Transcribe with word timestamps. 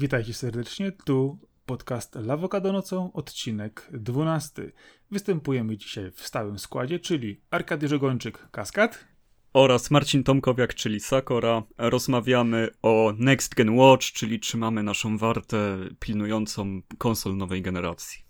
Witajcie 0.00 0.34
serdecznie. 0.34 0.92
Tu 0.92 1.38
podcast 1.66 2.14
Lawokado 2.14 2.72
nocą, 2.72 3.12
odcinek 3.12 3.88
12. 3.92 4.72
Występujemy 5.10 5.76
dzisiaj 5.76 6.10
w 6.10 6.26
stałym 6.26 6.58
składzie, 6.58 7.00
czyli 7.00 7.40
Arkadiusz 7.50 7.92
Ogończyk, 7.92 8.48
Kaskad. 8.50 9.04
Oraz 9.52 9.90
Marcin 9.90 10.24
Tomkowiak, 10.24 10.74
czyli 10.74 11.00
Sakora. 11.00 11.62
Rozmawiamy 11.78 12.68
o 12.82 13.12
Next 13.18 13.54
Gen 13.54 13.70
Watch, 13.70 14.06
czyli 14.06 14.40
trzymamy 14.40 14.82
naszą 14.82 15.18
wartę 15.18 15.78
pilnującą 16.00 16.80
konsol 16.98 17.36
nowej 17.36 17.62
generacji. 17.62 18.27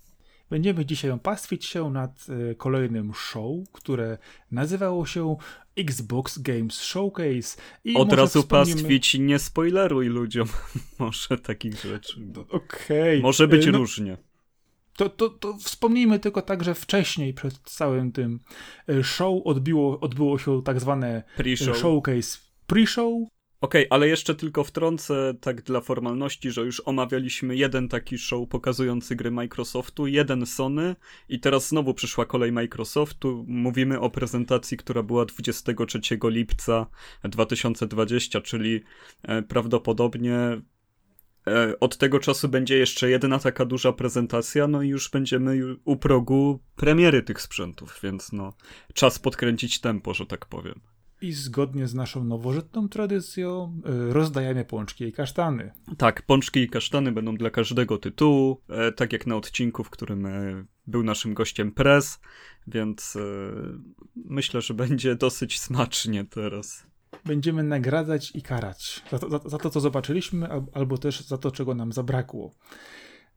Będziemy 0.50 0.86
dzisiaj 0.86 1.18
pastwić 1.22 1.64
się 1.64 1.90
nad 1.90 2.26
e, 2.50 2.54
kolejnym 2.54 3.14
show, 3.14 3.52
które 3.72 4.18
nazywało 4.50 5.06
się 5.06 5.36
Xbox 5.76 6.38
Games 6.38 6.80
Showcase. 6.80 7.62
I 7.84 7.94
Od 7.94 8.12
razu 8.12 8.42
wspomnimy... 8.42 8.76
pastwić, 8.76 9.14
nie 9.14 9.38
spoileruj 9.38 10.08
ludziom 10.08 10.48
może 10.98 11.38
takich 11.38 11.80
rzeczy. 11.80 12.20
Okej. 12.50 13.18
Okay. 13.18 13.20
Może 13.22 13.48
być 13.48 13.66
no, 13.66 13.78
różnie. 13.78 14.16
To, 14.96 15.08
to, 15.08 15.28
to 15.28 15.56
wspomnijmy 15.56 16.18
tylko 16.18 16.42
tak, 16.42 16.64
że 16.64 16.74
wcześniej 16.74 17.34
przed 17.34 17.58
całym 17.58 18.12
tym 18.12 18.40
e, 18.88 19.04
show 19.04 19.42
odbiło, 19.44 20.00
odbyło 20.00 20.38
się 20.38 20.62
tak 20.62 20.80
zwane 20.80 21.22
pre-show. 21.36 21.76
showcase 21.76 22.38
pre-show, 22.68 23.26
Okej, 23.60 23.88
okay, 23.88 23.96
ale 23.96 24.08
jeszcze 24.08 24.34
tylko 24.34 24.64
wtrącę 24.64 25.34
tak 25.40 25.62
dla 25.62 25.80
formalności, 25.80 26.50
że 26.50 26.62
już 26.62 26.83
omawialiśmy 26.84 27.56
jeden 27.56 27.88
taki 27.88 28.19
show 28.19 28.48
pokazujący 28.48 29.16
gry 29.16 29.30
Microsoftu, 29.30 30.06
jeden 30.06 30.46
Sony 30.46 30.96
i 31.28 31.41
teraz 31.41 31.68
znowu 31.68 31.94
przyszła 31.94 32.24
kolej 32.27 32.52
Microsoftu. 32.52 33.44
Mówimy 33.48 34.00
o 34.00 34.10
prezentacji, 34.10 34.77
która 34.77 35.02
była 35.02 35.24
23 35.24 36.00
lipca 36.24 36.86
2020, 37.24 38.41
czyli 38.41 38.80
e, 39.22 39.42
prawdopodobnie 39.42 40.36
e, 41.46 41.80
od 41.80 41.96
tego 41.96 42.20
czasu 42.20 42.48
będzie 42.48 42.78
jeszcze 42.78 43.11
jedna 43.11 43.38
taka 43.38 43.64
duża 43.64 43.92
prezentacja, 43.92 44.68
no 44.68 44.83
i 44.83 44.88
już 44.88 45.11
będziemy 45.11 45.77
u 45.84 45.96
progu 45.96 46.61
premiery 46.77 47.22
tych 47.22 47.42
sprzętów, 47.42 48.00
więc 48.02 48.33
no 48.33 48.52
czas 48.94 49.18
podkręcić 49.18 49.80
tempo, 49.80 50.14
że 50.14 50.27
tak 50.27 50.46
powiem. 50.46 50.97
I 51.20 51.33
zgodnie 51.33 51.86
z 51.86 51.94
naszą 51.94 52.24
nowożytną 52.24 52.88
tradycją 52.88 53.80
y, 54.11 54.12
rozdajemy 54.12 54.64
pączki 54.64 55.05
i 55.05 55.12
kasztany. 55.12 55.72
Tak, 55.98 56.22
pączki 56.22 56.61
i 56.61 56.69
kasztany 56.69 57.12
będą 57.12 57.36
dla 57.36 57.50
każdego 57.50 57.98
tytułu, 57.98 58.61
e, 58.69 58.92
tak 58.92 59.12
jak 59.12 59.27
na 59.27 59.36
odcinku, 59.36 59.84
w 59.84 59.91
którym 59.91 60.27
e, 60.27 60.64
był 60.86 61.02
naszym 61.02 61.34
gościem 61.34 61.72
Prez, 61.72 62.20
więc 62.66 63.16
e, 63.16 63.20
myślę, 64.16 64.61
że 64.61 64.74
będzie 64.74 65.16
dosyć 65.16 65.61
smacznie 65.61 66.24
teraz. 66.24 66.86
Będziemy 67.24 67.62
nagradzać 67.62 68.33
i 68.34 68.42
karać 68.42 69.02
za 69.11 69.19
to, 69.19 69.30
za, 69.30 69.39
za 69.44 69.58
to 69.58 69.70
co 69.70 69.80
zobaczyliśmy, 69.80 70.48
albo 70.72 70.98
też 70.98 71.20
za 71.20 71.39
to, 71.39 71.50
czego 71.50 71.74
nam 71.74 71.92
zabrakło. 71.92 72.55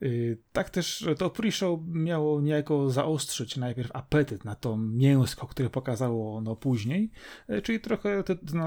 Y, 0.04 0.38
tak 0.54 0.70
też 0.70 1.06
to 1.18 1.30
pre-show 1.30 1.80
miało 1.88 2.42
niejako 2.42 2.90
zaostrzyć 2.90 3.58
najpierw 3.58 3.92
apetyt 3.94 4.46
na 4.46 4.56
to 4.56 4.78
mięsko, 4.78 5.48
które 5.48 5.70
pokazało 5.70 6.38
ono 6.38 6.56
później, 6.56 7.12
y, 7.50 7.62
czyli 7.62 7.80
trochę 7.80 8.24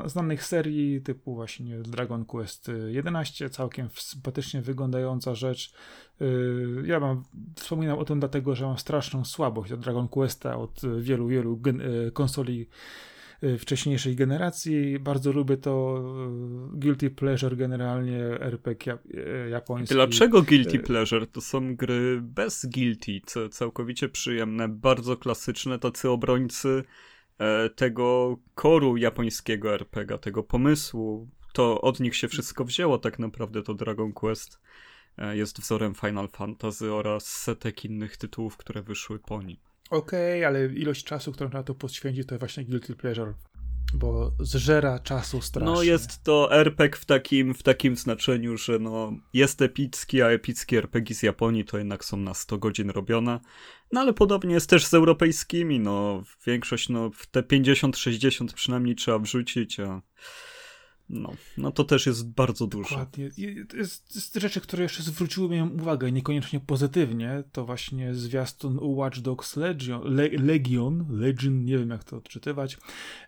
znanych 0.06 0.44
serii 0.44 1.02
typu 1.02 1.34
właśnie 1.34 1.78
Dragon 1.78 2.24
Quest 2.24 2.70
11, 2.86 3.50
całkiem 3.50 3.88
sympatycznie 3.94 4.62
wyglądająca 4.62 5.34
rzecz. 5.34 5.74
Y, 6.20 6.82
ja 6.86 7.00
mam, 7.00 7.24
wspominam 7.56 7.98
o 7.98 8.04
tym 8.04 8.20
dlatego, 8.20 8.54
że 8.54 8.66
mam 8.66 8.78
straszną 8.78 9.24
słabość 9.24 9.70
do 9.70 9.76
Dragon 9.76 10.08
Questa 10.08 10.56
od 10.56 10.80
wielu, 11.00 11.26
wielu 11.28 11.60
konsoli 12.12 12.60
Y, 12.60 13.13
wcześniejszej 13.58 14.16
generacji. 14.16 14.98
Bardzo 14.98 15.32
lubię 15.32 15.56
to 15.56 16.02
y, 16.74 16.78
Guilty 16.78 17.10
Pleasure 17.10 17.56
generalnie 17.56 18.18
RPG 18.40 18.98
y, 19.14 19.48
japoński. 19.50 19.94
Dlaczego 19.94 20.42
Guilty 20.42 20.78
Pleasure? 20.78 21.26
To 21.26 21.40
są 21.40 21.76
gry 21.76 22.20
bez 22.22 22.66
guilty, 22.66 23.20
co 23.26 23.48
całkowicie 23.48 24.08
przyjemne, 24.08 24.68
bardzo 24.68 25.16
klasyczne, 25.16 25.78
tacy 25.78 26.10
obrońcy 26.10 26.84
e, 27.38 27.70
tego 27.70 28.36
koru 28.54 28.96
japońskiego 28.96 29.74
RPG, 29.74 30.18
tego 30.18 30.42
pomysłu. 30.42 31.28
To 31.52 31.80
od 31.80 32.00
nich 32.00 32.16
się 32.16 32.28
wszystko 32.28 32.64
wzięło 32.64 32.98
tak 32.98 33.18
naprawdę, 33.18 33.62
to 33.62 33.74
Dragon 33.74 34.12
Quest 34.12 34.60
e, 35.18 35.36
jest 35.36 35.60
wzorem 35.60 35.94
Final 35.94 36.28
Fantasy 36.28 36.92
oraz 36.92 37.26
setek 37.26 37.84
innych 37.84 38.16
tytułów, 38.16 38.56
które 38.56 38.82
wyszły 38.82 39.18
po 39.18 39.42
nim. 39.42 39.56
Okej, 39.94 40.40
okay, 40.40 40.46
ale 40.46 40.66
ilość 40.66 41.04
czasu, 41.04 41.32
którą 41.32 41.50
na 41.50 41.62
to 41.62 41.74
poświęcić, 41.74 42.28
to 42.28 42.38
właśnie 42.38 42.64
guilty 42.64 42.96
pleasure. 42.96 43.34
Bo 43.94 44.32
zżera 44.40 44.98
czasu 44.98 45.40
strasznie. 45.40 45.74
No 45.74 45.82
jest 45.82 46.22
to 46.22 46.52
RPG 46.52 47.00
w 47.00 47.04
takim, 47.04 47.54
w 47.54 47.62
takim 47.62 47.96
znaczeniu, 47.96 48.56
że 48.56 48.78
no 48.78 49.12
jest 49.32 49.62
epicki, 49.62 50.22
a 50.22 50.28
epickie 50.28 50.78
RPG 50.78 51.14
z 51.14 51.22
Japonii 51.22 51.64
to 51.64 51.78
jednak 51.78 52.04
są 52.04 52.16
na 52.16 52.34
100 52.34 52.58
godzin 52.58 52.90
robione. 52.90 53.40
No 53.92 54.00
ale 54.00 54.12
podobnie 54.12 54.54
jest 54.54 54.70
też 54.70 54.86
z 54.86 54.94
europejskimi, 54.94 55.80
no 55.80 56.22
większość, 56.46 56.88
no 56.88 57.10
w 57.10 57.26
te 57.26 57.42
50-60 57.42 58.54
przynajmniej 58.54 58.94
trzeba 58.94 59.18
wrzucić, 59.18 59.80
a 59.80 60.02
no, 61.08 61.32
no 61.58 61.72
to 61.72 61.84
też 61.84 62.06
jest 62.06 62.30
bardzo 62.30 62.66
dużo. 62.66 62.88
Dokładnie. 62.88 63.30
Jest, 63.74 64.14
jest 64.14 64.34
rzeczy, 64.34 64.60
które 64.60 64.82
jeszcze 64.82 65.02
zwróciły 65.02 65.48
mi 65.48 65.62
uwagę, 65.62 66.12
niekoniecznie 66.12 66.60
pozytywnie, 66.60 67.42
to 67.52 67.64
właśnie 67.64 68.14
zwiastun 68.14 68.78
Watch 68.82 69.18
Dogs 69.18 69.56
Legion, 69.56 70.14
Le, 70.14 70.28
Legion, 70.28 71.06
Legion, 71.10 71.64
nie 71.64 71.78
wiem 71.78 71.90
jak 71.90 72.04
to 72.04 72.16
odczytywać, 72.16 72.78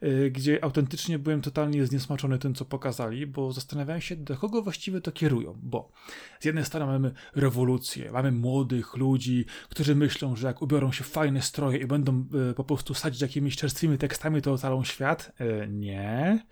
yy, 0.03 0.31
gdzie 0.31 0.65
autentycznie 0.65 1.19
byłem 1.19 1.43
totalnie 1.43 1.87
zniesmaczony 1.87 2.39
tym, 2.39 2.55
co 2.55 2.65
pokazali, 2.65 3.27
bo 3.27 3.53
zastanawiałem 3.53 4.01
się, 4.01 4.17
do 4.17 4.37
kogo 4.37 4.63
właściwie 4.63 5.01
to 5.01 5.13
kierują, 5.13 5.59
bo 5.63 5.93
z 6.41 6.45
jednej 6.45 6.65
strony 6.65 6.87
mamy 6.87 7.13
rewolucję, 7.35 8.13
mamy 8.13 8.33
młodych 8.33 8.97
ludzi, 8.97 9.45
którzy 9.69 9.95
myślą, 9.95 10.37
że 10.37 10.47
jak 10.47 10.63
ubiorą 10.63 10.93
się 10.93 11.05
w 11.05 11.09
fajne 11.09 11.43
stroje 11.43 11.79
i 11.79 11.87
będą 11.87 12.25
yy, 12.33 12.55
po 12.55 12.65
prostu 12.65 12.95
sadzić 12.95 13.23
jakimiś 13.23 13.57
czerstwymi 13.57 13.99
tekstami, 13.99 14.43
to 14.43 14.53
ocalą 14.53 14.85
świat. 14.85 15.33
Yy, 15.41 15.69
nie 15.71 16.47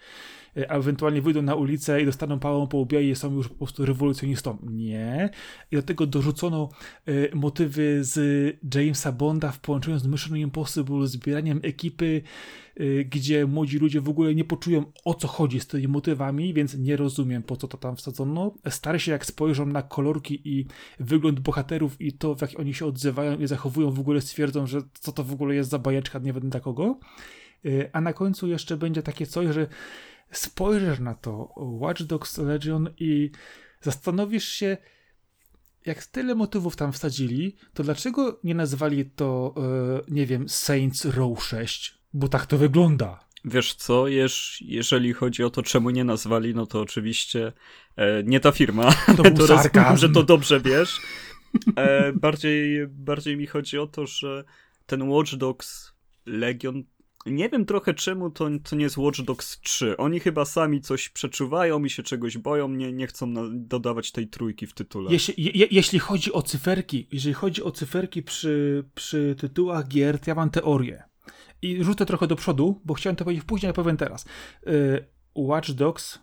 ewentualnie 0.54 1.22
wyjdą 1.22 1.42
na 1.42 1.54
ulicę 1.54 2.03
i 2.03 2.04
dostaną 2.04 2.38
pałą 2.38 2.66
po 2.66 2.78
łbie 2.78 3.10
i 3.10 3.15
są 3.15 3.34
już 3.34 3.48
po 3.48 3.54
prostu 3.54 3.87
rewolucjonistą. 3.87 4.59
Nie. 4.62 5.31
I 5.70 5.76
do 5.76 5.82
tego 5.82 6.06
dorzucono 6.06 6.69
y, 7.09 7.31
motywy 7.34 8.04
z 8.04 8.56
Jamesa 8.75 9.12
Bonda 9.12 9.53
w 9.53 9.60
połączeniu 9.60 9.98
z 9.98 10.06
Mission 10.06 10.37
Impossible, 10.37 11.06
zbieraniem 11.06 11.60
ekipy, 11.62 12.22
y, 12.81 13.09
gdzie 13.10 13.47
młodzi 13.47 13.78
ludzie 13.78 14.00
w 14.00 14.09
ogóle 14.09 14.34
nie 14.34 14.44
poczują 14.44 14.84
o 15.04 15.15
co 15.15 15.28
chodzi 15.28 15.60
z 15.60 15.66
tymi 15.66 15.88
motywami, 15.88 16.54
więc 16.54 16.75
nie 16.78 16.97
rozumiem 16.97 17.42
po 17.42 17.56
co 17.56 17.69
to 17.69 17.78
tam 17.78 17.97
wsadzono. 17.97 18.54
Stary 18.69 19.00
się 19.00 19.12
jak 19.12 19.26
spojrzą 19.26 19.66
na 19.66 19.82
kolorki 19.82 20.41
i 20.44 20.66
wygląd 21.00 21.41
bohaterów 21.41 22.00
i 22.00 22.12
to 22.12 22.34
w 22.34 22.41
jak 22.42 22.60
oni 22.60 22.75
się 22.75 22.86
odzywają 22.86 23.38
i 23.38 23.47
zachowują 23.47 23.91
w 23.91 24.00
ogóle 24.00 24.21
stwierdzą, 24.21 24.66
że 24.66 24.82
co 24.92 25.12
to 25.12 25.25
w 25.25 25.32
ogóle 25.32 25.54
jest 25.54 25.71
za 25.71 25.78
bajeczka, 25.78 26.19
nie 26.19 26.32
wiem 26.32 26.50
dla 26.50 26.60
kogo. 26.60 26.98
A 27.92 28.00
na 28.00 28.12
końcu 28.12 28.48
jeszcze 28.48 28.76
będzie 28.76 29.03
takie 29.03 29.26
coś, 29.26 29.54
że 29.54 29.66
spojrzysz 30.33 30.99
na 30.99 31.15
to 31.15 31.49
Watch 31.57 32.03
Dogs 32.03 32.39
Legion 32.39 32.91
i 32.99 33.31
zastanowisz 33.81 34.49
się, 34.49 34.77
jak 35.87 36.07
tyle 36.07 36.35
motywów 36.35 36.77
tam 36.77 36.93
wsadzili, 36.93 37.57
to 37.75 37.83
dlaczego 37.83 38.41
nie 38.45 38.55
nazwali 38.55 39.05
to, 39.05 39.55
e, 39.57 40.13
nie 40.13 40.27
wiem, 40.27 40.49
Saints 40.49 41.05
Row 41.05 41.45
6? 41.45 41.99
Bo 42.13 42.29
tak 42.29 42.47
to 42.47 42.59
wygląda. 42.59 43.25
Wiesz 43.45 43.75
co, 43.75 44.09
Jeż, 44.09 44.63
jeżeli 44.67 45.13
chodzi 45.13 45.45
o 45.45 45.51
to, 45.51 45.63
czemu 45.63 45.91
nie 45.91 46.04
nazwali, 46.04 46.54
no 46.54 46.66
to 46.66 46.81
oczywiście 46.81 47.53
e, 47.97 48.22
nie 48.22 48.41
ta 48.41 48.53
firma. 48.53 48.95
To 49.16 49.22
to 49.47 49.97
że 49.97 50.09
to 50.09 50.22
dobrze 50.22 50.60
wiesz. 50.60 51.01
E, 51.77 52.13
bardziej, 52.13 52.87
bardziej 52.89 53.37
mi 53.37 53.47
chodzi 53.47 53.78
o 53.78 53.87
to, 53.87 54.07
że 54.07 54.45
ten 54.87 55.03
Watch 55.09 55.34
Dogs 55.34 55.93
Legion 56.27 56.84
nie 57.26 57.48
wiem 57.48 57.66
trochę 57.66 57.94
czemu 57.94 58.30
to, 58.30 58.48
to 58.71 58.76
nie 58.76 58.82
jest 58.82 58.97
Watch 58.97 59.21
Dogs 59.21 59.60
3. 59.60 59.97
Oni 59.97 60.21
chyba 60.21 60.44
sami 60.44 60.80
coś 60.80 61.09
przeczuwają 61.09 61.84
i 61.84 61.91
się 61.91 62.03
czegoś 62.03 62.38
boją, 62.38 62.68
nie, 62.68 62.92
nie 62.92 63.06
chcą 63.06 63.26
na, 63.26 63.42
dodawać 63.53 64.12
tej 64.12 64.28
trójki 64.28 64.66
w 64.66 64.74
tytule. 64.74 65.12
Jeśli, 65.12 65.59
je, 65.59 65.66
jeśli 65.71 65.98
chodzi 65.98 66.32
o 66.32 66.42
cyferki, 66.42 67.09
jeżeli 67.12 67.34
chodzi 67.34 67.62
o 67.62 67.71
cyferki 67.71 68.22
przy, 68.22 68.84
przy 68.94 69.36
tytułach 69.38 69.88
gier, 69.88 70.18
to 70.18 70.30
ja 70.30 70.34
mam 70.34 70.50
teorię. 70.50 71.03
I 71.62 71.84
rzucę 71.84 72.06
trochę 72.06 72.26
do 72.26 72.36
przodu, 72.36 72.80
bo 72.84 72.94
chciałem 72.94 73.16
to 73.16 73.24
powiedzieć 73.24 73.44
później, 73.44 73.68
ale 73.68 73.74
powiem 73.74 73.97
teraz. 73.97 74.26
Yy, 74.66 75.06
Watch 75.34 75.71
Dogs 75.71 76.18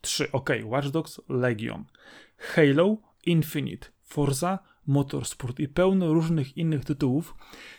3, 0.00 0.32
ok, 0.32 0.50
Watch 0.64 0.88
Dogs 0.88 1.20
Legion, 1.28 1.84
Halo 2.36 2.96
Infinite, 3.26 3.88
Forza 4.02 4.58
Motorsport 4.86 5.60
i 5.60 5.68
pełno 5.68 6.12
różnych 6.12 6.56
innych 6.56 6.84
tytułów, 6.84 7.34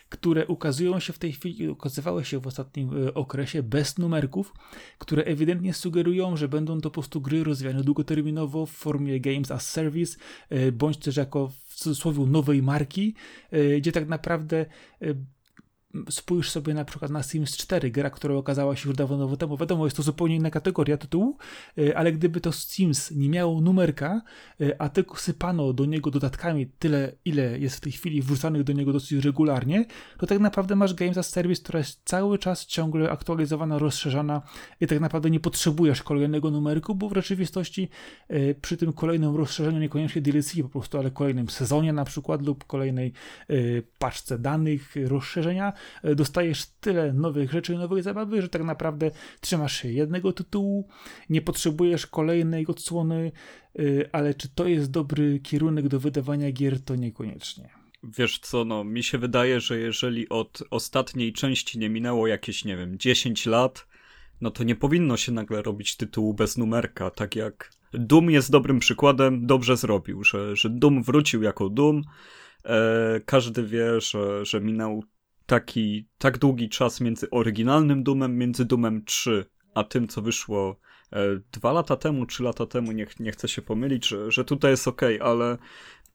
które 0.08 0.46
ukazują 0.46 1.00
się 1.00 1.12
w 1.12 1.18
tej 1.18 1.32
chwili, 1.32 1.68
ukazywały 1.68 2.24
się 2.24 2.38
w 2.38 2.46
ostatnim 2.46 3.06
e, 3.06 3.14
okresie 3.14 3.62
bez 3.62 3.98
numerków, 3.98 4.54
które 4.98 5.24
ewidentnie 5.24 5.74
sugerują, 5.74 6.36
że 6.36 6.48
będą 6.48 6.80
to 6.80 6.90
po 6.90 6.94
prostu 6.94 7.20
gry 7.20 7.44
rozwijane 7.44 7.84
długoterminowo 7.84 8.66
w 8.66 8.70
formie 8.70 9.20
Games 9.20 9.50
as 9.50 9.70
Service, 9.70 10.18
e, 10.50 10.72
bądź 10.72 10.96
też 10.96 11.16
jako 11.16 11.48
w 11.48 11.74
cudzysłowie 11.74 12.26
nowej 12.26 12.62
marki, 12.62 13.14
e, 13.50 13.80
gdzie 13.80 13.92
tak 13.92 14.08
naprawdę 14.08 14.66
spójrz 16.10 16.50
sobie 16.50 16.74
na 16.74 16.84
przykład 16.84 17.10
na 17.10 17.22
Sims 17.22 17.56
4, 17.56 17.90
gra, 17.90 18.10
która 18.10 18.34
okazała 18.34 18.76
się 18.76 18.88
już 18.88 18.96
dawno, 18.96 19.36
temu. 19.36 19.56
Wiadomo, 19.56 19.84
jest 19.84 19.96
to 19.96 20.02
zupełnie 20.02 20.36
inna 20.36 20.50
kategoria 20.50 20.96
tytułu, 20.96 21.36
y, 21.78 21.96
ale 21.96 22.12
gdyby 22.12 22.40
to 22.40 22.52
Sims 22.52 23.10
nie 23.10 23.28
miało 23.28 23.60
numerka, 23.60 24.22
y, 24.60 24.78
a 24.78 24.88
tylko 24.88 25.16
sypano 25.16 25.72
do 25.72 25.84
niego 25.84 26.10
dodatkami 26.10 26.66
tyle, 26.66 27.12
ile 27.24 27.58
jest 27.58 27.76
w 27.76 27.80
tej 27.80 27.92
chwili 27.92 28.22
wrzucanych 28.22 28.64
do 28.64 28.72
niego 28.72 28.92
dosyć 28.92 29.24
regularnie, 29.24 29.84
to 30.18 30.26
tak 30.26 30.38
naprawdę 30.38 30.76
masz 30.76 30.94
Games 30.94 31.18
as 31.18 31.30
Service, 31.30 31.62
która 31.62 31.78
jest 31.78 32.00
cały 32.04 32.38
czas 32.38 32.66
ciągle 32.66 33.10
aktualizowana, 33.10 33.78
rozszerzana 33.78 34.42
i 34.80 34.86
tak 34.86 35.00
naprawdę 35.00 35.30
nie 35.30 35.40
potrzebujesz 35.40 36.02
kolejnego 36.02 36.50
numerku, 36.50 36.94
bo 36.94 37.08
w 37.08 37.14
rzeczywistości 37.14 37.88
y, 38.30 38.54
przy 38.62 38.76
tym 38.76 38.92
kolejnym 38.92 39.36
rozszerzeniu, 39.36 39.78
niekoniecznie 39.78 40.22
DLC 40.22 40.62
po 40.62 40.68
prostu, 40.68 40.98
ale 40.98 41.10
kolejnym 41.10 41.48
sezonie 41.48 41.92
na 41.92 42.04
przykład 42.04 42.42
lub 42.42 42.64
kolejnej 42.64 43.12
paczce 43.98 44.38
danych, 44.38 44.94
rozszerzenia, 45.06 45.72
E, 45.72 45.81
dostajesz 46.16 46.66
tyle 46.80 47.12
nowych 47.12 47.52
rzeczy, 47.52 47.74
nowych 47.74 48.02
zabawy, 48.02 48.42
że 48.42 48.48
tak 48.48 48.64
naprawdę 48.64 49.10
trzymasz 49.40 49.82
się 49.82 49.88
jednego 49.88 50.32
tytułu, 50.32 50.88
nie 51.30 51.42
potrzebujesz 51.42 52.06
kolejnej 52.06 52.66
odsłony, 52.66 53.32
e, 53.78 53.82
ale 54.12 54.34
czy 54.34 54.48
to 54.48 54.66
jest 54.66 54.90
dobry 54.90 55.40
kierunek 55.40 55.88
do 55.88 56.00
wydawania 56.00 56.52
gier, 56.52 56.80
to 56.80 56.96
niekoniecznie. 56.96 57.68
Wiesz 58.02 58.38
co, 58.38 58.64
no 58.64 58.84
mi 58.84 59.02
się 59.02 59.18
wydaje, 59.18 59.60
że 59.60 59.78
jeżeli 59.78 60.28
od 60.28 60.62
ostatniej 60.70 61.32
części 61.32 61.78
nie 61.78 61.90
minęło 61.90 62.26
jakieś, 62.26 62.64
nie 62.64 62.76
wiem, 62.76 62.98
10 62.98 63.46
lat, 63.46 63.86
no 64.40 64.50
to 64.50 64.64
nie 64.64 64.76
powinno 64.76 65.16
się 65.16 65.32
nagle 65.32 65.62
robić 65.62 65.96
tytułu 65.96 66.34
bez 66.34 66.58
numerka, 66.58 67.10
tak 67.10 67.36
jak 67.36 67.70
Doom 67.92 68.30
jest 68.30 68.50
dobrym 68.50 68.78
przykładem, 68.78 69.46
dobrze 69.46 69.76
zrobił, 69.76 70.24
że, 70.24 70.56
że 70.56 70.70
Doom 70.70 71.02
wrócił 71.02 71.42
jako 71.42 71.68
Doom, 71.68 72.02
e, 72.64 73.20
każdy 73.26 73.66
wie, 73.66 74.00
że, 74.00 74.44
że 74.44 74.60
minął 74.60 75.04
taki, 75.46 76.08
tak 76.18 76.38
długi 76.38 76.68
czas 76.68 77.00
między 77.00 77.30
oryginalnym 77.30 78.02
Doomem, 78.02 78.38
między 78.38 78.64
Doomem 78.64 79.04
3, 79.04 79.44
a 79.74 79.84
tym, 79.84 80.08
co 80.08 80.22
wyszło 80.22 80.80
e, 81.12 81.40
dwa 81.52 81.72
lata 81.72 81.96
temu, 81.96 82.26
trzy 82.26 82.42
lata 82.42 82.66
temu, 82.66 82.92
nie, 82.92 83.06
nie 83.20 83.32
chcę 83.32 83.48
się 83.48 83.62
pomylić, 83.62 84.08
że, 84.08 84.30
że 84.30 84.44
tutaj 84.44 84.70
jest 84.70 84.88
ok, 84.88 85.02
ale 85.20 85.58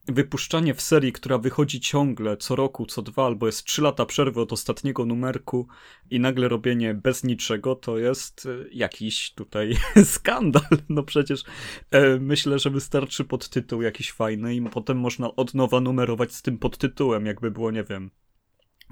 wypuszczanie 0.08 0.74
w 0.74 0.80
serii, 0.80 1.12
która 1.12 1.38
wychodzi 1.38 1.80
ciągle, 1.80 2.36
co 2.36 2.56
roku, 2.56 2.86
co 2.86 3.02
dwa, 3.02 3.26
albo 3.26 3.46
jest 3.46 3.64
trzy 3.64 3.82
lata 3.82 4.06
przerwy 4.06 4.40
od 4.40 4.52
ostatniego 4.52 5.04
numerku 5.06 5.68
i 6.10 6.20
nagle 6.20 6.48
robienie 6.48 6.94
bez 6.94 7.24
niczego, 7.24 7.74
to 7.74 7.98
jest 7.98 8.46
e, 8.46 8.68
jakiś 8.72 9.34
tutaj 9.34 9.76
skandal. 10.14 10.62
No 10.88 11.02
przecież 11.02 11.44
e, 11.90 12.18
myślę, 12.20 12.58
że 12.58 12.70
wystarczy 12.70 13.24
podtytuł 13.24 13.82
jakiś 13.82 14.12
fajny 14.12 14.54
i 14.54 14.62
potem 14.62 14.98
można 14.98 15.36
od 15.36 15.54
nowa 15.54 15.80
numerować 15.80 16.34
z 16.34 16.42
tym 16.42 16.58
podtytułem, 16.58 17.26
jakby 17.26 17.50
było, 17.50 17.70
nie 17.70 17.84
wiem, 17.84 18.10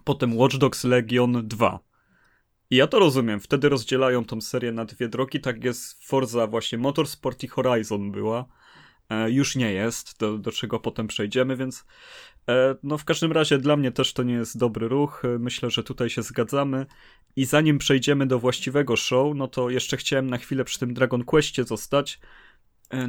potem 0.07 0.37
Watch 0.37 0.57
Dogs 0.57 0.85
Legion 0.85 1.49
2. 1.49 1.79
I 2.71 2.77
ja 2.77 2.87
to 2.87 2.99
rozumiem, 2.99 3.41
wtedy 3.41 3.69
rozdzielają 3.69 4.25
tą 4.25 4.41
serię 4.41 4.73
na 4.73 4.85
dwie 4.85 5.09
drogi, 5.09 5.41
tak 5.41 5.65
jest 5.65 6.05
Forza 6.05 6.47
właśnie 6.47 6.79
Motorsport 6.79 7.45
i 7.45 7.49
Horizon 7.49 8.13
była. 8.13 8.47
E, 9.11 9.31
już 9.31 9.57
nie 9.57 9.73
jest, 9.73 10.19
do, 10.19 10.39
do 10.39 10.53
czego 10.53 10.81
potem 10.81 11.07
przejdziemy, 11.07 11.57
więc 11.57 11.85
e, 12.49 12.77
no 12.83 12.99
w 12.99 13.05
każdym 13.05 13.33
razie 13.33 13.59
dla 13.59 13.77
mnie 13.77 13.93
też 13.93 14.13
to 14.13 14.23
nie 14.23 14.35
jest 14.35 14.59
dobry 14.59 14.89
ruch, 14.89 15.25
e, 15.25 15.39
myślę, 15.39 15.71
że 15.71 15.83
tutaj 15.83 16.11
się 16.11 16.23
zgadzamy. 16.23 16.87
I 17.37 17.45
zanim 17.45 17.79
przejdziemy 17.79 18.27
do 18.27 18.39
właściwego 18.39 18.97
show, 18.97 19.37
no 19.37 19.49
to 19.49 19.71
jeszcze 19.71 19.97
chciałem 19.97 20.31
na 20.31 20.39
chwilę 20.39 20.65
przy 20.65 20.79
tym 20.79 20.95
Dragon 20.95 21.25
Questie 21.25 21.65
zostać, 21.65 22.21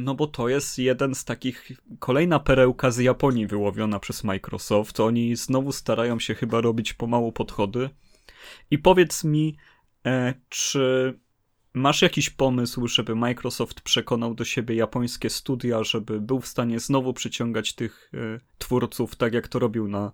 no 0.00 0.14
bo 0.14 0.26
to 0.26 0.48
jest 0.48 0.78
jeden 0.78 1.14
z 1.14 1.24
takich, 1.24 1.72
kolejna 1.98 2.38
perełka 2.38 2.90
z 2.90 2.98
Japonii 2.98 3.46
wyłowiona 3.46 3.98
przez 3.98 4.24
Microsoft. 4.24 5.00
Oni 5.00 5.36
znowu 5.36 5.72
starają 5.72 6.18
się 6.18 6.34
chyba 6.34 6.60
robić 6.60 6.92
pomału 6.92 7.32
podchody. 7.32 7.90
I 8.70 8.78
powiedz 8.78 9.24
mi, 9.24 9.56
e, 10.06 10.34
czy 10.48 11.14
masz 11.74 12.02
jakiś 12.02 12.30
pomysł, 12.30 12.88
żeby 12.88 13.14
Microsoft 13.14 13.80
przekonał 13.80 14.34
do 14.34 14.44
siebie 14.44 14.74
japońskie 14.74 15.30
studia, 15.30 15.84
żeby 15.84 16.20
był 16.20 16.40
w 16.40 16.46
stanie 16.46 16.80
znowu 16.80 17.12
przyciągać 17.12 17.74
tych 17.74 18.10
e, 18.14 18.40
twórców, 18.58 19.16
tak 19.16 19.34
jak 19.34 19.48
to 19.48 19.58
robił 19.58 19.88
na 19.88 20.12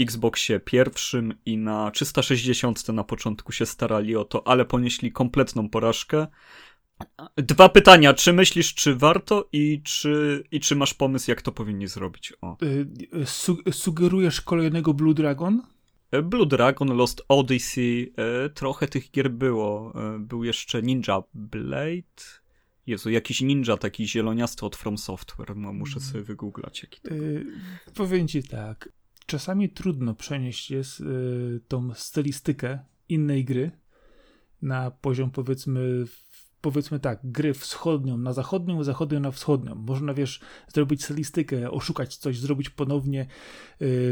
Xboxie 0.00 0.60
pierwszym 0.60 1.34
i 1.46 1.58
na 1.58 1.90
360 1.90 2.88
na 2.88 3.04
początku 3.04 3.52
się 3.52 3.66
starali 3.66 4.16
o 4.16 4.24
to, 4.24 4.48
ale 4.48 4.64
ponieśli 4.64 5.12
kompletną 5.12 5.68
porażkę. 5.68 6.26
Dwa 7.36 7.68
pytania. 7.68 8.14
Czy 8.14 8.32
myślisz, 8.32 8.74
czy 8.74 8.94
warto 8.94 9.48
i 9.52 9.80
czy, 9.84 10.44
i 10.50 10.60
czy 10.60 10.76
masz 10.76 10.94
pomysł, 10.94 11.30
jak 11.30 11.42
to 11.42 11.52
powinni 11.52 11.86
zrobić? 11.86 12.32
O. 12.40 12.56
Y, 12.62 12.86
y, 13.14 13.26
su 13.26 13.58
sugerujesz 13.72 14.40
kolejnego 14.40 14.94
Blue 14.94 15.14
Dragon? 15.14 15.62
E, 16.10 16.22
Blue 16.22 16.46
Dragon, 16.46 16.96
Lost 16.96 17.22
Odyssey, 17.28 18.12
e, 18.16 18.50
trochę 18.50 18.88
tych 18.88 19.10
gier 19.10 19.30
było. 19.30 19.92
E, 19.94 20.18
był 20.18 20.44
jeszcze 20.44 20.82
Ninja 20.82 21.22
Blade. 21.34 22.22
Jezu, 22.86 23.10
jakiś 23.10 23.40
ninja 23.40 23.76
taki 23.76 24.08
zieloniasty 24.08 24.66
od 24.66 24.76
From 24.76 24.98
Software. 24.98 25.56
Muszę 25.56 26.00
sobie 26.00 26.22
wygooglać. 26.22 26.82
Jaki 26.82 27.00
to... 27.00 27.14
Yy, 27.14 27.46
powiem 27.94 28.28
ci 28.28 28.42
tak. 28.42 28.88
Czasami 29.26 29.68
trudno 29.70 30.14
przenieść 30.14 30.70
jest 30.70 31.00
yy, 31.00 31.60
tą 31.68 31.94
stylistykę 31.94 32.78
innej 33.08 33.44
gry 33.44 33.70
na 34.62 34.90
poziom 34.90 35.30
powiedzmy 35.30 36.04
powiedzmy 36.72 37.00
tak, 37.00 37.20
gry 37.24 37.54
wschodnią 37.54 38.18
na 38.18 38.32
zachodnią, 38.32 38.84
zachodnią 38.84 39.20
na 39.20 39.30
wschodnią. 39.30 39.74
Można, 39.74 40.14
wiesz, 40.14 40.40
zrobić 40.74 41.04
stylistykę, 41.04 41.70
oszukać 41.70 42.16
coś, 42.16 42.38
zrobić 42.38 42.70
ponownie 42.70 43.22
y, 43.22 43.26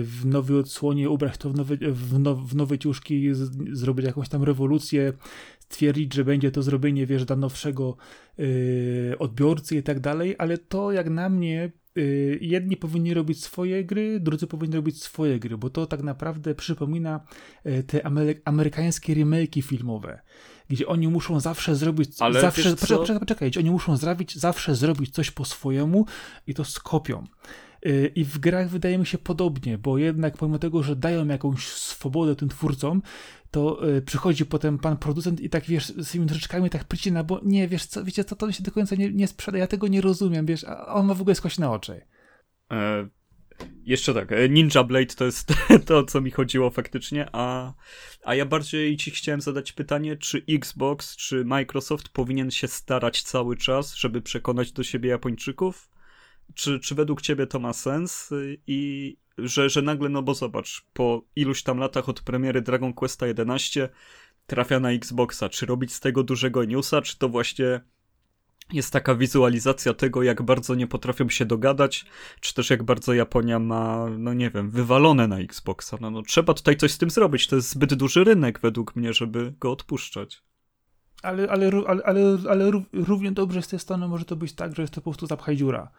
w 0.02 0.26
nowej 0.26 0.56
odsłonie, 0.56 1.10
ubrać 1.10 1.38
to 1.38 1.50
w 1.50 1.56
nowe, 1.56 1.76
w, 1.76 2.18
now, 2.18 2.38
w 2.38 2.56
nowe 2.56 2.78
ciuszki, 2.78 3.34
z, 3.34 3.78
zrobić 3.78 4.06
jakąś 4.06 4.28
tam 4.28 4.42
rewolucję, 4.42 5.12
stwierdzić, 5.58 6.14
że 6.14 6.24
będzie 6.24 6.50
to 6.50 6.62
zrobienie, 6.62 7.06
wiesz, 7.06 7.24
dla 7.24 7.36
nowszego 7.36 7.96
yy, 8.38 9.18
odbiorcy 9.18 9.76
i 9.76 9.82
tak 9.82 10.00
dalej, 10.00 10.34
ale 10.38 10.58
to 10.58 10.92
jak 10.92 11.10
na 11.10 11.28
mnie 11.28 11.72
y, 11.98 12.38
jedni 12.40 12.76
powinni 12.76 13.14
robić 13.14 13.44
swoje 13.44 13.84
gry, 13.84 14.20
drudzy 14.20 14.46
powinni 14.46 14.76
robić 14.76 15.02
swoje 15.02 15.38
gry, 15.38 15.58
bo 15.58 15.70
to 15.70 15.86
tak 15.86 16.02
naprawdę 16.02 16.54
przypomina 16.54 17.26
y, 17.66 17.82
te 17.82 18.06
amerykańskie 18.44 19.14
remake'i 19.14 19.62
filmowe 19.62 20.20
gdzie 20.68 20.86
oni 20.86 21.08
muszą 21.08 21.40
zawsze 21.40 21.76
zrobić, 21.76 22.10
Ale 22.20 22.40
zawsze, 22.40 22.76
poczekaj, 22.76 23.20
poczekaj, 23.20 23.50
oni 23.58 23.70
muszą 23.70 23.96
zrobić, 23.96 24.36
zawsze 24.36 24.74
zrobić 24.74 25.14
coś 25.14 25.30
po 25.30 25.44
swojemu 25.44 26.06
i 26.46 26.54
to 26.54 26.64
skopią. 26.64 27.24
Y, 27.86 28.12
I 28.14 28.24
w 28.24 28.38
grach 28.38 28.68
wydaje 28.68 28.98
mi 28.98 29.06
się 29.06 29.18
podobnie, 29.18 29.78
bo 29.78 29.98
jednak 29.98 30.36
pomimo 30.36 30.58
tego, 30.58 30.82
że 30.82 30.96
dają 30.96 31.26
jakąś 31.26 31.68
swobodę 31.68 32.36
tym 32.36 32.48
twórcom, 32.48 33.02
to 33.50 33.88
y, 33.88 34.02
przychodzi 34.02 34.46
potem 34.46 34.78
pan 34.78 34.96
producent 34.96 35.40
i 35.40 35.50
tak, 35.50 35.64
wiesz, 35.64 35.86
z 35.86 36.10
tymi 36.10 36.26
troszeczkami 36.26 36.70
tak 36.70 36.84
przycina, 36.84 37.24
bo 37.24 37.40
nie, 37.44 37.68
wiesz, 37.68 37.86
co, 37.86 38.04
wiecie, 38.04 38.24
co 38.24 38.36
to 38.36 38.52
się 38.52 38.62
do 38.62 38.72
końca 38.72 38.96
nie, 38.96 39.12
nie 39.12 39.28
sprzeda, 39.28 39.58
ja 39.58 39.66
tego 39.66 39.88
nie 39.88 40.00
rozumiem, 40.00 40.46
wiesz, 40.46 40.64
a 40.64 40.86
on 40.86 41.06
ma 41.06 41.14
w 41.14 41.20
ogóle 41.20 41.34
skość 41.34 41.58
na 41.58 41.72
oczy. 41.72 42.00
E, 42.70 43.08
jeszcze 43.84 44.14
tak, 44.14 44.32
e, 44.32 44.48
Ninja 44.48 44.84
Blade 44.84 45.14
to 45.14 45.24
jest 45.24 45.52
to, 45.86 46.04
co 46.04 46.20
mi 46.20 46.30
chodziło 46.30 46.70
faktycznie, 46.70 47.28
a, 47.32 47.72
a 48.24 48.34
ja 48.34 48.46
bardziej 48.46 48.96
ci 48.96 49.10
chciałem 49.10 49.40
zadać 49.40 49.72
pytanie, 49.72 50.16
czy 50.16 50.42
Xbox, 50.48 51.16
czy 51.16 51.44
Microsoft 51.44 52.08
powinien 52.08 52.50
się 52.50 52.68
starać 52.68 53.22
cały 53.22 53.56
czas, 53.56 53.94
żeby 53.94 54.22
przekonać 54.22 54.72
do 54.72 54.82
siebie 54.82 55.10
Japończyków? 55.10 55.90
Czy, 56.54 56.80
czy 56.80 56.94
według 56.94 57.22
ciebie 57.22 57.46
to 57.46 57.58
ma 57.58 57.72
sens? 57.72 58.30
I 58.66 59.16
że, 59.38 59.68
że 59.68 59.82
nagle, 59.82 60.08
no 60.08 60.22
bo 60.22 60.34
zobacz, 60.34 60.86
po 60.92 61.22
iluś 61.36 61.62
tam 61.62 61.78
latach 61.78 62.08
od 62.08 62.20
premiery 62.20 62.62
Dragon 62.62 62.92
Questa 62.92 63.26
11 63.26 63.88
trafia 64.46 64.80
na 64.80 64.92
Xboxa, 64.92 65.48
czy 65.48 65.66
robić 65.66 65.92
z 65.92 66.00
tego 66.00 66.22
dużego 66.22 66.64
newsa, 66.64 67.02
czy 67.02 67.18
to 67.18 67.28
właśnie 67.28 67.80
jest 68.72 68.92
taka 68.92 69.14
wizualizacja 69.14 69.94
tego, 69.94 70.22
jak 70.22 70.42
bardzo 70.42 70.74
nie 70.74 70.86
potrafią 70.86 71.28
się 71.28 71.44
dogadać, 71.44 72.04
czy 72.40 72.54
też 72.54 72.70
jak 72.70 72.82
bardzo 72.82 73.14
Japonia 73.14 73.58
ma, 73.58 74.06
no 74.18 74.34
nie 74.34 74.50
wiem, 74.50 74.70
wywalone 74.70 75.28
na 75.28 75.38
Xboxa. 75.38 75.96
No, 76.00 76.10
no 76.10 76.22
trzeba 76.22 76.54
tutaj 76.54 76.76
coś 76.76 76.92
z 76.92 76.98
tym 76.98 77.10
zrobić. 77.10 77.46
To 77.46 77.56
jest 77.56 77.70
zbyt 77.70 77.94
duży 77.94 78.24
rynek 78.24 78.60
według 78.60 78.96
mnie, 78.96 79.12
żeby 79.12 79.54
go 79.60 79.72
odpuszczać. 79.72 80.42
Ale, 81.22 81.50
ale, 81.50 81.70
ale, 81.86 82.02
ale, 82.04 82.38
ale 82.50 82.70
równie 82.92 83.32
dobrze 83.32 83.62
z 83.62 83.68
tej 83.68 83.78
strony 83.78 84.08
może 84.08 84.24
to 84.24 84.36
być 84.36 84.52
tak, 84.52 84.76
że 84.76 84.82
jest 84.82 84.94
to 84.94 85.00
po 85.00 85.10
prostu 85.10 85.26
zapchaj 85.26 85.56
dziura. 85.56 85.90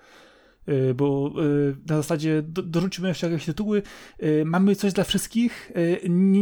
Y, 0.69 0.93
bo 0.93 1.31
y, 1.43 1.75
na 1.89 1.95
zasadzie 1.97 2.43
dorzucimy 2.47 3.07
jeszcze 3.07 3.29
jakieś 3.29 3.45
tytuły. 3.45 3.83
Y, 4.23 4.43
mamy 4.45 4.75
coś 4.75 4.93
dla 4.93 5.03
wszystkich, 5.03 5.71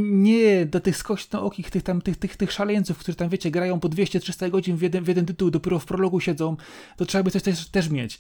nie 0.04 0.66
dla 0.66 0.80
tych 0.80 0.98
skośnookich, 0.98 1.72
tych 1.72 1.84
tam, 1.84 2.02
tych, 2.02 2.18
tych, 2.18 2.38
tych 2.38 2.52
szaleńców, 2.52 2.98
którzy 2.98 3.16
tam, 3.16 3.30
wiecie, 3.30 3.52
grają 3.52 3.80
po 3.80 3.90
200-300 3.90 4.50
godzin 4.50 4.78
w 4.78 4.82
jeden, 4.82 5.04
w 5.04 5.08
jeden 5.08 5.26
tytuł, 5.26 5.52
dopiero 5.52 5.80
w 5.80 5.86
prologu 5.86 6.20
siedzą, 6.20 6.58
to 6.98 7.06
trzeba 7.06 7.24
by 7.24 7.32
coś 7.32 7.44
też, 7.44 7.70
też 7.70 7.90
mieć. 7.90 8.20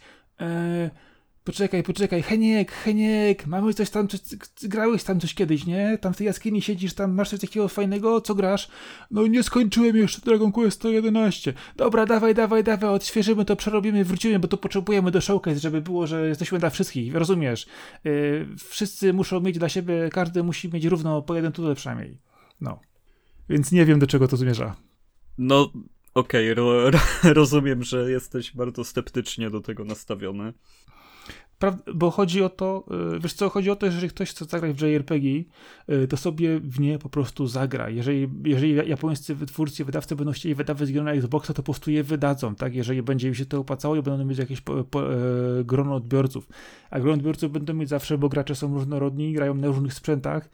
Poczekaj, 1.43 1.83
poczekaj, 1.83 2.21
Heniek, 2.21 2.71
Heniek, 2.71 3.47
mamy 3.47 3.73
coś 3.73 3.89
tam, 3.89 4.07
coś, 4.07 4.19
grałeś 4.63 5.03
tam 5.03 5.19
coś 5.19 5.33
kiedyś, 5.33 5.65
nie? 5.65 5.97
Tam 5.97 6.13
w 6.13 6.17
tej 6.17 6.27
jaskini 6.27 6.61
siedzisz, 6.61 6.93
tam 6.93 7.13
masz 7.13 7.29
coś 7.29 7.39
takiego 7.39 7.67
fajnego, 7.67 8.21
co 8.21 8.35
grasz? 8.35 8.67
No 9.11 9.27
nie 9.27 9.43
skończyłem 9.43 9.97
jeszcze 9.97 10.21
Dragon 10.21 10.51
Quest 10.51 10.79
111. 10.79 11.53
Dobra, 11.75 12.05
dawaj, 12.05 12.35
dawaj, 12.35 12.63
dawaj, 12.63 12.89
odświeżymy 12.89 13.45
to, 13.45 13.55
przerobimy, 13.55 14.05
wrócimy, 14.05 14.39
bo 14.39 14.47
to 14.47 14.57
potrzebujemy 14.57 15.11
do 15.11 15.21
showcase, 15.21 15.59
żeby 15.59 15.81
było, 15.81 16.07
że 16.07 16.27
jesteśmy 16.27 16.59
dla 16.59 16.69
wszystkich, 16.69 17.15
rozumiesz? 17.15 17.65
Yy, 18.03 18.47
wszyscy 18.69 19.13
muszą 19.13 19.39
mieć 19.39 19.57
dla 19.57 19.69
siebie, 19.69 20.09
każdy 20.11 20.43
musi 20.43 20.69
mieć 20.69 20.85
równo 20.85 21.21
po 21.21 21.35
jeden 21.35 21.51
tytuł 21.51 21.75
przynajmniej. 21.75 22.17
No. 22.61 22.79
Więc 23.49 23.71
nie 23.71 23.85
wiem, 23.85 23.99
do 23.99 24.07
czego 24.07 24.27
to 24.27 24.37
zmierza. 24.37 24.75
No, 25.37 25.71
okej, 26.13 26.51
okay, 26.51 26.53
ro, 26.53 26.91
ro, 26.91 26.99
rozumiem, 27.33 27.83
że 27.83 28.11
jesteś 28.11 28.55
bardzo 28.55 28.83
sceptycznie 28.83 29.49
do 29.49 29.61
tego 29.61 29.85
nastawiony 29.85 30.53
bo 31.93 32.11
chodzi 32.11 32.43
o 32.43 32.49
to, 32.49 32.83
y, 33.15 33.19
wiesz 33.19 33.33
co, 33.33 33.49
chodzi 33.49 33.69
o 33.69 33.75
to, 33.75 33.85
jeżeli 33.85 34.09
ktoś 34.09 34.29
chce 34.29 34.45
zagrać 34.45 34.77
w 34.77 34.81
JRPG, 34.81 35.45
y, 35.89 36.07
to 36.07 36.17
sobie 36.17 36.59
w 36.59 36.79
nie 36.79 36.99
po 36.99 37.09
prostu 37.09 37.47
zagra. 37.47 37.89
Jeżeli, 37.89 38.29
jeżeli 38.43 38.89
japońscy 38.89 39.35
wytwórcy, 39.35 39.85
wydawcy 39.85 40.15
będą 40.15 40.31
chcieli 40.31 40.55
wydawać 40.55 40.91
gry 40.91 41.03
na 41.03 41.11
Xboxa, 41.11 41.53
to 41.53 41.63
po 41.63 41.63
prostu 41.63 41.91
je 41.91 42.03
wydadzą, 42.03 42.55
tak? 42.55 42.75
Jeżeli 42.75 43.03
będzie 43.03 43.27
im 43.27 43.35
się 43.35 43.45
to 43.45 43.59
opłacało 43.59 43.95
i 43.95 44.01
będą 44.01 44.25
mieć 44.25 44.37
jakieś 44.37 44.61
po, 44.61 44.83
po, 44.83 45.13
e, 45.13 45.17
grono 45.63 45.95
odbiorców. 45.95 46.47
A 46.89 46.99
grono 46.99 47.13
odbiorców 47.13 47.51
będą 47.51 47.73
mieć 47.73 47.89
zawsze, 47.89 48.17
bo 48.17 48.29
gracze 48.29 48.55
są 48.55 48.73
różnorodni, 48.73 49.33
grają 49.33 49.53
na 49.53 49.67
różnych 49.67 49.93
sprzętach, 49.93 50.49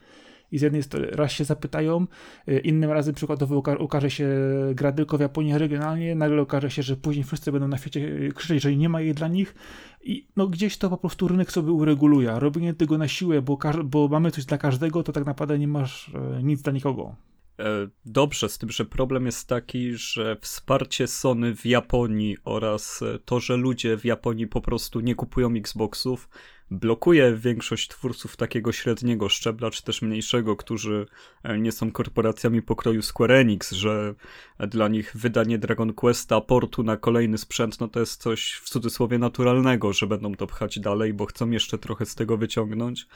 i 0.52 0.58
z 0.58 0.62
jednej 0.62 0.84
strony 0.84 1.08
raz 1.08 1.32
się 1.32 1.44
zapytają, 1.44 2.08
y, 2.48 2.60
innym 2.60 2.92
razem 2.92 3.16
przykładowo 3.16 3.58
uka 3.58 3.76
ukaże 3.76 4.12
się 4.12 4.30
gra 4.74 4.92
tylko 4.92 5.18
w 5.18 5.22
Japonii 5.22 5.58
regionalnie, 5.58 6.16
nagle 6.16 6.42
okaże 6.42 6.72
się, 6.72 6.84
że 6.84 6.96
później 6.96 7.24
wszyscy 7.24 7.52
będą 7.52 7.68
na 7.68 7.78
świecie 7.78 8.00
y, 8.00 8.32
krzyczeć, 8.36 8.64
że 8.64 8.76
nie 8.76 8.90
ma 8.90 9.02
jej 9.02 9.14
dla 9.14 9.28
nich 9.28 9.56
i 10.04 10.28
no 10.36 10.48
gdzieś 10.48 10.78
to 10.78 10.90
po 10.90 10.98
prostu 10.98 11.28
rynek 11.28 11.52
sobie 11.52 11.72
ureguluje. 11.72 12.40
Robienie 12.40 12.74
tego 12.74 12.98
na 12.98 13.08
siłę, 13.08 13.42
bo, 13.42 13.58
bo 13.84 14.08
mamy 14.08 14.32
coś 14.32 14.46
dla 14.46 14.58
każdego, 14.58 15.04
to 15.04 15.12
tak 15.12 15.26
naprawdę 15.26 15.60
nie 15.60 15.68
masz 15.68 16.12
nic 16.44 16.62
dla 16.62 16.74
nikogo. 16.74 17.16
E, 17.60 17.88
dobrze, 18.06 18.50
z 18.50 18.58
tym, 18.58 18.70
że 18.72 18.86
problem 18.86 19.26
jest 19.26 19.48
taki, 19.48 19.94
że 19.94 20.38
wsparcie 20.42 21.08
Sony 21.08 21.56
w 21.56 21.66
Japonii 21.66 22.38
oraz 22.44 23.02
e, 23.02 23.20
to, 23.20 23.40
że 23.40 23.58
ludzie 23.58 23.98
w 23.98 24.06
Japonii 24.06 24.48
po 24.48 24.62
prostu 24.62 25.00
nie 25.00 25.16
kupują 25.16 25.54
Xboxów, 25.56 26.30
blokuje 26.72 27.36
większość 27.36 27.88
twórców 27.88 28.38
takiego 28.38 28.72
średniego 28.72 29.30
szczebla, 29.30 29.72
czy 29.72 29.84
też 29.84 30.02
mniejszego, 30.02 30.56
którzy 30.56 31.06
e, 31.44 31.60
nie 31.60 31.72
są 31.72 31.92
korporacjami 31.92 32.62
pokroju 32.62 33.02
Square 33.02 33.32
Enix, 33.32 33.72
że 33.72 34.16
dla 34.60 34.88
nich 34.88 35.12
wydanie 35.16 35.58
Dragon 35.58 35.94
Questa, 35.94 36.42
portu 36.42 36.84
na 36.84 36.98
kolejny 36.98 37.38
sprzęt, 37.38 37.80
no 37.80 37.88
to 37.88 38.00
jest 38.00 38.22
coś 38.22 38.54
w 38.54 38.70
cudzysłowie 38.70 39.18
naturalnego, 39.18 39.94
że 39.94 40.08
będą 40.08 40.36
to 40.36 40.48
pchać 40.48 40.80
dalej, 40.80 41.14
bo 41.14 41.26
chcą 41.26 41.50
jeszcze 41.50 41.78
trochę 41.78 42.06
z 42.06 42.16
tego 42.16 42.38
wyciągnąć. 42.38 43.08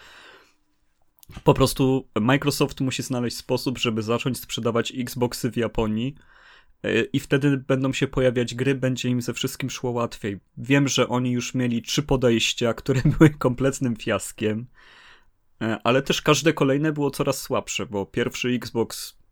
Po 1.43 1.53
prostu 1.53 2.07
Microsoft 2.22 2.81
musi 2.81 3.03
znaleźć 3.03 3.38
sposób, 3.38 3.77
żeby 3.77 4.01
zacząć 4.01 4.39
sprzedawać 4.39 4.93
Xboxy 4.98 5.51
w 5.51 5.57
Japonii 5.57 6.15
e, 6.17 6.42
i 7.13 7.19
wtedy 7.19 7.57
będą 7.57 7.93
się 7.93 8.07
pojawiać 8.07 8.55
gry, 8.55 8.75
będzie 8.75 9.09
im 9.09 9.21
ze 9.21 9.33
wszystkim 9.33 9.69
szło 9.69 9.91
łatwiej. 9.91 10.39
Wiem, 10.57 10.87
że 10.87 11.07
oni 11.07 11.31
już 11.31 11.53
mieli 11.53 11.81
trzy 11.81 12.03
podejścia, 12.03 12.73
które 12.73 13.01
były 13.17 13.29
kompletnym 13.29 13.95
fiaskiem, 13.95 14.67
e, 15.61 15.79
ale 15.83 16.01
też 16.01 16.21
każde 16.21 16.53
kolejne 16.53 16.91
było 16.91 17.11
coraz 17.11 17.41
słabsze, 17.41 17.85
bo 17.85 18.05
pierwszy 18.05 18.49
Xbox 18.49 19.23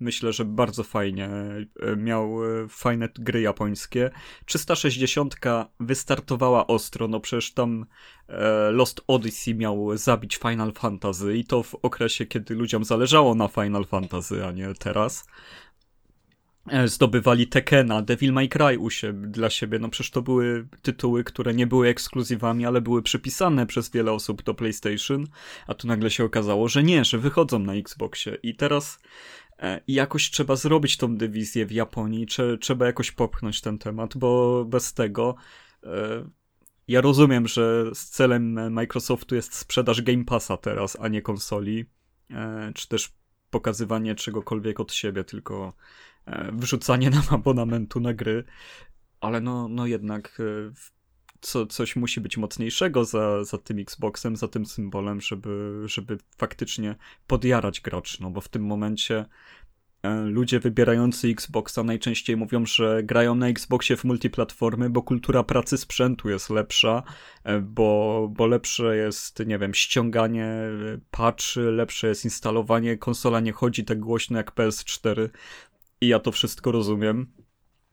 myślę, 0.00 0.32
że 0.32 0.44
bardzo 0.44 0.84
fajnie 0.84 1.28
e, 1.28 1.96
miał 1.96 2.44
e, 2.44 2.68
fajne 2.68 3.08
gry 3.14 3.40
japońskie. 3.40 4.10
360 4.44 5.36
wystartowała 5.80 6.66
ostro, 6.66 7.08
no 7.08 7.20
przecież 7.20 7.54
tam 7.54 7.86
e, 8.28 8.70
Lost 8.70 9.00
Odyssey 9.06 9.54
miał 9.54 9.96
zabić 9.96 10.36
Final 10.36 10.72
Fantasy 10.72 11.36
i 11.36 11.44
to 11.44 11.62
w 11.62 11.74
okresie, 11.74 12.26
kiedy 12.26 12.54
ludziom 12.54 12.84
zależało 12.84 13.34
na 13.34 13.48
Final 13.48 13.84
Fantasy, 13.84 14.46
a 14.46 14.52
nie 14.52 14.74
teraz 14.74 15.26
zdobywali 16.84 17.46
Tekena, 17.46 18.02
Devil 18.02 18.32
May 18.32 18.48
Cry 18.48 18.78
u 18.78 18.90
siebie, 18.90 19.28
dla 19.28 19.50
siebie. 19.50 19.78
No 19.78 19.88
przecież 19.88 20.10
to 20.10 20.22
były 20.22 20.68
tytuły, 20.82 21.24
które 21.24 21.54
nie 21.54 21.66
były 21.66 21.88
ekskluzywami, 21.88 22.66
ale 22.66 22.80
były 22.80 23.02
przypisane 23.02 23.66
przez 23.66 23.90
wiele 23.90 24.12
osób 24.12 24.42
do 24.42 24.54
PlayStation, 24.54 25.26
a 25.66 25.74
tu 25.74 25.86
nagle 25.86 26.10
się 26.10 26.24
okazało, 26.24 26.68
że 26.68 26.82
nie, 26.82 27.04
że 27.04 27.18
wychodzą 27.18 27.58
na 27.58 27.74
Xboxie. 27.74 28.38
I 28.42 28.54
teraz 28.54 28.98
E, 29.60 29.80
jakoś 29.88 30.30
trzeba 30.30 30.56
zrobić 30.56 30.96
tą 30.96 31.16
dywizję 31.16 31.66
w 31.66 31.72
Japonii, 31.72 32.26
czy, 32.26 32.58
trzeba 32.60 32.86
jakoś 32.86 33.10
popchnąć 33.12 33.60
ten 33.60 33.78
temat, 33.78 34.16
bo 34.16 34.64
bez 34.64 34.94
tego 34.94 35.34
e, 35.84 36.28
ja 36.88 37.00
rozumiem, 37.00 37.48
że 37.48 37.84
z 37.94 38.04
celem 38.06 38.72
Microsoftu 38.72 39.34
jest 39.34 39.54
sprzedaż 39.54 40.02
Game 40.02 40.24
Passa 40.24 40.56
teraz, 40.56 40.96
a 41.00 41.08
nie 41.08 41.22
konsoli, 41.22 41.84
e, 42.30 42.72
czy 42.74 42.88
też 42.88 43.12
pokazywanie 43.50 44.14
czegokolwiek 44.14 44.80
od 44.80 44.92
siebie, 44.92 45.24
tylko 45.24 45.72
wrzucanie 46.52 47.10
nam 47.10 47.22
abonamentu 47.30 48.00
na 48.00 48.14
gry, 48.14 48.44
ale 49.20 49.40
no, 49.40 49.68
no 49.68 49.86
jednak 49.86 50.38
co, 51.40 51.66
coś 51.66 51.96
musi 51.96 52.20
być 52.20 52.36
mocniejszego 52.36 53.04
za, 53.04 53.44
za 53.44 53.58
tym 53.58 53.78
Xboxem, 53.78 54.36
za 54.36 54.48
tym 54.48 54.66
symbolem, 54.66 55.20
żeby, 55.20 55.82
żeby 55.84 56.18
faktycznie 56.38 56.94
podjarać 57.26 57.80
gracz, 57.80 58.20
no 58.20 58.30
bo 58.30 58.40
w 58.40 58.48
tym 58.48 58.66
momencie 58.66 59.24
e, 60.02 60.14
ludzie 60.14 60.60
wybierający 60.60 61.28
Xboxa 61.28 61.82
najczęściej 61.82 62.36
mówią, 62.36 62.66
że 62.66 63.02
grają 63.02 63.34
na 63.34 63.48
Xboxie 63.48 63.96
w 63.96 64.04
multiplatformy, 64.04 64.90
bo 64.90 65.02
kultura 65.02 65.42
pracy 65.42 65.78
sprzętu 65.78 66.28
jest 66.28 66.50
lepsza, 66.50 67.02
e, 67.44 67.60
bo, 67.60 68.28
bo 68.32 68.46
lepsze 68.46 68.96
jest, 68.96 69.46
nie 69.46 69.58
wiem, 69.58 69.74
ściąganie 69.74 70.48
patchy, 71.10 71.60
lepsze 71.60 72.08
jest 72.08 72.24
instalowanie, 72.24 72.96
konsola 72.96 73.40
nie 73.40 73.52
chodzi 73.52 73.84
tak 73.84 74.00
głośno 74.00 74.36
jak 74.36 74.54
PS4 74.54 75.28
i 76.00 76.08
ja 76.08 76.18
to 76.18 76.32
wszystko 76.32 76.72
rozumiem. 76.72 77.26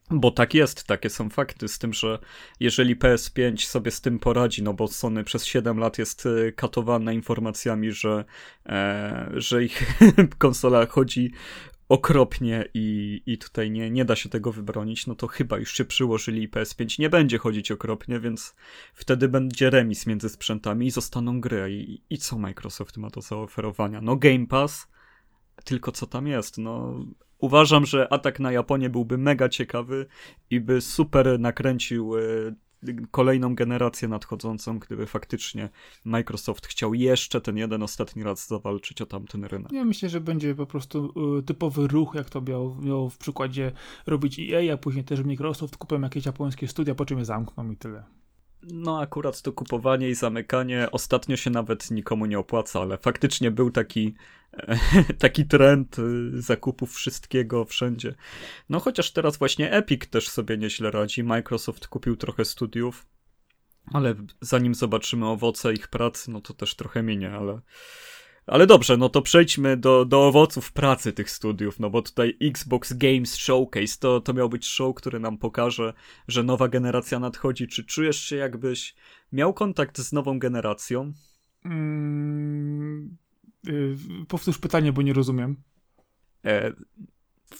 Bo 0.09 0.31
tak 0.31 0.53
jest, 0.53 0.83
takie 0.83 1.09
są 1.09 1.29
fakty, 1.29 1.67
z 1.67 1.79
tym, 1.79 1.93
że 1.93 2.19
jeżeli 2.59 2.95
PS5 2.95 3.65
sobie 3.65 3.91
z 3.91 4.01
tym 4.01 4.19
poradzi, 4.19 4.63
no 4.63 4.73
bo 4.73 4.87
Sony 4.87 5.23
przez 5.23 5.45
7 5.45 5.77
lat 5.77 5.97
jest 5.97 6.25
e, 6.25 6.51
katowane 6.51 7.15
informacjami, 7.15 7.91
że, 7.91 8.25
e, 8.65 9.29
że 9.33 9.63
ich 9.63 9.99
konsola 10.37 10.85
chodzi 10.85 11.31
okropnie 11.89 12.65
i, 12.73 13.21
i 13.25 13.37
tutaj 13.37 13.71
nie, 13.71 13.91
nie 13.91 14.05
da 14.05 14.15
się 14.15 14.29
tego 14.29 14.51
wybronić, 14.51 15.07
no 15.07 15.15
to 15.15 15.27
chyba 15.27 15.57
już 15.57 15.73
się 15.73 15.85
przyłożyli 15.85 16.43
i 16.43 16.49
PS5 16.49 16.99
nie 16.99 17.09
będzie 17.09 17.37
chodzić 17.37 17.71
okropnie, 17.71 18.19
więc 18.19 18.55
wtedy 18.93 19.27
będzie 19.27 19.69
remis 19.69 20.07
między 20.07 20.29
sprzętami 20.29 20.87
i 20.87 20.91
zostaną 20.91 21.41
gry. 21.41 21.71
I, 21.71 22.01
i 22.09 22.17
co 22.17 22.37
Microsoft 22.37 22.97
ma 22.97 23.09
do 23.09 23.21
zaoferowania? 23.21 24.01
No 24.01 24.15
Game 24.15 24.47
Pass, 24.47 24.87
tylko 25.63 25.91
co 25.91 26.07
tam 26.07 26.27
jest? 26.27 26.57
No 26.57 26.99
uważam, 27.37 27.85
że 27.85 28.13
atak 28.13 28.39
na 28.39 28.51
Japonię 28.51 28.89
byłby 28.89 29.17
mega 29.17 29.49
ciekawy 29.49 30.05
i 30.49 30.59
by 30.59 30.81
super 30.81 31.39
nakręcił 31.39 32.17
e, 32.17 32.21
kolejną 33.11 33.55
generację 33.55 34.07
nadchodzącą, 34.07 34.79
gdyby 34.79 35.05
faktycznie 35.05 35.69
Microsoft 36.05 36.67
chciał 36.67 36.93
jeszcze 36.93 37.41
ten 37.41 37.57
jeden 37.57 37.83
ostatni 37.83 38.23
raz 38.23 38.47
zawalczyć 38.47 39.01
o 39.01 39.05
tamten 39.05 39.45
rynek. 39.45 39.71
Ja 39.71 39.85
myślę, 39.85 40.09
że 40.09 40.21
będzie 40.21 40.55
po 40.55 40.65
prostu 40.65 41.13
e, 41.39 41.43
typowy 41.43 41.87
ruch, 41.87 42.15
jak 42.15 42.29
to 42.29 42.41
miał, 42.41 42.75
miał 42.81 43.09
w 43.09 43.17
przykładzie 43.17 43.71
robić 44.07 44.39
EA, 44.39 44.73
a 44.73 44.77
później 44.77 45.03
też 45.03 45.23
Microsoft, 45.23 45.77
kupią 45.77 46.01
jakieś 46.01 46.25
japońskie 46.25 46.67
studia, 46.67 46.95
po 46.95 47.05
czym 47.05 47.19
je 47.19 47.25
zamkną 47.25 47.71
i 47.71 47.77
tyle. 47.77 48.03
No, 48.71 48.99
akurat 48.99 49.41
to 49.41 49.53
kupowanie 49.53 50.09
i 50.09 50.15
zamykanie 50.15 50.91
ostatnio 50.91 51.37
się 51.37 51.49
nawet 51.49 51.91
nikomu 51.91 52.25
nie 52.25 52.39
opłaca, 52.39 52.81
ale 52.81 52.97
faktycznie 52.97 53.51
był 53.51 53.71
taki, 53.71 54.15
taki 55.19 55.45
trend 55.45 55.99
y, 55.99 56.41
zakupów 56.41 56.93
wszystkiego 56.93 57.65
wszędzie. 57.65 58.15
No, 58.69 58.79
chociaż 58.79 59.11
teraz 59.11 59.37
właśnie 59.37 59.71
Epic 59.71 60.07
też 60.09 60.29
sobie 60.29 60.57
nieźle 60.57 60.91
radzi. 60.91 61.23
Microsoft 61.23 61.87
kupił 61.87 62.15
trochę 62.15 62.45
studiów, 62.45 63.05
ale 63.93 64.15
zanim 64.41 64.75
zobaczymy 64.75 65.27
owoce 65.27 65.73
ich 65.73 65.87
pracy, 65.87 66.31
no 66.31 66.41
to 66.41 66.53
też 66.53 66.75
trochę 66.75 67.03
minie, 67.03 67.31
ale 67.31 67.61
ale 68.47 68.67
dobrze, 68.67 68.97
no 68.97 69.09
to 69.09 69.21
przejdźmy 69.21 69.77
do, 69.77 70.05
do 70.05 70.27
owoców 70.27 70.71
pracy 70.71 71.13
tych 71.13 71.31
studiów, 71.31 71.79
no 71.79 71.89
bo 71.89 72.01
tutaj 72.01 72.37
Xbox 72.41 72.93
Games 72.93 73.35
Showcase 73.35 73.97
to, 73.99 74.21
to 74.21 74.33
miał 74.33 74.49
być 74.49 74.67
show, 74.67 74.95
który 74.95 75.19
nam 75.19 75.37
pokaże, 75.37 75.93
że 76.27 76.43
nowa 76.43 76.67
generacja 76.67 77.19
nadchodzi. 77.19 77.67
Czy 77.67 77.83
czujesz 77.83 78.19
się 78.19 78.35
jakbyś 78.35 78.95
miał 79.31 79.53
kontakt 79.53 79.97
z 79.97 80.13
nową 80.13 80.39
generacją? 80.39 81.13
Mm, 81.65 83.17
yy, 83.63 83.95
powtórz 84.27 84.57
pytanie, 84.57 84.93
bo 84.93 85.01
nie 85.01 85.13
rozumiem. 85.13 85.55
E, 86.45 86.73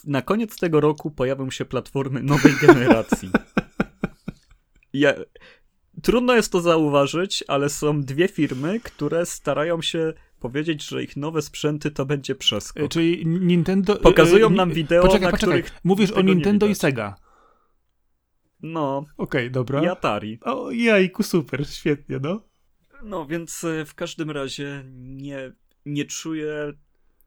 na 0.05 0.21
koniec 0.21 0.59
tego 0.59 0.81
roku 0.81 1.11
pojawią 1.11 1.49
się 1.49 1.65
platformy 1.65 2.23
nowej 2.23 2.53
generacji. 2.61 3.29
Ja, 4.93 5.13
trudno 6.03 6.35
jest 6.35 6.51
to 6.51 6.61
zauważyć, 6.61 7.43
ale 7.47 7.69
są 7.69 8.01
dwie 8.03 8.27
firmy, 8.27 8.79
które 8.79 9.25
starają 9.25 9.81
się 9.81 10.13
powiedzieć, 10.39 10.87
że 10.87 11.03
ich 11.03 11.17
nowe 11.17 11.41
sprzęty 11.41 11.91
to 11.91 12.05
będzie 12.05 12.35
przeskok. 12.35 12.83
E, 12.83 12.89
czyli 12.89 13.25
Nintendo... 13.25 13.99
E, 13.99 13.99
Pokazują 13.99 14.49
nam 14.49 14.71
wideo, 14.71 15.01
poczekaj, 15.01 15.21
na 15.21 15.31
poczekaj. 15.31 15.63
których 15.63 15.79
Mówisz 15.83 16.11
o 16.11 16.21
Nintendo 16.21 16.67
i 16.67 16.75
Sega. 16.75 17.15
No. 18.61 18.97
Okej, 18.97 19.07
okay, 19.17 19.49
dobra. 19.49 19.83
I 19.83 19.87
Atari. 19.87 20.39
O, 20.41 20.71
jajku, 20.71 21.23
super, 21.23 21.67
świetnie, 21.69 22.19
no. 22.21 22.41
No, 23.03 23.25
więc 23.25 23.63
e, 23.63 23.85
w 23.85 23.95
każdym 23.95 24.31
razie 24.31 24.83
nie, 24.95 25.51
nie 25.85 26.05
czuję... 26.05 26.73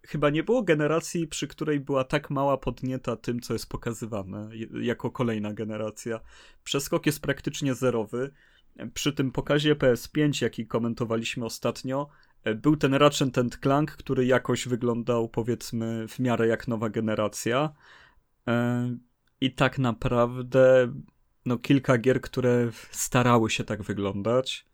Chyba 0.06 0.30
nie 0.30 0.42
było 0.42 0.62
generacji, 0.62 1.26
przy 1.28 1.48
której 1.48 1.80
była 1.80 2.04
tak 2.04 2.30
mała 2.30 2.56
podnieta 2.56 3.16
tym, 3.16 3.40
co 3.40 3.52
jest 3.52 3.68
pokazywane, 3.68 4.50
jako 4.82 5.10
kolejna 5.10 5.52
generacja. 5.52 6.20
Przeskok 6.64 7.06
jest 7.06 7.20
praktycznie 7.20 7.74
zerowy. 7.74 8.30
Przy 8.94 9.12
tym 9.12 9.32
pokazie 9.32 9.74
PS5, 9.74 10.42
jaki 10.42 10.66
komentowaliśmy 10.66 11.44
ostatnio, 11.44 12.08
E, 12.29 12.29
był 12.56 12.76
ten 12.76 12.94
Ratchet 12.94 13.38
and 13.38 13.58
Clank, 13.58 13.90
który 13.90 14.26
jakoś 14.26 14.68
wyglądał 14.68 15.28
powiedzmy 15.28 16.08
w 16.08 16.18
miarę 16.18 16.46
jak 16.46 16.68
nowa 16.68 16.88
generacja. 16.88 17.72
E, 18.48 18.96
I 19.40 19.54
tak 19.54 19.78
naprawdę 19.78 20.92
no 21.46 21.58
kilka 21.58 21.98
gier, 21.98 22.20
które 22.20 22.68
starały 22.90 23.50
się 23.50 23.64
tak 23.64 23.82
wyglądać, 23.82 24.66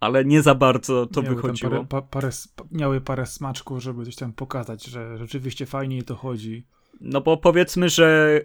ale 0.00 0.24
nie 0.24 0.42
za 0.42 0.54
bardzo 0.54 1.06
to 1.06 1.22
miały 1.22 1.34
wychodziło. 1.34 1.70
Parę, 1.70 1.86
pa, 1.86 2.02
parę, 2.02 2.30
miały 2.70 3.00
parę 3.00 3.26
smaczków, 3.26 3.82
żeby 3.82 4.04
coś 4.04 4.16
tam 4.16 4.32
pokazać, 4.32 4.84
że 4.84 5.18
rzeczywiście 5.18 5.66
fajnie 5.66 6.02
to 6.02 6.16
chodzi. 6.16 6.66
No 7.00 7.20
bo 7.20 7.36
powiedzmy, 7.36 7.88
że 7.88 8.40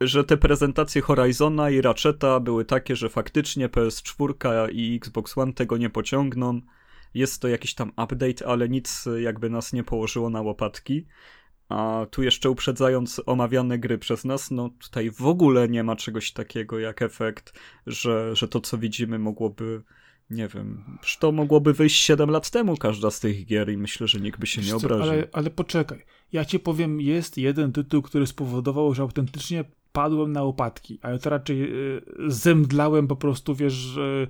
że 0.00 0.24
te 0.24 0.36
prezentacje 0.36 1.02
Horizona 1.02 1.70
i 1.70 1.80
Ratcheta 1.80 2.40
były 2.40 2.64
takie, 2.64 2.96
że 2.96 3.08
faktycznie 3.08 3.68
PS4 3.68 4.68
i 4.72 4.96
Xbox 4.96 5.38
One 5.38 5.52
tego 5.52 5.76
nie 5.76 5.90
pociągną. 5.90 6.60
Jest 7.14 7.42
to 7.42 7.48
jakiś 7.48 7.74
tam 7.74 7.88
update, 7.88 8.46
ale 8.46 8.68
nic 8.68 9.04
jakby 9.20 9.50
nas 9.50 9.72
nie 9.72 9.84
położyło 9.84 10.30
na 10.30 10.40
łopatki. 10.40 11.06
A 11.68 12.06
tu 12.10 12.22
jeszcze 12.22 12.50
uprzedzając 12.50 13.22
omawiane 13.26 13.78
gry 13.78 13.98
przez 13.98 14.24
nas, 14.24 14.50
no 14.50 14.70
tutaj 14.82 15.10
w 15.10 15.26
ogóle 15.26 15.68
nie 15.68 15.84
ma 15.84 15.96
czegoś 15.96 16.32
takiego 16.32 16.78
jak 16.78 17.02
efekt, 17.02 17.60
że, 17.86 18.36
że 18.36 18.48
to 18.48 18.60
co 18.60 18.78
widzimy 18.78 19.18
mogłoby, 19.18 19.82
nie 20.30 20.48
wiem, 20.48 20.84
że 21.02 21.18
to 21.18 21.32
mogłoby 21.32 21.72
wyjść 21.72 22.04
7 22.04 22.30
lat 22.30 22.50
temu 22.50 22.76
każda 22.76 23.10
z 23.10 23.20
tych 23.20 23.46
gier 23.46 23.72
i 23.72 23.76
myślę, 23.76 24.08
że 24.08 24.20
nikt 24.20 24.40
by 24.40 24.46
się 24.46 24.60
Wiesz 24.60 24.70
nie 24.70 24.76
obraził. 24.76 25.12
Ale, 25.12 25.28
ale 25.32 25.50
poczekaj, 25.50 26.04
ja 26.32 26.44
ci 26.44 26.58
powiem, 26.58 27.00
jest 27.00 27.38
jeden 27.38 27.72
tytuł, 27.72 28.02
który 28.02 28.26
spowodował, 28.26 28.94
że 28.94 29.02
autentycznie 29.02 29.64
padłem 29.92 30.32
na 30.32 30.42
łopatki, 30.42 30.98
ale 31.02 31.18
to 31.18 31.30
raczej 31.30 31.62
y, 31.62 32.02
zemdlałem 32.26 33.08
po 33.08 33.16
prostu, 33.16 33.54
wiesz, 33.54 33.96
y, 33.96 34.28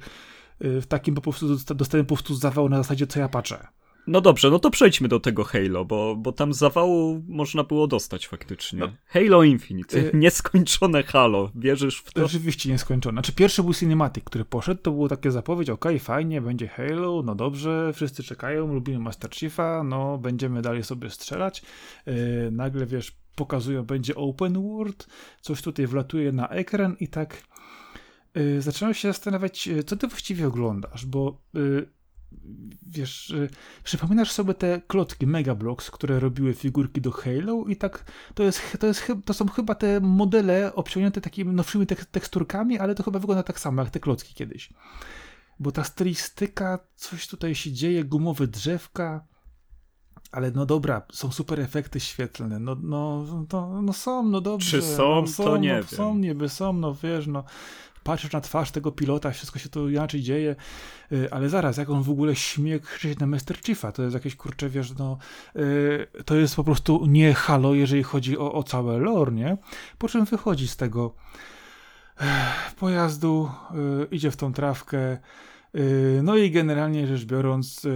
w 0.61 0.87
takim 0.87 1.15
po 1.15 1.21
prostu 1.21 1.57
dostałem 1.75 2.07
po 2.07 2.15
prostu 2.15 2.35
zawał 2.35 2.69
na 2.69 2.77
zasadzie, 2.77 3.07
co 3.07 3.21
ja 3.21 3.29
patrzę. 3.29 3.67
No 4.07 4.21
dobrze, 4.21 4.51
no 4.51 4.59
to 4.59 4.71
przejdźmy 4.71 5.09
do 5.09 5.21
tego 5.21 5.45
Halo, 5.45 5.85
bo, 5.85 6.17
bo 6.17 6.33
tam 6.33 6.53
zawału 6.53 7.23
można 7.29 7.65
było 7.65 7.87
dostać 7.87 8.27
faktycznie. 8.29 8.81
No. 8.81 8.89
Halo 9.07 9.43
Infinite, 9.43 9.99
y 9.99 10.11
nieskończone 10.25 11.03
Halo, 11.03 11.51
wierzysz 11.55 11.99
w 11.99 12.13
to? 12.13 12.25
Oczywiście 12.25 12.71
nieskończone. 12.71 13.15
Znaczy 13.15 13.33
pierwszy 13.33 13.63
był 13.63 13.75
Cinematic, 13.75 14.25
który 14.25 14.45
poszedł, 14.45 14.83
to 14.83 14.91
było 14.91 15.09
takie 15.09 15.31
zapowiedź, 15.31 15.71
ok, 15.71 15.85
fajnie, 16.01 16.41
będzie 16.41 16.69
Halo, 16.69 17.23
no 17.23 17.35
dobrze, 17.35 17.93
wszyscy 17.95 18.23
czekają, 18.23 18.75
lubimy 18.75 18.99
Master 18.99 19.31
Chiefa, 19.31 19.83
no 19.85 20.19
będziemy 20.19 20.63
dalej 20.63 20.85
sobie 20.85 21.11
strzelać. 21.11 21.63
Yy, 22.07 22.15
nagle, 22.53 22.87
wiesz, 22.87 23.13
pokazują, 23.35 23.83
będzie 23.83 24.15
open 24.15 24.63
world, 24.63 25.07
coś 25.41 25.63
tutaj 25.63 25.87
wlatuje 25.87 26.33
na 26.33 26.49
ekran 26.49 26.97
i 27.01 27.09
tak 27.09 27.43
yy, 28.35 28.63
zacząłem 28.63 28.95
się 28.95 29.09
zastanawiać, 29.09 29.69
y, 29.69 29.85
co 29.85 29.97
ty 29.97 30.07
właściwie 30.07 30.47
oglądasz, 30.47 31.07
bo 31.07 31.43
yy, 31.55 31.89
wiesz, 32.87 33.31
y, 33.31 33.49
przypominasz 33.85 34.33
sobie 34.33 34.55
te 34.55 34.83
klocki 34.87 35.27
Megablocks, 35.27 35.91
które 35.91 36.21
robiły 36.21 36.55
figurki 36.55 37.01
do 37.01 37.11
Halo 37.11 37.65
i 37.69 37.77
tak 37.77 38.13
to 38.35 38.43
jest, 38.43 38.77
to 38.81 38.87
jest 38.87 39.13
to 39.25 39.35
są 39.35 39.49
chyba 39.49 39.75
te 39.75 40.01
modele 40.01 40.75
obciągnięte 40.75 41.21
takimi 41.21 41.53
nowszymi 41.53 41.87
teksturkami, 41.87 42.79
ale 42.79 42.95
to 42.95 43.03
chyba 43.03 43.19
wygląda 43.19 43.43
tak 43.43 43.61
samo 43.61 43.83
jak 43.83 43.91
te 43.91 44.01
klocki 44.01 44.35
kiedyś. 44.35 44.71
Bo 45.61 45.73
ta 45.73 45.85
stylistyka, 45.85 46.79
coś 46.97 47.29
tutaj 47.29 47.55
się 47.55 47.73
dzieje, 47.73 48.05
gumowe 48.05 48.47
drzewka, 48.47 49.27
ale 50.33 50.51
no 50.51 50.67
dobra, 50.67 51.03
są 51.13 51.33
super 51.33 51.61
efekty 51.61 52.01
świetlne, 52.01 52.59
no, 52.59 52.77
no, 52.83 53.27
no, 53.53 53.83
no 53.83 53.93
są, 53.93 54.23
no 54.23 54.41
dobrze. 54.41 54.71
Czy 54.71 54.83
są, 54.83 55.21
no, 55.21 55.27
są 55.27 55.45
to 55.45 55.57
nie 55.57 55.69
no, 55.73 55.75
wiem. 55.75 55.89
Są, 55.89 56.15
niby 56.19 56.49
są, 56.49 56.73
no 56.73 56.95
wiesz, 56.95 57.27
no 57.27 57.45
patrzysz 58.05 58.33
na 58.33 58.41
twarz 58.41 58.71
tego 58.71 58.93
pilota, 58.93 59.31
wszystko 59.31 59.59
się 59.59 59.69
tu 59.69 59.91
inaczej 59.91 60.23
dzieje, 60.23 60.57
y, 61.13 61.29
ale 61.31 61.49
zaraz, 61.49 61.77
jak 61.77 61.91
on 61.91 62.03
w 62.03 62.11
ogóle 62.11 62.37
śmie 62.37 62.81
krzyczeć 62.81 63.19
na 63.19 63.27
Master 63.27 63.57
Chiefa, 63.61 63.93
to 63.93 64.03
jest 64.03 64.15
jakieś, 64.15 64.37
kurcze, 64.37 64.69
wiesz, 64.69 64.95
no, 64.99 65.19
y, 65.57 66.23
to 66.25 66.37
jest 66.37 66.57
po 66.57 66.65
prostu 66.65 67.07
nie 67.07 67.35
halo, 67.35 67.75
jeżeli 67.75 68.03
chodzi 68.03 68.39
o, 68.39 68.53
o 68.53 68.63
całe 68.63 68.99
lore, 68.99 69.33
nie? 69.33 69.57
Po 69.99 70.09
czym 70.09 70.25
wychodzi 70.25 70.69
z 70.69 70.77
tego 70.77 71.15
pojazdu, 72.81 73.51
y, 74.03 74.15
idzie 74.15 74.31
w 74.31 74.37
tą 74.37 74.53
trawkę, 74.53 75.19
no 76.23 76.37
i 76.37 76.51
generalnie 76.51 77.07
rzecz 77.07 77.25
biorąc, 77.25 77.87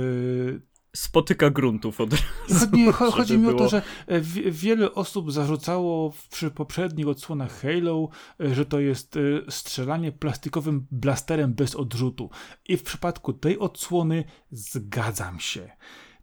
spotyka 0.96 1.50
gruntów 1.50 2.00
od 2.00 2.12
razu. 2.12 2.66
Nie, 2.72 2.92
chodzi 2.92 3.38
mi 3.38 3.46
było... 3.46 3.54
o 3.54 3.58
to, 3.58 3.68
że 3.68 3.82
e, 4.06 4.20
wiele 4.50 4.94
osób 4.94 5.32
zarzucało 5.32 6.12
przy 6.30 6.50
poprzednich 6.50 7.08
odsłonach 7.08 7.60
Halo, 7.60 8.08
e, 8.40 8.54
że 8.54 8.66
to 8.66 8.80
jest 8.80 9.16
e, 9.16 9.20
strzelanie 9.50 10.12
plastikowym 10.12 10.86
blasterem 10.90 11.54
bez 11.54 11.74
odrzutu. 11.74 12.30
I 12.68 12.76
w 12.76 12.82
przypadku 12.82 13.32
tej 13.32 13.58
odsłony 13.58 14.24
zgadzam 14.50 15.40
się. 15.40 15.70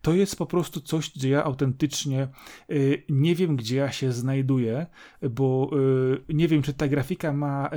To 0.01 0.13
jest 0.13 0.35
po 0.35 0.45
prostu 0.45 0.81
coś, 0.81 1.11
gdzie 1.11 1.29
ja 1.29 1.43
autentycznie 1.43 2.27
nie 3.09 3.35
wiem, 3.35 3.55
gdzie 3.55 3.75
ja 3.75 3.91
się 3.91 4.11
znajduję, 4.11 4.85
bo 5.29 5.71
nie 6.29 6.47
wiem, 6.47 6.61
czy 6.61 6.73
ta 6.73 6.87
grafika 6.87 7.33
ma 7.33 7.69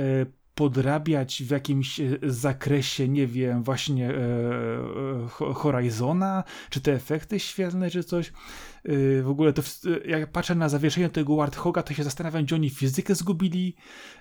podrabiać 0.59 1.43
w 1.43 1.51
jakimś 1.51 1.99
e, 1.99 2.17
zakresie, 2.23 3.07
nie 3.07 3.27
wiem, 3.27 3.63
właśnie 3.63 4.09
e, 4.09 4.13
e 4.13 5.53
Horizona, 5.53 6.43
czy 6.69 6.81
te 6.81 6.93
efekty 6.93 7.39
świetlne, 7.39 7.89
czy 7.89 8.03
coś. 8.03 8.27
E, 8.27 9.21
w 9.21 9.29
ogóle 9.29 9.53
to, 9.53 9.61
jak 10.05 10.31
patrzę 10.31 10.55
na 10.55 10.69
zawieszenie 10.69 11.09
tego 11.09 11.35
Warthoga, 11.35 11.83
to 11.83 11.93
się 11.93 12.03
zastanawiam, 12.03 12.43
gdzie 12.43 12.55
oni 12.55 12.69
fizykę 12.69 13.15
zgubili. 13.15 13.75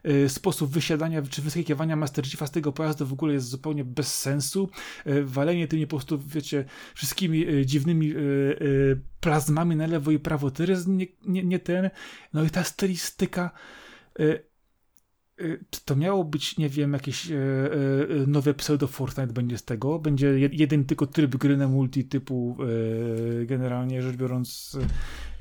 E, 0.05 0.29
sposób 0.29 0.71
wysiadania 0.71 1.23
czy 1.23 1.43
wyskakiwania 1.43 1.97
Master 1.97 2.27
Chiefa 2.27 2.47
z 2.47 2.51
tego 2.51 2.73
pojazdu 2.73 3.07
w 3.07 3.13
ogóle 3.13 3.35
jest 3.35 3.49
zupełnie 3.49 3.85
bez 3.85 4.19
sensu. 4.19 4.71
E, 5.05 5.23
walenie 5.23 5.69
tymi 5.69 5.87
po 5.87 5.97
prostu, 5.97 6.19
wiecie, 6.19 6.65
wszystkimi 6.95 7.47
dziwnymi 7.65 8.15
plazmami 9.21 9.77
na 9.77 9.87
lewo 9.87 10.11
i 10.11 10.19
prawo, 10.19 10.51
to 10.51 10.63
jest 10.63 10.89
nie, 10.89 11.07
nie, 11.27 11.45
nie 11.45 11.59
ten. 11.59 11.91
No 12.33 12.45
i 12.45 12.51
ta 12.51 12.65
stylistyka 12.65 13.51
czy 15.71 15.85
to 15.85 15.97
miało 15.97 16.25
być, 16.25 16.59
nie 16.59 16.69
wiem, 16.69 16.93
jakieś 16.93 17.31
e, 17.31 17.35
e, 17.35 18.27
nowe 18.27 18.55
pseudo 18.55 18.87
Fortnite 18.87 19.33
będzie 19.33 19.59
z 19.59 19.65
tego? 19.65 19.99
Będzie 19.99 20.39
jeden 20.53 20.85
tylko 20.85 21.07
tryb 21.07 21.37
gry 21.37 21.57
na 21.57 21.69
multi 21.69 22.05
typu 22.05 22.57
e, 23.43 23.47
generalnie 23.47 24.03
rzecz 24.03 24.17
biorąc 24.17 24.79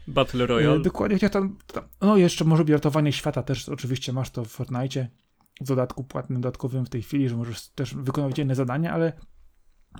Battle 0.07 0.45
Royale. 0.45 0.79
dokładnie, 0.79 1.29
tam, 1.29 1.57
tam, 1.73 1.83
no 2.01 2.17
jeszcze 2.17 2.45
może 2.45 2.63
ratowanie 2.63 3.13
świata 3.13 3.43
też 3.43 3.69
oczywiście 3.69 4.13
masz 4.13 4.29
to 4.29 4.45
w 4.45 4.47
Fortnite 4.47 5.07
w 5.61 5.67
dodatku 5.67 6.03
płatnym, 6.03 6.41
dodatkowym 6.41 6.85
w 6.85 6.89
tej 6.89 7.01
chwili, 7.01 7.29
że 7.29 7.37
możesz 7.37 7.69
też 7.69 7.95
wykonywać 7.95 8.39
inne 8.39 8.55
zadania, 8.55 8.93
ale 8.93 9.13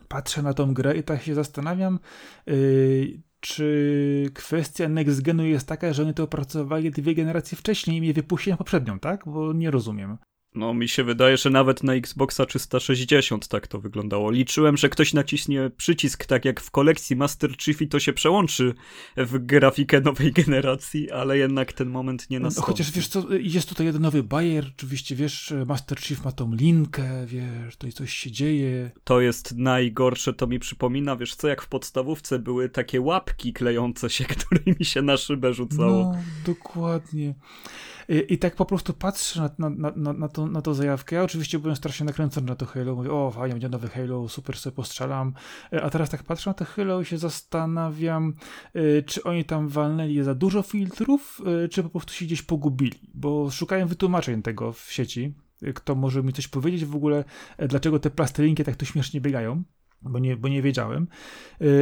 patrzę 0.08 0.42
na 0.42 0.54
tą 0.54 0.74
grę 0.74 0.98
i 0.98 1.04
tak 1.04 1.22
się 1.22 1.36
zastanawiam, 1.36 2.00
yy, 2.46 3.22
czy 3.40 4.32
kwestia 4.34 4.90
next 4.90 5.22
genu 5.22 5.46
jest 5.46 5.68
taka, 5.68 5.94
że 5.94 6.04
oni 6.04 6.14
to 6.14 6.24
opracowali 6.24 6.92
dwie 6.92 7.16
generacje 7.16 7.58
wcześniej 7.58 7.98
i 7.98 8.02
mnie 8.02 8.14
wypuścili 8.14 8.52
na 8.52 8.58
poprzednią, 8.58 9.00
tak? 9.00 9.24
Bo 9.26 9.54
nie 9.54 9.72
rozumiem. 9.72 10.18
No, 10.56 10.74
mi 10.74 10.88
się 10.88 11.04
wydaje, 11.04 11.38
że 11.38 11.50
nawet 11.50 11.84
na 11.84 11.94
Xboxa 11.94 12.46
360 12.46 13.48
tak 13.48 13.68
to 13.68 13.80
wyglądało. 13.80 14.32
Liczyłem, 14.32 14.78
że 14.78 14.90
ktoś 14.90 15.14
naciśnie 15.14 15.72
przycisk 15.78 16.26
tak 16.26 16.46
jak 16.46 16.62
w 16.62 16.72
kolekcji 16.72 17.16
Master 17.16 17.58
Chief 17.58 17.82
i 17.82 17.88
to 17.88 18.00
się 18.00 18.14
przełączy 18.14 18.74
w 19.18 19.38
grafikę 19.38 20.02
nowej 20.02 20.32
generacji, 20.32 21.12
ale 21.12 21.38
jednak 21.38 21.74
ten 21.74 21.90
moment 21.90 22.30
nie 22.30 22.40
nastąpi. 22.40 22.72
Chociaż 22.72 22.92
wiesz 22.92 23.08
co, 23.08 23.34
jest 23.34 23.70
tutaj 23.70 23.86
jeden 23.86 24.02
nowy 24.02 24.24
bajer, 24.24 24.66
oczywiście 24.78 25.16
wiesz, 25.16 25.54
Master 25.66 26.00
Chief 26.00 26.26
ma 26.26 26.32
tą 26.32 26.54
linkę, 26.54 27.26
wiesz, 27.26 27.76
to 27.78 27.88
i 27.88 27.92
coś 27.92 28.14
się 28.14 28.32
dzieje. 28.32 28.92
To 29.04 29.22
jest 29.22 29.56
najgorsze, 29.58 30.34
to 30.34 30.48
mi 30.48 30.60
przypomina, 30.60 31.16
wiesz 31.16 31.36
co, 31.36 31.48
jak 31.48 31.62
w 31.62 31.68
podstawówce 31.68 32.40
były 32.40 32.70
takie 32.70 33.02
łapki 33.02 33.54
klejące 33.54 34.10
się, 34.10 34.26
którymi 34.36 34.86
się 34.86 35.02
na 35.02 35.18
szybę 35.18 35.54
rzucało. 35.54 36.14
No, 36.14 36.16
dokładnie. 36.46 37.34
I, 38.10 38.38
tak 38.38 38.56
po 38.56 38.66
prostu 38.66 38.94
patrzę 38.94 39.50
na, 39.58 39.70
na, 39.70 39.92
na, 39.96 40.14
na, 40.14 40.28
to, 40.28 40.48
na 40.48 40.62
to 40.62 40.74
zajawkę. 40.74 41.16
Ja 41.16 41.24
oczywiście 41.24 41.60
byłem 41.60 41.76
strasznie 41.76 42.06
nakręcony 42.06 42.48
na 42.48 42.56
to 42.56 42.66
Halo. 42.66 42.96
Mówię, 42.96 43.12
o 43.12 43.32
fajnie, 43.32 43.54
będzie 43.54 43.70
nowy 43.70 43.88
Halo, 43.88 44.30
super 44.30 44.58
sobie 44.58 44.76
postrzelam. 44.76 45.34
E, 45.74 45.84
a 45.84 45.90
teraz 45.90 46.10
tak 46.10 46.24
patrzę 46.24 46.50
na 46.50 46.54
to 46.54 46.66
Halo 46.66 47.02
i 47.02 47.06
się 47.06 47.18
zastanawiam, 47.18 48.34
e, 48.74 49.02
czy 49.02 49.24
oni 49.24 49.46
tam 49.46 49.68
walnęli 49.68 50.24
za 50.24 50.36
dużo 50.36 50.62
filtrów, 50.62 51.42
e, 51.66 51.68
czy 51.68 51.84
po 51.84 51.90
prostu 51.90 52.14
się 52.14 52.26
gdzieś 52.26 52.42
pogubili. 52.42 53.00
Bo 53.14 53.52
szukałem 53.52 53.88
wytłumaczeń 53.88 54.42
tego 54.42 54.74
w 54.74 54.92
sieci. 54.92 55.34
Kto 55.76 55.96
może 55.96 56.24
mi 56.24 56.34
coś 56.34 56.48
powiedzieć 56.48 56.86
w 56.86 56.96
ogóle, 56.96 57.24
dlaczego 57.60 58.00
te 58.00 58.10
plastelinki 58.10 58.64
tak 58.64 58.76
tu 58.76 58.86
śmiesznie 58.86 59.22
biegają 59.22 59.64
bo 60.02 60.20
nie, 60.20 60.38
bo 60.38 60.48
nie 60.48 60.62
wiedziałem. 60.62 61.08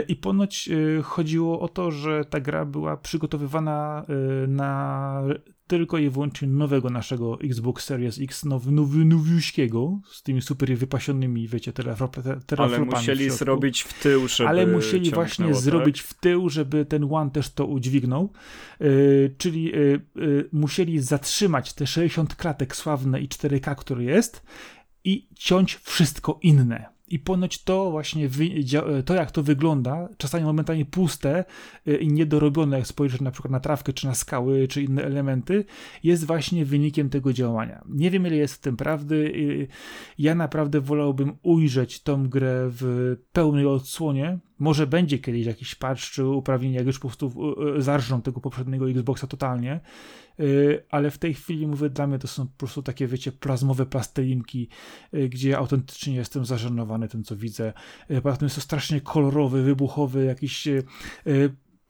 I 0.08 0.16
ponoć 0.16 0.70
chodziło 1.04 1.60
o 1.60 1.68
to, 1.68 1.92
że 1.92 2.26
ta 2.26 2.40
gra 2.40 2.66
była 2.66 2.98
przygotowywana 2.98 4.06
na 4.48 5.22
tylko 5.68 5.98
i 5.98 6.10
wyłącznie 6.10 6.48
nowego 6.48 6.90
naszego 6.90 7.40
Xbox 7.42 7.86
Series 7.86 8.20
X, 8.22 8.46
nowy, 8.46 8.72
nowy, 8.72 9.06
nowiuśkiego, 9.06 10.00
z 10.12 10.24
tymi 10.24 10.42
super 10.42 10.78
wypasionymi, 10.78 11.48
wiecie, 11.48 11.74
teraflopami 11.74 12.38
Ale 12.58 12.80
musieli 12.86 13.30
zrobić 13.30 13.82
w 13.82 14.02
tył, 14.02 14.28
żeby 14.28 14.50
Ale 14.50 14.68
musieli 14.68 15.12
właśnie 15.12 15.46
tak? 15.46 15.56
zrobić 15.56 16.02
w 16.02 16.14
tył, 16.14 16.50
żeby 16.50 16.86
ten 16.86 17.14
One 17.14 17.32
też 17.32 17.50
to 17.50 17.66
udźwignął, 17.66 18.34
yy, 18.80 19.36
czyli 19.38 19.64
yy, 19.64 20.02
yy, 20.16 20.50
musieli 20.52 21.00
zatrzymać 21.00 21.74
te 21.74 21.88
60 21.88 22.36
klatek 22.36 22.76
sławne 22.76 23.22
i 23.22 23.28
4K, 23.28 23.76
które 23.76 24.04
jest 24.04 24.46
i 25.04 25.28
ciąć 25.36 25.76
wszystko 25.76 26.40
inne 26.42 26.95
I 27.08 27.20
ponoć 27.20 27.64
to 27.64 27.92
właśnie, 27.92 28.30
to 29.06 29.14
jak 29.14 29.32
to 29.32 29.44
wygląda, 29.44 30.10
czasami 30.18 30.46
momentami 30.46 30.86
puste 30.86 31.46
y, 31.88 31.98
i 31.98 32.08
niedorobione, 32.08 32.78
jak 32.78 32.88
spojrzysz 32.88 33.22
na 33.22 33.32
przykład 33.32 33.52
na 33.52 33.60
trawkę, 33.60 33.94
czy 33.94 34.08
na 34.08 34.16
skały, 34.16 34.68
czy 34.68 34.84
inne 34.84 35.04
elementy, 35.04 35.66
jest 36.04 36.26
właśnie 36.26 36.66
wynikiem 36.66 37.10
tego 37.10 37.34
działania. 37.34 37.84
Nie 37.90 38.12
wiem, 38.12 38.28
ile 38.28 38.36
jest 38.36 38.54
w 38.54 38.60
tym 38.60 38.78
prawdy. 38.78 39.34
Ja 40.18 40.36
naprawdę 40.36 40.82
wolałbym 40.82 41.34
ujrzeć 41.44 42.00
tą 42.00 42.30
grę 42.30 42.68
w 42.70 43.16
pełnej 43.34 43.66
odsłonie. 43.66 44.40
Może 44.60 44.88
będzie 44.88 45.20
kiedyś 45.20 45.46
jakiś 45.46 45.76
patch, 45.76 46.02
czy 46.02 46.26
uprawnienia, 46.26 46.78
jak 46.78 46.88
już 46.88 47.00
po 47.00 47.08
prostu 47.08 47.56
y, 47.78 47.82
zarżną 47.82 48.22
tego 48.22 48.42
poprzedniego 48.42 48.90
Xboxa 48.90 49.28
totalnie, 49.28 49.80
ale 50.90 51.12
w 51.12 51.18
tej 51.18 51.34
chwili 51.34 51.68
mówię, 51.68 51.90
dla 51.90 52.08
mnie 52.08 52.20
to 52.20 52.28
są 52.28 52.48
po 52.48 52.58
prostu 52.58 52.84
takie, 52.84 53.08
wiecie, 53.08 53.32
plazmowe 53.32 53.86
plastelinki, 53.86 54.70
y, 55.14 55.30
gdzie 55.30 55.58
autentycznie 55.58 56.16
jestem 56.16 56.46
zażenowany 56.46 57.08
tym, 57.08 57.24
co 57.24 57.36
widzę. 57.36 57.74
Y, 58.12 58.22
poza 58.22 58.38
tym 58.38 58.46
jest 58.46 58.56
to 58.56 58.62
strasznie 58.62 59.02
kolorowy, 59.02 59.64
wybuchowy, 59.64 60.26
jakiś 60.26 60.68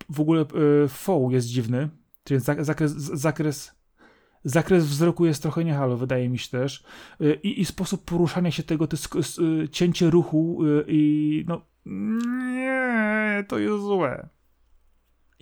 w 0.09 0.19
ogóle 0.19 0.45
foł 0.87 1.31
jest 1.31 1.47
dziwny, 1.47 1.89
czyli 2.23 2.39
zakres, 2.39 2.91
zakres 2.95 3.75
zakres 4.43 4.85
wzroku 4.85 5.25
jest 5.25 5.41
trochę 5.41 5.63
niehalo, 5.63 5.97
wydaje 5.97 6.29
mi 6.29 6.39
się 6.39 6.49
też. 6.49 6.83
I, 7.43 7.61
i 7.61 7.65
sposób 7.65 8.05
poruszania 8.05 8.51
się 8.51 8.63
tego, 8.63 8.87
to 8.87 8.97
cięcie 9.71 10.09
ruchu 10.09 10.59
i 10.87 11.45
no 11.47 11.61
nie, 12.55 13.45
to 13.47 13.59
jest 13.59 13.83
złe. 13.83 14.29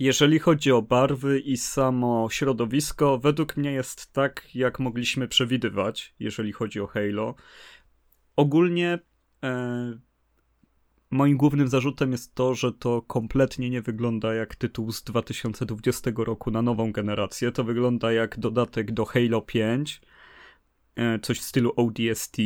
Jeżeli 0.04 0.40
chodzi 0.40 0.72
o 0.72 0.82
barwy 0.82 1.40
i 1.40 1.58
samo 1.58 2.28
środowisko, 2.30 3.18
według 3.18 3.58
mnie 3.58 3.72
jest 3.72 4.14
tak, 4.14 4.56
jak 4.56 4.80
mogliśmy 4.80 5.28
przewidywać, 5.28 6.16
jeżeli 6.20 6.52
chodzi 6.52 6.80
o 6.80 6.88
Halo. 6.88 7.36
Ogólnie 8.36 9.00
e, 9.44 10.00
moim 11.12 11.38
głównym 11.38 11.68
zarzutem 11.68 12.12
jest 12.12 12.36
to, 12.36 12.56
że 12.56 12.74
to 12.74 13.02
kompletnie 13.02 13.70
nie 13.70 13.82
wygląda 13.82 14.34
jak 14.34 14.56
tytuł 14.56 14.92
z 14.92 15.04
2020 15.04 16.12
roku 16.18 16.52
na 16.52 16.62
nową 16.62 16.92
generację. 16.92 17.52
To 17.52 17.64
wygląda 17.64 18.12
jak 18.12 18.40
dodatek 18.40 18.92
do 18.92 19.06
Halo 19.06 19.42
5, 19.42 20.02
e, 20.96 21.20
coś 21.20 21.40
w 21.40 21.44
stylu 21.44 21.74
ODST. 21.76 22.38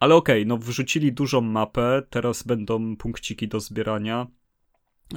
Ale 0.00 0.14
okej, 0.14 0.42
okay, 0.42 0.48
no 0.48 0.58
wrzucili 0.58 1.12
dużą 1.12 1.40
mapę, 1.40 2.02
teraz 2.10 2.42
będą 2.42 2.96
punkciki 2.96 3.48
do 3.48 3.60
zbierania 3.60 4.26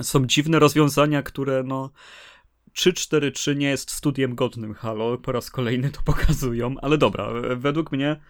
są 0.02 0.26
dziwne 0.26 0.60
rozwiązania, 0.60 1.24
które 1.24 1.64
no 1.64 1.92
343 2.74 3.56
nie 3.56 3.70
jest 3.70 3.92
studiem 3.92 4.36
godnym 4.36 4.74
Halo, 4.74 5.18
po 5.18 5.32
raz 5.32 5.52
kolejny 5.52 5.90
to 5.90 6.02
pokazują, 6.12 6.76
ale 6.82 6.98
dobra, 6.98 7.30
według 7.56 7.92
mnie 7.92 8.22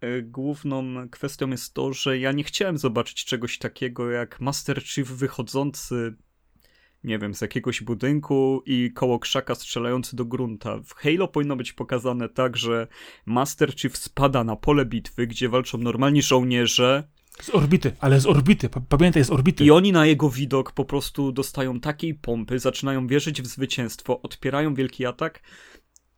e, 0.00 0.22
główną 0.22 1.08
kwestią 1.10 1.50
jest 1.50 1.74
to, 1.74 1.92
że 1.92 2.18
ja 2.18 2.32
nie 2.32 2.44
chciałem 2.44 2.78
zobaczyć 2.78 3.24
czegoś 3.24 3.58
takiego 3.58 4.10
jak 4.10 4.40
Master 4.40 4.82
Chief 4.82 5.08
wychodzący 5.08 6.14
nie 7.04 7.18
wiem, 7.18 7.34
z 7.34 7.40
jakiegoś 7.40 7.82
budynku 7.82 8.62
i 8.66 8.90
koło 8.94 9.18
krzaka 9.18 9.54
strzelający 9.54 10.16
do 10.16 10.24
grunta. 10.24 10.78
W 10.84 10.94
Halo 10.94 11.28
powinno 11.28 11.56
być 11.56 11.72
pokazane 11.72 12.28
tak, 12.28 12.56
że 12.56 12.86
Master 13.26 13.74
Chief 13.76 13.96
spada 13.96 14.44
na 14.44 14.56
pole 14.56 14.84
bitwy, 14.84 15.26
gdzie 15.26 15.48
walczą 15.48 15.78
normalni 15.78 16.22
żołnierze 16.22 17.08
z 17.40 17.50
orbity, 17.50 17.92
ale 18.00 18.20
z 18.20 18.26
orbity, 18.26 18.68
pamiętaj, 18.88 19.24
z 19.24 19.30
orbity. 19.30 19.64
I 19.64 19.70
oni 19.70 19.92
na 19.92 20.06
jego 20.06 20.30
widok 20.30 20.72
po 20.72 20.84
prostu 20.84 21.32
dostają 21.32 21.80
takiej 21.80 22.14
pompy, 22.14 22.58
zaczynają 22.58 23.06
wierzyć 23.06 23.42
w 23.42 23.46
zwycięstwo, 23.46 24.22
odpierają 24.22 24.74
wielki 24.74 25.06
atak. 25.06 25.42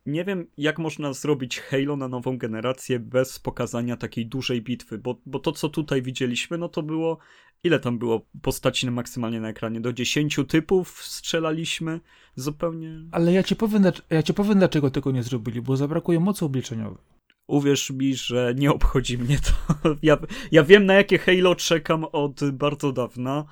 Nie 0.05 0.25
wiem, 0.25 0.47
jak 0.57 0.79
można 0.79 1.13
zrobić 1.13 1.59
Halo 1.59 1.95
na 1.95 2.07
nową 2.07 2.37
generację 2.37 2.99
bez 2.99 3.39
pokazania 3.39 3.97
takiej 3.97 4.25
dużej 4.25 4.61
bitwy, 4.61 4.97
bo, 4.97 5.21
bo 5.25 5.39
to, 5.39 5.51
co 5.51 5.69
tutaj 5.69 6.01
widzieliśmy, 6.01 6.57
no 6.57 6.69
to 6.69 6.83
było. 6.83 7.17
Ile 7.63 7.79
tam 7.79 7.99
było 7.99 8.25
postaci 8.41 8.91
maksymalnie 8.91 9.41
na 9.41 9.49
ekranie? 9.49 9.81
Do 9.81 9.93
10 9.93 10.39
typów 10.47 11.03
strzelaliśmy 11.03 11.99
zupełnie. 12.35 12.99
Ale 13.11 13.33
ja 13.33 13.43
ci 13.43 13.55
powiem, 13.55 13.83
ja 14.09 14.23
ci 14.23 14.33
powiem 14.33 14.57
dlaczego 14.57 14.91
tego 14.91 15.11
nie 15.11 15.23
zrobili, 15.23 15.61
bo 15.61 15.77
zabrakuje 15.77 16.19
mocy 16.19 16.45
obliczeniowej 16.45 17.14
uwierz 17.47 17.89
mi, 17.89 18.15
że 18.15 18.53
nie 18.57 18.71
obchodzi 18.71 19.17
mnie 19.17 19.37
to. 19.39 19.75
Ja, 20.01 20.17
ja 20.51 20.63
wiem, 20.63 20.85
na 20.85 20.93
jakie 20.93 21.17
Halo 21.17 21.55
czekam 21.55 22.05
od 22.11 22.51
bardzo 22.51 22.91
dawna 22.91 23.45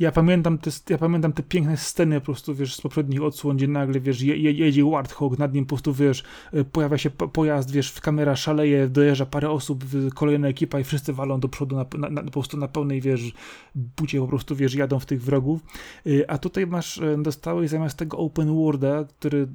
ja 0.00 0.12
pamiętam, 0.12 0.58
te, 0.58 0.70
ja 0.90 0.98
pamiętam 0.98 1.32
te 1.32 1.42
piękne 1.42 1.76
sceny 1.76 2.20
po 2.20 2.26
prostu, 2.26 2.54
wiesz, 2.54 2.74
z 2.74 2.80
poprzednich 2.80 3.22
odsłon, 3.22 3.56
gdzie 3.56 3.68
nagle, 3.68 4.00
wiesz, 4.00 4.22
je, 4.22 4.52
jedzie 4.52 4.84
Warthog, 4.84 5.38
nad 5.38 5.54
nim 5.54 5.64
po 5.64 5.68
prostu, 5.68 5.94
wiesz, 5.94 6.24
y, 6.54 6.64
pojawia 6.64 6.98
się 6.98 7.10
pojazd, 7.10 7.70
wiesz, 7.70 8.00
kamera 8.00 8.36
szaleje, 8.36 8.88
dojeżdża 8.88 9.26
parę 9.26 9.50
osób, 9.50 9.84
kolejna 10.14 10.48
ekipa 10.48 10.80
i 10.80 10.84
wszyscy 10.84 11.12
walą 11.12 11.40
do 11.40 11.48
przodu 11.48 11.76
na, 11.76 11.86
na, 11.98 12.10
na, 12.10 12.22
po 12.22 12.30
prostu 12.30 12.56
na 12.56 12.68
pełnej, 12.68 13.00
wiesz, 13.00 13.32
bucie 13.74 14.20
po 14.20 14.26
prostu, 14.28 14.56
wiesz, 14.56 14.74
jadą 14.74 14.98
w 14.98 15.06
tych 15.06 15.22
wrogów. 15.22 15.60
Y, 16.06 16.28
a 16.28 16.38
tutaj 16.38 16.66
masz, 16.66 16.98
y, 16.98 17.16
dostałeś 17.22 17.70
zamiast 17.70 17.98
tego 17.98 18.18
open 18.18 18.54
worlda, 18.54 19.04
który 19.04 19.48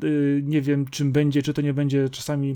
nie 0.44 0.62
wiem 0.62 0.86
czym 0.88 1.12
będzie, 1.12 1.42
czy 1.42 1.54
to 1.54 1.62
nie 1.62 1.74
będzie 1.74 2.10
czasami 2.10 2.56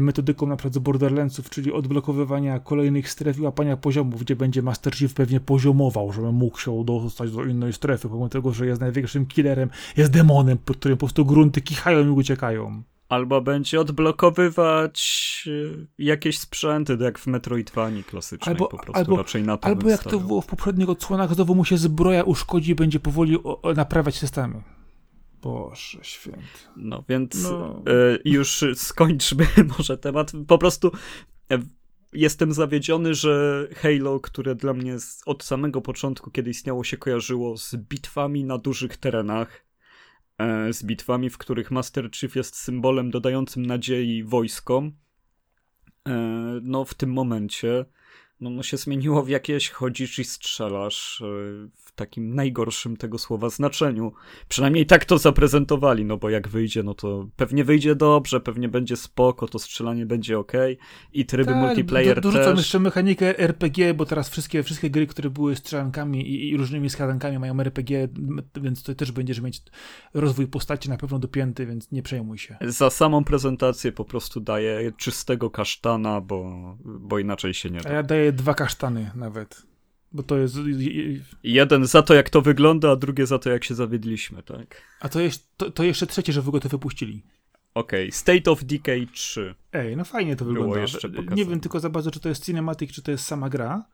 metodyką 0.00 0.46
na 0.46 0.56
przykład 0.56 0.74
z 0.74 0.78
Borderlandsów, 0.78 1.50
czyli 1.50 1.72
odblokowywania 1.72 2.58
kolejnych 2.58 3.10
stref 3.10 3.38
i 3.38 3.40
łapania 3.40 3.76
poziomów, 3.76 4.20
gdzie 4.20 4.36
będzie 4.36 4.62
Master 4.62 4.94
Chief 4.94 5.14
pewnie 5.14 5.40
poziomował, 5.40 6.12
żeby 6.12 6.32
mógł 6.32 6.58
się 6.58 6.84
do 6.84 7.10
dostać 7.14 7.30
do 7.30 7.44
innej 7.44 7.72
strefy, 7.72 8.08
pomimo 8.08 8.28
tego, 8.28 8.52
że 8.52 8.66
jest 8.66 8.80
największym 8.80 9.26
killerem, 9.26 9.70
jest 9.96 10.12
demonem, 10.12 10.58
pod 10.58 10.76
którym 10.76 10.98
po 10.98 11.06
prostu 11.06 11.24
grunty 11.24 11.60
kichają 11.60 12.06
i 12.06 12.10
uciekają. 12.10 12.82
Albo 13.08 13.40
będzie 13.40 13.80
odblokowywać 13.80 15.44
e, 15.46 15.86
jakieś 15.98 16.38
sprzęty, 16.38 16.98
jak 17.00 17.18
w 17.18 17.26
Metroidvanii 17.26 18.04
klasycznej 18.04 18.54
albo, 18.54 18.68
po 18.68 18.78
prostu, 18.78 18.98
albo, 18.98 19.16
raczej 19.16 19.42
na 19.42 19.56
to 19.56 19.66
Albo 19.66 19.90
jak 19.90 20.02
to 20.04 20.20
było 20.20 20.40
w 20.40 20.46
poprzednich 20.46 20.88
odsłonach, 20.88 21.34
znowu 21.34 21.54
mu 21.54 21.64
się 21.64 21.76
zbroja 21.76 22.22
uszkodzi 22.22 22.70
i 22.70 22.74
będzie 22.74 23.00
powoli 23.00 23.36
o, 23.36 23.62
o, 23.62 23.72
naprawiać 23.72 24.18
systemy. 24.18 24.62
Boże 25.42 25.98
święty. 26.02 26.40
No 26.76 27.04
więc 27.08 27.42
no. 27.42 27.82
Y, 27.88 28.20
już 28.24 28.64
skończmy 28.74 29.46
może 29.78 29.98
temat. 29.98 30.32
Po 30.46 30.58
prostu 30.58 30.90
e, 31.50 31.58
jestem 32.14 32.52
zawiedziony, 32.52 33.14
że 33.14 33.66
Halo, 33.76 34.20
które 34.20 34.54
dla 34.54 34.74
mnie 34.74 34.96
od 35.26 35.44
samego 35.44 35.80
początku, 35.80 36.30
kiedy 36.30 36.50
istniało, 36.50 36.84
się 36.84 36.96
kojarzyło 36.96 37.56
z 37.56 37.76
bitwami 37.76 38.44
na 38.44 38.58
dużych 38.58 38.96
terenach, 38.96 39.66
e, 40.38 40.72
z 40.72 40.84
bitwami, 40.84 41.30
w 41.30 41.38
których 41.38 41.70
Master 41.70 42.10
Chief 42.12 42.36
jest 42.36 42.56
symbolem 42.56 43.10
dodającym 43.10 43.66
nadziei 43.66 44.24
wojskom, 44.24 44.92
e, 46.08 46.12
no 46.62 46.84
w 46.84 46.94
tym 46.94 47.12
momencie 47.12 47.84
no, 48.40 48.50
no 48.50 48.62
się 48.62 48.76
zmieniło 48.76 49.22
w 49.22 49.28
jakieś 49.28 49.70
chodzisz 49.70 50.18
i 50.18 50.24
strzelasz 50.24 51.22
e, 51.22 51.68
takim 51.94 52.34
najgorszym 52.34 52.96
tego 52.96 53.18
słowa 53.18 53.50
znaczeniu. 53.50 54.12
Przynajmniej 54.48 54.86
tak 54.86 55.04
to 55.04 55.18
zaprezentowali, 55.18 56.04
no 56.04 56.16
bo 56.16 56.30
jak 56.30 56.48
wyjdzie, 56.48 56.82
no 56.82 56.94
to 56.94 57.28
pewnie 57.36 57.64
wyjdzie 57.64 57.94
dobrze, 57.94 58.40
pewnie 58.40 58.68
będzie 58.68 58.96
spoko, 58.96 59.48
to 59.48 59.58
strzelanie 59.58 60.06
będzie 60.06 60.38
ok 60.38 60.52
i 61.12 61.26
tryby 61.26 61.52
tak, 61.52 61.56
multiplayer 61.56 62.16
do, 62.16 62.20
dorzucam 62.20 62.56
też. 62.56 62.58
jeszcze 62.58 62.78
mechanikę 62.78 63.38
RPG, 63.38 63.94
bo 63.94 64.06
teraz 64.06 64.28
wszystkie, 64.28 64.62
wszystkie 64.62 64.90
gry, 64.90 65.06
które 65.06 65.30
były 65.30 65.56
strzelankami 65.56 66.28
i, 66.30 66.50
i 66.50 66.56
różnymi 66.56 66.90
skadankami 66.90 67.38
mają 67.38 67.60
RPG, 67.60 68.08
więc 68.56 68.82
to 68.82 68.94
też 68.94 69.12
będziesz 69.12 69.40
mieć 69.40 69.62
rozwój 70.14 70.46
postaci 70.46 70.88
na 70.88 70.96
pewno 70.96 71.18
dopięty, 71.18 71.66
więc 71.66 71.92
nie 71.92 72.02
przejmuj 72.02 72.38
się. 72.38 72.56
Za 72.60 72.90
samą 72.90 73.24
prezentację 73.24 73.92
po 73.92 74.04
prostu 74.04 74.40
daję 74.40 74.92
czystego 74.96 75.50
kasztana, 75.50 76.20
bo, 76.20 76.50
bo 76.84 77.18
inaczej 77.18 77.54
się 77.54 77.70
nie 77.70 77.80
da. 77.80 77.90
A 77.90 77.92
ja 77.92 78.02
daję 78.02 78.32
dwa 78.32 78.54
kasztany 78.54 79.10
nawet. 79.14 79.73
Bo 80.14 80.22
to 80.22 80.38
jest. 80.38 80.56
Jeden 81.42 81.86
za 81.86 82.02
to, 82.02 82.14
jak 82.14 82.30
to 82.30 82.42
wygląda, 82.42 82.90
a 82.90 82.96
drugie 82.96 83.26
za 83.26 83.38
to, 83.38 83.50
jak 83.50 83.64
się 83.64 83.74
zawiedliśmy, 83.74 84.42
tak? 84.42 84.82
A 85.00 85.08
to, 85.08 85.20
jest, 85.20 85.56
to, 85.56 85.70
to 85.70 85.84
jeszcze 85.84 86.06
trzecie, 86.06 86.32
że 86.32 86.42
w 86.42 86.48
ogóle 86.48 86.60
to 86.60 86.68
wypuścili. 86.68 87.22
Okej, 87.74 88.08
okay. 88.08 88.12
State 88.12 88.50
of 88.50 88.64
Decay 88.64 89.06
3. 89.12 89.54
Ej, 89.72 89.96
no 89.96 90.04
fajnie 90.04 90.36
to 90.36 90.44
wygląda. 90.44 90.80
Jeszcze 90.80 91.08
Nie 91.08 91.44
wiem 91.44 91.60
tylko 91.60 91.80
za 91.80 91.90
bardzo, 91.90 92.10
czy 92.10 92.20
to 92.20 92.28
jest 92.28 92.44
cinematic, 92.44 92.92
czy 92.92 93.02
to 93.02 93.10
jest 93.10 93.24
sama 93.24 93.48
gra, 93.48 93.84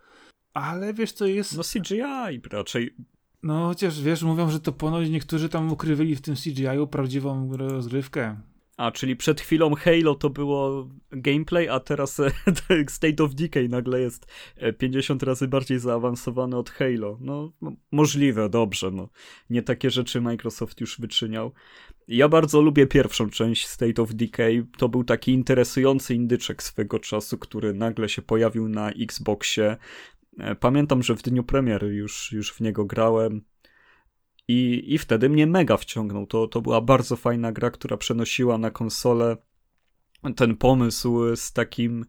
ale 0.55 0.95
wiesz, 0.95 1.13
co 1.13 1.27
jest. 1.27 1.57
No 1.57 1.63
CGI 1.63 2.41
raczej. 2.51 2.95
No 3.43 3.67
chociaż 3.67 4.03
wiesz, 4.03 4.23
mówią, 4.23 4.51
że 4.51 4.61
to 4.61 4.73
ponoć 4.73 5.09
niektórzy 5.09 5.49
tam 5.49 5.73
ukrywili 5.73 6.17
w 6.17 6.21
tym 6.21 6.35
CGI-u 6.35 6.87
prawdziwą 6.87 7.57
rozgrywkę. 7.57 8.37
A, 8.81 8.91
czyli 8.91 9.17
przed 9.17 9.41
chwilą 9.41 9.75
Halo 9.75 10.15
to 10.15 10.31
było 10.31 10.89
gameplay, 11.11 11.69
a 11.69 11.81
teraz 11.81 12.21
e, 12.21 12.31
State 12.89 13.25
of 13.25 13.35
Decay 13.35 13.69
nagle 13.69 14.01
jest 14.01 14.27
50 14.79 15.23
e, 15.23 15.27
razy 15.27 15.49
bardziej 15.49 15.79
zaawansowany 15.79 16.57
od 16.57 16.71
Halo. 16.71 17.19
No, 17.21 17.53
możliwe, 17.93 18.49
dobrze, 18.49 18.91
no. 18.91 19.09
Nie 19.51 19.63
takie 19.63 19.91
rzeczy 19.91 20.21
Microsoft 20.21 20.81
już 20.81 21.01
wyczyniał. 21.01 21.53
Ja 22.09 22.29
bardzo 22.29 22.61
lubię 22.61 22.87
pierwszą 22.87 23.31
część 23.31 23.67
State 23.67 24.03
of 24.03 24.15
Decay. 24.15 24.67
To 24.79 24.89
był 24.89 25.05
taki 25.05 25.33
interesujący 25.33 26.15
indyczek 26.15 26.63
swego 26.63 26.99
czasu, 26.99 27.39
który 27.39 27.75
nagle 27.75 28.09
się 28.09 28.23
pojawił 28.23 28.69
na 28.69 28.91
Xboxie. 28.91 29.77
E, 30.39 30.55
pamiętam, 30.55 31.03
że 31.03 31.17
w 31.17 31.23
dniu 31.23 31.45
premiery 31.45 31.95
już, 31.95 32.33
już 32.33 32.53
w 32.53 32.61
niego 32.61 32.85
grałem. 32.85 33.43
I, 34.51 34.95
I 34.95 34.99
wtedy 34.99 35.29
mnie 35.29 35.47
mega 35.47 35.77
wciągnął. 35.77 36.27
To, 36.27 36.49
to 36.49 36.61
była 36.61 36.81
bardzo 36.81 37.17
fajna 37.17 37.53
gra, 37.53 37.71
która 37.71 37.97
przenosiła 37.97 38.59
na 38.59 38.71
konsolę 38.71 39.37
ten 40.37 40.57
pomysł 40.57 41.37
z 41.37 41.53
takim 41.53 42.05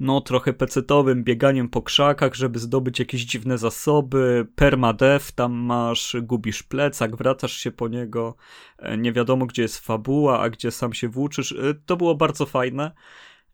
no 0.00 0.20
trochę 0.20 0.52
pecetowym 0.52 1.24
bieganiem 1.24 1.68
po 1.68 1.82
krzakach, 1.82 2.34
żeby 2.34 2.58
zdobyć 2.58 2.98
jakieś 2.98 3.22
dziwne 3.22 3.58
zasoby, 3.58 4.46
permadeath 4.54 5.32
tam 5.32 5.52
masz, 5.52 6.16
gubisz 6.22 6.62
plecak, 6.62 7.16
wracasz 7.16 7.52
się 7.52 7.70
po 7.70 7.88
niego, 7.88 8.36
e, 8.78 8.98
nie 8.98 9.12
wiadomo 9.12 9.46
gdzie 9.46 9.62
jest 9.62 9.78
fabuła, 9.78 10.40
a 10.40 10.50
gdzie 10.50 10.70
sam 10.70 10.92
się 10.92 11.08
włóczysz. 11.08 11.52
E, 11.52 11.74
to 11.86 11.96
było 11.96 12.14
bardzo 12.14 12.46
fajne. 12.46 12.92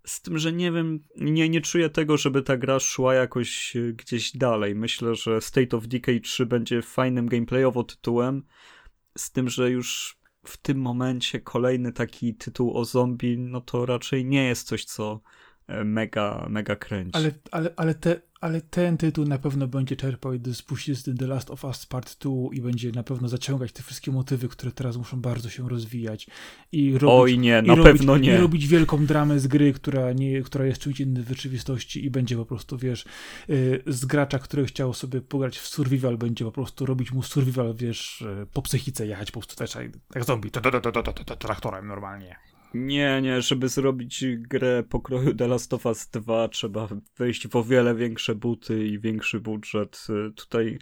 Z 0.06 0.22
tym, 0.22 0.38
że 0.38 0.52
nie 0.52 0.72
wiem, 0.72 1.00
nie, 1.16 1.48
nie 1.48 1.60
czuję 1.60 1.90
tego, 1.90 2.16
żeby 2.16 2.42
ta 2.42 2.56
gra 2.56 2.80
szła 2.80 3.14
jakoś 3.14 3.76
e, 3.76 3.92
gdzieś 3.92 4.36
dalej. 4.36 4.74
Myślę, 4.74 5.14
że 5.14 5.40
State 5.40 5.76
of 5.76 5.86
Decay 5.86 6.20
3 6.20 6.46
będzie 6.46 6.82
fajnym 6.82 7.28
gameplayowo 7.28 7.84
tytułem, 7.84 8.42
z 9.16 9.32
tym, 9.32 9.48
że 9.48 9.70
już 9.70 10.18
w 10.44 10.56
tym 10.56 10.78
momencie 10.78 11.40
kolejny 11.40 11.92
taki 11.92 12.34
tytuł 12.34 12.76
o 12.78 12.84
zombie, 12.84 13.38
no 13.38 13.60
to 13.60 13.86
raczej 13.86 14.24
nie 14.24 14.44
jest 14.44 14.66
coś, 14.66 14.84
co 14.84 15.20
mega, 15.68 16.46
mega 16.50 16.76
kręci. 16.76 17.10
Ale, 17.12 17.32
ale, 17.50 17.70
ale, 17.76 17.94
te, 17.94 18.20
ale 18.40 18.60
ten 18.60 18.96
tytuł 18.96 19.24
na 19.24 19.38
pewno 19.38 19.68
będzie 19.68 19.96
czerpał 19.96 20.34
i 20.34 20.54
spuści 20.54 20.94
z 20.94 21.18
The 21.18 21.26
Last 21.26 21.50
of 21.50 21.64
Us 21.64 21.86
Part 21.86 22.18
2 22.18 22.32
i 22.52 22.60
będzie 22.60 22.92
na 22.92 23.02
pewno 23.02 23.28
zaciągać 23.28 23.72
te 23.72 23.82
wszystkie 23.82 24.10
motywy, 24.10 24.48
które 24.48 24.72
teraz 24.72 24.96
muszą 24.96 25.20
bardzo 25.20 25.50
się 25.50 25.68
rozwijać. 25.68 26.26
I 26.72 26.98
robić, 26.98 27.08
Oj 27.10 27.38
nie, 27.38 27.62
na 27.62 27.74
i 27.74 27.82
pewno 27.82 28.12
robić, 28.12 28.28
nie. 28.28 28.34
I 28.34 28.40
robić 28.40 28.66
wielką 28.66 29.06
dramę 29.06 29.40
z 29.40 29.46
gry, 29.46 29.72
która, 29.72 30.12
nie, 30.12 30.42
która 30.42 30.66
jest 30.66 30.80
czymś 30.80 31.00
innym 31.00 31.24
w 31.24 31.28
rzeczywistości 31.28 32.04
i 32.04 32.10
będzie 32.10 32.36
po 32.36 32.46
prostu, 32.46 32.78
wiesz, 32.78 33.04
yy, 33.48 33.82
z 33.86 34.04
gracza, 34.04 34.38
który 34.38 34.66
chciał 34.66 34.94
sobie 34.94 35.20
pograć 35.20 35.58
w 35.58 35.66
survival, 35.66 36.18
będzie 36.18 36.44
po 36.44 36.52
prostu 36.52 36.86
robić 36.86 37.12
mu 37.12 37.22
survival, 37.22 37.74
wiesz, 37.74 38.24
yy, 38.38 38.46
po 38.52 38.62
psychice 38.62 39.06
jechać 39.06 39.30
po 39.30 39.40
prostu 39.40 39.56
też 39.56 39.76
jak 40.14 40.24
zombie, 40.24 40.50
traktorem 41.38 41.86
normalnie. 41.86 42.36
Nie, 42.76 43.22
nie, 43.22 43.42
żeby 43.42 43.68
zrobić 43.68 44.24
grę 44.36 44.82
pokroju 44.82 45.34
The 45.34 45.48
Last 45.48 45.74
of 45.74 45.86
Us 45.86 46.08
2 46.12 46.48
trzeba 46.48 46.88
wejść 47.18 47.48
w 47.48 47.56
o 47.56 47.64
wiele 47.64 47.94
większe 47.94 48.34
buty 48.34 48.86
i 48.86 48.98
większy 48.98 49.40
budżet. 49.40 50.06
Tutaj 50.36 50.78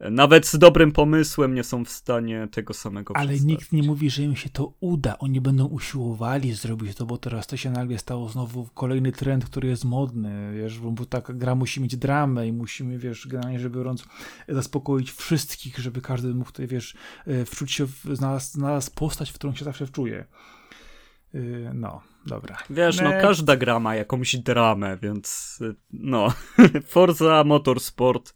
nawet 0.00 0.46
z 0.46 0.58
dobrym 0.58 0.92
pomysłem 0.92 1.54
nie 1.54 1.64
są 1.64 1.84
w 1.84 1.90
stanie 1.90 2.48
tego 2.50 2.74
samego 2.74 3.16
Ale 3.16 3.28
przedstawić. 3.28 3.58
nikt 3.58 3.72
nie 3.72 3.82
mówi, 3.82 4.10
że 4.10 4.22
im 4.22 4.36
się 4.36 4.50
to 4.50 4.72
uda. 4.80 5.18
Oni 5.18 5.40
będą 5.40 5.66
usiłowali 5.66 6.52
zrobić 6.52 6.94
to, 6.94 7.06
bo 7.06 7.18
teraz 7.18 7.46
to 7.46 7.56
się 7.56 7.70
nagle 7.70 7.98
stało 7.98 8.28
znowu 8.28 8.68
kolejny 8.74 9.12
trend, 9.12 9.44
który 9.44 9.68
jest 9.68 9.84
modny, 9.84 10.52
wiesz, 10.54 10.80
bo 10.80 11.06
tak 11.06 11.38
gra 11.38 11.54
musi 11.54 11.80
mieć 11.80 11.96
dramę 11.96 12.48
i 12.48 12.52
musimy, 12.52 12.98
wiesz, 12.98 13.26
generalnie 13.28 13.60
rzecz 13.60 13.72
biorąc, 13.72 14.04
zaspokoić 14.48 15.12
wszystkich, 15.12 15.78
żeby 15.78 16.00
każdy 16.00 16.34
mógł 16.34 16.52
tutaj, 16.52 16.66
wiesz, 16.66 16.96
e, 17.26 17.44
wczuć 17.44 17.72
się, 17.72 17.86
w, 17.86 18.04
znalazł, 18.12 18.52
znalazł 18.52 18.90
postać, 18.94 19.30
w 19.30 19.34
którą 19.34 19.54
się 19.54 19.64
zawsze 19.64 19.86
wczuje. 19.86 20.24
No, 21.74 22.00
dobra. 22.26 22.56
Wiesz, 22.70 23.00
no 23.00 23.10
każda 23.10 23.56
gra 23.56 23.80
ma 23.80 23.94
jakąś 23.94 24.36
dramę, 24.36 24.98
więc 25.02 25.58
no. 25.92 26.28
Forza 26.86 27.44
Motorsport. 27.44 28.34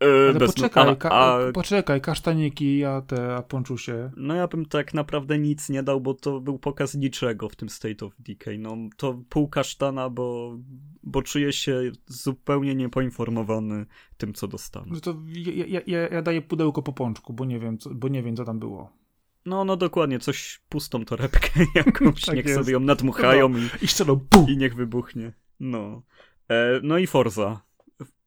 Yy, 0.00 0.38
bez, 0.38 0.54
poczekaj, 0.54 0.96
a, 1.04 1.36
a, 1.36 1.52
poczekaj, 1.52 2.00
kasztaniki, 2.00 2.84
a 2.84 3.00
te, 3.00 3.36
a 3.36 3.42
ponczusie. 3.42 4.10
No 4.16 4.34
ja 4.34 4.48
bym 4.48 4.66
tak 4.66 4.94
naprawdę 4.94 5.38
nic 5.38 5.68
nie 5.68 5.82
dał, 5.82 6.00
bo 6.00 6.14
to 6.14 6.40
był 6.40 6.58
pokaz 6.58 6.94
niczego 6.94 7.48
w 7.48 7.56
tym 7.56 7.68
State 7.68 8.06
of 8.06 8.12
Decay. 8.18 8.58
No 8.58 8.76
to 8.96 9.22
pół 9.28 9.48
kasztana, 9.48 10.10
bo, 10.10 10.58
bo 11.02 11.22
czuję 11.22 11.52
się 11.52 11.82
zupełnie 12.06 12.74
niepoinformowany 12.74 13.86
tym, 14.16 14.34
co 14.34 14.48
dostanę. 14.48 14.86
No 14.90 15.00
to 15.00 15.16
ja, 15.26 15.64
ja, 15.66 15.80
ja, 15.86 16.08
ja 16.08 16.22
daję 16.22 16.42
pudełko 16.42 16.82
po 16.82 16.92
pączku, 16.92 17.32
bo 17.32 17.44
nie 17.44 17.58
wiem, 17.58 17.78
co, 17.78 17.90
bo 17.94 18.08
nie 18.08 18.22
wiem, 18.22 18.36
co 18.36 18.44
tam 18.44 18.58
było. 18.58 18.99
No, 19.46 19.64
no 19.64 19.76
dokładnie, 19.76 20.18
coś 20.18 20.60
pustą 20.68 21.04
torebkę 21.04 21.50
jakąś, 21.74 22.20
Tak 22.24 22.36
niech 22.36 22.46
jest. 22.46 22.58
sobie 22.60 22.72
ją 22.72 22.80
nadmuchają 22.80 23.48
No, 23.48 23.58
i, 23.58 23.84
I 23.84 23.88
strzelą, 23.88 24.20
i 24.48 24.56
niech 24.56 24.74
wybuchnie. 24.74 25.32
No. 25.60 26.02
E, 26.48 26.80
no 26.82 26.98
i 26.98 27.06
Forza. 27.06 27.60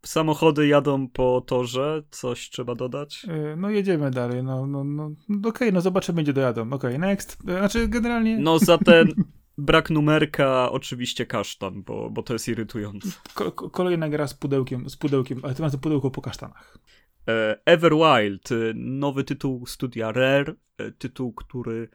Samochody 0.06 0.68
jadą 0.68 1.08
po 1.08 1.42
torze, 1.42 2.04
coś 2.12 2.50
trzeba 2.50 2.76
dodać? 2.76 3.26
E, 3.30 3.56
No 3.56 3.70
jedziemy 3.70 4.12
dalej, 4.12 4.44
no, 4.44 4.68
no, 4.68 4.84
no, 4.84 5.12
no 5.30 5.50
okej, 5.50 5.74
no 5.74 5.82
zobaczymy, 5.82 6.24
gdzie 6.24 6.34
dojadą. 6.34 6.74
Okej, 6.74 7.00
next. 7.00 7.38
E, 7.48 7.58
Znaczy, 7.58 7.88
generalnie 7.88 8.38
No 8.38 8.60
za 8.60 8.78
ten 8.78 9.08
brak 9.58 9.90
numerka 9.90 10.72
oczywiście 10.72 11.26
kasztan, 11.26 11.84
bo, 11.84 12.10
bo 12.10 12.24
to 12.24 12.34
jest 12.34 12.48
irytujące. 12.48 13.10
ko- 13.34 13.52
kolejna 13.52 14.10
gra 14.10 14.28
z 14.28 14.34
pudełkiem, 14.34 14.90
z 14.90 14.96
pudełkiem, 14.98 15.40
ale 15.44 15.56
tym 15.56 15.64
razem 15.66 15.80
pudełko 15.80 16.12
po 16.12 16.22
kasztanach. 16.22 16.78
E, 17.28 17.60
Everwild, 17.66 18.52
e, 18.52 18.56
nowy 18.76 19.24
tytuł 19.24 19.66
studia 19.66 20.12
Rare, 20.12 20.56
e, 20.78 20.92
tytuł, 20.92 21.34
który 21.34 21.90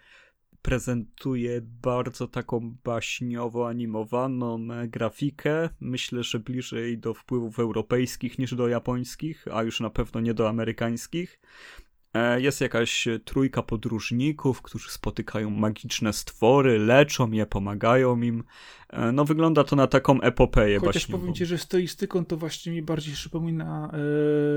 prezentuje 0.63 1.61
bardzo 1.63 2.29
taką 2.29 2.77
baśniowo 2.85 3.69
animowaną 3.69 4.73
e, 4.73 4.89
grafikę. 4.89 5.69
Myślę, 5.81 6.23
że 6.23 6.39
bliżej 6.39 6.99
do 6.99 7.15
wpływów 7.15 7.59
europejskich 7.59 8.39
niż 8.39 8.55
do 8.55 8.69
japońskich, 8.69 9.45
a 9.53 9.63
już 9.63 9.81
na 9.81 9.91
pewno 9.91 10.21
nie 10.21 10.35
do 10.35 10.49
amerykańskich. 10.49 11.41
E, 12.15 12.41
Jest 12.41 12.61
jakaś 12.61 13.09
trójka 13.25 13.63
podróżników, 13.63 14.63
którzy 14.63 14.91
spotykają 14.91 15.51
magiczne 15.51 16.13
stwory, 16.13 16.79
leczą 16.79 17.31
je, 17.33 17.47
pomagają 17.47 18.21
im. 18.21 18.45
E, 18.91 19.13
No 19.13 19.25
wygląda 19.25 19.65
to 19.65 19.77
na 19.77 19.87
taką 19.87 20.21
epopeję 20.21 20.79
Chociaż 20.81 20.95
baśniową. 20.95 21.21
powiem 21.21 21.35
ci, 21.35 21.47
że 21.47 21.59
stylistyką 21.59 22.25
to 22.25 22.37
właśnie 22.37 22.73
mi 22.73 22.83
bardziej 22.83 23.15
przypomina 23.15 23.91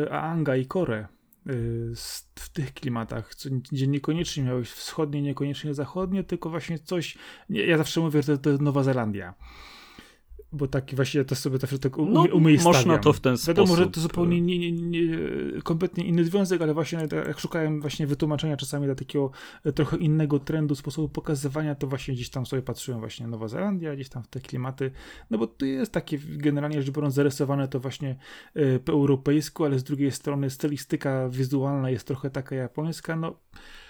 e, 0.07 0.11
Aanga 0.13 0.55
i 0.55 0.65
Kore. 0.65 1.07
z- 1.95 2.31
W 2.39 2.49
tych 2.49 2.73
klimatach, 2.73 3.35
co, 3.35 3.49
gdzie 3.71 3.87
niekoniecznie 3.87 4.43
miałeś 4.43 4.69
wschodnie, 4.71 5.21
niekoniecznie 5.21 5.73
zachodnie, 5.73 6.23
tylko 6.23 6.49
właśnie 6.49 6.79
coś. 6.79 7.17
Ja 7.49 7.77
zawsze 7.77 8.01
mówię, 8.01 8.21
że 8.21 8.37
to, 8.37 8.43
to 8.43 8.49
jest 8.49 8.61
Nowa 8.61 8.83
Zelandia. 8.83 9.33
Bo 10.53 10.67
taki 10.67 10.95
właśnie 10.95 11.25
to 11.25 11.35
sobie 11.35 11.57
zawsze 11.57 11.79
tak 11.79 11.97
No, 11.97 12.21
umiejscawiam. 12.33 12.73
można 12.77 12.97
to 12.97 13.13
w 13.13 13.19
ten 13.19 13.35
Wiadomo, 13.47 13.67
że 13.67 13.73
sposób, 13.75 13.93
to 13.93 14.01
zupełnie 14.01 14.41
nie, 14.41 14.59
nie, 14.59 14.71
nie, 14.71 15.07
kompletnie 15.63 16.03
inny 16.03 16.25
związek, 16.25 16.61
ale 16.61 16.73
właśnie 16.73 17.07
tak 17.07 17.27
jak 17.27 17.39
szukałem 17.39 17.81
właśnie 17.81 18.07
wytłumaczenia 18.07 18.57
czasami 18.57 18.85
dla 18.85 18.95
takiego 18.95 19.31
e, 19.65 19.71
trochę 19.71 19.97
innego 19.97 20.39
trendu, 20.39 20.75
sposobu 20.75 21.09
pokazywania, 21.09 21.75
to 21.75 21.87
właśnie 21.87 22.13
gdzieś 22.13 22.29
tam 22.29 22.45
sobie 22.45 22.61
patrzyłem 22.61 22.99
właśnie 22.99 23.27
Nowa 23.27 23.47
Zelandia, 23.47 23.95
gdzieś 23.95 24.09
tam 24.09 24.23
w 24.23 24.27
te 24.27 24.39
klimaty, 24.39 24.91
no 25.29 25.37
bo 25.37 25.47
to 25.47 25.65
jest 25.65 25.91
takie 25.91 26.19
generalnie 26.27 26.81
rzecz 26.81 26.95
biorąc 26.95 27.13
zarysowane 27.13 27.67
to 27.67 27.79
właśnie 27.79 28.15
e, 28.53 28.79
po 28.79 28.91
europejsku, 28.91 29.65
ale 29.65 29.79
z 29.79 29.83
drugiej 29.83 30.11
strony 30.11 30.49
stylistyka 30.49 31.29
wizualna 31.29 31.89
jest 31.89 32.07
trochę 32.07 32.29
taka 32.29 32.55
japońska, 32.55 33.15
no 33.15 33.27
e, 33.27 33.80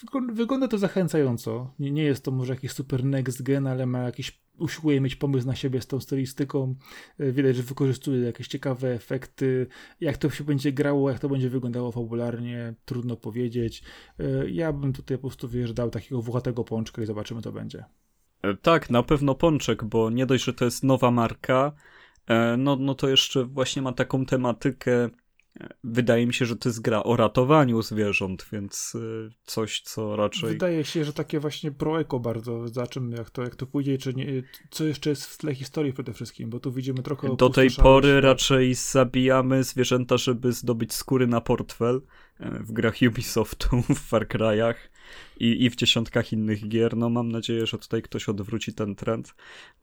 wygląda- 0.00 0.32
wygląda 0.32 0.68
to 0.68 0.78
zachęcająco. 0.78 1.74
Nie, 1.78 1.90
nie 1.90 2.02
jest 2.02 2.24
to 2.24 2.30
może 2.30 2.52
jakiś 2.54 2.72
super 2.72 3.04
next 3.04 3.42
gen, 3.42 3.66
ale 3.66 3.86
ma 3.86 3.98
jakiś 3.98 4.40
usiłuje 4.58 5.00
mieć 5.00 5.16
pomysł 5.16 5.46
na 5.46 5.54
siebie 5.54 5.80
z 5.80 5.86
tą 5.86 6.00
stylistyką. 6.00 6.74
E, 7.18 7.32
Widać, 7.32 7.56
że 7.56 7.62
wykorzystuje 7.62 8.20
jakieś 8.20 8.48
ciekawe 8.48 8.94
efekty. 8.94 9.66
Jak 10.00 10.16
to 10.16 10.30
się 10.30 10.44
będzie 10.44 10.72
grało, 10.72 11.10
jak 11.10 11.18
to 11.18 11.28
będzie 11.28 11.48
wyglądało 11.50 11.92
fabularnie, 11.92 12.74
trudno 12.84 13.16
powiedzieć. 13.16 13.82
E, 14.18 14.50
Ja 14.50 14.72
bym 14.72 14.92
tutaj 14.92 15.16
po 15.18 15.20
prostu 15.28 15.48
wiesz, 15.48 15.72
dał 15.72 15.90
takiego 15.90 16.22
włochatego 16.22 16.64
pączka 16.64 17.02
i 17.02 17.06
zobaczymy, 17.06 17.42
to 17.42 17.52
będzie. 17.52 17.84
E, 18.42 18.54
Tak, 18.56 18.90
na 18.90 19.02
pewno 19.02 19.34
Pączek, 19.34 19.84
bo 19.84 20.10
nie 20.10 20.26
dość, 20.26 20.44
że 20.44 20.52
to 20.54 20.64
jest 20.64 20.84
nowa 20.84 21.10
marka, 21.10 21.72
e, 22.26 22.56
no, 22.56 22.76
no 22.76 22.94
to 22.94 23.08
jeszcze 23.08 23.44
właśnie 23.44 23.82
ma 23.82 23.92
taką 23.92 24.26
tematykę. 24.26 25.08
Wydaje 25.84 26.26
mi 26.26 26.34
się, 26.34 26.46
że 26.46 26.56
to 26.56 26.68
jest 26.68 26.80
gra 26.80 27.02
o 27.02 27.16
ratowaniu 27.16 27.82
zwierząt, 27.82 28.46
więc 28.52 28.92
e, 28.94 29.30
coś, 29.44 29.80
co 29.80 30.16
raczej. 30.16 30.50
Wydaje 30.50 30.84
się, 30.84 31.04
że 31.04 31.12
takie 31.12 31.40
właśnie 31.40 31.72
pro-eko 31.72 32.20
bardzo, 32.20 32.68
za 32.68 32.86
czym, 32.86 33.12
jak 33.12 33.30
to, 33.30 33.42
jak 33.42 33.56
to 33.56 33.66
pójdzie, 33.66 33.98
czy 33.98 34.14
nie, 34.14 34.42
co 34.70 34.84
jeszcze 34.84 35.10
jest 35.10 35.26
w 35.26 35.38
tle 35.38 35.54
historii 35.54 35.92
przede 35.92 36.12
wszystkim, 36.12 36.50
bo 36.50 36.60
tu 36.60 36.72
widzimy 36.72 37.02
trochę 37.02 37.36
Do 37.36 37.50
tej 37.50 37.70
pory 37.70 38.20
raczej 38.20 38.74
zabijamy 38.74 39.64
zwierzęta, 39.64 40.16
żeby 40.16 40.52
zdobyć 40.52 40.92
skóry 40.92 41.26
na 41.26 41.40
portfel 41.40 42.00
w 42.40 42.72
grach 42.72 42.94
Ubisoftu, 43.08 43.82
w 43.88 43.98
Far 43.98 44.28
Cry'ach 44.28 44.74
i, 45.40 45.64
i 45.64 45.70
w 45.70 45.76
dziesiątkach 45.76 46.32
innych 46.32 46.68
gier. 46.68 46.96
No 46.96 47.10
mam 47.10 47.32
nadzieję, 47.32 47.66
że 47.66 47.78
tutaj 47.78 48.02
ktoś 48.02 48.28
odwróci 48.28 48.74
ten 48.74 48.94
trend. 48.94 49.34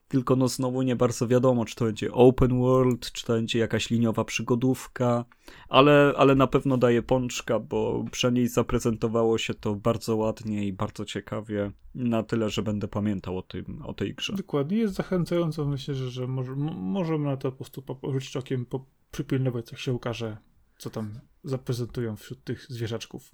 Tylko 0.07 0.35
no 0.35 0.47
znowu 0.47 0.81
nie 0.81 0.95
bardzo 0.95 1.27
wiadomo, 1.27 1.65
czy 1.65 1.75
to 1.75 1.85
będzie 1.85 2.11
open 2.11 2.59
world, 2.59 3.11
czy 3.11 3.25
to 3.25 3.33
będzie 3.33 3.59
jakaś 3.59 3.89
liniowa 3.89 4.25
przygodówka, 4.25 5.25
ale, 5.69 6.13
ale 6.17 6.35
na 6.35 6.47
pewno 6.47 6.77
daje 6.77 7.01
pączka, 7.01 7.59
bo 7.59 8.05
przynajmniej 8.11 8.47
zaprezentowało 8.47 9.37
się 9.37 9.53
to 9.53 9.75
bardzo 9.75 10.15
ładnie 10.15 10.67
i 10.67 10.73
bardzo 10.73 11.05
ciekawie, 11.05 11.71
na 11.95 12.23
tyle, 12.23 12.49
że 12.49 12.61
będę 12.61 12.87
pamiętał 12.87 13.37
o, 13.37 13.41
tym, 13.41 13.81
o 13.85 13.93
tej 13.93 14.13
grze. 14.13 14.33
Dokładnie, 14.33 14.77
jest 14.77 14.93
zachęcająco. 14.93 15.65
Myślę, 15.65 15.95
że, 15.95 16.09
że 16.09 16.27
może, 16.27 16.55
możemy 16.75 17.25
na 17.25 17.37
to 17.37 17.51
po 17.51 17.57
prostu 17.57 17.83
rzucić 18.13 18.37
okiem, 18.37 18.65
po, 18.65 18.85
przypilnować, 19.11 19.71
jak 19.71 19.81
się 19.81 19.93
ukaże, 19.93 20.37
co 20.77 20.89
tam 20.89 21.19
zaprezentują 21.43 22.15
wśród 22.15 22.43
tych 22.43 22.65
zwierzaczków. 22.69 23.31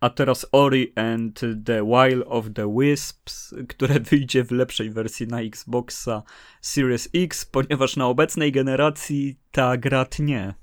A 0.00 0.10
teraz 0.10 0.46
Ori 0.52 0.92
and 0.96 1.40
the 1.64 1.84
Wild 1.84 2.24
of 2.26 2.46
the 2.54 2.74
Wisps, 2.80 3.54
które 3.68 4.00
wyjdzie 4.00 4.44
w 4.44 4.50
lepszej 4.50 4.90
wersji 4.90 5.26
na 5.26 5.40
Xboxa 5.40 6.22
Series 6.60 7.08
X, 7.14 7.44
ponieważ 7.44 7.96
na 7.96 8.06
obecnej 8.06 8.52
generacji 8.52 9.38
ta 9.50 9.76
gra 9.76 10.04
tnie. 10.04 10.54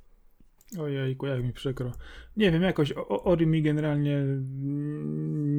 Ojejku, 0.80 1.26
jak 1.26 1.44
mi 1.44 1.54
przykro. 1.54 1.92
Nie 2.38 2.52
wiem, 2.52 2.62
jakoś 2.62 2.94
Ori 3.08 3.48
mi 3.48 3.62
generalnie 3.62 4.24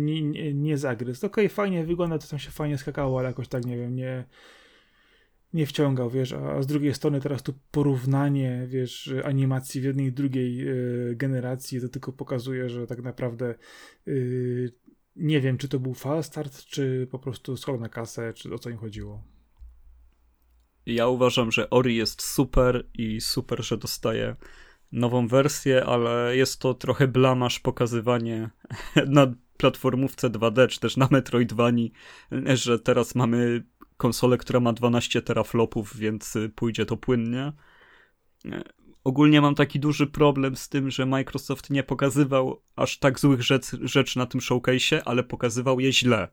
nie, 0.04 0.22
nie, 0.22 0.54
nie 0.54 0.78
zagryzł. 0.78 1.26
Okej, 1.26 1.48
fajnie 1.48 1.84
wygląda, 1.84 2.18
to 2.18 2.26
tam 2.26 2.38
się 2.38 2.50
fajnie 2.50 2.78
skakało, 2.78 3.18
ale 3.18 3.28
jakoś 3.28 3.48
tak, 3.48 3.64
nie 3.64 3.76
wiem, 3.76 3.96
nie... 3.96 4.24
nie 5.52 5.66
wciągał, 5.66 6.10
wiesz, 6.10 6.32
a 6.32 6.62
z 6.62 6.66
drugiej 6.66 6.94
strony 6.94 7.20
teraz 7.20 7.42
tu 7.42 7.54
porównanie, 7.70 8.66
wiesz, 8.68 9.14
animacji 9.24 9.80
w 9.80 9.84
jednej 9.84 10.06
i 10.06 10.12
drugiej 10.12 10.68
y, 10.68 11.16
generacji 11.16 11.80
to 11.80 11.88
tylko 11.88 12.12
pokazuje, 12.12 12.68
że 12.68 12.86
tak 12.86 13.02
naprawdę 13.02 13.54
y, 14.08 14.72
nie 15.16 15.40
wiem, 15.40 15.58
czy 15.58 15.68
to 15.68 15.78
był 15.78 15.94
fal 15.94 16.24
start, 16.24 16.64
czy 16.64 17.08
po 17.10 17.18
prostu 17.18 17.56
schol 17.56 17.80
na 17.80 17.88
kasę, 17.88 18.32
czy 18.32 18.54
o 18.54 18.58
co 18.58 18.70
im 18.70 18.76
chodziło. 18.76 19.22
Ja 20.86 21.08
uważam, 21.08 21.52
że 21.52 21.70
Ori 21.70 21.96
jest 21.96 22.22
super 22.22 22.86
i 22.94 23.20
super, 23.20 23.64
że 23.64 23.76
dostaje 23.76 24.36
nową 24.92 25.28
wersję, 25.28 25.84
ale 25.84 26.36
jest 26.36 26.60
to 26.60 26.74
trochę 26.74 27.08
blamasz 27.08 27.60
pokazywanie 27.60 28.50
na 29.06 29.34
platformówce 29.56 30.30
2D, 30.30 30.68
czy 30.68 30.80
też 30.80 30.96
na 30.96 31.08
Metroidvanii, 31.10 31.92
że 32.54 32.78
teraz 32.78 33.14
mamy 33.14 33.62
konsolę, 34.00 34.38
która 34.38 34.60
ma 34.60 34.72
12 34.72 35.22
teraflopów, 35.22 35.96
więc 35.96 36.38
pójdzie 36.54 36.86
to 36.86 36.96
płynnie. 36.96 37.52
Ogólnie 39.04 39.40
mam 39.40 39.54
taki 39.54 39.80
duży 39.80 40.06
problem 40.06 40.56
z 40.56 40.68
tym, 40.68 40.90
że 40.90 41.06
Microsoft 41.06 41.70
nie 41.70 41.82
pokazywał 41.82 42.62
aż 42.76 42.98
tak 42.98 43.20
złych 43.20 43.42
rzecz, 43.42 43.66
rzeczy 43.82 44.18
na 44.18 44.26
tym 44.26 44.40
showcase, 44.40 45.04
ale 45.04 45.24
pokazywał 45.24 45.80
je 45.80 45.92
źle. 45.92 46.28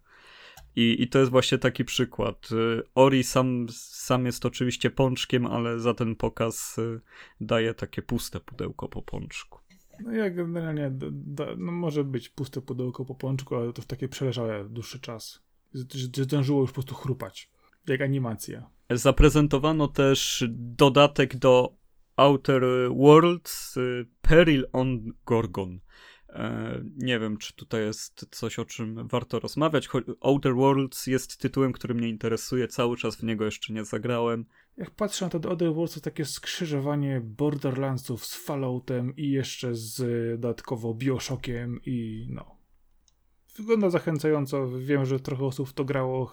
I, 0.75 0.95
I 0.99 1.07
to 1.07 1.19
jest 1.19 1.31
właśnie 1.31 1.57
taki 1.57 1.85
przykład. 1.85 2.49
Y, 2.51 2.83
Ori 2.95 3.23
sam, 3.23 3.67
sam 3.71 4.25
jest 4.25 4.45
oczywiście 4.45 4.89
pączkiem, 4.89 5.45
ale 5.45 5.79
za 5.79 5.93
ten 5.93 6.15
pokaz 6.15 6.77
y, 6.77 7.01
daje 7.41 7.73
takie 7.73 8.01
puste 8.01 8.39
pudełko 8.39 8.89
po 8.89 9.01
pączku. 9.01 9.59
No 10.03 10.11
ja 10.11 10.29
generalnie, 10.29 10.91
no 11.57 11.71
może 11.71 12.03
być 12.03 12.29
puste 12.29 12.61
pudełko 12.61 13.05
po 13.05 13.15
pączku, 13.15 13.55
ale 13.55 13.73
to 13.73 13.81
w 13.81 13.85
takie 13.85 14.07
przeleżałe 14.07 14.69
dłuższy 14.69 14.99
czas. 14.99 15.41
Że 15.73 16.23
zdążyło 16.23 16.61
już 16.61 16.69
po 16.69 16.73
prostu 16.73 16.95
chrupać. 16.95 17.51
Jak 17.87 18.01
animacja. 18.01 18.69
Zaprezentowano 18.89 19.87
też 19.87 20.43
dodatek 20.49 21.37
do 21.37 21.77
Outer 22.15 22.63
Worlds 22.95 23.77
y, 23.77 24.05
Peril 24.21 24.67
on 24.73 25.13
Gorgon. 25.25 25.79
E, 26.29 26.81
nie 26.95 27.19
wiem, 27.19 27.37
czy 27.37 27.55
tutaj 27.55 27.81
jest 27.81 28.25
coś, 28.31 28.59
o 28.59 28.65
czym 28.65 29.07
warto 29.07 29.39
rozmawiać. 29.39 29.89
Outer 30.21 30.55
Worlds 30.55 31.07
jest 31.07 31.37
tytułem, 31.37 31.73
który 31.73 31.93
mnie 31.93 32.09
interesuje, 32.09 32.67
cały 32.67 32.97
czas 32.97 33.15
w 33.15 33.23
niego 33.23 33.45
jeszcze 33.45 33.73
nie 33.73 33.85
zagrałem. 33.85 34.45
Jak 34.77 34.91
patrzę 34.91 35.25
na 35.25 35.29
to 35.29 35.49
Outer 35.49 35.73
Worlds, 35.73 35.93
to 35.93 36.01
takie 36.01 36.25
skrzyżowanie 36.25 37.21
Borderlandsów 37.23 38.25
z 38.25 38.35
Falloutem 38.35 39.15
i 39.15 39.31
jeszcze 39.31 39.75
z 39.75 40.01
dodatkowo 40.39 40.93
Bioshockiem 40.93 41.79
i 41.85 42.27
no. 42.29 42.57
Wygląda 43.57 43.89
zachęcająco. 43.89 44.67
Wiem, 44.79 45.05
że 45.05 45.19
trochę 45.19 45.45
osób 45.45 45.73
to 45.73 45.85
grało. 45.85 46.31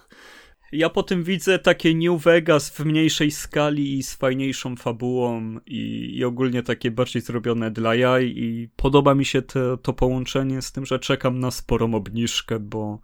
Ja 0.75 0.91
po 0.91 1.03
tym 1.03 1.25
widzę 1.25 1.59
takie 1.59 1.95
New 1.95 2.23
Vegas 2.23 2.71
w 2.71 2.81
mniejszej 2.85 3.31
skali 3.31 3.99
i 3.99 4.03
z 4.03 4.15
fajniejszą 4.15 4.77
fabułą 4.77 5.61
i, 5.67 6.11
i 6.17 6.25
ogólnie 6.25 6.63
takie 6.63 6.91
bardziej 6.91 7.23
zrobione 7.23 7.71
dla 7.71 7.95
jaj 7.95 8.33
i 8.37 8.69
podoba 8.77 9.15
mi 9.15 9.25
się 9.25 9.43
to, 9.43 9.77
to 9.77 9.93
połączenie 9.93 10.63
z 10.63 10.73
tym, 10.73 10.87
że 10.87 10.99
czekam 10.99 11.41
na 11.41 11.51
sporą 11.51 11.95
obniżkę, 11.95 12.61
bo 12.61 13.01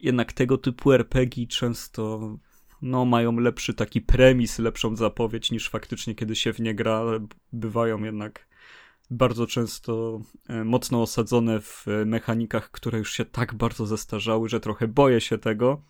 jednak 0.00 0.32
tego 0.32 0.58
typu 0.58 0.92
RPG 0.92 1.46
często 1.46 2.20
no, 2.82 3.04
mają 3.04 3.36
lepszy 3.36 3.74
taki 3.74 4.00
premis, 4.00 4.58
lepszą 4.58 4.96
zapowiedź 4.96 5.50
niż 5.50 5.68
faktycznie 5.68 6.14
kiedy 6.14 6.36
się 6.36 6.52
w 6.52 6.60
nie 6.60 6.74
gra. 6.74 7.02
Bywają 7.52 8.02
jednak 8.02 8.48
bardzo 9.10 9.46
często 9.46 10.20
e, 10.48 10.64
mocno 10.64 11.02
osadzone 11.02 11.60
w 11.60 11.86
mechanikach, 12.06 12.70
które 12.70 12.98
już 12.98 13.12
się 13.12 13.24
tak 13.24 13.54
bardzo 13.54 13.86
zestarzały, 13.86 14.48
że 14.48 14.60
trochę 14.60 14.88
boję 14.88 15.20
się 15.20 15.38
tego 15.38 15.82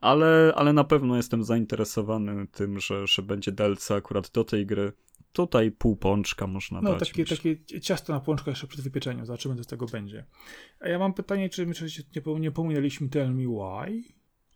ale, 0.00 0.52
ale 0.56 0.72
na 0.72 0.84
pewno 0.84 1.16
jestem 1.16 1.44
zainteresowany 1.44 2.46
tym, 2.46 2.80
że, 2.80 3.06
że 3.06 3.22
będzie 3.22 3.52
DLC 3.52 3.90
akurat 3.90 4.30
do 4.30 4.44
tej 4.44 4.66
gry. 4.66 4.92
Tutaj 5.32 5.70
pół 5.70 5.96
pączka 5.96 6.46
można 6.46 6.80
no, 6.80 6.92
dać. 6.92 7.00
No, 7.00 7.06
takie, 7.06 7.36
takie 7.36 7.80
ciasto 7.80 8.12
na 8.12 8.20
pączka 8.20 8.50
jeszcze 8.50 8.66
przed 8.66 8.80
wypieczeniem. 8.80 9.26
Zobaczymy, 9.26 9.56
co 9.56 9.62
z 9.62 9.66
tego 9.66 9.86
będzie. 9.86 10.24
A 10.80 10.88
ja 10.88 10.98
mam 10.98 11.14
pytanie, 11.14 11.48
czy 11.48 11.66
my 11.66 11.74
nie, 12.16 12.40
nie 12.40 12.50
pominęliśmy 12.50 13.08
Tell 13.08 13.34
Me 13.34 13.44
Why? 13.44 14.02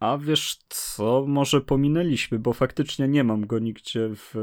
A 0.00 0.18
wiesz 0.18 0.58
co, 0.68 1.24
może 1.28 1.60
pominęliśmy, 1.60 2.38
bo 2.38 2.52
faktycznie 2.52 3.08
nie 3.08 3.24
mam 3.24 3.46
go 3.46 3.58
nigdzie 3.58 4.10
w, 4.14 4.34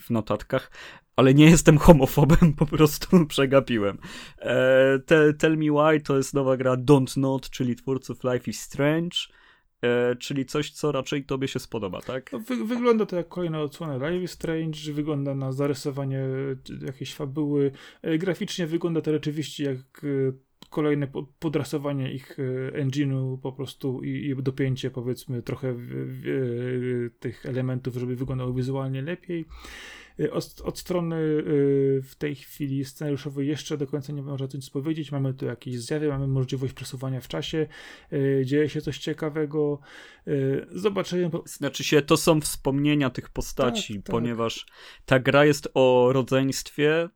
w 0.00 0.10
notatkach, 0.10 0.70
ale 1.16 1.34
nie 1.34 1.44
jestem 1.44 1.78
homofobem, 1.78 2.52
po 2.58 2.66
prostu 2.66 3.26
przegapiłem. 3.26 3.98
E, 4.38 4.98
te, 4.98 5.32
Tell 5.34 5.56
Me 5.58 5.66
Why 5.70 6.00
to 6.00 6.16
jest 6.16 6.34
nowa 6.34 6.56
gra 6.56 6.76
Don't 6.76 7.18
Not, 7.18 7.50
czyli 7.50 7.76
twórców 7.76 8.24
Life 8.24 8.50
is 8.50 8.60
Strange. 8.60 9.16
E, 9.82 10.16
czyli 10.16 10.46
coś, 10.46 10.70
co 10.70 10.92
raczej 10.92 11.24
tobie 11.24 11.48
się 11.48 11.58
spodoba, 11.58 12.00
tak? 12.00 12.32
No, 12.32 12.38
wy, 12.38 12.64
wygląda 12.64 13.06
to 13.06 13.16
jak 13.16 13.28
kolejna 13.28 13.60
odsłona 13.60 14.10
Life 14.10 14.24
is 14.24 14.30
Strange, 14.30 14.92
wygląda 14.92 15.34
na 15.34 15.52
zarysowanie 15.52 16.20
jakiejś 16.86 17.14
fabuły. 17.14 17.72
E, 18.02 18.18
graficznie 18.18 18.66
wygląda 18.66 19.00
to 19.00 19.12
rzeczywiście 19.12 19.64
jak 19.64 20.04
e, 20.04 20.32
kolejne 20.70 21.08
podrasowanie 21.38 22.12
ich 22.12 22.36
engine'u 22.72 23.38
po 23.38 23.52
prostu 23.52 24.02
i, 24.02 24.08
i 24.08 24.42
dopięcie 24.42 24.90
powiedzmy 24.90 25.42
trochę 25.42 25.72
w, 25.72 25.80
w, 25.86 27.10
tych 27.20 27.46
elementów, 27.46 27.94
żeby 27.94 28.16
wyglądało 28.16 28.52
wizualnie 28.52 29.02
lepiej. 29.02 29.44
Y, 30.20 30.32
od, 30.32 30.60
od, 30.64 30.78
strony 30.78 31.16
y, 31.16 32.02
w 32.04 32.14
tej 32.14 32.34
chwili 32.34 32.84
scenariuszowej 32.84 33.48
jeszcze 33.48 33.78
do 33.78 33.86
końca 33.86 34.12
nie 34.12 34.22
można 34.22 34.46
nic 34.54 34.70
powiedzieć. 34.70 35.12
Mamy 35.12 35.34
tu 35.34 35.46
jakieś 35.46 35.80
zjawy, 35.80 36.08
mamy 36.08 36.26
możliwość 36.26 36.72
przesuwania 36.72 37.20
w 37.20 37.28
czasie, 37.28 37.66
y, 38.12 38.42
dzieje 38.46 38.68
się 38.68 38.80
coś 38.80 38.98
ciekawego. 38.98 39.78
Zobaczymy. 40.70 41.30
Znaczy 41.44 41.84
się, 41.84 42.02
to 42.02 42.16
są 42.16 42.40
wspomnienia 42.40 43.10
tych 43.10 43.28
postaci, 43.28 43.94
tak, 43.94 44.02
tak. 44.02 44.12
ponieważ 44.12 44.66
ta 45.06 45.18
gra 45.18 45.44
jest 45.44 45.68
o 45.74 46.10
rodzeństwie, 46.12 47.08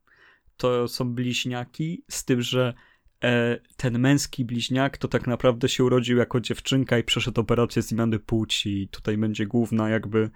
to 0.57 0.89
są 0.89 1.15
bliźniaki, 1.15 2.05
z 2.11 2.25
tym, 2.25 2.43
że 2.43 2.75
e, 3.25 3.59
ten 3.77 3.99
męski 3.99 4.45
bliźniak 4.45 4.99
to 4.99 5.09
tak 5.09 5.27
naprawdę 5.27 5.69
się 5.69 5.85
urodził 5.85 6.19
jako 6.19 6.41
dziewczynka 6.41 6.99
i 6.99 7.05
przeszedł 7.05 7.41
operację 7.41 7.83
zmiany 7.83 8.19
płci. 8.19 8.89
Tutaj 8.91 9.19
będzie 9.19 9.47
główna 9.47 9.89
jakby 9.89 10.31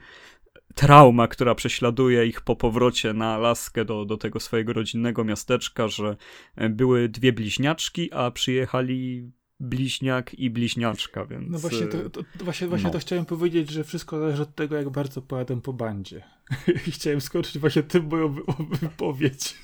trauma, 0.74 1.28
która 1.28 1.54
prześladuje 1.54 2.26
ich 2.26 2.40
po 2.40 2.56
powrocie 2.56 3.12
na 3.12 3.34
Alaskę 3.34 3.84
do, 3.84 4.04
do 4.04 4.16
tego 4.16 4.40
swojego 4.40 4.72
rodzinnego 4.72 5.24
miasteczka, 5.24 5.88
że 5.88 6.16
e, 6.56 6.68
były 6.68 7.08
dwie 7.08 7.32
bliźniaczki, 7.32 8.12
a 8.12 8.30
przyjechali 8.30 9.30
bliźniak 9.60 10.34
i 10.34 10.50
bliźniaczka, 10.50 11.24
więc... 11.24 11.50
No 11.50 11.58
właśnie, 11.58 11.86
to, 11.86 11.98
e, 11.98 12.10
to, 12.10 12.22
to 12.38 12.44
właśnie, 12.44 12.66
właśnie 12.66 12.86
no. 12.86 12.92
to 12.92 12.98
chciałem 12.98 13.24
powiedzieć, 13.24 13.70
że 13.70 13.84
wszystko 13.84 14.20
zależy 14.20 14.42
od 14.42 14.54
tego, 14.54 14.76
jak 14.76 14.90
bardzo 14.90 15.22
pojadę 15.22 15.60
po 15.60 15.72
bandzie. 15.72 16.22
I 16.86 16.90
chciałem 16.90 17.20
skończyć 17.20 17.58
właśnie 17.58 17.82
tym 17.82 18.06
moją 18.06 18.36
wypowiedź. 18.70 19.54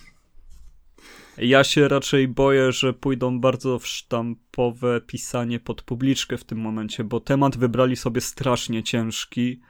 Ja 1.39 1.65
się 1.65 1.89
raczej 1.89 2.29
boję, 2.29 2.73
że 2.73 2.93
pójdą 2.93 3.41
bardzo 3.41 3.79
w 3.79 3.87
sztampowe 3.87 5.01
pisanie 5.01 5.61
pod 5.61 5.83
publiczkę 5.83 6.39
w 6.39 6.45
tym 6.45 6.59
momencie, 6.59 7.05
bo 7.05 7.21
temat 7.21 7.57
wybrali 7.57 7.97
sobie 7.97 8.21
strasznie 8.21 8.83
ciężki 8.83 9.61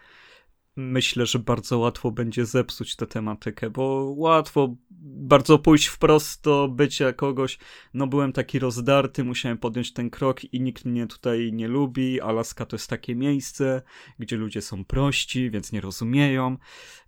myślę, 0.77 1.27
że 1.27 1.39
bardzo 1.39 1.79
łatwo 1.79 2.11
będzie 2.11 2.47
zepsuć 2.47 2.97
tę 2.97 3.07
tematykę, 3.07 3.71
bo 3.71 4.13
łatwo 4.17 4.77
bardzo 5.01 5.59
pójść 5.59 5.87
wprost 5.87 6.45
do 6.45 6.69
bycia 6.69 7.13
kogoś. 7.13 7.59
No 7.95 8.07
byłem 8.07 8.33
taki 8.33 8.59
rozdarty, 8.59 9.25
musiałem 9.25 9.59
podjąć 9.59 9.93
ten 9.93 10.11
krok 10.11 10.45
i 10.45 10.61
nikt 10.61 10.85
mnie 10.85 11.07
tutaj 11.07 11.53
nie 11.53 11.69
lubi. 11.69 12.21
Alaska 12.21 12.67
to 12.67 12.77
jest 12.77 12.91
takie 12.91 13.15
miejsce, 13.15 13.83
gdzie 14.19 14.37
ludzie 14.37 14.63
są 14.63 14.85
prości, 14.85 15.51
więc 15.51 15.73
nie 15.73 15.81
rozumieją. 15.81 16.57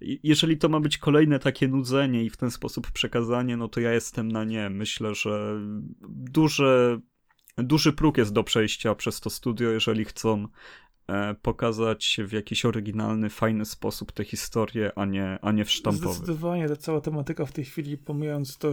jeżeli 0.01 0.59
to 0.59 0.69
ma 0.69 0.81
być 0.81 0.99
kolejne 0.99 1.39
takie 1.39 1.69
nudzenie 1.69 2.25
i 2.25 2.31
w 2.31 2.37
ten 2.37 2.51
sposób 2.51 2.91
przekazanie, 2.91 3.57
no 3.57 3.69
to 3.69 3.81
ja 3.81 3.93
jestem 3.93 4.33
na 4.33 4.45
nie. 4.45 4.71
Myślę, 4.71 5.15
że 5.15 5.61
duże 6.09 7.01
duży 7.59 7.93
próg 7.93 8.19
jest 8.19 8.33
do 8.33 8.45
przejścia 8.45 8.95
przez 8.95 9.21
to 9.21 9.31
studio, 9.31 9.71
jeżeli 9.71 10.05
chcą 10.05 10.49
pokazać 11.43 12.21
w 12.25 12.33
jakiś 12.33 12.65
oryginalny, 12.65 13.31
fajny 13.31 13.65
sposób 13.65 14.13
tę 14.13 14.25
historię, 14.25 14.93
a 14.97 15.05
nie, 15.05 15.39
a 15.43 15.53
nie 15.53 15.65
w 15.65 15.71
sztampowy. 15.71 16.15
Zdecydowanie 16.15 16.69
ta 16.69 16.77
cała 16.77 17.01
tematyka 17.01 17.47
w 17.47 17.53
tej 17.53 17.65
chwili, 17.65 17.99
pomijając 17.99 18.59
to, 18.59 18.73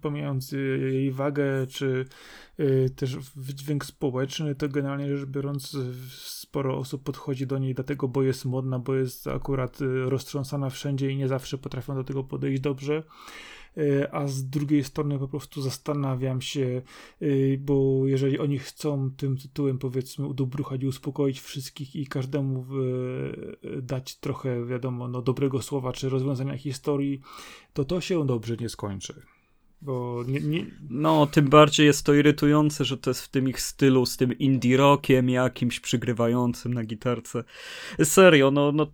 pomijając 0.00 0.52
jej 0.52 1.12
wagę, 1.12 1.66
czy 1.66 2.04
y, 2.60 2.90
też 2.96 3.16
wydźwięk 3.36 3.84
społeczny, 3.84 4.54
to 4.54 4.68
generalnie 4.68 5.16
rzecz 5.16 5.28
biorąc 5.28 5.76
sporo 6.10 6.78
osób 6.78 7.02
podchodzi 7.02 7.46
do 7.46 7.58
niej 7.58 7.74
dlatego, 7.74 8.08
bo 8.08 8.22
jest 8.22 8.44
modna, 8.44 8.78
bo 8.78 8.94
jest 8.94 9.26
akurat 9.26 9.78
roztrząsana 10.04 10.70
wszędzie 10.70 11.10
i 11.10 11.16
nie 11.16 11.28
zawsze 11.28 11.58
potrafią 11.58 11.94
do 11.94 12.04
tego 12.04 12.24
podejść 12.24 12.60
dobrze. 12.60 13.02
E, 13.76 14.14
a 14.14 14.28
z 14.28 14.44
drugiej 14.44 14.84
strony 14.84 15.18
po 15.18 15.28
prostu 15.28 15.62
zastanawiam 15.62 16.40
się, 16.40 16.82
e, 17.20 17.26
bo 17.58 18.02
jeżeli 18.06 18.38
oni 18.38 18.58
chcą 18.58 19.10
tym 19.16 19.36
tytułem 19.36 19.78
powiedzmy 19.78 20.26
udobruchać 20.26 20.82
i 20.82 20.86
uspokoić 20.86 21.40
wszystkich 21.40 21.96
i 21.96 22.06
każdemu 22.06 22.66
e, 23.68 23.82
dać 23.82 24.16
trochę, 24.16 24.66
wiadomo, 24.66 25.08
no, 25.08 25.22
dobrego 25.22 25.62
słowa 25.62 25.92
czy 25.92 26.08
rozwiązania 26.08 26.56
historii, 26.56 27.20
to 27.72 27.84
to 27.84 28.00
się 28.00 28.26
dobrze 28.26 28.56
nie 28.56 28.68
skończy. 28.68 29.22
Bo 29.82 30.24
nie, 30.28 30.40
nie... 30.40 30.66
No, 30.90 31.26
tym 31.26 31.48
bardziej 31.48 31.86
jest 31.86 32.06
to 32.06 32.14
irytujące, 32.14 32.84
że 32.84 32.98
to 32.98 33.10
jest 33.10 33.22
w 33.22 33.28
tym 33.28 33.48
ich 33.48 33.60
stylu, 33.60 34.06
z 34.06 34.16
tym 34.16 34.38
indie 34.38 34.76
rockiem 34.76 35.30
jakimś 35.30 35.80
przygrywającym 35.80 36.74
na 36.74 36.84
gitarce. 36.84 37.44
Serio, 38.04 38.50
no, 38.50 38.72
no 38.72 38.86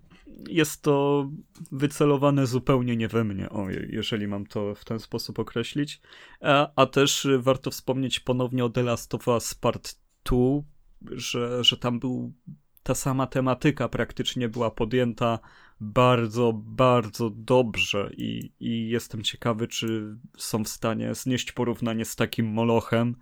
jest 0.49 0.83
to 0.83 1.29
wycelowane 1.73 2.47
zupełnie 2.47 2.97
nie 2.97 3.09
we 3.09 3.25
mnie, 3.25 3.51
o, 3.51 3.67
jeżeli 3.71 4.29
mam 4.29 4.47
to 4.47 4.75
w 4.75 4.85
ten 4.85 5.01
sposób 5.01 5.39
określić. 5.39 6.01
A, 6.41 6.71
a 6.77 6.87
też 6.87 7.29
warto 7.39 7.71
wspomnieć 7.71 8.21
ponownie 8.21 8.65
o 8.65 8.71
The 8.71 8.83
Last 8.83 9.15
of 9.15 9.29
Us 9.29 9.55
Part 9.55 9.95
2, 10.25 10.37
że, 11.03 11.65
że 11.65 11.77
tam 11.77 12.01
był 12.01 12.33
ta 12.83 12.95
sama 12.95 13.27
tematyka 13.27 13.89
praktycznie 13.89 14.49
była 14.49 14.71
podjęta 14.71 15.39
bardzo, 15.81 16.53
bardzo 16.53 17.31
dobrze 17.31 18.11
i, 18.17 18.53
i 18.61 18.89
jestem 18.89 19.23
ciekawy, 19.23 19.69
czy 19.69 20.17
są 20.37 20.65
w 20.65 20.69
stanie 20.69 21.15
znieść 21.15 21.53
porównanie 21.53 22.05
z 22.05 22.17
takim 22.17 22.47
molochem 22.47 23.17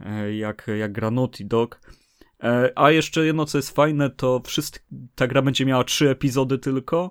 e, 0.00 0.34
jak, 0.34 0.66
jak 0.78 0.92
gra 0.92 1.10
Naughty 1.10 1.44
Dog. 1.44 1.80
E, 2.42 2.72
a 2.74 2.90
jeszcze 2.90 3.26
jedno, 3.26 3.44
co 3.44 3.58
jest 3.58 3.70
fajne, 3.70 4.10
to 4.10 4.42
ta 5.14 5.26
gra 5.26 5.42
będzie 5.42 5.66
miała 5.66 5.84
trzy 5.84 6.10
epizody 6.10 6.58
tylko 6.58 7.10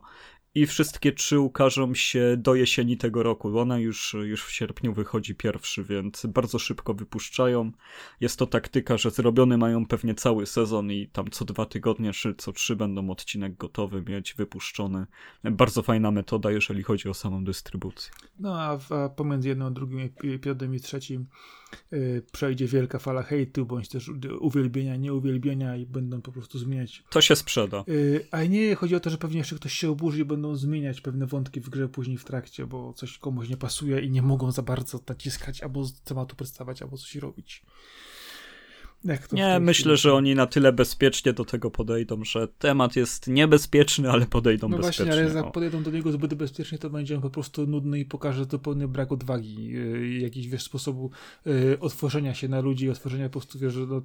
i 0.56 0.66
wszystkie 0.66 1.12
trzy 1.12 1.40
ukażą 1.40 1.94
się 1.94 2.36
do 2.38 2.56
jesieni 2.56 2.98
tego 2.98 3.24
roku. 3.24 3.60
Ona 3.60 3.80
już, 3.80 4.16
już 4.24 4.46
w 4.46 4.52
sierpniu 4.52 4.94
wychodzi 4.94 5.36
pierwszy, 5.36 5.84
więc 5.84 6.26
bardzo 6.26 6.60
szybko 6.60 6.94
wypuszczają. 6.94 7.72
Jest 8.22 8.40
to 8.40 8.48
taktyka, 8.48 8.98
że 8.98 9.12
zrobione 9.12 9.58
mają 9.58 9.86
pewnie 9.86 10.16
cały 10.16 10.46
sezon 10.46 10.92
i 10.92 11.08
tam 11.08 11.30
co 11.30 11.46
dwa 11.46 11.66
tygodnie, 11.66 12.14
czy 12.14 12.36
co 12.36 12.52
trzy 12.52 12.76
będą 12.76 13.10
odcinek 13.10 13.58
gotowy 13.58 14.04
mieć, 14.08 14.34
wypuszczony. 14.34 15.06
Bardzo 15.44 15.82
fajna 15.82 16.12
metoda, 16.12 16.52
jeżeli 16.52 16.84
chodzi 16.84 17.10
o 17.10 17.14
samą 17.14 17.44
dystrybucję. 17.44 18.14
No 18.40 18.62
a, 18.62 18.78
w, 18.78 18.92
a 18.92 19.10
pomiędzy 19.10 19.50
jedną, 19.50 19.74
drugim 19.74 20.00
epizodem 20.00 20.76
i 20.76 20.80
trzecim 20.80 21.28
przejdzie 22.32 22.68
wielka 22.68 23.00
fala 23.00 23.24
hejtu, 23.24 23.66
bądź 23.66 23.90
też 23.90 24.12
uwielbienia, 24.40 24.96
nieuwielbienia 24.96 25.76
i 25.76 25.86
będą 25.86 26.22
po 26.22 26.32
prostu 26.32 26.60
zmieniać. 26.60 27.04
To 27.10 27.22
się 27.22 27.36
sprzeda. 27.36 27.84
Yy, 27.88 28.28
a 28.32 28.44
nie 28.44 28.76
chodzi 28.76 28.96
o 28.96 29.00
to, 29.00 29.10
że 29.10 29.18
pewnie 29.18 29.38
jeszcze 29.38 29.56
ktoś 29.56 29.74
się 29.74 29.90
oburzy 29.90 30.22
i 30.22 30.26
będą 30.26 30.56
zmieniać 30.56 31.02
pewne 31.02 31.26
wątki 31.26 31.62
w 31.62 31.70
grze 31.70 31.90
później 31.90 32.18
w 32.18 32.24
trakcie, 32.24 32.66
bo 32.66 32.94
coś 32.94 33.18
komuś 33.18 33.50
nie 33.50 33.58
pasuje 33.58 34.00
i 34.02 34.12
nie 34.12 34.22
mogą 34.22 34.52
za 34.52 34.62
bardzo 34.62 35.00
naciskać 35.10 35.62
albo 35.62 35.86
tematu 36.04 36.36
przedstawiać, 36.36 36.82
albo 36.82 36.98
coś 36.98 37.16
robić 37.16 37.64
nie, 39.32 39.60
myślę, 39.60 39.98
że 39.98 40.14
oni 40.14 40.36
na 40.36 40.48
tyle 40.48 40.74
bezpiecznie 40.74 41.34
do 41.34 41.46
tego 41.46 41.72
podejdą, 41.72 42.24
że 42.24 42.48
temat 42.48 42.96
jest 42.96 43.28
niebezpieczny, 43.28 44.12
ale 44.12 44.26
podejdą 44.26 44.70
no 44.70 44.78
bezpiecznie. 44.78 45.06
No 45.06 45.12
właśnie, 45.12 45.30
ale 45.30 45.46
jak 45.46 45.52
podejdą 45.52 45.84
do 45.84 45.92
niego 45.92 46.12
zbyt 46.12 46.34
bezpiecznie, 46.34 46.78
to 46.78 46.90
będzie 46.90 47.16
on 47.16 47.22
po 47.22 47.30
prostu 47.30 47.68
nudny 47.68 48.00
i 48.00 48.06
pokaże 48.06 48.46
zupełny 48.46 48.88
brak 48.88 49.12
odwagi, 49.12 49.66
yy, 49.66 50.20
jakiś 50.20 50.48
wiesz, 50.48 50.64
sposobu 50.64 51.12
yy, 51.46 51.78
otworzenia 51.80 52.34
się 52.34 52.48
na 52.48 52.60
ludzi, 52.60 52.90
otworzenia 52.90 53.26
po 53.26 53.32
prostu, 53.32 53.60
wiesz, 53.60 53.76
do 53.76 54.02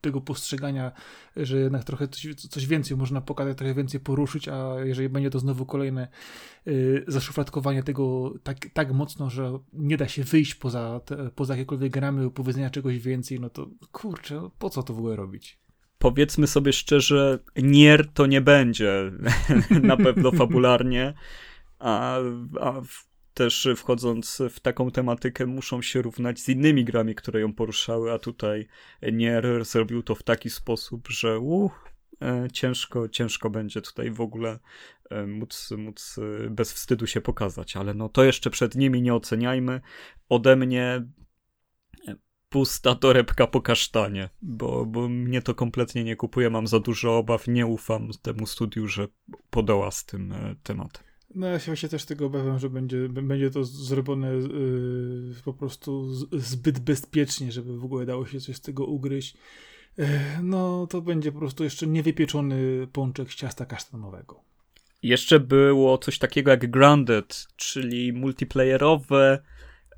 tego 0.00 0.20
postrzegania, 0.20 0.92
że 1.36 1.58
jednak 1.58 1.84
trochę 1.84 2.08
coś, 2.08 2.34
coś 2.34 2.66
więcej 2.66 2.96
można 2.96 3.20
pokazać, 3.20 3.58
trochę 3.58 3.74
więcej 3.74 4.00
poruszyć, 4.00 4.48
a 4.48 4.74
jeżeli 4.84 5.08
będzie 5.08 5.30
to 5.30 5.38
znowu 5.38 5.66
kolejne 5.66 6.08
yy, 6.66 7.04
zaszufladkowanie 7.06 7.82
tego 7.82 8.34
tak, 8.42 8.56
tak 8.72 8.92
mocno, 8.92 9.30
że 9.30 9.58
nie 9.72 9.96
da 9.96 10.08
się 10.08 10.24
wyjść 10.24 10.54
poza, 10.54 11.00
te, 11.00 11.30
poza 11.30 11.54
jakiekolwiek 11.54 11.92
gramy, 11.92 12.30
powiedzenia 12.30 12.70
czegoś 12.70 12.98
więcej, 12.98 13.40
no 13.40 13.50
to 13.50 13.68
kurczę, 13.92 14.34
no 14.34 14.50
po 14.58 14.70
co 14.70 14.82
to 14.82 14.94
w 14.94 14.98
ogóle 14.98 15.16
robić? 15.16 15.58
Powiedzmy 15.98 16.46
sobie 16.46 16.72
szczerze, 16.72 17.38
Nier 17.56 18.12
to 18.12 18.26
nie 18.26 18.40
będzie 18.40 19.12
na 19.82 19.96
pewno 19.96 20.32
fabularnie, 20.32 21.14
a, 21.78 22.18
a 22.60 22.82
też 23.38 23.68
wchodząc 23.76 24.42
w 24.50 24.60
taką 24.60 24.90
tematykę 24.90 25.46
muszą 25.46 25.82
się 25.82 26.02
równać 26.02 26.40
z 26.40 26.48
innymi 26.48 26.84
grami, 26.84 27.14
które 27.14 27.40
ją 27.40 27.52
poruszały, 27.52 28.12
a 28.12 28.18
tutaj 28.18 28.66
Nier 29.12 29.64
zrobił 29.64 30.02
to 30.02 30.14
w 30.14 30.22
taki 30.22 30.50
sposób, 30.50 31.08
że 31.08 31.38
uh, 31.38 31.72
ciężko, 32.52 33.08
ciężko 33.08 33.50
będzie 33.50 33.82
tutaj 33.82 34.10
w 34.10 34.20
ogóle 34.20 34.58
e, 35.10 35.26
móc, 35.26 35.70
móc 35.78 36.18
e, 36.46 36.50
bez 36.50 36.72
wstydu 36.72 37.06
się 37.06 37.20
pokazać, 37.20 37.76
ale 37.76 37.94
no 37.94 38.08
to 38.08 38.24
jeszcze 38.24 38.50
przed 38.50 38.74
nimi 38.74 39.02
nie 39.02 39.14
oceniajmy. 39.14 39.80
Ode 40.28 40.56
mnie 40.56 41.02
pusta 42.48 42.94
torebka 42.94 43.46
po 43.46 43.60
kasztanie, 43.60 44.28
bo, 44.42 44.86
bo 44.86 45.08
mnie 45.08 45.42
to 45.42 45.54
kompletnie 45.54 46.04
nie 46.04 46.16
kupuje, 46.16 46.50
mam 46.50 46.66
za 46.66 46.80
dużo 46.80 47.18
obaw, 47.18 47.48
nie 47.48 47.66
ufam 47.66 48.08
temu 48.22 48.46
studiu, 48.46 48.88
że 48.88 49.08
podoła 49.50 49.90
z 49.90 50.04
tym 50.04 50.32
e, 50.32 50.54
tematem. 50.62 51.07
No 51.34 51.46
ja 51.46 51.58
się 51.58 51.66
właśnie 51.66 51.88
też 51.88 52.04
tego 52.04 52.26
obawiam, 52.26 52.58
że 52.58 52.70
będzie, 52.70 53.08
będzie 53.08 53.50
to 53.50 53.64
zrobione 53.64 54.34
yy, 54.34 55.34
po 55.44 55.52
prostu 55.52 56.14
zbyt 56.32 56.78
bezpiecznie, 56.78 57.52
żeby 57.52 57.78
w 57.78 57.84
ogóle 57.84 58.06
dało 58.06 58.26
się 58.26 58.40
coś 58.40 58.56
z 58.56 58.60
tego 58.60 58.84
ugryźć. 58.84 59.36
Yy, 59.98 60.08
no 60.42 60.86
to 60.86 61.02
będzie 61.02 61.32
po 61.32 61.38
prostu 61.38 61.64
jeszcze 61.64 61.86
niewypieczony 61.86 62.86
pączek 62.92 63.32
z 63.32 63.34
ciasta 63.34 63.66
kasztanowego. 63.66 64.40
Jeszcze 65.02 65.40
było 65.40 65.98
coś 65.98 66.18
takiego 66.18 66.50
jak 66.50 66.70
Grounded, 66.70 67.46
czyli 67.56 68.12
multiplayerowe 68.12 69.42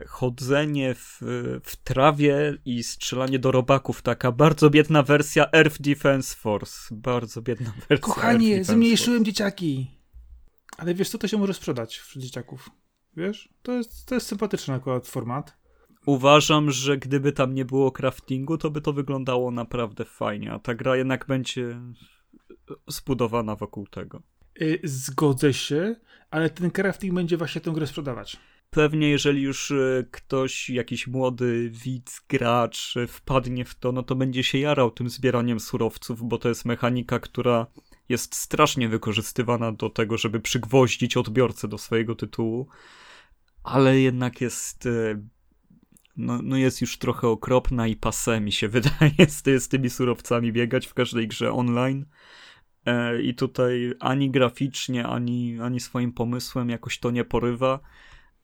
chodzenie 0.07 0.95
w, 0.95 1.19
w 1.65 1.77
trawie 1.77 2.57
i 2.65 2.83
strzelanie 2.83 3.39
do 3.39 3.51
robaków. 3.51 4.03
Taka 4.03 4.33
bardzo 4.33 4.71
biedna 4.71 5.03
wersja 5.03 5.47
Earth 5.53 5.81
Defense 5.81 6.37
Force. 6.37 6.77
Bardzo 6.91 7.43
biedna 7.43 7.73
wersja. 7.89 7.99
Kochanie, 7.99 8.65
zmniejszyłem 8.65 9.25
dzieciaki. 9.25 10.00
Ale 10.81 10.95
wiesz 10.95 11.09
co, 11.09 11.19
to 11.19 11.29
się 11.29 11.39
może 11.39 11.55
sprzedać 11.55 11.99
wśród 11.99 12.25
dzieciaków. 12.25 12.71
Wiesz? 13.17 13.49
To 13.63 13.73
jest, 13.73 14.07
to 14.07 14.15
jest 14.15 14.27
sympatyczny 14.27 14.75
akurat 14.75 15.07
format. 15.07 15.57
Uważam, 16.07 16.71
że 16.71 16.99
gdyby 16.99 17.33
tam 17.33 17.55
nie 17.55 17.65
było 17.65 17.93
craftingu, 17.93 18.59
to 18.59 18.71
by 18.71 18.81
to 18.81 18.93
wyglądało 18.93 19.51
naprawdę 19.51 20.05
fajnie, 20.05 20.53
a 20.53 20.59
ta 20.59 20.75
gra 20.75 20.97
jednak 20.97 21.27
będzie 21.27 21.81
zbudowana 22.89 23.57
wokół 23.57 23.87
tego. 23.87 24.23
Y, 24.63 24.81
zgodzę 24.85 25.55
się, 25.55 25.97
ale 26.31 26.51
ten 26.51 26.71
crafting 26.71 27.15
będzie 27.15 27.37
właśnie 27.37 27.61
tę 27.61 27.71
grę 27.71 27.87
sprzedawać 27.87 28.39
pewnie 28.71 29.11
jeżeli 29.11 29.43
już 29.43 29.71
e, 29.71 30.05
ktoś, 30.11 30.71
jakiś 30.71 31.07
młody 31.07 31.71
widz, 31.71 32.21
gracz 32.29 32.97
e, 32.97 33.07
wpadnie 33.07 33.65
w 33.65 33.75
to, 33.75 33.93
no 33.93 34.03
to 34.03 34.15
będzie 34.15 34.45
się 34.45 34.59
jarał 34.59 34.91
tym 34.91 35.11
zbieraniem 35.11 35.61
surowców, 35.61 36.29
bo 36.29 36.39
to 36.39 36.49
jest 36.49 36.65
mechanika, 36.65 37.19
która 37.19 37.67
jest 38.11 38.35
strasznie 38.35 38.89
wykorzystywana 38.89 39.73
do 39.73 39.91
tego, 39.91 40.19
żeby 40.19 40.41
przygwoździć 40.41 41.17
odbiorcę 41.17 41.69
do 41.69 41.79
swojego 41.79 42.15
tytułu, 42.15 42.69
ale 43.63 44.01
jednak 44.01 44.41
jest 44.41 44.87
e, 44.87 45.23
no, 46.17 46.41
no 46.43 46.57
jest 46.57 46.81
już 46.81 46.99
trochę 46.99 47.29
okropna 47.29 47.87
i 47.87 47.97
pase 47.97 48.41
mi 48.41 48.53
się 48.53 48.69
wydaje 48.79 49.27
z, 49.29 49.63
z 49.63 49.69
tymi 49.69 49.91
surowcami 49.91 50.53
biegać 50.53 50.87
w 50.87 50.95
każdej 50.95 51.29
grze 51.29 51.53
online. 51.53 52.07
I 53.23 53.35
tutaj 53.35 53.95
ani 54.01 54.31
graficznie, 54.31 55.07
ani, 55.07 55.61
ani 55.61 55.81
swoim 55.81 56.13
pomysłem 56.13 56.71
jakoś 56.71 56.99
to 56.99 57.11
nie 57.11 57.25
porywa. 57.25 57.81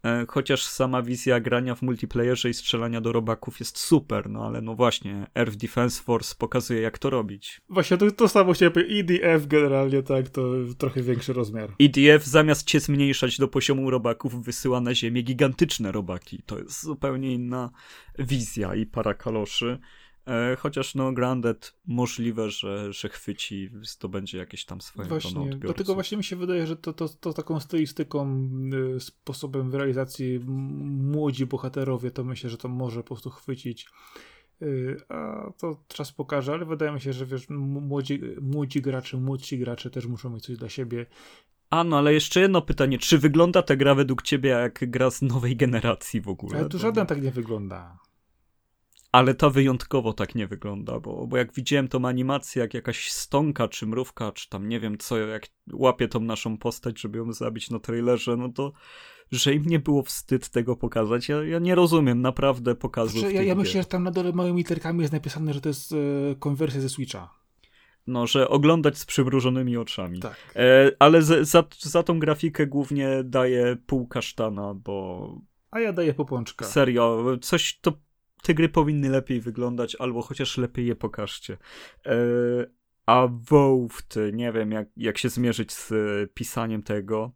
E, 0.06 0.26
chociaż 0.28 0.64
sama 0.64 1.02
wizja 1.02 1.40
grania 1.40 1.74
w 1.74 1.82
multiplayerze 1.82 2.50
i 2.50 2.54
strzelania 2.54 3.00
do 3.00 3.12
robaków 3.12 3.60
jest 3.60 3.78
super, 3.78 4.30
no 4.30 4.46
ale 4.46 4.62
no 4.62 4.74
właśnie, 4.74 5.26
Earth 5.34 5.56
Defense 5.56 6.02
Force 6.02 6.34
pokazuje 6.38 6.80
jak 6.80 6.98
to 6.98 7.10
robić. 7.10 7.60
Właśnie, 7.68 7.96
to, 7.96 8.10
to 8.10 8.28
samo 8.28 8.52
chciałem 8.52 8.72
powiedzieć, 8.72 9.20
EDF 9.22 9.46
generalnie 9.46 10.02
tak, 10.02 10.28
to 10.28 10.42
trochę 10.78 11.02
większy 11.02 11.32
rozmiar. 11.32 11.70
EDF 11.80 12.26
zamiast 12.26 12.66
cię 12.66 12.80
zmniejszać 12.80 13.38
do 13.38 13.48
poziomu 13.48 13.90
robaków 13.90 14.44
wysyła 14.44 14.80
na 14.80 14.94
ziemię 14.94 15.22
gigantyczne 15.22 15.92
robaki. 15.92 16.42
To 16.46 16.58
jest 16.58 16.82
zupełnie 16.82 17.32
inna 17.32 17.70
wizja 18.18 18.74
i 18.74 18.86
para 18.86 19.14
kaloszy. 19.14 19.78
E, 20.26 20.56
chociaż 20.56 20.94
no 20.94 21.12
Grounded 21.12 21.74
możliwe, 21.86 22.50
że, 22.50 22.92
że 22.92 23.08
chwyci, 23.08 23.70
będzie 24.08 24.38
jakieś 24.38 24.64
tam 24.64 24.80
swoje 24.80 25.08
Właśnie, 25.08 25.50
dlatego 25.56 25.94
właśnie 25.94 26.16
mi 26.16 26.24
się 26.24 26.36
wydaje, 26.36 26.66
że 26.66 26.76
to, 26.76 26.92
to, 26.92 27.08
to 27.08 27.32
taką 27.32 27.60
stylistyką, 27.60 28.48
y, 28.96 29.00
sposobem 29.00 29.74
realizacji 29.74 30.40
młodzi 30.46 31.46
bohaterowie, 31.46 32.10
to 32.10 32.24
myślę, 32.24 32.50
że 32.50 32.58
to 32.58 32.68
może 32.68 33.00
po 33.00 33.06
prostu 33.06 33.30
chwycić. 33.30 33.86
Y, 34.62 34.96
a 35.08 35.50
to 35.58 35.82
czas 35.88 36.12
pokaże, 36.12 36.52
ale 36.52 36.64
wydaje 36.64 36.92
mi 36.92 37.00
się, 37.00 37.12
że 37.12 37.26
wiesz, 37.26 37.48
młodzi, 37.48 38.20
młodzi 38.40 38.82
gracze, 38.82 39.16
młodsi 39.16 39.58
gracze 39.58 39.90
też 39.90 40.06
muszą 40.06 40.30
mieć 40.30 40.44
coś 40.44 40.56
dla 40.56 40.68
siebie. 40.68 41.06
A 41.70 41.84
no, 41.84 41.98
ale 41.98 42.14
jeszcze 42.14 42.40
jedno 42.40 42.62
pytanie. 42.62 42.98
Czy 42.98 43.18
wygląda 43.18 43.62
ta 43.62 43.76
gra 43.76 43.94
według 43.94 44.22
ciebie 44.22 44.50
jak 44.50 44.90
gra 44.90 45.10
z 45.10 45.22
nowej 45.22 45.56
generacji 45.56 46.20
w 46.20 46.28
ogóle? 46.28 46.58
Ale 46.58 46.68
tu 46.68 46.78
żaden 46.78 47.06
tak 47.06 47.22
nie 47.22 47.30
wygląda 47.30 47.98
ale 49.16 49.34
to 49.34 49.50
wyjątkowo 49.50 50.12
tak 50.12 50.34
nie 50.34 50.46
wygląda, 50.46 51.00
bo, 51.00 51.26
bo 51.26 51.36
jak 51.36 51.52
widziałem 51.52 51.88
tą 51.88 52.04
animację, 52.04 52.62
jak 52.62 52.74
jakaś 52.74 53.10
stonka, 53.10 53.68
czy 53.68 53.86
mrówka, 53.86 54.32
czy 54.32 54.48
tam 54.48 54.68
nie 54.68 54.80
wiem 54.80 54.98
co, 54.98 55.18
jak 55.18 55.46
łapie 55.72 56.08
tą 56.08 56.20
naszą 56.20 56.58
postać, 56.58 57.00
żeby 57.00 57.18
ją 57.18 57.32
zabić 57.32 57.70
na 57.70 57.78
trailerze, 57.78 58.36
no 58.36 58.48
to 58.48 58.72
że 59.30 59.54
im 59.54 59.66
nie 59.66 59.78
było 59.78 60.02
wstyd 60.02 60.48
tego 60.48 60.76
pokazać. 60.76 61.28
Ja, 61.28 61.44
ja 61.44 61.58
nie 61.58 61.74
rozumiem 61.74 62.22
naprawdę 62.22 62.74
pokazu. 62.74 63.18
Znaczy, 63.18 63.34
ja, 63.34 63.42
ja 63.42 63.54
myślę, 63.54 63.82
że 63.82 63.88
tam 63.88 64.02
na 64.02 64.10
dole 64.10 64.32
małymi 64.32 64.58
literkami 64.58 65.00
jest 65.00 65.12
napisane, 65.12 65.54
że 65.54 65.60
to 65.60 65.68
jest 65.68 65.92
e, 65.92 65.96
konwersja 66.38 66.80
ze 66.80 66.88
Switcha. 66.88 67.30
No, 68.06 68.26
że 68.26 68.48
oglądać 68.48 68.98
z 68.98 69.06
przymrużonymi 69.06 69.76
oczami. 69.76 70.20
Tak. 70.20 70.36
E, 70.56 70.90
ale 70.98 71.22
z, 71.22 71.48
za, 71.48 71.64
za 71.78 72.02
tą 72.02 72.18
grafikę 72.18 72.66
głównie 72.66 73.08
daję 73.24 73.76
pół 73.86 74.06
kasztana, 74.06 74.74
bo. 74.74 75.38
A 75.70 75.80
ja 75.80 75.92
daję 75.92 76.14
popączka. 76.14 76.64
Serio, 76.64 77.36
coś 77.40 77.78
to 77.80 77.92
te 78.46 78.54
gry 78.54 78.68
powinny 78.68 79.08
lepiej 79.08 79.40
wyglądać, 79.40 79.96
albo 79.98 80.22
chociaż 80.22 80.58
lepiej 80.58 80.86
je 80.86 80.96
pokażcie. 80.96 81.56
E, 82.06 82.16
Avowed, 83.06 84.14
nie 84.32 84.52
wiem 84.52 84.72
jak, 84.72 84.88
jak 84.96 85.18
się 85.18 85.28
zmierzyć 85.28 85.72
z 85.72 85.92
pisaniem 86.34 86.82
tego. 86.82 87.32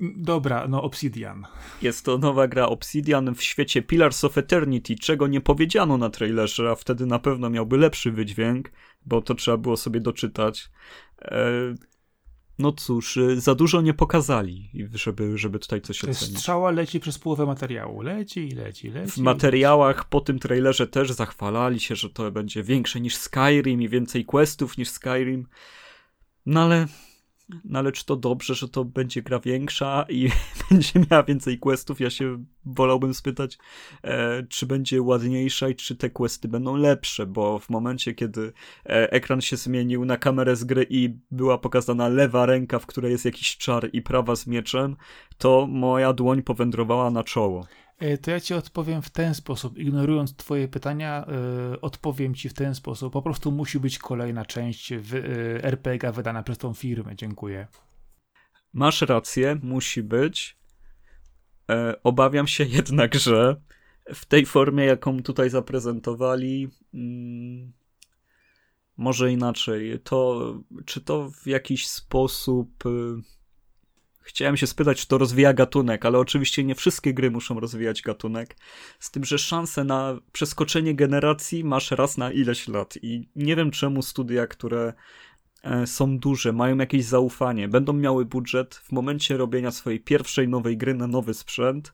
Dobra, 0.00 0.68
no 0.68 0.82
Obsidian. 0.82 1.46
Jest 1.82 2.04
to 2.04 2.18
nowa 2.18 2.48
gra 2.48 2.66
Obsidian 2.66 3.34
w 3.34 3.42
świecie 3.42 3.82
Pillars 3.82 4.24
of 4.24 4.38
Eternity, 4.38 4.94
czego 4.96 5.26
nie 5.26 5.40
powiedziano 5.40 5.98
na 5.98 6.10
trailerze, 6.10 6.70
a 6.70 6.74
wtedy 6.74 7.06
na 7.06 7.18
pewno 7.18 7.50
miałby 7.50 7.76
lepszy 7.76 8.12
wydźwięk, 8.12 8.70
bo 9.06 9.22
to 9.22 9.34
trzeba 9.34 9.56
było 9.56 9.76
sobie 9.76 10.00
doczytać. 10.00 10.70
No 12.58 12.72
cóż, 12.72 13.16
y, 13.16 13.40
za 13.40 13.54
dużo 13.54 13.80
nie 13.80 13.94
pokazali, 13.94 14.70
żeby, 14.94 15.38
żeby 15.38 15.58
tutaj 15.58 15.80
coś 15.80 16.04
ocenić. 16.04 16.38
strzała 16.38 16.70
leci 16.70 17.00
przez 17.00 17.18
połowę 17.18 17.46
materiału. 17.46 18.02
Leci 18.02 18.40
i 18.40 18.50
leci, 18.50 18.90
leci. 18.90 19.10
W 19.10 19.18
materiałach 19.18 20.04
po 20.04 20.20
tym 20.20 20.38
trailerze 20.38 20.86
też 20.86 21.12
zachwalali 21.12 21.80
się, 21.80 21.96
że 21.96 22.10
to 22.10 22.30
będzie 22.30 22.62
większe 22.62 23.00
niż 23.00 23.16
Skyrim 23.16 23.82
i 23.82 23.88
więcej 23.88 24.24
questów 24.24 24.78
niż 24.78 24.88
Skyrim. 24.88 25.46
No 26.46 26.62
ale, 26.62 26.86
no 27.64 27.78
ale 27.78 27.92
czy 27.92 28.06
to 28.06 28.16
dobrze, 28.16 28.54
że 28.54 28.68
to 28.68 28.84
będzie 28.84 29.22
gra 29.22 29.40
większa 29.40 30.06
i 30.08 30.28
będzie 30.70 30.92
miała 31.10 31.22
więcej 31.22 31.58
questów? 31.58 32.00
Ja 32.00 32.10
się 32.10 32.44
wolałbym 32.64 33.14
spytać, 33.14 33.58
e, 34.02 34.42
czy 34.42 34.66
będzie 34.66 35.02
ładniejsza 35.02 35.68
i 35.68 35.74
czy 35.74 35.96
te 35.96 36.10
questy 36.10 36.48
będą 36.48 36.76
lepsze, 36.76 37.26
bo 37.26 37.58
w 37.58 37.70
momencie, 37.70 38.14
kiedy 38.14 38.52
e, 38.86 39.12
ekran 39.12 39.40
się 39.40 39.56
zmienił 39.56 40.04
na 40.04 40.16
kamerę 40.16 40.56
z 40.56 40.64
gry 40.64 40.86
i 40.90 41.14
była 41.30 41.58
pokazana 41.58 42.08
lewa 42.08 42.46
ręka, 42.46 42.78
w 42.78 42.86
której 42.86 43.12
jest 43.12 43.24
jakiś 43.24 43.56
czar 43.56 43.88
i 43.92 44.02
prawa 44.02 44.36
z 44.36 44.46
mieczem, 44.46 44.96
to 45.38 45.66
moja 45.66 46.12
dłoń 46.12 46.42
powędrowała 46.42 47.10
na 47.10 47.24
czoło. 47.24 47.66
E, 48.04 48.18
To 48.18 48.30
ja 48.30 48.40
ci 48.40 48.54
odpowiem 48.54 49.02
w 49.02 49.10
ten 49.10 49.34
sposób. 49.34 49.78
Ignorując 49.78 50.36
twoje 50.36 50.68
pytania, 50.68 51.26
e, 51.26 51.80
odpowiem 51.80 52.34
ci 52.34 52.48
w 52.48 52.54
ten 52.54 52.74
sposób. 52.74 53.12
Po 53.12 53.22
prostu 53.22 53.52
musi 53.52 53.80
być 53.80 53.98
kolejna 53.98 54.44
część 54.44 54.94
w, 54.94 55.14
e, 55.14 55.20
RPG 55.64 56.12
wydana 56.12 56.42
przez 56.42 56.58
tą 56.58 56.74
firmę. 56.74 57.16
Dziękuję. 57.16 57.66
Masz 58.72 59.02
rację, 59.02 59.58
musi 59.62 60.02
być. 60.02 60.58
E, 61.70 62.02
obawiam 62.02 62.46
się 62.46 62.64
jednak, 62.64 63.14
że 63.14 63.60
w 64.14 64.26
tej 64.26 64.46
formie, 64.46 64.84
jaką 64.84 65.22
tutaj 65.22 65.50
zaprezentowali, 65.50 66.68
mm, 66.94 67.72
może 68.96 69.32
inaczej. 69.32 70.00
To, 70.00 70.54
czy 70.84 71.00
to 71.00 71.30
w 71.30 71.46
jakiś 71.46 71.88
sposób. 71.88 72.86
Y, 72.86 73.34
chciałem 74.24 74.56
się 74.56 74.66
spytać, 74.66 75.00
czy 75.00 75.08
to 75.08 75.18
rozwija 75.18 75.52
gatunek, 75.52 76.06
ale 76.06 76.18
oczywiście 76.18 76.64
nie 76.64 76.74
wszystkie 76.74 77.14
gry 77.14 77.30
muszą 77.30 77.60
rozwijać 77.60 78.02
gatunek. 78.02 78.56
Z 78.98 79.10
tym, 79.10 79.24
że 79.24 79.38
szanse 79.38 79.84
na 79.84 80.18
przeskoczenie 80.32 80.94
generacji 80.94 81.64
masz 81.64 81.90
raz 81.90 82.18
na 82.18 82.32
ileś 82.32 82.68
lat. 82.68 82.98
I 83.02 83.28
nie 83.36 83.56
wiem, 83.56 83.70
czemu 83.70 84.02
studia, 84.02 84.46
które 84.46 84.92
e, 85.62 85.86
są 85.86 86.18
duże, 86.18 86.52
mają 86.52 86.78
jakieś 86.78 87.04
zaufanie, 87.04 87.68
będą 87.68 87.92
miały 87.92 88.24
budżet 88.24 88.74
w 88.74 88.92
momencie 88.92 89.36
robienia 89.36 89.70
swojej 89.70 90.00
pierwszej 90.00 90.48
nowej 90.48 90.76
gry 90.76 90.94
na 90.94 91.06
nowy 91.06 91.34
sprzęt, 91.34 91.92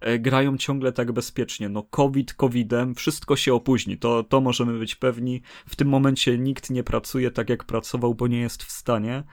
e, 0.00 0.18
grają 0.18 0.56
ciągle 0.56 0.92
tak 0.92 1.12
bezpiecznie. 1.12 1.68
No 1.68 1.82
COVID 1.82 2.32
COVIDem, 2.32 2.94
wszystko 2.94 3.36
się 3.36 3.54
opóźni, 3.54 3.98
to, 3.98 4.24
to 4.24 4.40
możemy 4.40 4.78
być 4.78 4.94
pewni. 4.94 5.42
W 5.66 5.76
tym 5.76 5.88
momencie 5.88 6.38
nikt 6.38 6.70
nie 6.70 6.84
pracuje 6.84 7.30
tak 7.30 7.50
jak 7.50 7.64
pracował, 7.64 8.14
bo 8.14 8.26
nie 8.26 8.40
jest 8.40 8.62
w 8.62 8.70
stanie. 8.70 9.24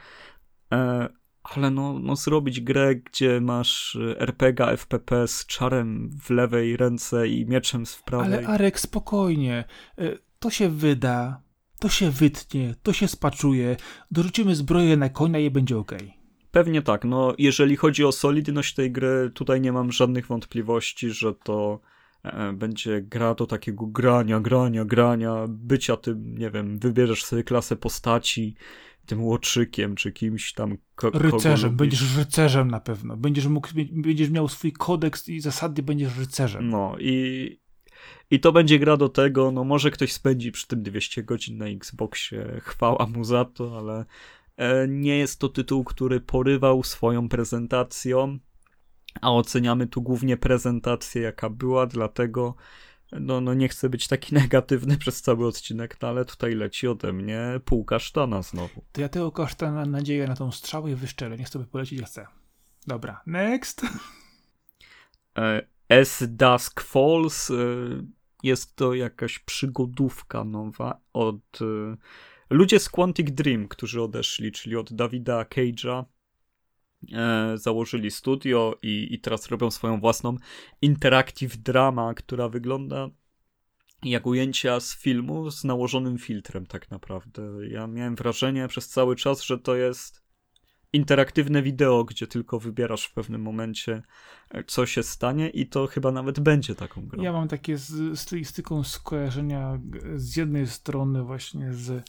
Ale 1.54 1.72
no, 1.72 2.00
no 2.00 2.16
zrobić 2.16 2.62
grę, 2.62 2.96
gdzie 2.96 3.41
masz 3.41 3.96
e, 3.96 4.20
RPG, 4.20 4.66
FPP 4.78 5.28
z 5.28 5.46
czarem 5.46 6.10
w 6.24 6.30
lewej 6.30 6.78
ręce 6.78 7.28
i 7.28 7.46
mieczem 7.46 7.86
z 7.86 8.02
prawej. 8.02 8.34
Ale 8.34 8.48
Arek, 8.48 8.80
spokojnie. 8.80 9.64
E, 9.98 10.18
To 10.39 10.50
się 10.50 10.70
wyda, 10.70 11.41
to 11.80 11.89
się 11.89 12.12
wytnie, 12.12 12.76
to 12.84 12.93
się 12.93 13.08
spaczuje. 13.08 13.78
Dorzucimy 14.12 14.56
zbroję 14.56 14.98
na 14.98 15.10
konia 15.10 15.39
i 15.39 15.52
będzie 15.52 15.78
ok. 15.78 15.91
Pewnie 16.52 16.82
tak. 16.82 17.06
No, 17.06 17.34
jeżeli 17.38 17.76
chodzi 17.76 18.06
o 18.06 18.12
solidność 18.12 18.74
tej 18.74 18.91
gry, 18.91 19.32
tutaj 19.34 19.62
nie 19.62 19.72
mam 19.72 19.91
żadnych 19.91 20.28
wątpliwości, 20.28 21.10
że 21.10 21.34
to 21.34 21.80
e, 22.24 22.54
będzie 22.54 23.02
gra 23.02 23.36
do 23.36 23.46
takiego 23.48 23.86
grania, 23.86 24.39
grania, 24.39 24.86
grania, 24.86 25.46
bycia 25.48 25.98
tym, 25.98 26.38
nie 26.38 26.52
wiem, 26.52 26.80
wybierzesz 26.80 27.26
sobie 27.26 27.43
klasę 27.43 27.76
postaci, 27.76 28.56
tym 29.06 29.24
łoczykiem, 29.24 29.95
czy 29.95 30.12
kimś 30.12 30.53
tam. 30.53 30.78
Ko- 30.95 31.10
Rycerzem, 31.10 31.76
będziesz 31.76 32.18
rycerzem 32.18 32.72
na 32.72 32.80
pewno. 32.80 33.18
Będziesz 33.18 33.47
mógł, 33.47 33.70
będziesz 33.91 34.30
miał 34.30 34.47
swój 34.47 34.72
kodeks 34.72 35.30
i 35.30 35.39
zasady, 35.39 35.84
będziesz 35.84 36.18
rycerzem. 36.18 36.70
No 36.70 36.95
i, 36.99 37.60
i 38.32 38.39
to 38.39 38.51
będzie 38.51 38.80
gra 38.80 38.97
do 38.97 39.10
tego, 39.10 39.51
no 39.51 39.64
może 39.64 39.91
ktoś 39.91 40.14
spędzi 40.14 40.51
przy 40.51 40.68
tym 40.68 40.84
200 40.84 41.24
godzin 41.24 41.58
na 41.58 41.66
Xboxie, 41.66 42.62
chwała 42.64 43.08
mu 43.08 43.24
za 43.24 43.45
to, 43.45 43.78
ale 43.78 44.06
e, 44.58 44.88
nie 44.88 45.18
jest 45.18 45.39
to 45.39 45.49
tytuł, 45.49 45.84
który 45.84 46.20
porywał 46.20 46.84
swoją 46.84 47.30
prezentacją, 47.30 48.39
a 49.22 49.34
oceniamy 49.34 49.88
tu 49.88 50.01
głównie 50.01 50.38
prezentację, 50.38 51.22
jaka 51.22 51.49
była, 51.49 51.88
dlatego 51.88 52.56
no, 53.12 53.41
no 53.41 53.53
nie 53.53 53.70
chcę 53.70 53.89
być 53.89 54.08
taki 54.08 54.34
negatywny 54.41 54.97
przez 54.97 55.22
cały 55.22 55.47
odcinek, 55.47 55.97
no 56.01 56.08
ale 56.08 56.26
tutaj 56.26 56.56
leci 56.56 56.88
ode 56.88 57.14
mnie 57.14 57.60
pół 57.66 57.86
kasztana 57.86 58.41
znowu. 58.41 58.82
To 58.91 59.01
ja 59.01 59.10
tego 59.10 59.32
koszta 59.32 59.72
na 59.72 59.86
nadzieję 59.86 60.28
na 60.28 60.36
tą 60.36 60.51
strzałę 60.51 60.91
i 60.91 60.95
wyszczelę. 60.95 61.38
Niech 61.38 61.49
sobie 61.49 61.66
poleci, 61.66 61.95
jak 61.95 62.06
chce. 62.06 62.28
Dobra, 62.88 63.22
next. 63.26 63.82
E, 65.38 65.68
As 65.89 66.24
Dusk 66.28 66.82
Falls 66.82 67.51
e, 67.51 67.56
jest 68.43 68.76
to 68.76 68.93
jakaś 68.93 69.39
przygodówka 69.39 70.43
nowa 70.43 70.99
od 71.14 71.62
e, 71.62 71.97
ludzie 72.49 72.80
z 72.80 72.89
Quantic 72.89 73.32
Dream, 73.32 73.68
którzy 73.68 74.01
odeszli, 74.01 74.51
czyli 74.51 74.76
od 74.76 74.93
Davida 74.93 75.43
Cage'a. 75.43 76.03
E, 77.14 77.58
założyli 77.58 78.12
studio 78.12 78.78
i, 78.82 79.08
i 79.12 79.20
teraz 79.20 79.47
robią 79.47 79.72
swoją 79.72 79.99
własną 79.99 80.38
interactive 80.82 81.58
drama, 81.58 82.14
która 82.14 82.49
wygląda 82.49 83.10
jak 84.03 84.26
ujęcia 84.26 84.80
z 84.80 84.95
filmu 84.95 85.51
z 85.51 85.64
nałożonym 85.64 86.18
filtrem 86.18 86.66
tak 86.66 86.91
naprawdę. 86.91 87.41
Ja 87.70 87.88
miałem 87.88 88.16
wrażenie 88.16 88.68
przez 88.68 88.88
cały 88.89 89.16
czas, 89.16 89.41
że 89.41 89.60
to 89.60 89.76
jest 89.76 90.26
interaktywne 90.93 91.62
wideo, 91.62 92.03
gdzie 92.03 92.28
tylko 92.28 92.60
wybierasz 92.60 93.06
w 93.06 93.14
pewnym 93.14 93.41
momencie, 93.41 94.01
e, 94.51 94.64
co 94.64 94.86
się 94.86 95.03
stanie, 95.03 95.49
i 95.49 95.68
to 95.68 95.88
chyba 95.88 96.12
nawet 96.12 96.39
będzie 96.39 96.76
taką 96.76 97.08
grą. 97.08 97.24
Ja 97.24 97.34
mam 97.34 97.47
takie 97.47 97.78
z 97.78 98.20
stylistyką 98.20 98.84
skojarzenia 98.84 99.80
z 100.16 100.36
jednej 100.36 100.68
strony 100.68 101.24
właśnie 101.24 101.74
z 101.74 102.03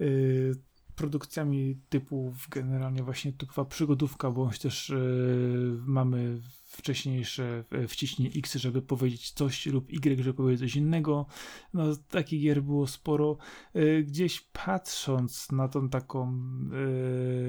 y, 0.00 0.67
produkcjami 0.98 1.80
typu 1.88 2.30
w- 2.30 2.48
generalnie 2.48 3.02
właśnie 3.02 3.32
typowa 3.32 3.64
przygodówka, 3.64 4.30
bądź 4.30 4.58
też 4.58 4.90
y, 4.90 5.78
mamy 5.86 6.40
wcześniejsze 6.66 7.64
e, 7.70 7.88
wciśnij 7.88 8.32
X, 8.36 8.54
żeby 8.54 8.82
powiedzieć 8.82 9.30
coś 9.30 9.66
lub 9.66 9.90
Y, 9.92 10.22
żeby 10.22 10.34
powiedzieć 10.34 10.60
coś 10.60 10.76
innego. 10.76 11.26
No 11.74 11.96
takich 11.96 12.42
gier 12.42 12.62
było 12.62 12.86
sporo. 12.86 13.36
Y, 13.76 14.04
gdzieś 14.06 14.40
patrząc 14.40 15.52
na 15.52 15.68
tą 15.68 15.88
taką 15.88 16.40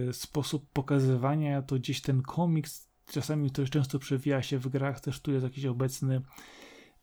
y, 0.09 0.13
sposób 0.13 0.69
pokazywania, 0.73 1.61
to 1.61 1.75
gdzieś 1.75 2.01
ten 2.01 2.21
komiks 2.21 2.89
czasami 3.11 3.51
to 3.51 3.65
często 3.65 3.99
przewija 3.99 4.41
się 4.41 4.57
w 4.59 4.67
grach, 4.67 4.99
też 4.99 5.19
tu 5.21 5.31
jest 5.31 5.43
jakiś 5.43 5.65
obecny. 5.65 6.21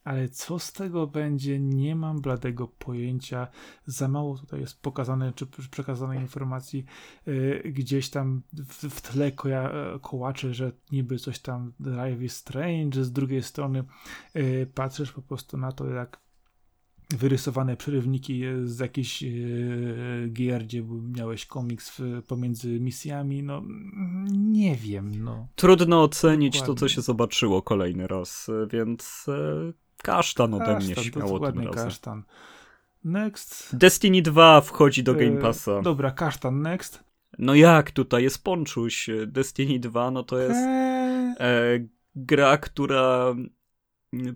Ale 0.06 0.28
co 0.28 0.58
z 0.58 0.72
tego 0.72 1.06
będzie, 1.06 1.60
nie 1.60 1.96
mam 1.96 2.20
bladego 2.20 2.68
pojęcia. 2.68 3.48
Za 3.86 4.08
mało 4.08 4.38
tutaj 4.38 4.60
jest 4.60 4.82
pokazane, 4.82 5.32
czy 5.32 5.46
pr- 5.46 5.68
przekazane 5.68 6.16
informacji. 6.16 6.84
Yy, 7.26 7.62
gdzieś 7.64 8.10
tam 8.10 8.42
w, 8.52 8.88
w 8.90 9.00
tle 9.00 9.32
koja, 9.32 9.70
e, 9.70 9.98
kołacze, 10.02 10.54
że 10.54 10.72
niby 10.92 11.18
coś 11.18 11.38
tam 11.38 11.72
Life 11.80 12.24
is 12.24 12.36
Strange. 12.36 13.04
Z 13.04 13.12
drugiej 13.12 13.42
strony 13.42 13.84
yy, 14.34 14.66
patrzysz 14.74 15.12
po 15.12 15.22
prostu 15.22 15.56
na 15.56 15.72
to, 15.72 15.86
jak 15.86 16.20
wyrysowane 17.10 17.76
przerywniki 17.76 18.42
z 18.64 18.78
jakichś 18.78 19.22
yy, 19.22 20.30
gier, 20.32 20.64
gdzie 20.64 20.84
miałeś 21.16 21.46
komiks 21.46 21.90
w, 21.98 22.22
pomiędzy 22.26 22.80
misjami. 22.80 23.42
No, 23.42 23.62
nie 24.32 24.76
wiem, 24.76 25.24
no. 25.24 25.48
Trudno 25.54 26.02
ocenić 26.02 26.54
to, 26.54 26.60
co 26.60 26.72
Dokładnie. 26.74 26.88
się 26.88 27.02
zobaczyło 27.02 27.62
kolejny 27.62 28.06
raz, 28.06 28.50
więc 28.72 29.26
e, 29.28 29.72
kasztan 30.02 30.54
ode 30.54 30.76
mnie 30.78 30.94
Kasztan, 30.94 31.04
śmiało 31.04 31.52
tym 31.52 31.58
razem. 31.58 31.84
kasztan. 31.84 32.22
Next. 33.04 33.76
Destiny 33.76 34.22
2 34.22 34.60
wchodzi 34.60 35.02
do 35.02 35.14
Game 35.14 35.26
E, 35.26 35.36
Passa. 35.36 35.82
Dobra, 35.82 36.10
kasztan, 36.10 36.62
next. 36.62 37.04
No 37.38 37.54
jak 37.54 37.90
tutaj 37.90 38.22
jest 38.22 38.44
ponczuś? 38.44 39.10
Destiny 39.26 39.78
2 39.78 40.10
no 40.10 40.22
to 40.22 40.38
jest 40.38 40.58
e, 41.40 41.78
gra, 42.16 42.58
która 42.58 43.34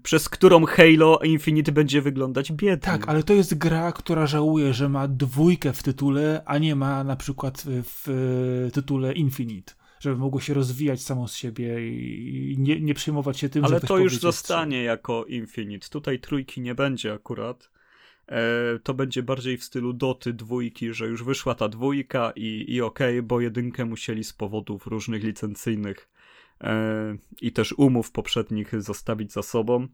przez 0.02 0.28
którą 0.28 0.66
Halo 0.66 1.18
Infinite 1.18 1.72
będzie 1.72 2.02
wyglądać 2.02 2.52
biednie. 2.52 2.76
tak, 2.76 3.08
ale 3.08 3.22
to 3.22 3.32
jest 3.32 3.58
gra, 3.58 3.92
która 3.92 4.26
żałuje, 4.26 4.74
że 4.74 4.88
ma 4.88 5.08
dwójkę 5.08 5.72
w 5.72 5.82
tytule, 5.82 6.42
a 6.46 6.58
nie 6.58 6.76
ma 6.76 7.04
na 7.04 7.16
przykład 7.16 7.62
w, 7.66 7.82
w 7.84 8.70
tytule 8.72 9.12
Infinite. 9.12 9.72
Żeby 10.01 10.16
mogło 10.16 10.40
się 10.40 10.55
rozwijać 10.55 11.03
samo 11.03 11.28
z 11.28 11.34
siebie 11.34 11.88
i 11.88 12.57
nie, 12.59 12.80
nie 12.80 12.94
przejmować 12.94 13.38
się 13.38 13.48
tym, 13.48 13.64
Ale 13.64 13.80
że 13.80 13.86
to 13.86 13.98
już 13.98 14.18
zostanie 14.18 14.82
jako 14.82 15.24
Infinite. 15.24 15.88
Tutaj 15.88 16.18
trójki 16.18 16.61
nie 16.61 16.74
będzie 16.74 17.12
akurat. 17.12 17.70
E, 18.28 18.78
to 18.82 18.94
będzie 18.94 19.22
bardziej 19.22 19.57
w 19.57 19.64
stylu 19.64 19.92
doty 19.92 20.32
dwójki, 20.32 20.94
że 20.94 21.07
już 21.07 21.24
wyszła 21.24 21.55
ta 21.55 21.68
dwójka 21.68 22.32
i, 22.36 22.64
i 22.68 22.80
okej, 22.80 23.18
okay, 23.18 23.22
bo 23.22 23.40
jedynkę 23.40 23.84
musieli 23.84 24.24
z 24.24 24.32
powodów 24.32 24.86
różnych 24.86 25.24
licencyjnych 25.24 26.09
e, 26.61 27.16
i 27.40 27.53
też 27.53 27.72
umów 27.72 28.12
poprzednich 28.12 28.82
zostawić 28.82 29.32
za 29.32 29.42
sobą. 29.42 29.88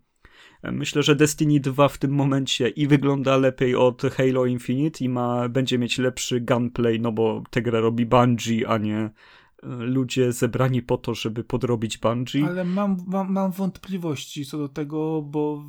E, 0.62 0.72
myślę, 0.72 1.02
że 1.02 1.16
Destiny 1.16 1.60
2 1.60 1.88
w 1.88 1.98
tym 1.98 2.10
momencie 2.10 2.68
i 2.68 2.86
wygląda 2.86 3.36
lepiej 3.36 3.74
od 3.74 4.02
Halo 4.02 4.46
Infinite 4.46 5.04
i 5.04 5.08
ma, 5.08 5.48
będzie 5.48 5.78
mieć 5.78 5.98
lepszy 5.98 6.40
gunplay, 6.40 7.00
no 7.00 7.12
bo 7.12 7.42
tę 7.50 7.62
grę 7.62 7.80
robi 7.80 8.06
Bungie, 8.06 8.68
a 8.68 8.78
nie 8.78 9.10
ludzie 9.62 10.32
zebrani 10.32 10.82
po 10.82 10.98
to, 10.98 11.14
żeby 11.14 11.44
podrobić 11.44 11.98
Bungie. 11.98 12.46
Ale 12.46 12.64
mam, 12.64 12.96
mam, 13.06 13.32
mam 13.32 13.52
wątpliwości 13.52 14.46
co 14.46 14.58
do 14.58 14.68
tego, 14.68 15.22
bo 15.22 15.64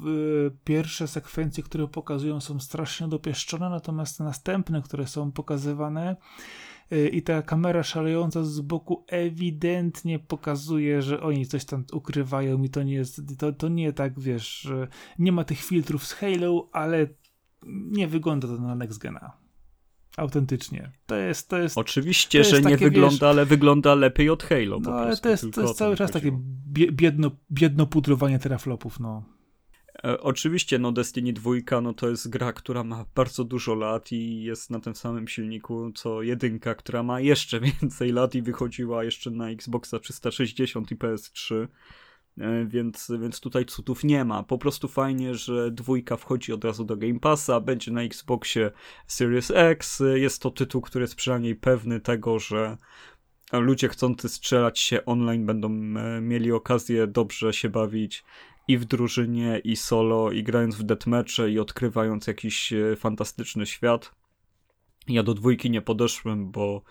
pierwsze 0.63 1.07
sekwencje, 1.07 1.63
które 1.63 1.87
pokazują 1.87 2.41
są 2.41 2.59
strasznie 2.59 3.07
dopieszczone, 3.07 3.69
natomiast 3.69 4.19
następne, 4.19 4.81
które 4.81 5.07
są 5.07 5.31
pokazywane 5.31 6.15
y, 6.91 7.09
i 7.09 7.21
ta 7.21 7.41
kamera 7.41 7.83
szalejąca 7.83 8.43
z 8.43 8.61
boku 8.61 9.05
ewidentnie 9.07 10.19
pokazuje, 10.19 11.01
że 11.01 11.21
oni 11.21 11.45
coś 11.45 11.65
tam 11.65 11.85
ukrywają 11.93 12.63
i 12.63 12.69
to 12.69 12.83
nie 12.83 12.93
jest, 12.93 13.21
to, 13.37 13.53
to 13.53 13.69
nie 13.69 13.93
tak, 13.93 14.19
wiesz, 14.19 14.69
nie 15.19 15.31
ma 15.31 15.43
tych 15.43 15.63
filtrów 15.63 16.05
z 16.05 16.13
Halo, 16.13 16.69
ale 16.71 17.07
nie 17.67 18.07
wygląda 18.07 18.47
to 18.47 18.57
na 18.57 18.75
next 18.75 18.99
gena 18.99 19.46
autentycznie. 20.17 20.91
To 21.05 21.15
jest, 21.15 21.49
to 21.49 21.57
jest 21.57 21.77
Oczywiście, 21.77 22.41
to 22.41 22.47
jest 22.47 22.51
że 22.51 22.69
nie 22.69 22.77
wygląda, 22.77 23.11
wiesz, 23.11 23.23
ale 23.23 23.45
wygląda 23.45 23.95
lepiej 23.95 24.29
od 24.29 24.43
Halo. 24.43 24.79
No, 24.79 24.93
ale 24.93 25.17
to 25.17 25.29
jest, 25.29 25.45
to 25.53 25.61
jest 25.61 25.77
cały 25.77 25.95
czas 25.95 26.11
chodziło. 26.11 26.37
takie 26.37 26.91
biedno, 26.91 27.31
biedno 27.51 27.85
pudrowanie 27.85 28.39
teraflopów, 28.39 28.99
no. 28.99 29.23
E, 30.03 30.21
oczywiście, 30.21 30.79
no 30.79 30.91
Destiny 30.91 31.33
2 31.33 31.81
no 31.81 31.93
to 31.93 32.09
jest 32.09 32.29
gra, 32.29 32.53
która 32.53 32.83
ma 32.83 33.05
bardzo 33.15 33.43
dużo 33.43 33.75
lat 33.75 34.11
i 34.11 34.43
jest 34.43 34.69
na 34.69 34.79
tym 34.79 34.95
samym 34.95 35.27
silniku 35.27 35.91
co 35.95 36.21
jedynka, 36.21 36.75
która 36.75 37.03
ma 37.03 37.19
jeszcze 37.19 37.59
więcej 37.81 38.11
lat 38.11 38.35
i 38.35 38.41
wychodziła 38.41 39.03
jeszcze 39.03 39.31
na 39.31 39.49
Xboxa 39.49 39.99
360 39.99 40.91
i 40.91 40.95
PS3. 40.95 41.67
E, 42.37 42.65
więc, 42.65 43.11
więc 43.19 43.39
tutaj 43.39 43.65
cudów 43.65 44.03
nie 44.03 44.25
ma. 44.25 44.43
Po 44.43 44.57
prostu 44.57 44.87
fajnie, 44.87 45.35
że 45.35 45.71
dwójka 45.71 46.17
wchodzi 46.17 46.53
od 46.53 46.65
razu 46.65 46.85
do 46.85 46.97
Game 46.97 47.19
Passa, 47.19 47.59
będzie 47.59 47.91
na 47.91 48.01
Xboxie 48.01 48.71
Series 49.07 49.51
X. 49.55 50.03
Jest 50.15 50.41
to 50.41 50.51
tytuł, 50.51 50.81
który 50.81 51.03
jest 51.03 51.15
przynajmniej 51.15 51.55
pewny 51.55 51.99
tego, 51.99 52.39
że 52.39 52.77
ludzie 53.53 53.89
chcący 53.89 54.29
strzelać 54.29 54.79
się 54.79 55.05
online 55.05 55.45
będą 55.45 55.69
e, 55.69 56.21
mieli 56.21 56.51
okazję 56.51 57.07
dobrze 57.07 57.53
się 57.53 57.69
bawić 57.69 58.23
i 58.67 58.77
w 58.77 58.85
drużynie, 58.85 59.61
i 59.63 59.75
solo, 59.75 60.31
i 60.31 60.43
grając 60.43 60.75
w 60.75 60.83
deathmatche, 60.83 61.49
i 61.49 61.59
odkrywając 61.59 62.27
jakiś 62.27 62.73
e, 62.73 62.95
fantastyczny 62.95 63.65
świat. 63.65 64.15
Ja 65.07 65.23
do 65.23 65.33
dwójki 65.33 65.69
nie 65.69 65.81
podeszłem, 65.81 66.51
bo 66.51 66.81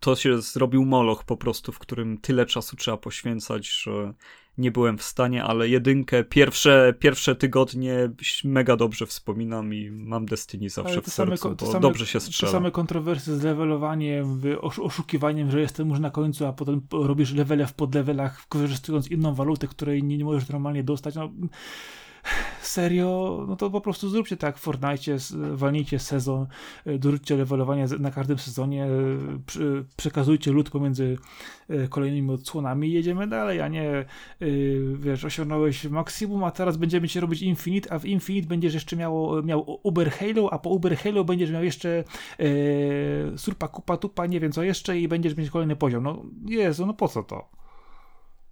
to 0.00 0.16
się 0.16 0.42
zrobił 0.42 0.84
moloch 0.84 1.24
po 1.24 1.36
prostu, 1.36 1.72
w 1.72 1.78
którym 1.78 2.18
tyle 2.18 2.46
czasu 2.46 2.76
trzeba 2.76 2.96
poświęcać, 2.96 3.68
że 3.68 4.14
nie 4.58 4.70
byłem 4.70 4.98
w 4.98 5.02
stanie, 5.02 5.44
ale 5.44 5.68
jedynkę, 5.68 6.24
pierwsze, 6.24 6.94
pierwsze 6.98 7.36
tygodnie 7.36 8.10
mega 8.44 8.76
dobrze 8.76 9.06
wspominam 9.06 9.74
i 9.74 9.90
mam 9.90 10.26
Destiny 10.26 10.70
zawsze 10.70 11.02
w 11.02 11.08
sercu, 11.08 11.36
same, 11.36 11.54
bo 11.56 11.66
same, 11.66 11.80
dobrze 11.80 12.06
się 12.06 12.20
strzela. 12.20 12.52
Te 12.52 12.58
same 12.58 12.70
kontrowersje 12.70 13.36
z 13.36 13.42
levelowaniem, 13.42 14.40
oszukiwaniem, 14.60 15.50
że 15.50 15.60
jestem 15.60 15.88
już 15.88 16.00
na 16.00 16.10
końcu, 16.10 16.46
a 16.46 16.52
potem 16.52 16.80
robisz 16.92 17.34
levele 17.34 17.66
w 17.66 17.74
podlevelach, 17.74 18.48
korzystując 18.48 19.10
inną 19.10 19.34
walutę, 19.34 19.66
której 19.66 20.02
nie, 20.02 20.18
nie 20.18 20.24
możesz 20.24 20.48
normalnie 20.48 20.84
dostać. 20.84 21.14
No, 21.14 21.30
serio, 22.62 23.44
no 23.48 23.56
to 23.56 23.70
po 23.70 23.80
prostu 23.80 24.08
zróbcie 24.08 24.36
tak 24.36 24.58
w 24.58 24.60
Fortnite, 24.60 25.16
walnijcie 25.52 25.98
sezon, 25.98 26.46
e, 26.86 26.98
dorzućcie 26.98 27.36
levelowanie 27.36 27.86
na 27.98 28.10
każdym 28.10 28.38
sezonie, 28.38 28.84
e, 28.84 28.88
przekazujcie 29.96 30.52
lód 30.52 30.70
pomiędzy 30.70 31.18
e, 31.68 31.88
kolejnymi 31.88 32.30
odsłonami 32.30 32.88
i 32.88 32.92
jedziemy 32.92 33.26
dalej, 33.26 33.60
a 33.60 33.68
nie 33.68 34.04
wiesz, 34.94 35.24
osiągnąłeś 35.24 35.84
maksimum, 35.84 36.44
a 36.44 36.50
teraz 36.50 36.76
będziemy 36.76 37.08
ci 37.08 37.20
robić 37.20 37.42
Infinite, 37.42 37.92
a 37.92 37.98
w 37.98 38.04
Infinite 38.04 38.48
będziesz 38.48 38.74
jeszcze 38.74 38.96
miał, 38.96 39.42
miał 39.42 39.80
Uber 39.82 40.10
Halo, 40.10 40.52
a 40.52 40.58
po 40.58 40.70
Uber 40.70 40.96
Halo 40.96 41.24
będziesz 41.24 41.50
miał 41.50 41.64
jeszcze 41.64 42.04
e, 42.38 43.38
surpa, 43.38 43.68
kupa, 43.68 43.96
tupa, 43.96 44.26
nie 44.26 44.40
wiem 44.40 44.52
co 44.52 44.62
jeszcze 44.62 44.98
i 45.00 45.08
będziesz 45.08 45.36
mieć 45.36 45.50
kolejny 45.50 45.76
poziom. 45.76 46.04
No 46.04 46.22
Jezu, 46.46 46.86
no 46.86 46.94
po 46.94 47.08
co 47.08 47.22
to? 47.22 47.57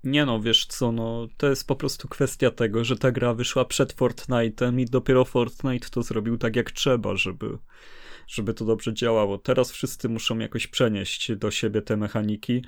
Nie 0.07 0.27
no, 0.27 0.41
wiesz 0.41 0.67
co, 0.67 0.93
no 0.93 1.29
to 1.37 1.49
jest 1.49 1.67
po 1.67 1.77
prostu 1.77 2.09
kwestia 2.09 2.51
tego, 2.51 2.85
że 2.85 2.97
ta 2.97 3.11
gra 3.11 3.35
wyszła 3.35 3.65
przed 3.65 3.97
Fortnite'em 3.97 4.81
i 4.81 4.85
dopiero 4.85 5.25
Fortnite 5.25 5.89
to 5.91 6.03
zrobił 6.03 6.39
tak 6.39 6.57
jak 6.57 6.71
trzeba, 6.71 7.17
żeby, 7.17 7.59
żeby 8.27 8.55
to 8.55 8.65
dobrze 8.65 8.95
działało. 8.95 9.39
Teraz 9.39 9.73
wszyscy 9.73 10.09
muszą 10.09 10.39
jakoś 10.39 10.67
przenieść 10.67 11.33
do 11.37 11.51
siebie 11.51 11.83
te 11.83 11.97
mechaniki, 11.97 12.65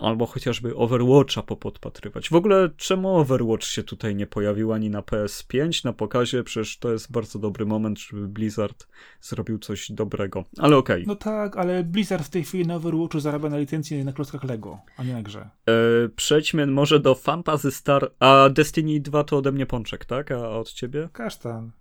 albo 0.00 0.26
chociażby 0.26 0.76
Overwatcha 0.76 1.42
popodpatrywać. 1.42 2.28
W 2.28 2.34
ogóle 2.34 2.70
czemu 2.76 3.16
Overwatch 3.16 3.64
się 3.64 3.82
tutaj 3.82 4.14
nie 4.14 4.26
pojawił 4.26 4.72
ani 4.72 4.90
na 4.90 5.02
PS5 5.02 5.84
na 5.84 5.92
pokazie? 5.92 6.44
Przecież 6.44 6.78
to 6.78 6.92
jest 6.92 7.12
bardzo 7.12 7.38
dobry 7.38 7.66
moment, 7.66 7.98
żeby 7.98 8.28
Blizzard 8.28 8.86
zrobił 9.20 9.58
coś 9.58 9.92
dobrego. 9.92 10.44
Ale 10.58 10.76
okej. 10.76 11.02
Okay. 11.02 11.06
No 11.06 11.16
tak, 11.16 11.56
ale 11.56 11.84
Blizzard 11.84 12.26
w 12.26 12.30
tej 12.30 12.44
chwili 12.44 12.66
na 12.66 12.74
Overwatchu 12.74 13.20
zarabia 13.20 13.48
na 13.48 13.58
licencję 13.58 14.04
na 14.04 14.12
klockach 14.12 14.44
Lego, 14.44 14.78
a 14.96 15.04
nie 15.04 15.12
na 15.12 15.22
grze. 15.22 15.50
E, 15.66 16.08
przejdźmy 16.16 16.66
może 16.66 17.00
do 17.00 17.14
Fantasy 17.14 17.70
Star, 17.70 18.10
a 18.20 18.48
Destiny 18.48 19.00
2 19.00 19.24
to 19.24 19.36
ode 19.36 19.52
mnie 19.52 19.66
pączek, 19.66 20.04
tak? 20.04 20.32
A 20.32 20.50
od 20.50 20.72
ciebie? 20.72 21.08
Kasztan. 21.12 21.72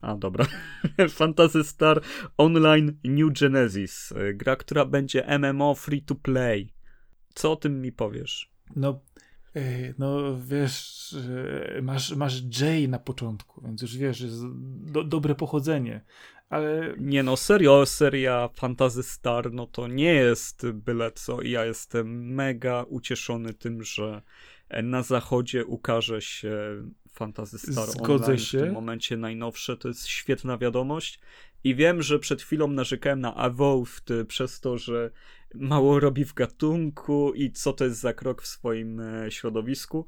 A, 0.00 0.16
dobra. 0.16 0.46
Fantasy 1.08 1.64
Star 1.64 2.00
Online 2.36 2.92
New 3.04 3.32
Genesis. 3.40 4.12
E, 4.12 4.34
gra, 4.34 4.56
która 4.56 4.84
będzie 4.84 5.38
MMO 5.38 5.74
free 5.74 6.02
to 6.02 6.14
play. 6.14 6.77
Co 7.38 7.52
o 7.52 7.56
tym 7.56 7.82
mi 7.82 7.92
powiesz? 7.92 8.50
No, 8.76 9.00
e, 9.56 9.94
no 9.98 10.38
wiesz, 10.40 11.16
masz, 11.82 12.16
masz 12.16 12.60
Jay 12.60 12.88
na 12.88 12.98
początku, 12.98 13.62
więc 13.64 13.82
już 13.82 13.96
wiesz, 13.96 14.20
jest 14.20 14.42
do, 14.92 15.04
dobre 15.04 15.34
pochodzenie, 15.34 16.00
ale... 16.48 16.94
Nie 16.98 17.22
no, 17.22 17.36
serio, 17.36 17.86
seria 17.86 18.48
Fantasy 18.54 19.02
Star, 19.02 19.52
no 19.52 19.66
to 19.66 19.88
nie 19.88 20.14
jest 20.14 20.70
byle 20.70 21.12
co 21.12 21.40
i 21.40 21.50
ja 21.50 21.64
jestem 21.64 22.34
mega 22.34 22.82
ucieszony 22.88 23.54
tym, 23.54 23.82
że 23.82 24.22
na 24.82 25.02
zachodzie 25.02 25.64
ukaże 25.64 26.22
się 26.22 26.52
Fantasy 27.12 27.58
Star 27.58 27.88
Zgodzę 27.88 28.24
Online 28.24 28.38
się. 28.38 28.58
w 28.58 28.60
tym 28.60 28.72
momencie 28.72 29.16
najnowsze, 29.16 29.76
to 29.76 29.88
jest 29.88 30.06
świetna 30.06 30.58
wiadomość 30.58 31.20
i 31.64 31.74
wiem, 31.74 32.02
że 32.02 32.18
przed 32.18 32.42
chwilą 32.42 32.68
narzekałem 32.68 33.20
na 33.20 33.34
Evolved 33.34 34.26
przez 34.28 34.60
to, 34.60 34.78
że 34.78 35.10
mało 35.54 36.00
robi 36.00 36.24
w 36.24 36.34
gatunku 36.34 37.32
i 37.34 37.52
co 37.52 37.72
to 37.72 37.84
jest 37.84 38.00
za 38.00 38.12
krok 38.12 38.42
w 38.42 38.46
swoim 38.46 39.00
e, 39.00 39.30
środowisku, 39.30 40.06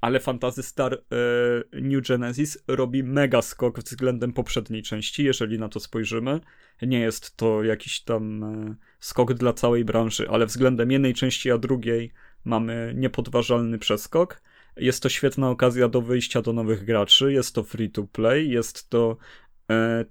ale 0.00 0.20
Fantasy 0.20 0.62
Star 0.62 0.94
e, 0.94 1.80
New 1.80 2.08
Genesis 2.08 2.58
robi 2.68 3.02
mega 3.02 3.42
skok 3.42 3.80
względem 3.80 4.32
poprzedniej 4.32 4.82
części, 4.82 5.24
jeżeli 5.24 5.58
na 5.58 5.68
to 5.68 5.80
spojrzymy. 5.80 6.40
Nie 6.82 7.00
jest 7.00 7.36
to 7.36 7.62
jakiś 7.62 8.00
tam 8.04 8.44
e, 8.44 8.76
skok 9.00 9.34
dla 9.34 9.52
całej 9.52 9.84
branży, 9.84 10.28
ale 10.28 10.46
względem 10.46 10.90
jednej 10.90 11.14
części 11.14 11.50
a 11.50 11.58
drugiej 11.58 12.12
mamy 12.44 12.92
niepodważalny 12.96 13.78
przeskok. 13.78 14.42
Jest 14.76 15.02
to 15.02 15.08
świetna 15.08 15.50
okazja 15.50 15.88
do 15.88 16.02
wyjścia 16.02 16.42
do 16.42 16.52
nowych 16.52 16.84
graczy, 16.84 17.32
jest 17.32 17.54
to 17.54 17.62
free 17.62 17.90
to 17.90 18.04
play, 18.04 18.50
jest 18.50 18.88
to 18.90 19.16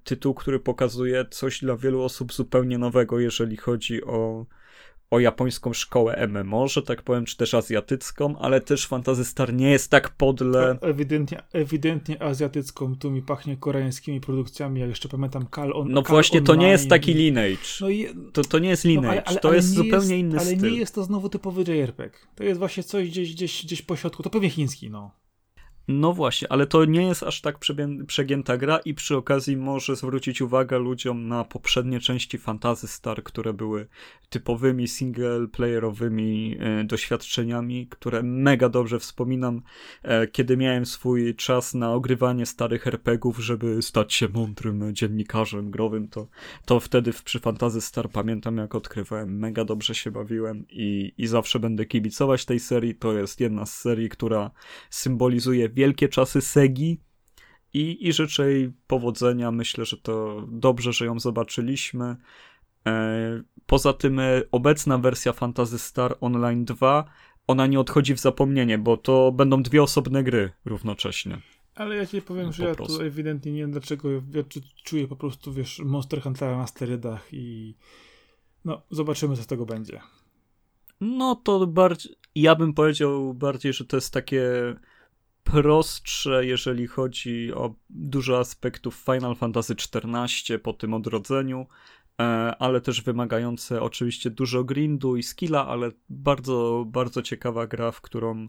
tytuł, 0.04 0.34
który 0.34 0.60
pokazuje 0.60 1.26
coś 1.30 1.60
dla 1.60 1.78
wielu 1.78 2.02
osób 2.02 2.34
zupełnie 2.34 2.78
nowego, 2.78 3.20
jeżeli 3.20 3.58
chodzi 3.58 4.04
o 4.04 4.46
o 5.12 5.20
japońską 5.20 5.74
szkołę 5.74 6.28
MMO, 6.28 6.68
że 6.68 6.82
tak 6.82 7.02
powiem, 7.02 7.26
czy 7.26 7.38
też 7.38 7.54
azjatycką, 7.54 8.38
ale 8.40 8.62
też 8.62 8.88
Fantasy 8.88 9.26
Star 9.26 9.54
nie 9.54 9.72
jest 9.72 9.92
tak 9.92 10.10
podle. 10.10 10.78
Ewidentnie, 10.82 11.44
ewidentnie 11.54 12.24
azjatycką, 12.24 12.96
tu 12.96 13.12
mi 13.12 13.22
pachnie 13.22 13.58
koreańskimi 13.58 14.22
produkcjami, 14.22 14.80
ja 14.82 14.88
jeszcze 14.88 15.10
pamiętam 15.10 15.46
Kal 15.46 15.74
on 15.74 15.92
No 15.92 16.04
Kal 16.04 16.14
właśnie, 16.14 16.40
online. 16.40 16.46
to 16.46 16.56
nie 16.56 16.70
jest 16.70 16.90
taki 16.90 17.14
Lineage. 17.14 17.58
No 17.82 17.90
i... 17.90 18.08
to, 18.34 18.44
to 18.44 18.60
nie 18.60 18.70
jest 18.70 18.86
Lineage, 18.86 19.08
no, 19.08 19.12
ale, 19.12 19.24
ale, 19.24 19.40
to 19.40 19.48
ale 19.48 19.58
jest 19.58 19.74
zupełnie 19.74 19.96
jest, 19.98 20.12
inny 20.12 20.38
ale 20.38 20.46
styl. 20.46 20.60
Ale 20.60 20.72
nie 20.72 20.78
jest 20.78 20.96
to 20.96 21.04
znowu 21.04 21.30
typowy 21.30 21.62
JRPG. 21.62 22.18
To 22.36 22.44
jest 22.44 22.60
właśnie 22.60 22.84
coś 22.84 23.10
gdzieś, 23.10 23.34
gdzieś, 23.34 23.66
gdzieś 23.66 23.82
po 23.82 23.96
środku, 23.96 24.24
to 24.24 24.30
pewnie 24.30 24.50
chiński, 24.50 24.90
no. 24.90 25.21
No 25.88 26.14
właśnie, 26.14 26.52
ale 26.52 26.68
to 26.68 26.86
nie 26.86 27.04
jest 27.04 27.24
aż 27.24 27.42
tak 27.42 27.60
przegięta 28.08 28.58
gra 28.58 28.80
i 28.86 28.94
przy 28.94 29.18
okazji 29.18 29.58
może 29.58 29.96
zwrócić 29.96 30.42
uwagę 30.42 30.80
ludziom 30.80 31.28
na 31.28 31.44
poprzednie 31.44 32.00
części 32.00 32.38
Fantasy 32.38 32.88
Star, 32.88 33.24
które 33.24 33.54
były 33.54 33.88
typowymi 34.30 34.88
single-playerowymi 34.88 36.58
e, 36.60 36.84
doświadczeniami, 36.84 37.88
które 37.88 38.24
mega 38.24 38.70
dobrze 38.70 39.00
wspominam, 39.00 39.62
e, 40.04 40.28
kiedy 40.28 40.58
miałem 40.58 40.86
swój 40.86 41.36
czas 41.36 41.74
na 41.74 41.94
ogrywanie 41.94 42.46
starych 42.46 42.88
RPGów, 42.88 43.40
żeby 43.40 43.82
stać 43.82 44.14
się 44.14 44.28
mądrym 44.30 44.96
dziennikarzem 44.96 45.72
growym, 45.72 46.08
to, 46.08 46.28
to 46.66 46.80
wtedy 46.80 47.12
przy 47.24 47.40
Fantasy 47.40 47.82
Star 47.82 48.10
pamiętam 48.10 48.58
jak 48.58 48.76
odkrywałem, 48.76 49.40
mega 49.40 49.66
dobrze 49.66 49.96
się 49.96 50.12
bawiłem 50.12 50.66
i, 50.70 51.14
i 51.18 51.28
zawsze 51.28 51.60
będę 51.60 51.86
kibicować 51.86 52.46
tej 52.46 52.60
serii, 52.60 52.96
to 52.96 53.14
jest 53.14 53.40
jedna 53.40 53.66
z 53.66 53.74
serii, 53.74 54.10
która 54.10 54.52
symbolizuje 54.90 55.71
wielkie 55.74 56.10
czasy 56.10 56.42
Segi 56.42 57.00
i, 57.74 58.08
i 58.08 58.14
życzę 58.14 58.52
jej 58.52 58.74
powodzenia. 58.88 59.52
Myślę, 59.52 59.86
że 59.86 59.98
to 59.98 60.46
dobrze, 60.48 60.94
że 60.94 61.06
ją 61.06 61.20
zobaczyliśmy. 61.20 62.16
E, 62.88 63.44
poza 63.66 63.94
tym 63.94 64.20
e, 64.20 64.42
obecna 64.52 64.98
wersja 64.98 65.34
Fantasy 65.34 65.80
Star 65.80 66.18
Online 66.22 66.66
2 66.66 67.06
ona 67.48 67.68
nie 67.68 67.80
odchodzi 67.80 68.16
w 68.16 68.20
zapomnienie, 68.20 68.78
bo 68.78 68.98
to 68.98 69.32
będą 69.32 69.64
dwie 69.64 69.84
osobne 69.84 70.24
gry 70.24 70.52
równocześnie. 70.66 71.42
Ale 71.76 71.96
ja 71.96 72.06
ci 72.06 72.22
powiem, 72.22 72.46
no, 72.46 72.52
że 72.52 72.66
ja 72.66 72.76
prostu. 72.76 72.98
tu 72.98 73.04
ewidentnie 73.04 73.52
nie 73.52 73.62
wiem 73.62 73.72
dlaczego, 73.72 74.12
ja 74.12 74.44
czuję 74.84 75.08
po 75.08 75.16
prostu, 75.16 75.54
wiesz, 75.54 75.80
Monster 75.80 76.22
Huntera 76.22 76.58
na 76.58 76.68
sterydach 76.68 77.28
i 77.32 77.76
no, 78.66 78.82
zobaczymy 78.92 79.36
co 79.36 79.44
z 79.44 79.48
tego 79.48 79.66
będzie. 79.66 80.02
No 81.02 81.36
to 81.36 81.68
bardziej, 81.68 82.16
ja 82.36 82.56
bym 82.56 82.74
powiedział 82.74 83.34
bardziej, 83.34 83.74
że 83.74 83.86
to 83.86 83.98
jest 83.98 84.14
takie 84.14 84.44
prostsze, 85.52 86.46
jeżeli 86.46 86.88
chodzi 86.88 87.54
o 87.54 87.76
dużo 87.90 88.40
aspektów 88.40 88.96
Final 88.96 89.36
Fantasy 89.36 89.74
XIV 89.74 90.60
po 90.60 90.74
tym 90.74 90.94
odrodzeniu, 90.94 91.68
e, 92.22 92.24
ale 92.60 92.82
też 92.82 93.02
wymagające 93.02 93.82
oczywiście 93.82 94.30
dużo 94.30 94.64
grindu 94.64 95.16
i 95.16 95.24
skilla, 95.24 95.68
ale 95.68 95.92
bardzo, 96.10 96.86
bardzo 96.88 97.22
ciekawa 97.22 97.68
gra, 97.68 97.92
w 97.92 98.02
którą 98.02 98.48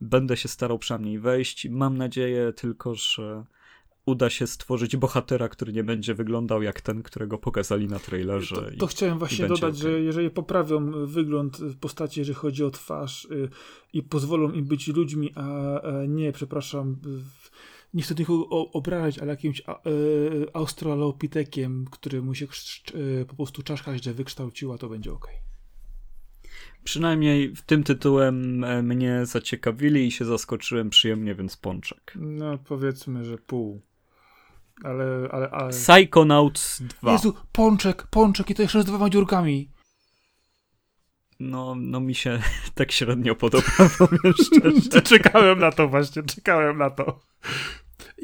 będę 0.00 0.36
się 0.36 0.48
starał 0.48 0.78
przynajmniej 0.78 1.18
wejść. 1.18 1.68
Mam 1.70 1.98
nadzieję 1.98 2.52
tylko, 2.52 2.94
że 2.94 3.44
uda 4.06 4.30
się 4.30 4.46
stworzyć 4.46 4.96
bohatera, 4.96 5.48
który 5.48 5.72
nie 5.72 5.84
będzie 5.84 6.14
wyglądał 6.14 6.62
jak 6.62 6.80
ten, 6.80 7.02
którego 7.02 7.38
pokazali 7.38 7.88
na 7.88 7.98
trailerze. 7.98 8.56
To, 8.56 8.76
to 8.78 8.86
i, 8.86 8.88
chciałem 8.88 9.18
właśnie 9.18 9.46
dodać, 9.46 9.62
okay. 9.62 9.74
że 9.74 10.00
jeżeli 10.00 10.30
poprawią 10.30 11.06
wygląd 11.06 11.58
postaci, 11.80 12.20
jeżeli 12.20 12.34
chodzi 12.34 12.64
o 12.64 12.70
twarz 12.70 13.24
y, 13.24 13.48
i 13.92 14.02
pozwolą 14.02 14.52
im 14.52 14.64
być 14.64 14.88
ludźmi, 14.88 15.32
a, 15.34 15.80
a 15.80 16.06
nie, 16.06 16.32
przepraszam, 16.32 16.96
nie 17.94 18.02
chcę 18.02 18.14
tych 18.14 18.28
obrażać, 18.72 19.18
ale 19.18 19.30
jakimś 19.30 19.62
a, 19.66 19.88
y, 19.88 20.46
australopitekiem, 20.52 21.84
który 21.90 22.22
mu 22.22 22.34
się 22.34 22.46
y, 22.94 23.24
po 23.28 23.34
prostu 23.34 23.62
czaszka 23.62 23.98
źle 23.98 24.14
wykształciła, 24.14 24.78
to 24.78 24.88
będzie 24.88 25.12
ok. 25.12 25.28
Przynajmniej 26.84 27.54
w 27.54 27.62
tym 27.62 27.84
tytułem 27.84 28.64
e, 28.64 28.82
mnie 28.82 29.26
zaciekawili 29.26 30.06
i 30.06 30.12
się 30.12 30.24
zaskoczyłem 30.24 30.90
przyjemnie, 30.90 31.34
więc 31.34 31.56
pączek. 31.56 32.12
No 32.16 32.58
powiedzmy, 32.58 33.24
że 33.24 33.38
pół. 33.38 33.80
Ale, 34.82 35.28
ale, 35.32 35.50
ale... 35.50 35.70
Psychonauts 35.70 36.82
2. 36.82 37.12
Jezu, 37.12 37.34
pączek, 37.52 38.06
pączek 38.06 38.50
i 38.50 38.54
to 38.54 38.62
jeszcze 38.62 38.82
z 38.82 38.84
dwoma 38.84 39.10
dziurkami. 39.10 39.68
No, 41.40 41.74
no 41.78 42.00
mi 42.00 42.14
się 42.14 42.42
tak 42.74 42.92
średnio 42.92 43.34
podoba, 43.34 43.64
powiem 43.98 44.34
szczerze. 44.44 45.02
czekałem 45.18 45.58
na 45.58 45.72
to 45.72 45.88
właśnie, 45.88 46.22
czekałem 46.22 46.78
na 46.78 46.90
to. 46.90 47.20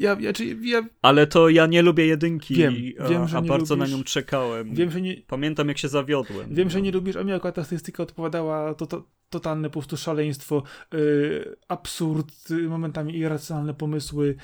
Ja, 0.01 0.17
ja, 0.19 0.31
ja, 0.61 0.83
Ale 1.01 1.27
to 1.27 1.49
ja 1.49 1.65
nie 1.65 1.81
lubię 1.81 2.05
jedynki, 2.05 2.55
wiem, 2.55 2.75
wiem, 3.09 3.21
a, 3.33 3.37
a 3.37 3.41
bardzo 3.41 3.75
lubisz, 3.75 3.91
na 3.91 3.97
nią 3.97 4.03
czekałem. 4.03 4.75
Wiem, 4.75 4.91
że 4.91 5.01
nie, 5.01 5.21
Pamiętam 5.27 5.67
jak 5.67 5.77
się 5.77 5.87
zawiodłem. 5.87 6.55
Wiem, 6.55 6.67
no. 6.67 6.71
że 6.71 6.81
nie 6.81 6.91
lubisz, 6.91 7.15
a 7.15 7.23
mi 7.23 7.33
akurat 7.33 7.55
ta 7.55 7.63
statystyka 7.63 8.03
odpowiadała, 8.03 8.73
to, 8.73 8.85
to, 8.85 9.03
totalne 9.31 9.69
po 9.69 9.73
prostu 9.73 9.97
szaleństwo, 9.97 10.63
yy, 10.93 11.55
absurd, 11.67 12.49
yy, 12.49 12.69
momentami 12.69 13.17
irracjonalne 13.17 13.73
pomysły. 13.73 14.35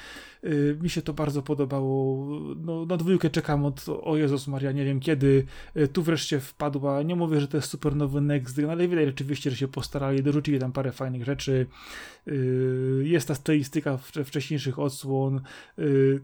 Yy, 0.43 0.78
mi 0.82 0.89
się 0.89 1.01
to 1.01 1.14
bardzo 1.14 1.41
podobało. 1.41 2.28
No, 2.55 2.86
na 2.86 2.97
dwójkę 2.97 3.30
czekam 3.30 3.66
od, 3.66 3.86
o 4.01 4.18
Jezus 4.18 4.47
Maria, 4.47 4.72
nie 4.72 4.86
wiem 4.86 4.99
kiedy. 4.99 5.45
Yy, 5.76 5.88
tu 5.88 6.03
wreszcie 6.03 6.39
wpadła, 6.39 7.03
nie 7.03 7.16
mówię, 7.16 7.41
że 7.41 7.47
to 7.47 7.58
jest 7.58 7.70
super 7.70 7.95
nowy 7.95 8.22
Next, 8.22 8.60
ale 8.70 8.88
widać 8.88 9.05
rzeczywiście, 9.05 9.51
że 9.51 9.58
się 9.58 9.68
postarali, 9.68 10.24
dorzucili 10.24 10.60
tam 10.60 10.72
parę 10.72 10.91
fajnych 10.91 11.24
rzeczy. 11.24 11.66
Yy, 12.26 13.03
jest 13.03 13.28
ta 13.28 13.36
stylistyka 13.36 13.97
wcześniejszych 13.97 14.80
odsłon. 14.80 15.41
Yy, 15.78 16.22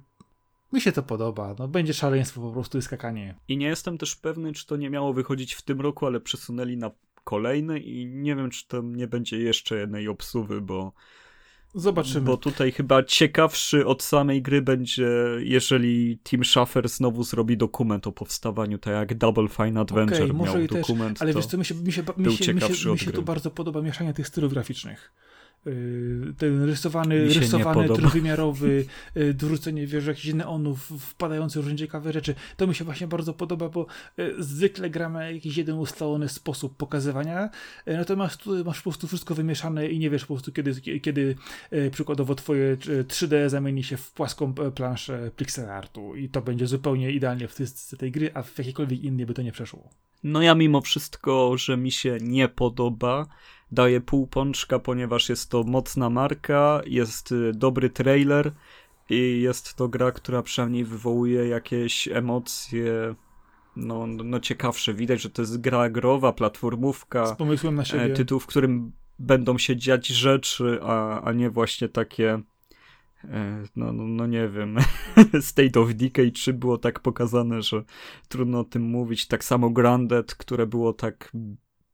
mi 0.73 0.81
się 0.81 0.91
to 0.91 1.03
podoba. 1.03 1.55
No, 1.59 1.67
będzie 1.67 1.93
szaleństwo 1.93 2.41
po 2.41 2.51
prostu 2.51 2.77
i 2.77 2.81
skakanie. 2.81 3.35
I 3.47 3.57
nie 3.57 3.67
jestem 3.67 3.97
też 3.97 4.15
pewny, 4.15 4.53
czy 4.53 4.67
to 4.67 4.75
nie 4.75 4.89
miało 4.89 5.13
wychodzić 5.13 5.53
w 5.53 5.61
tym 5.61 5.81
roku, 5.81 6.05
ale 6.05 6.19
przesunęli 6.19 6.77
na 6.77 6.91
kolejny 7.23 7.79
i 7.79 8.05
nie 8.05 8.35
wiem, 8.35 8.49
czy 8.49 8.67
tam 8.67 8.95
nie 8.95 9.07
będzie 9.07 9.39
jeszcze 9.39 9.77
jednej 9.77 10.07
obsuwy, 10.07 10.61
bo 10.61 10.93
Zobaczymy. 11.75 12.25
Bo 12.25 12.37
tutaj 12.37 12.71
chyba 12.71 13.03
ciekawszy 13.03 13.85
od 13.85 14.03
samej 14.03 14.41
gry 14.41 14.61
będzie, 14.61 15.09
jeżeli 15.39 16.19
Tim 16.23 16.45
Schafer 16.45 16.89
znowu 16.89 17.23
zrobi 17.23 17.57
dokument 17.57 18.07
o 18.07 18.11
powstawaniu, 18.11 18.77
tak 18.77 18.93
jak 18.93 19.17
Double 19.17 19.47
Fine 19.47 19.79
Adventure 19.79 20.31
okay, 20.31 20.45
miał 20.45 20.67
dokument. 20.67 21.13
Też, 21.13 21.21
ale 21.21 21.33
wiesz 21.33 21.45
co, 21.45 21.57
mi 21.57 21.65
się, 21.65 21.75
mi 21.75 21.91
się, 21.91 22.03
mi 22.17 22.37
się, 22.37 22.53
mi 22.53 22.61
się, 22.61 22.91
mi 22.91 22.99
się 22.99 23.11
tu 23.11 23.23
bardzo 23.23 23.51
podoba 23.51 23.81
mieszanie 23.81 24.13
tych 24.13 24.27
stylów 24.27 24.53
graficznych. 24.53 25.11
Y, 25.67 26.33
ten 26.37 26.63
rysowany, 26.63 27.25
rysowany 27.25 27.89
trójwymiarowy, 27.89 28.85
y, 29.17 29.33
dorzucenie 29.33 29.87
wiesz, 29.87 30.05
jakichś 30.05 30.33
neonów, 30.33 30.91
wpadające 30.99 31.61
różne 31.61 31.75
ciekawe 31.75 32.13
rzeczy. 32.13 32.35
To 32.57 32.67
mi 32.67 32.75
się 32.75 32.85
właśnie 32.85 33.07
bardzo 33.07 33.33
podoba, 33.33 33.69
bo 33.69 33.85
y, 34.19 34.43
zwykle 34.43 34.89
gramy 34.89 35.33
jakiś 35.33 35.57
jeden 35.57 35.75
ustalony 35.75 36.29
sposób 36.29 36.77
pokazywania, 36.77 37.49
natomiast 37.87 38.37
tu 38.37 38.65
masz 38.65 38.77
po 38.77 38.83
prostu 38.83 39.07
wszystko 39.07 39.35
wymieszane 39.35 39.87
i 39.87 39.99
nie 39.99 40.09
wiesz 40.09 40.25
po 40.25 40.33
prostu 40.33 40.51
kiedy, 40.51 40.99
kiedy 41.01 41.35
przykładowo 41.91 42.35
twoje 42.35 42.77
3D 43.07 43.49
zamieni 43.49 43.83
się 43.83 43.97
w 43.97 44.11
płaską 44.11 44.53
planszę 44.53 45.31
pixel 45.37 45.69
artu 45.69 46.15
i 46.15 46.29
to 46.29 46.41
będzie 46.41 46.67
zupełnie 46.67 47.11
idealnie 47.11 47.47
w 47.47 47.97
tej 47.97 48.11
gry, 48.11 48.31
a 48.33 48.43
w 48.43 48.57
jakiejkolwiek 48.57 49.03
innej 49.03 49.25
by 49.25 49.33
to 49.33 49.41
nie 49.41 49.51
przeszło. 49.51 49.89
No 50.23 50.41
ja 50.41 50.55
mimo 50.55 50.81
wszystko, 50.81 51.57
że 51.57 51.77
mi 51.77 51.91
się 51.91 52.17
nie 52.21 52.47
podoba, 52.47 53.27
daję 53.73 54.01
pół 54.01 54.27
pączka, 54.27 54.79
ponieważ 54.79 55.29
jest 55.29 55.49
to 55.49 55.63
mocna 55.63 56.09
marka, 56.09 56.81
jest 56.85 57.31
y, 57.31 57.51
dobry 57.53 57.89
trailer 57.89 58.51
i 59.09 59.41
jest 59.41 59.73
to 59.73 59.87
gra, 59.87 60.11
która 60.11 60.41
przynajmniej 60.41 60.85
wywołuje 60.85 61.47
jakieś 61.47 62.07
emocje 62.07 63.15
no, 63.75 64.07
no 64.07 64.39
ciekawsze. 64.39 64.93
Widać, 64.93 65.21
że 65.21 65.29
to 65.29 65.41
jest 65.41 65.61
gra 65.61 65.89
growa, 65.89 66.33
platformówka. 66.33 67.25
Z 67.25 67.37
pomysłem 67.37 67.75
na 67.75 67.85
siebie. 67.85 68.03
E, 68.03 68.09
tytuł, 68.09 68.39
w 68.39 68.45
którym 68.45 68.91
będą 69.19 69.57
się 69.57 69.75
dziać 69.75 70.07
rzeczy, 70.07 70.79
a, 70.81 71.21
a 71.21 71.31
nie 71.31 71.49
właśnie 71.49 71.89
takie 71.89 72.41
e, 73.23 73.63
no, 73.75 73.93
no, 73.93 74.03
no 74.03 74.27
nie 74.27 74.49
wiem, 74.49 74.77
State 75.41 75.79
of 75.79 75.93
Decay 75.93 76.31
3 76.31 76.53
było 76.53 76.77
tak 76.77 76.99
pokazane, 76.99 77.61
że 77.61 77.83
trudno 78.27 78.59
o 78.59 78.63
tym 78.63 78.83
mówić. 78.83 79.27
Tak 79.27 79.43
samo 79.43 79.69
Grounded, 79.69 80.35
które 80.35 80.67
było 80.67 80.93
tak 80.93 81.31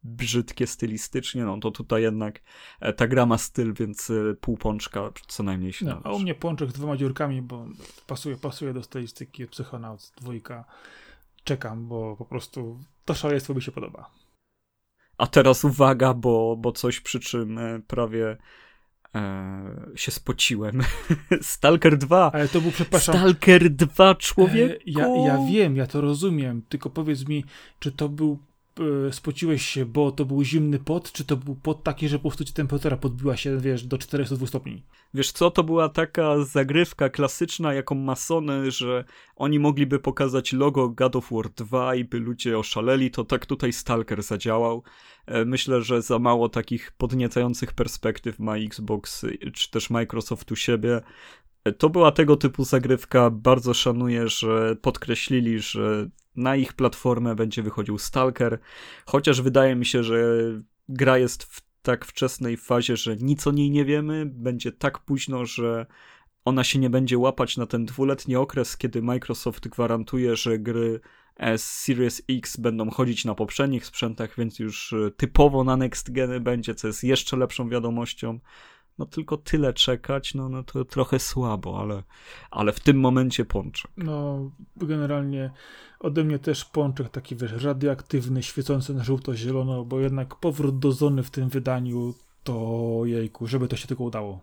brzydkie 0.04 0.68
stylistycznie, 0.68 1.46
no 1.46 1.60
to 1.60 1.72
tutaj 1.72 2.02
jednak 2.02 2.42
e, 2.80 2.94
ta 2.94 3.08
gra 3.08 3.26
ma 3.26 3.38
styl, 3.38 3.74
więc 3.74 4.10
e, 4.10 4.36
pół 4.42 4.58
pączka 4.58 5.12
co 5.28 5.44
najmniej 5.44 5.74
się 5.74 5.86
no, 5.86 6.02
A 6.04 6.12
u 6.12 6.20
mnie 6.20 6.36
pączek 6.36 6.70
z 6.70 6.74
dwoma 6.74 6.98
dziurkami, 6.98 7.42
bo 7.42 7.66
pasuje, 8.08 8.38
pasuje 8.38 8.74
do 8.74 8.84
stylistyki 8.84 9.48
Psychonauts 9.48 10.12
dwójka. 10.12 10.66
Czekam, 11.44 11.88
bo 11.88 12.16
po 12.16 12.26
prostu 12.26 12.80
to 13.06 13.14
szaleństwo 13.14 13.54
mi 13.54 13.62
się 13.62 13.72
podoba. 13.72 14.12
A 15.18 15.28
teraz 15.28 15.66
uwaga, 15.66 16.14
bo, 16.14 16.56
bo 16.58 16.72
coś 16.72 17.00
przy 17.00 17.20
czym 17.20 17.58
e, 17.58 17.80
prawie 17.88 18.38
e, 19.16 19.76
się 19.96 20.12
spociłem. 20.12 20.82
Stalker 21.42 21.98
2. 21.98 22.32
Ale 22.32 22.48
to 22.48 22.62
był, 22.62 22.72
przepraszam. 22.72 23.16
Stalker 23.16 23.70
2, 23.70 24.16
człowiek. 24.16 24.72
E, 24.72 24.78
ja, 24.86 25.08
ja 25.08 25.46
wiem, 25.52 25.76
ja 25.76 25.88
to 25.88 26.02
rozumiem, 26.02 26.62
tylko 26.70 26.90
powiedz 26.90 27.28
mi, 27.28 27.46
czy 27.80 27.92
to 27.92 28.10
był 28.10 28.40
spociłeś 29.12 29.66
się, 29.66 29.86
bo 29.86 30.12
to 30.12 30.26
był 30.26 30.44
zimny 30.44 30.80
pot, 30.80 31.12
czy 31.12 31.26
to 31.26 31.38
był 31.38 31.56
pot 31.56 31.84
taki, 31.84 32.10
że 32.10 32.20
po 32.20 32.30
prostu 32.30 32.46
temperatura 32.54 32.98
podbiła 32.98 33.38
się, 33.38 33.58
wiesz, 33.58 33.84
do 33.84 33.98
402 33.98 34.48
stopni? 34.48 34.84
Wiesz 35.14 35.32
co, 35.32 35.52
to 35.52 35.64
była 35.64 35.90
taka 35.90 36.44
zagrywka 36.44 37.10
klasyczna, 37.10 37.74
jaką 37.74 37.96
masony, 37.96 38.72
że 38.72 39.04
oni 39.36 39.60
mogliby 39.60 40.00
pokazać 40.00 40.54
logo 40.54 40.90
God 40.90 41.16
of 41.16 41.32
War 41.32 41.50
2 41.50 41.96
i 41.96 42.04
by 42.04 42.20
ludzie 42.20 42.60
oszaleli, 42.60 43.12
to 43.12 43.26
tak 43.26 43.46
tutaj 43.46 43.74
Stalker 43.74 44.24
zadziałał. 44.24 44.84
E, 45.26 45.46
myślę, 45.46 45.82
że 45.82 46.02
za 46.02 46.20
mało 46.20 46.50
takich 46.50 46.92
podniecających 46.92 47.74
perspektyw 47.74 48.40
ma 48.40 48.58
Xbox 48.58 49.26
czy 49.54 49.72
też 49.72 49.90
Microsoft 49.90 50.52
u 50.52 50.56
siebie. 50.56 51.02
E, 51.64 51.72
to 51.72 51.90
była 51.90 52.12
tego 52.12 52.36
typu 52.38 52.66
zagrywka. 52.66 53.30
Bardzo 53.30 53.74
szanuję, 53.74 54.28
że 54.28 54.76
podkreślili, 54.76 55.60
że 55.60 56.10
na 56.36 56.56
ich 56.56 56.74
platformę 56.74 57.36
będzie 57.36 57.64
wychodził 57.64 57.98
Stalker, 57.98 58.60
chociaż 59.06 59.42
wydaje 59.42 59.76
mi 59.76 59.86
się, 59.86 60.04
że 60.04 60.36
gra 60.90 61.18
jest 61.18 61.44
w 61.44 61.62
tak 61.82 62.06
wczesnej 62.06 62.58
fazie, 62.58 62.98
że 62.98 63.16
nic 63.16 63.48
o 63.48 63.52
niej 63.52 63.72
nie 63.72 63.86
wiemy, 63.86 64.26
będzie 64.26 64.72
tak 64.72 65.00
późno, 65.00 65.46
że 65.46 65.86
ona 66.46 66.64
się 66.64 66.80
nie 66.80 66.90
będzie 66.90 67.18
łapać 67.18 67.58
na 67.58 67.66
ten 67.66 67.86
dwuletni 67.86 68.36
okres, 68.36 68.78
kiedy 68.78 69.02
Microsoft 69.02 69.68
gwarantuje, 69.68 70.36
że 70.36 70.60
gry 70.60 71.00
z 71.58 71.64
Series 71.64 72.22
X 72.30 72.58
będą 72.58 72.90
chodzić 72.90 73.26
na 73.26 73.36
poprzednich 73.36 73.86
sprzętach, 73.86 74.36
więc 74.38 74.60
już 74.60 74.94
e, 74.94 75.12
typowo 75.12 75.64
na 75.64 75.78
next 75.78 76.12
geny 76.12 76.40
będzie, 76.40 76.76
co 76.76 76.88
jest 76.88 77.04
jeszcze 77.04 77.38
lepszą 77.38 77.70
wiadomością. 77.70 78.40
No 79.00 79.06
tylko 79.06 79.38
tyle 79.38 79.74
czekać, 79.74 80.36
no, 80.36 80.50
no 80.50 80.64
to 80.64 80.86
trochę 80.86 81.20
słabo, 81.20 81.80
ale, 81.80 82.04
ale 82.52 82.72
w 82.72 82.80
tym 82.80 83.00
momencie 83.00 83.46
pączek. 83.46 83.92
No, 83.98 84.52
generalnie 84.76 85.52
ode 86.00 86.24
mnie 86.24 86.40
też 86.40 86.66
pączek 86.66 87.10
taki, 87.10 87.36
wiesz, 87.36 87.64
radioaktywny, 87.64 88.44
świecący 88.44 88.94
na 88.94 89.04
żółto-zielono, 89.04 89.86
bo 89.86 90.00
jednak 90.00 90.36
powrót 90.36 90.80
do 90.80 90.92
zony 90.92 91.24
w 91.24 91.32
tym 91.32 91.50
wydaniu 91.50 92.14
to 92.44 93.02
jejku, 93.06 93.48
żeby 93.48 93.68
to 93.68 93.76
się 93.76 93.88
tylko 93.88 94.04
udało. 94.04 94.40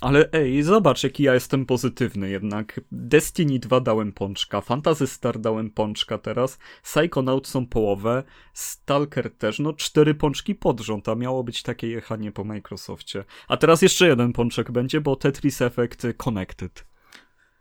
Ale 0.00 0.32
ej, 0.32 0.62
zobacz, 0.62 1.04
jaki 1.04 1.22
ja 1.22 1.34
jestem 1.34 1.66
pozytywny 1.66 2.30
jednak. 2.30 2.80
Destiny 2.92 3.58
2 3.58 3.80
dałem 3.80 4.12
pączka, 4.12 4.60
Fantasy 4.60 5.06
Star 5.06 5.38
dałem 5.38 5.70
pączka 5.70 6.18
teraz, 6.18 6.58
Psychonaut 6.82 7.46
są 7.46 7.66
połowę, 7.66 8.22
Stalker 8.52 9.30
też, 9.30 9.58
no 9.58 9.72
cztery 9.72 10.14
pączki 10.14 10.54
pod 10.54 10.80
rząd, 10.80 11.08
a 11.08 11.14
miało 11.14 11.44
być 11.44 11.62
takie 11.62 11.88
jechanie 11.88 12.32
po 12.32 12.44
Microsoftie. 12.44 13.24
A 13.48 13.56
teraz 13.56 13.82
jeszcze 13.82 14.08
jeden 14.08 14.32
pączek 14.32 14.70
będzie, 14.70 15.00
bo 15.00 15.16
Tetris 15.16 15.62
Effect 15.62 16.06
Connected. 16.16 16.86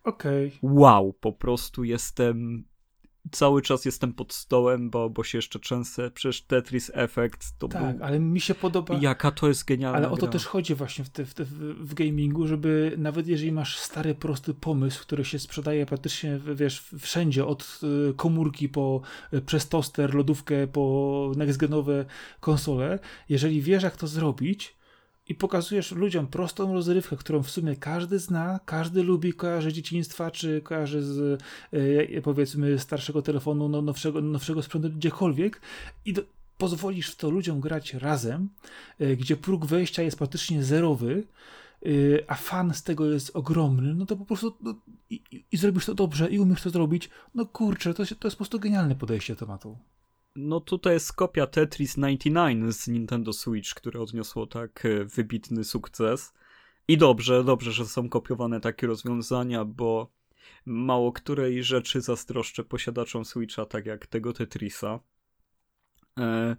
Okej. 0.04 0.48
Okay. 0.48 0.60
Wow, 0.62 1.14
po 1.14 1.34
prostu 1.34 1.84
jestem 1.84 2.64
cały 3.32 3.62
czas 3.62 3.86
jestem 3.86 4.14
pod 4.14 4.34
stołem, 4.34 4.90
bo, 4.90 5.10
bo 5.10 5.24
się 5.24 5.38
jeszcze 5.38 5.60
często 5.60 6.12
przecież 6.12 6.42
Tetris 6.42 6.92
Effect 6.94 7.58
to 7.58 7.68
Tak, 7.68 7.98
był... 7.98 8.06
ale 8.06 8.20
mi 8.20 8.42
się 8.42 8.56
podoba... 8.56 8.98
Jaka 9.02 9.32
to 9.32 9.48
jest 9.48 9.66
genialna 9.66 9.98
Ale 9.98 10.10
o 10.10 10.18
to 10.18 10.22
gra. 10.26 10.32
też 10.32 10.46
chodzi 10.46 10.76
właśnie 10.76 11.06
w, 11.06 11.10
te, 11.10 11.26
w, 11.26 11.34
te, 11.34 11.46
w, 11.46 11.94
gamingu, 11.94 12.48
żeby 12.48 12.96
nawet 12.98 13.28
jeżeli 13.28 13.52
masz 13.52 13.80
stary, 13.80 14.16
prosty 14.16 14.54
pomysł, 14.54 15.02
który 15.02 15.26
się 15.26 15.40
sprzedaje 15.40 15.86
praktycznie, 15.86 16.40
wiesz, 16.56 16.90
wszędzie, 17.00 17.46
od 17.46 17.80
y, 18.10 18.14
komórki 18.14 18.70
po, 18.70 19.02
y, 19.34 19.42
przez 19.42 19.70
toster, 19.70 20.16
lodówkę, 20.16 20.68
po 20.68 21.32
next-genowe 21.36 22.06
konsole, 22.40 23.00
jeżeli 23.30 23.62
wiesz 23.62 23.84
jak 23.84 23.98
to 23.98 24.08
zrobić, 24.08 24.77
i 25.30 25.36
pokazujesz 25.36 25.92
ludziom 25.92 26.28
prostą 26.28 26.74
rozrywkę, 26.74 27.18
którą 27.18 27.44
w 27.44 27.50
sumie 27.50 27.76
każdy 27.76 28.20
zna, 28.20 28.60
każdy 28.66 29.04
lubi, 29.04 29.34
kojarzy 29.34 29.74
dzieciństwa, 29.74 30.32
czy 30.32 30.62
kojarzy 30.62 31.04
z 31.04 31.42
e, 31.74 32.22
powiedzmy 32.22 32.80
starszego 32.80 33.22
telefonu, 33.22 33.70
no, 33.70 33.82
nowszego, 33.82 34.22
nowszego 34.22 34.64
sprzętu, 34.64 34.90
gdziekolwiek 34.90 35.62
i 36.06 36.14
do, 36.14 36.22
pozwolisz 36.58 37.12
w 37.12 37.16
to 37.16 37.30
ludziom 37.30 37.60
grać 37.60 37.94
razem, 37.94 38.50
e, 39.00 39.16
gdzie 39.16 39.38
próg 39.38 39.66
wejścia 39.66 40.04
jest 40.04 40.18
praktycznie 40.18 40.64
zerowy, 40.64 41.24
e, 41.86 41.90
a 42.28 42.36
fan 42.36 42.74
z 42.74 42.84
tego 42.84 43.06
jest 43.06 43.36
ogromny, 43.36 43.96
no 43.96 44.06
to 44.06 44.16
po 44.16 44.26
prostu 44.26 44.54
no, 44.62 44.76
i, 45.10 45.22
i, 45.52 45.58
zrobisz 45.58 45.86
to 45.86 45.96
dobrze 45.96 46.30
i 46.30 46.40
umiesz 46.40 46.62
to 46.62 46.70
zrobić, 46.70 47.10
no 47.36 47.46
kurczę, 47.46 47.94
to, 47.94 48.04
to 48.06 48.28
jest 48.28 48.38
po 48.38 48.38
prostu 48.38 48.60
genialne 48.60 48.96
podejście 48.96 49.34
do 49.34 49.40
tematu. 49.40 49.78
No 50.40 50.60
tutaj 50.60 50.94
jest 50.94 51.14
kopia 51.14 51.48
Tetris 51.48 51.96
99 51.96 52.76
z 52.76 52.88
Nintendo 52.88 53.34
Switch, 53.34 53.74
które 53.74 54.00
odniosło 54.00 54.48
tak 54.48 54.86
e, 54.86 55.06
wybitny 55.06 55.64
sukces. 55.64 56.34
I 56.88 56.98
dobrze, 56.98 57.44
dobrze, 57.44 57.72
że 57.72 57.86
są 57.86 58.10
kopiowane 58.10 58.62
takie 58.62 58.88
rozwiązania, 58.88 59.66
bo 59.66 60.12
mało 60.66 61.12
której 61.12 61.64
rzeczy 61.64 62.02
zazdroszczę 62.02 62.64
posiadaczom 62.64 63.26
Switcha, 63.26 63.66
tak 63.66 63.86
jak 63.86 64.08
tego 64.08 64.34
Tetrisa. 64.34 65.00
E, 66.20 66.56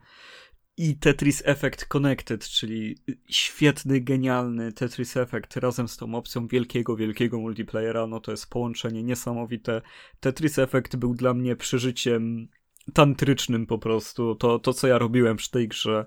I 0.77 0.97
Tetris 0.97 1.43
Effect 1.45 1.85
Connected, 1.85 2.45
czyli 2.45 2.97
świetny, 3.29 4.01
genialny 4.01 4.73
Tetris 4.73 5.17
Effect 5.17 5.57
razem 5.57 5.89
z 5.89 5.97
tą 5.97 6.15
opcją 6.15 6.49
wielkiego, 6.49 6.97
wielkiego 6.97 7.39
multiplayera, 7.39 8.07
no 8.07 8.21
to 8.21 8.31
jest 8.31 8.51
połączenie 8.51 9.03
niesamowite. 9.03 9.83
Tetris 10.21 10.59
Effect 10.59 10.97
był 10.97 11.15
dla 11.15 11.35
mnie 11.35 11.57
przeżyciem 11.57 12.49
tantrycznym 12.93 13.67
po 13.67 13.79
prostu. 13.79 14.35
To, 14.35 14.59
to, 14.59 14.73
co 14.73 14.87
ja 14.87 14.99
robiłem 14.99 15.37
przy 15.37 15.51
tej 15.51 15.69
grze. 15.69 16.07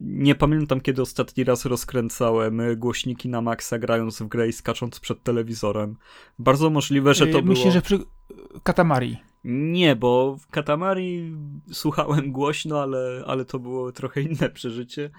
Nie 0.00 0.34
pamiętam, 0.34 0.80
kiedy 0.80 1.02
ostatni 1.02 1.44
raz 1.44 1.64
rozkręcałem 1.64 2.60
głośniki 2.76 3.28
na 3.28 3.40
maksa, 3.40 3.78
grając 3.78 4.22
w 4.22 4.28
grę 4.28 4.48
i 4.48 4.52
skacząc 4.52 5.00
przed 5.00 5.22
telewizorem. 5.22 5.96
Bardzo 6.38 6.70
możliwe, 6.70 7.14
że 7.14 7.26
to 7.26 7.26
Myślę, 7.26 7.42
było... 7.42 7.54
Myślę, 7.54 7.70
że 7.70 7.82
przy 7.82 7.98
Katamari. 8.62 9.16
Nie, 9.44 9.96
bo 9.96 10.36
w 10.36 10.46
Katamari 10.46 11.36
słuchałem 11.72 12.32
głośno, 12.32 12.82
ale, 12.82 13.24
ale 13.26 13.44
to 13.44 13.58
było 13.58 13.92
trochę 13.92 14.20
inne 14.20 14.50
przeżycie. 14.50 15.10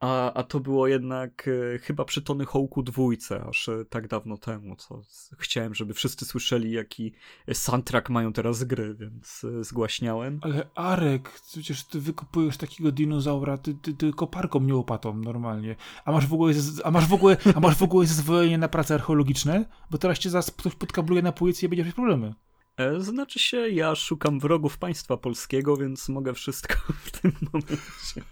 A, 0.00 0.32
a 0.32 0.42
to 0.42 0.60
było 0.60 0.86
jednak 0.86 1.48
e, 1.74 1.78
chyba 1.78 2.04
przy 2.04 2.22
Tony 2.22 2.44
Hawk'u 2.44 2.82
dwójce, 2.82 3.44
aż 3.48 3.68
e, 3.68 3.84
tak 3.84 4.08
dawno 4.08 4.36
temu, 4.36 4.76
co 4.76 5.02
chciałem, 5.38 5.74
żeby 5.74 5.94
wszyscy 5.94 6.24
słyszeli, 6.24 6.72
jaki 6.72 7.12
soundtrack 7.52 8.10
mają 8.10 8.32
teraz 8.32 8.64
gry, 8.64 8.94
więc 8.94 9.44
e, 9.44 9.64
zgłaśniałem. 9.64 10.40
Ale 10.42 10.66
Arek, 10.74 11.40
przecież 11.50 11.84
ty 11.84 12.00
wykupujesz 12.00 12.56
takiego 12.56 12.92
dinozaura, 12.92 13.58
ty, 13.58 13.74
ty, 13.74 13.94
ty 13.94 14.12
koparką, 14.12 14.60
nie 14.60 14.74
łopatą 14.74 15.16
normalnie. 15.16 15.76
A 16.04 16.12
masz 16.12 16.26
w 16.26 16.34
ogóle, 16.34 16.54
a 16.84 16.90
masz 16.90 17.06
w 17.06 17.12
ogóle, 17.12 17.36
a 17.56 17.60
masz 17.60 17.76
w 17.76 17.82
ogóle 17.82 18.06
zezwolenie 18.06 18.58
na 18.58 18.68
prace 18.68 18.94
archeologiczne? 18.94 19.64
Bo 19.90 19.98
teraz 19.98 20.18
cię 20.18 20.30
zaraz 20.30 20.50
ktoś 20.50 20.74
podkabluje 20.74 21.22
na 21.22 21.32
policję 21.32 21.66
i 21.66 21.68
będzie 21.68 21.84
mieć 21.84 21.94
problemy. 21.94 22.34
E, 22.80 23.00
znaczy 23.00 23.38
się, 23.38 23.68
ja 23.68 23.94
szukam 23.94 24.40
wrogów 24.40 24.78
państwa 24.78 25.16
polskiego, 25.16 25.76
więc 25.76 26.08
mogę 26.08 26.34
wszystko 26.34 26.74
w 27.04 27.20
tym 27.20 27.32
momencie. 27.52 28.22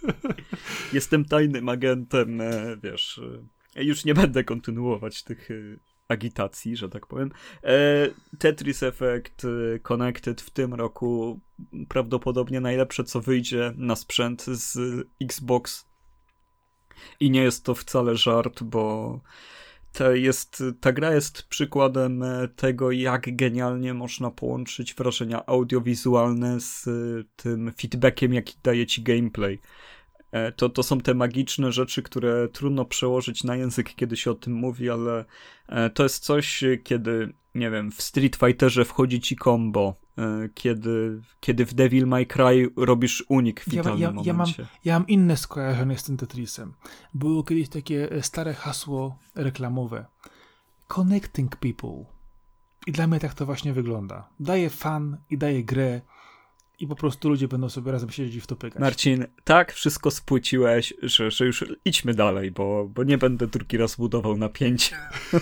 Jestem 0.92 1.24
tajnym 1.24 1.68
agentem, 1.68 2.40
e, 2.40 2.76
wiesz. 2.82 3.20
E, 3.76 3.84
już 3.84 4.04
nie 4.04 4.14
będę 4.14 4.44
kontynuować 4.44 5.22
tych 5.22 5.48
agitacji, 6.08 6.76
że 6.76 6.88
tak 6.88 7.06
powiem. 7.06 7.30
Tetris 8.38 8.82
Effect 8.82 9.42
Connected 9.82 10.40
w 10.40 10.50
tym 10.50 10.74
roku 10.74 11.40
prawdopodobnie 11.88 12.60
najlepsze, 12.60 13.04
co 13.04 13.20
wyjdzie 13.20 13.72
na 13.76 13.96
sprzęt 13.96 14.44
z 14.44 14.78
Xbox. 15.22 15.86
I 17.20 17.30
nie 17.30 17.42
jest 17.42 17.64
to 17.64 17.74
wcale 17.74 18.16
żart, 18.16 18.62
bo 18.62 19.20
ta, 19.92 20.12
jest, 20.12 20.62
ta 20.80 20.92
gra 20.92 21.14
jest 21.14 21.42
przykładem 21.42 22.22
e, 22.22 22.48
tego, 22.48 22.90
jak 22.90 23.36
genialnie 23.36 23.94
można 23.94 24.30
połączyć 24.30 24.94
wrażenia 24.94 25.46
audiowizualne 25.46 26.60
z 26.60 26.88
e, 26.88 26.90
tym 27.36 27.72
feedbackiem, 27.80 28.34
jaki 28.34 28.54
daje 28.62 28.86
ci 28.86 29.02
gameplay. 29.02 29.58
E, 30.32 30.52
to, 30.52 30.68
to 30.68 30.82
są 30.82 31.00
te 31.00 31.14
magiczne 31.14 31.72
rzeczy, 31.72 32.02
które 32.02 32.48
trudno 32.48 32.84
przełożyć 32.84 33.44
na 33.44 33.56
język, 33.56 33.94
kiedy 33.94 34.16
się 34.16 34.30
o 34.30 34.34
tym 34.34 34.52
mówi, 34.52 34.90
ale 34.90 35.24
to 35.94 36.02
jest 36.02 36.24
coś, 36.24 36.64
kiedy, 36.84 37.32
nie 37.54 37.70
wiem, 37.70 37.92
w 37.92 38.02
Street 38.02 38.36
Fighterze 38.36 38.84
wchodzi 38.84 39.20
ci 39.20 39.36
combo, 39.36 39.96
E, 40.18 40.48
kiedy, 40.54 41.20
kiedy 41.40 41.66
w 41.66 41.74
Devil 41.74 42.06
May 42.06 42.26
Cry 42.26 42.70
robisz 42.76 43.24
unik 43.28 43.60
w 43.60 43.72
ja, 43.72 43.82
ja, 43.82 44.12
ja, 44.24 44.32
mam, 44.32 44.46
ja 44.84 44.98
mam 44.98 45.06
inne 45.06 45.36
skojarzenie 45.36 45.98
z 45.98 46.02
tym 46.02 46.16
Tetrisem. 46.16 46.74
Było 47.14 47.44
kiedyś 47.44 47.68
takie 47.68 48.12
e, 48.12 48.22
stare 48.22 48.54
hasło 48.54 49.18
reklamowe. 49.34 50.06
Connecting 50.88 51.56
people. 51.56 52.04
I 52.86 52.92
dla 52.92 53.06
mnie 53.06 53.20
tak 53.20 53.34
to 53.34 53.46
właśnie 53.46 53.72
wygląda. 53.72 54.28
Daje 54.40 54.70
fan 54.70 55.16
i 55.30 55.38
daje 55.38 55.64
grę 55.64 56.00
i 56.78 56.86
po 56.86 56.96
prostu 56.96 57.28
ludzie 57.28 57.48
będą 57.48 57.68
sobie 57.68 57.92
razem 57.92 58.10
siedzieć 58.10 58.34
i 58.34 58.40
w 58.40 58.46
to 58.46 58.56
pykać. 58.56 58.80
Marcin, 58.80 59.26
tak 59.44 59.72
wszystko 59.72 60.10
spłyciłeś, 60.10 60.94
że, 61.02 61.30
że 61.30 61.46
już 61.46 61.64
idźmy 61.84 62.14
dalej, 62.14 62.50
bo, 62.50 62.90
bo 62.94 63.04
nie 63.04 63.18
będę 63.18 63.46
drugi 63.46 63.76
raz 63.76 63.96
budował 63.96 64.36
napięcia, 64.36 64.96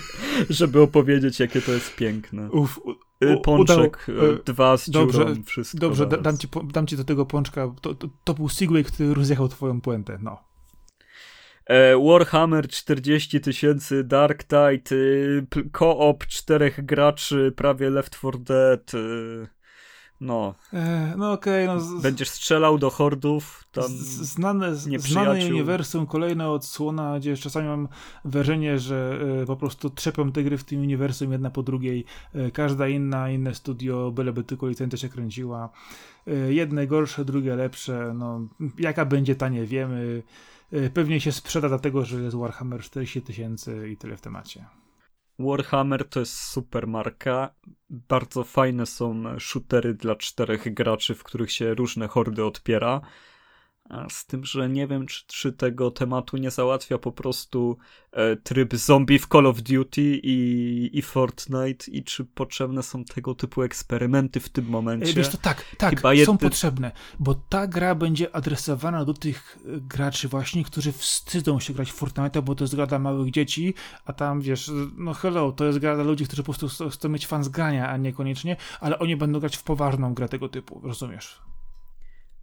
żeby 0.50 0.80
opowiedzieć, 0.80 1.40
jakie 1.40 1.62
to 1.62 1.72
jest 1.72 1.96
piękne. 1.96 2.50
Uf, 2.50 2.80
Y, 3.24 3.36
pączek, 3.42 4.06
udało, 4.08 4.32
y, 4.32 4.42
dwa 4.44 4.76
z 4.76 4.90
dobrze, 4.90 5.18
dziurą, 5.18 5.42
wszystko. 5.42 5.78
Dobrze, 5.78 6.06
da, 6.06 6.16
dam, 6.16 6.38
ci, 6.38 6.48
dam 6.72 6.86
ci 6.86 6.96
do 6.96 7.04
tego 7.04 7.26
pączka. 7.26 7.74
To, 7.80 7.94
to, 7.94 8.08
to 8.24 8.34
był 8.34 8.48
Segway, 8.48 8.84
który 8.84 9.14
rozjechał 9.14 9.48
twoją 9.48 9.80
puentę, 9.80 10.18
no. 10.22 10.38
E, 11.66 11.96
Warhammer 12.08 12.68
40 12.68 13.40
tysięcy, 13.40 14.04
Dark 14.04 14.44
Tide, 14.44 14.96
co-op 15.78 16.26
czterech 16.26 16.84
graczy, 16.84 17.52
prawie 17.56 17.90
Left 17.90 18.16
4 18.16 18.38
Dead, 18.38 18.92
no. 20.20 20.54
E, 20.72 21.14
no 21.16 21.32
okej. 21.32 21.68
Okay, 21.68 21.80
no 21.94 22.00
Będziesz 22.00 22.28
strzelał 22.28 22.78
do 22.78 22.90
hordów. 22.90 23.64
Tam 23.72 23.84
znane, 23.88 24.76
znane 24.76 25.46
uniwersum, 25.46 26.06
kolejna 26.06 26.50
odsłona, 26.50 27.18
gdzie 27.18 27.36
czasami 27.36 27.68
mam 27.68 27.88
wrażenie, 28.24 28.78
że 28.78 29.18
e, 29.42 29.46
po 29.46 29.56
prostu 29.56 29.90
trzepią 29.90 30.32
te 30.32 30.42
gry 30.42 30.58
w 30.58 30.64
tym 30.64 30.80
uniwersum 30.80 31.32
jedna 31.32 31.50
po 31.50 31.62
drugiej. 31.62 32.04
E, 32.34 32.50
każda 32.50 32.88
inna, 32.88 33.30
inne 33.30 33.54
studio, 33.54 34.10
byleby 34.10 34.44
tylko 34.44 34.68
licencja 34.68 34.98
się 34.98 35.08
kręciła. 35.08 35.70
Jedne 36.48 36.86
gorsze, 36.86 37.24
drugie 37.24 37.56
lepsze. 37.56 38.12
No, 38.14 38.40
jaka 38.78 39.04
będzie 39.04 39.36
ta 39.36 39.48
nie 39.48 39.66
wiemy. 39.66 40.22
Pewnie 40.94 41.20
się 41.20 41.32
sprzeda 41.32 41.68
dlatego, 41.68 42.04
że 42.04 42.22
jest 42.22 42.36
Warhammer 42.36 42.80
40 42.80 43.22
tysięcy 43.22 43.88
i 43.90 43.96
tyle 43.96 44.16
w 44.16 44.20
temacie. 44.20 44.64
Warhammer 45.38 46.08
to 46.08 46.20
jest 46.20 46.34
super 46.34 46.86
marka. 46.86 47.54
Bardzo 47.90 48.44
fajne 48.44 48.86
są 48.86 49.38
shootery 49.38 49.94
dla 49.94 50.16
czterech 50.16 50.74
graczy, 50.74 51.14
w 51.14 51.24
których 51.24 51.52
się 51.52 51.74
różne 51.74 52.08
hordy 52.08 52.44
odpiera. 52.44 53.00
Z 54.08 54.26
tym, 54.26 54.44
że 54.44 54.68
nie 54.68 54.86
wiem, 54.86 55.06
czy, 55.06 55.26
czy 55.26 55.52
tego 55.52 55.90
tematu 55.90 56.36
nie 56.36 56.50
załatwia 56.50 56.98
po 56.98 57.12
prostu 57.12 57.76
e, 58.12 58.36
tryb 58.36 58.74
zombie 58.74 59.18
w 59.18 59.26
Call 59.26 59.46
of 59.46 59.62
Duty 59.62 60.20
i, 60.22 60.90
i 60.92 61.02
Fortnite 61.02 61.90
i 61.90 62.04
czy 62.04 62.24
potrzebne 62.24 62.82
są 62.82 63.04
tego 63.04 63.34
typu 63.34 63.62
eksperymenty 63.62 64.40
w 64.40 64.48
tym 64.48 64.66
momencie. 64.66 65.12
Wiesz, 65.12 65.28
to 65.28 65.38
tak, 65.38 65.64
tak, 65.78 65.96
Chyba 65.96 66.24
są 66.24 66.38
potrzebne, 66.38 66.92
bo 67.18 67.34
ta 67.34 67.66
gra 67.66 67.94
będzie 67.94 68.36
adresowana 68.36 69.04
do 69.04 69.14
tych 69.14 69.58
e, 69.64 69.80
graczy 69.80 70.28
właśnie, 70.28 70.64
którzy 70.64 70.92
wstydzą 70.92 71.60
się 71.60 71.74
grać 71.74 71.92
w 71.92 71.94
Fortnite, 71.94 72.42
bo 72.42 72.54
to 72.54 72.64
jest 72.64 72.74
gra 72.74 72.86
dla 72.86 72.98
małych 72.98 73.30
dzieci, 73.30 73.74
a 74.04 74.12
tam, 74.12 74.40
wiesz, 74.40 74.70
no 74.96 75.14
hello, 75.14 75.52
to 75.52 75.64
jest 75.64 75.78
gra 75.78 75.94
dla 75.94 76.04
ludzi, 76.04 76.24
którzy 76.24 76.42
po 76.42 76.52
prostu 76.52 76.90
chcą 76.90 77.08
mieć 77.08 77.26
fan 77.26 77.44
z 77.44 77.48
grania, 77.48 77.88
a 77.88 77.96
niekoniecznie, 77.96 78.56
ale 78.80 78.98
oni 78.98 79.16
będą 79.16 79.40
grać 79.40 79.56
w 79.56 79.62
poważną 79.62 80.14
grę 80.14 80.28
tego 80.28 80.48
typu, 80.48 80.80
rozumiesz? 80.84 81.40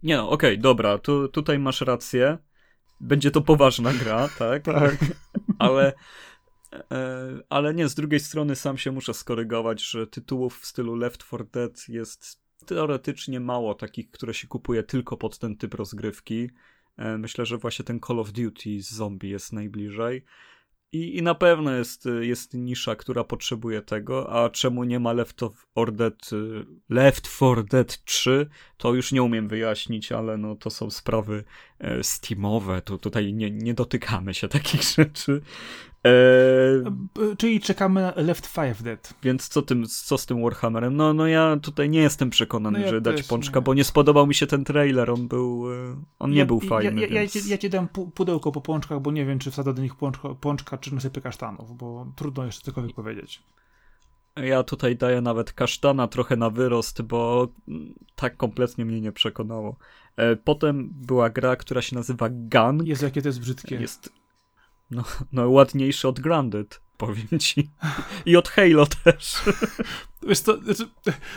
Nie 0.04 0.16
no, 0.16 0.30
okej, 0.30 0.52
okay, 0.52 0.62
dobra, 0.62 0.98
tu, 0.98 1.28
tutaj 1.28 1.58
masz 1.58 1.80
rację. 1.80 2.38
Będzie 3.00 3.30
to 3.30 3.40
poważna 3.40 3.92
gra, 3.92 4.28
tak? 4.38 4.62
tak. 4.62 4.96
Ale, 5.58 5.92
e, 6.72 7.28
ale 7.48 7.74
nie, 7.74 7.88
z 7.88 7.94
drugiej 7.94 8.20
strony 8.20 8.56
sam 8.56 8.78
się 8.78 8.92
muszę 8.92 9.14
skorygować, 9.14 9.82
że 9.82 10.06
tytułów 10.06 10.58
w 10.58 10.66
stylu 10.66 10.94
Left 10.94 11.24
4 11.24 11.44
Dead 11.52 11.88
jest 11.88 12.40
teoretycznie 12.66 13.40
mało 13.40 13.74
takich, 13.74 14.10
które 14.10 14.34
się 14.34 14.48
kupuje 14.48 14.82
tylko 14.82 15.16
pod 15.16 15.38
ten 15.38 15.56
typ 15.56 15.74
rozgrywki. 15.74 16.50
E, 16.96 17.18
myślę, 17.18 17.46
że 17.46 17.58
właśnie 17.58 17.84
ten 17.84 18.00
Call 18.00 18.20
of 18.20 18.32
Duty 18.32 18.82
z 18.82 18.90
zombie 18.90 19.30
jest 19.30 19.52
najbliżej. 19.52 20.24
I, 20.94 21.18
I 21.18 21.22
na 21.22 21.34
pewno 21.34 21.70
jest, 21.70 22.08
jest 22.20 22.54
nisza, 22.54 22.96
która 22.96 23.24
potrzebuje 23.24 23.82
tego, 23.82 24.32
a 24.32 24.50
czemu 24.50 24.84
nie 24.84 25.00
ma 25.00 25.12
Left 25.12 25.36
4 25.36 25.92
Dead, 25.92 26.30
Left 26.88 27.28
4 27.38 27.64
Dead 27.64 28.04
3, 28.04 28.46
to 28.76 28.94
już 28.94 29.12
nie 29.12 29.22
umiem 29.22 29.48
wyjaśnić, 29.48 30.12
ale 30.12 30.36
no 30.36 30.56
to 30.56 30.70
są 30.70 30.90
sprawy 30.90 31.44
e, 31.78 32.04
steamowe, 32.04 32.82
tu, 32.82 32.98
tutaj 32.98 33.34
nie, 33.34 33.50
nie 33.50 33.74
dotykamy 33.74 34.34
się 34.34 34.48
takich 34.48 34.82
rzeczy. 34.96 35.40
E... 36.06 37.36
Czyli 37.38 37.60
czekamy 37.60 38.00
na 38.02 38.12
Left 38.16 38.54
5 38.54 38.82
Dead. 38.82 39.14
Więc 39.22 39.48
co, 39.48 39.62
tym, 39.62 39.86
co 39.86 40.18
z 40.18 40.26
tym 40.26 40.42
Warhammerem? 40.42 40.96
No, 40.96 41.14
no 41.14 41.26
ja 41.26 41.56
tutaj 41.62 41.90
nie 41.90 42.00
jestem 42.00 42.30
przekonany, 42.30 42.78
no 42.78 42.84
ja 42.84 42.90
że 42.90 43.00
dać 43.00 43.22
pączka, 43.22 43.60
nie. 43.60 43.64
bo 43.64 43.74
nie 43.74 43.84
spodobał 43.84 44.26
mi 44.26 44.34
się 44.34 44.46
ten 44.46 44.64
trailer, 44.64 45.10
on 45.10 45.28
był, 45.28 45.72
e, 45.72 45.96
on 46.18 46.30
ja, 46.30 46.36
nie 46.36 46.46
był 46.46 46.60
fajny. 46.60 47.00
Ja, 47.00 47.06
ja, 47.06 47.12
więc... 47.14 47.34
ja, 47.34 47.42
ci, 47.42 47.48
ja 47.48 47.58
ci 47.58 47.70
dam 47.70 47.88
pudełko 47.88 48.52
po 48.52 48.60
pączkach, 48.60 49.00
bo 49.00 49.12
nie 49.12 49.26
wiem, 49.26 49.38
czy 49.38 49.50
wsadzę 49.50 49.74
do 49.74 49.82
nich 49.82 49.94
pączka, 49.94 50.28
pączka 50.40 50.78
czy 50.78 50.94
nasypę 50.94 51.20
kasztanów, 51.20 51.76
bo 51.76 52.06
trudno 52.16 52.44
jeszcze 52.44 52.62
cokolwiek 52.62 52.96
powiedzieć. 52.96 53.42
Ja 54.36 54.62
tutaj 54.62 54.96
daję 54.96 55.20
nawet 55.20 55.52
kasztana 55.52 56.08
trochę 56.08 56.36
na 56.36 56.50
wyrost, 56.50 57.02
bo 57.02 57.48
tak 58.14 58.36
kompletnie 58.36 58.84
mnie 58.84 59.00
nie 59.00 59.12
przekonało. 59.12 59.76
E, 60.16 60.36
potem 60.36 60.90
była 60.92 61.30
gra, 61.30 61.56
która 61.56 61.82
się 61.82 61.96
nazywa 61.96 62.28
Gun. 62.30 62.84
Jest 62.84 63.02
jakie 63.02 63.22
to 63.22 63.28
jest 63.28 63.40
brzydkie. 63.40 63.76
Jest 63.76 64.23
no, 64.90 65.04
no 65.32 65.50
ładniejszy 65.50 66.08
od 66.08 66.20
Grounded, 66.20 66.80
powiem 66.96 67.38
ci. 67.38 67.70
I 68.26 68.36
od 68.36 68.48
Halo 68.48 68.86
też. 68.86 69.34
Wiesz 70.26 70.40
to, 70.40 70.62
znaczy, 70.62 70.88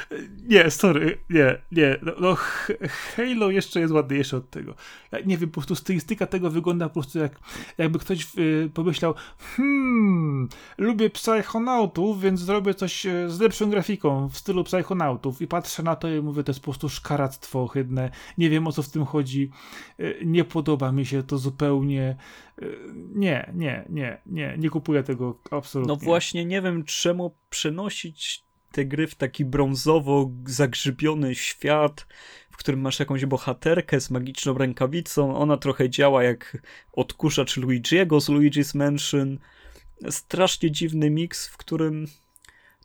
nie, 0.50 0.72
sorry, 0.72 1.18
nie, 1.30 1.62
nie, 1.72 1.98
no, 2.02 2.12
no, 2.20 2.38
Halo 3.16 3.52
jeszcze 3.52 3.80
jest 3.80 3.94
ładniejsze 3.94 4.38
od 4.38 4.50
tego. 4.50 4.76
Ja 5.12 5.20
nie 5.20 5.38
wiem, 5.38 5.50
po 5.50 5.54
prostu 5.54 5.76
stylistyka 5.76 6.28
tego 6.28 6.50
wygląda 6.50 6.88
po 6.88 6.94
prostu 6.94 7.20
jak, 7.20 7.40
jakby 7.78 8.00
ktoś 8.00 8.28
y, 8.38 8.72
pomyślał, 8.74 9.14
hmm, 9.56 10.50
lubię 10.78 11.10
psychonautów, 11.10 12.22
więc 12.22 12.40
zrobię 12.40 12.74
coś 12.74 13.06
y, 13.06 13.30
z 13.30 13.40
lepszą 13.40 13.70
grafiką 13.70 14.30
w 14.30 14.38
stylu 14.38 14.64
psychonautów 14.64 15.42
i 15.42 15.48
patrzę 15.48 15.84
na 15.84 15.96
to 15.96 16.10
i 16.10 16.22
mówię, 16.22 16.44
to 16.44 16.52
jest 16.52 16.60
po 16.60 16.72
prostu 16.72 16.90
szkaractwo 16.90 17.64
ohydne, 17.64 18.12
nie 18.38 18.50
wiem 18.50 18.68
o 18.68 18.72
co 18.72 18.84
w 18.84 18.90
tym 18.90 19.06
chodzi, 19.06 19.52
y, 20.00 20.22
nie 20.26 20.44
podoba 20.44 20.92
mi 20.92 21.06
się 21.06 21.24
to 21.24 21.38
zupełnie, 21.38 22.16
y, 22.62 22.78
nie, 23.16 23.52
nie, 23.56 23.86
nie, 23.90 24.22
nie, 24.26 24.56
nie 24.58 24.70
kupuję 24.70 25.04
tego 25.04 25.40
absolutnie. 25.52 25.94
No 25.94 25.96
właśnie, 25.96 26.46
nie 26.46 26.62
wiem 26.62 26.84
czemu 26.84 27.38
przenosić 27.50 28.47
te 28.72 28.86
gry 28.86 29.08
w 29.08 29.16
taki 29.16 29.46
brązowo 29.46 30.32
zagrzybiony 30.46 31.36
świat, 31.36 32.08
w 32.52 32.58
którym 32.58 32.82
masz 32.82 33.00
jakąś 33.00 33.26
bohaterkę 33.26 34.02
z 34.02 34.10
magiczną 34.10 34.58
rękawicą. 34.58 35.38
Ona 35.38 35.58
trochę 35.58 35.90
działa 35.90 36.24
jak 36.24 36.58
odkurzacz 36.94 37.58
Luigi'ego 37.58 38.22
z 38.22 38.30
Luigi's 38.30 38.78
Mansion. 38.78 39.40
Strasznie 40.10 40.72
dziwny 40.72 41.10
miks, 41.10 41.48
w 41.48 41.58
którym, 41.58 42.06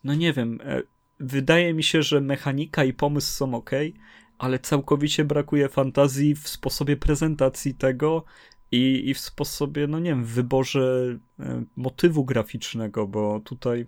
no 0.04 0.14
nie 0.14 0.32
wiem, 0.32 0.58
e, 0.64 0.82
wydaje 1.20 1.74
mi 1.74 1.82
się, 1.82 2.02
że 2.02 2.20
mechanika 2.20 2.84
i 2.84 2.92
pomysł 2.92 3.36
są 3.36 3.54
ok, 3.54 3.70
ale 4.38 4.58
całkowicie 4.58 5.24
brakuje 5.24 5.68
fantazji 5.68 6.34
w 6.34 6.48
sposobie 6.48 6.96
prezentacji 6.96 7.74
tego 7.74 8.24
i, 8.72 9.02
i 9.10 9.14
w 9.14 9.18
sposobie, 9.18 9.86
no 9.86 9.98
nie 9.98 10.10
wiem, 10.10 10.24
w 10.24 10.28
wyborze 10.28 11.18
e, 11.40 11.64
motywu 11.76 12.24
graficznego, 12.24 13.06
bo 13.06 13.40
tutaj 13.40 13.86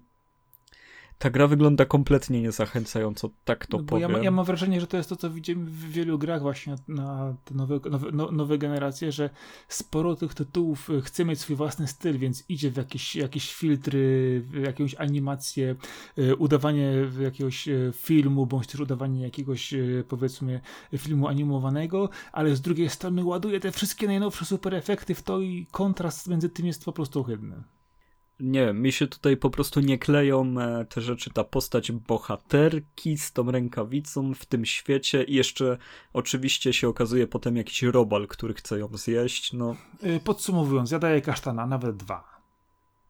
ta 1.18 1.30
gra 1.30 1.46
wygląda 1.46 1.84
kompletnie 1.84 2.42
niezachęcająco, 2.42 3.30
tak 3.44 3.66
to 3.66 3.78
no 3.78 3.84
powiem. 3.84 4.12
Ja, 4.12 4.22
ja, 4.22 4.30
mam 4.30 4.44
wrażenie, 4.44 4.80
że 4.80 4.86
to 4.86 4.96
jest 4.96 5.08
to, 5.08 5.16
co 5.16 5.30
widzimy 5.30 5.64
w 5.64 5.90
wielu 5.90 6.18
grach 6.18 6.42
właśnie 6.42 6.74
na 6.88 7.36
te 7.44 7.54
nowe, 7.54 7.80
nowe, 7.90 8.08
no, 8.12 8.30
nowe 8.30 8.58
generacje, 8.58 9.12
że 9.12 9.30
sporo 9.68 10.16
tych 10.16 10.34
tytułów 10.34 10.90
e, 10.90 11.00
chce 11.00 11.24
mieć 11.24 11.40
swój 11.40 11.56
własny 11.56 11.88
styl, 11.88 12.18
więc 12.18 12.44
idzie 12.48 12.70
w 12.70 12.76
jakieś, 12.76 13.16
jakieś 13.16 13.54
filtry, 13.54 14.40
w 14.44 14.54
jakąś 14.54 14.94
animację, 14.94 15.76
e, 16.18 16.36
udawanie 16.36 16.92
jakiegoś 17.20 17.68
e, 17.68 17.92
filmu, 17.92 18.46
bądź 18.46 18.66
też 18.66 18.80
udawanie 18.80 19.22
jakiegoś 19.22 19.74
powiedzmy 20.08 20.60
filmu 20.96 21.28
animowanego, 21.28 22.08
ale 22.32 22.56
z 22.56 22.60
drugiej 22.60 22.90
strony 22.90 23.24
ładuje 23.24 23.60
te 23.60 23.72
wszystkie 23.72 24.06
najnowsze 24.06 24.44
super 24.44 24.74
efekty 24.74 25.14
w 25.14 25.22
to 25.22 25.40
i 25.40 25.66
kontrast 25.70 26.28
między 26.28 26.48
tym 26.48 26.66
jest 26.66 26.84
po 26.84 26.92
prostu 26.92 27.20
ohydny 27.20 27.62
nie 28.40 28.72
mi 28.72 28.92
się 28.92 29.06
tutaj 29.06 29.36
po 29.36 29.50
prostu 29.50 29.80
nie 29.80 29.98
kleją 29.98 30.54
e, 30.60 30.84
te 30.84 31.00
rzeczy, 31.00 31.30
ta 31.30 31.44
postać 31.44 31.92
bohaterki 31.92 33.18
z 33.18 33.32
tą 33.32 33.50
rękawicą 33.50 34.34
w 34.34 34.46
tym 34.46 34.64
świecie 34.64 35.24
i 35.24 35.34
jeszcze 35.34 35.78
oczywiście 36.12 36.72
się 36.72 36.88
okazuje 36.88 37.26
potem 37.26 37.56
jakiś 37.56 37.82
robal, 37.82 38.26
który 38.26 38.54
chce 38.54 38.78
ją 38.78 38.88
zjeść, 38.96 39.52
no. 39.52 39.76
Y, 40.04 40.20
podsumowując, 40.24 40.90
ja 40.90 40.98
daję 40.98 41.20
kasztana, 41.20 41.66
nawet 41.66 41.96
dwa. 41.96 42.33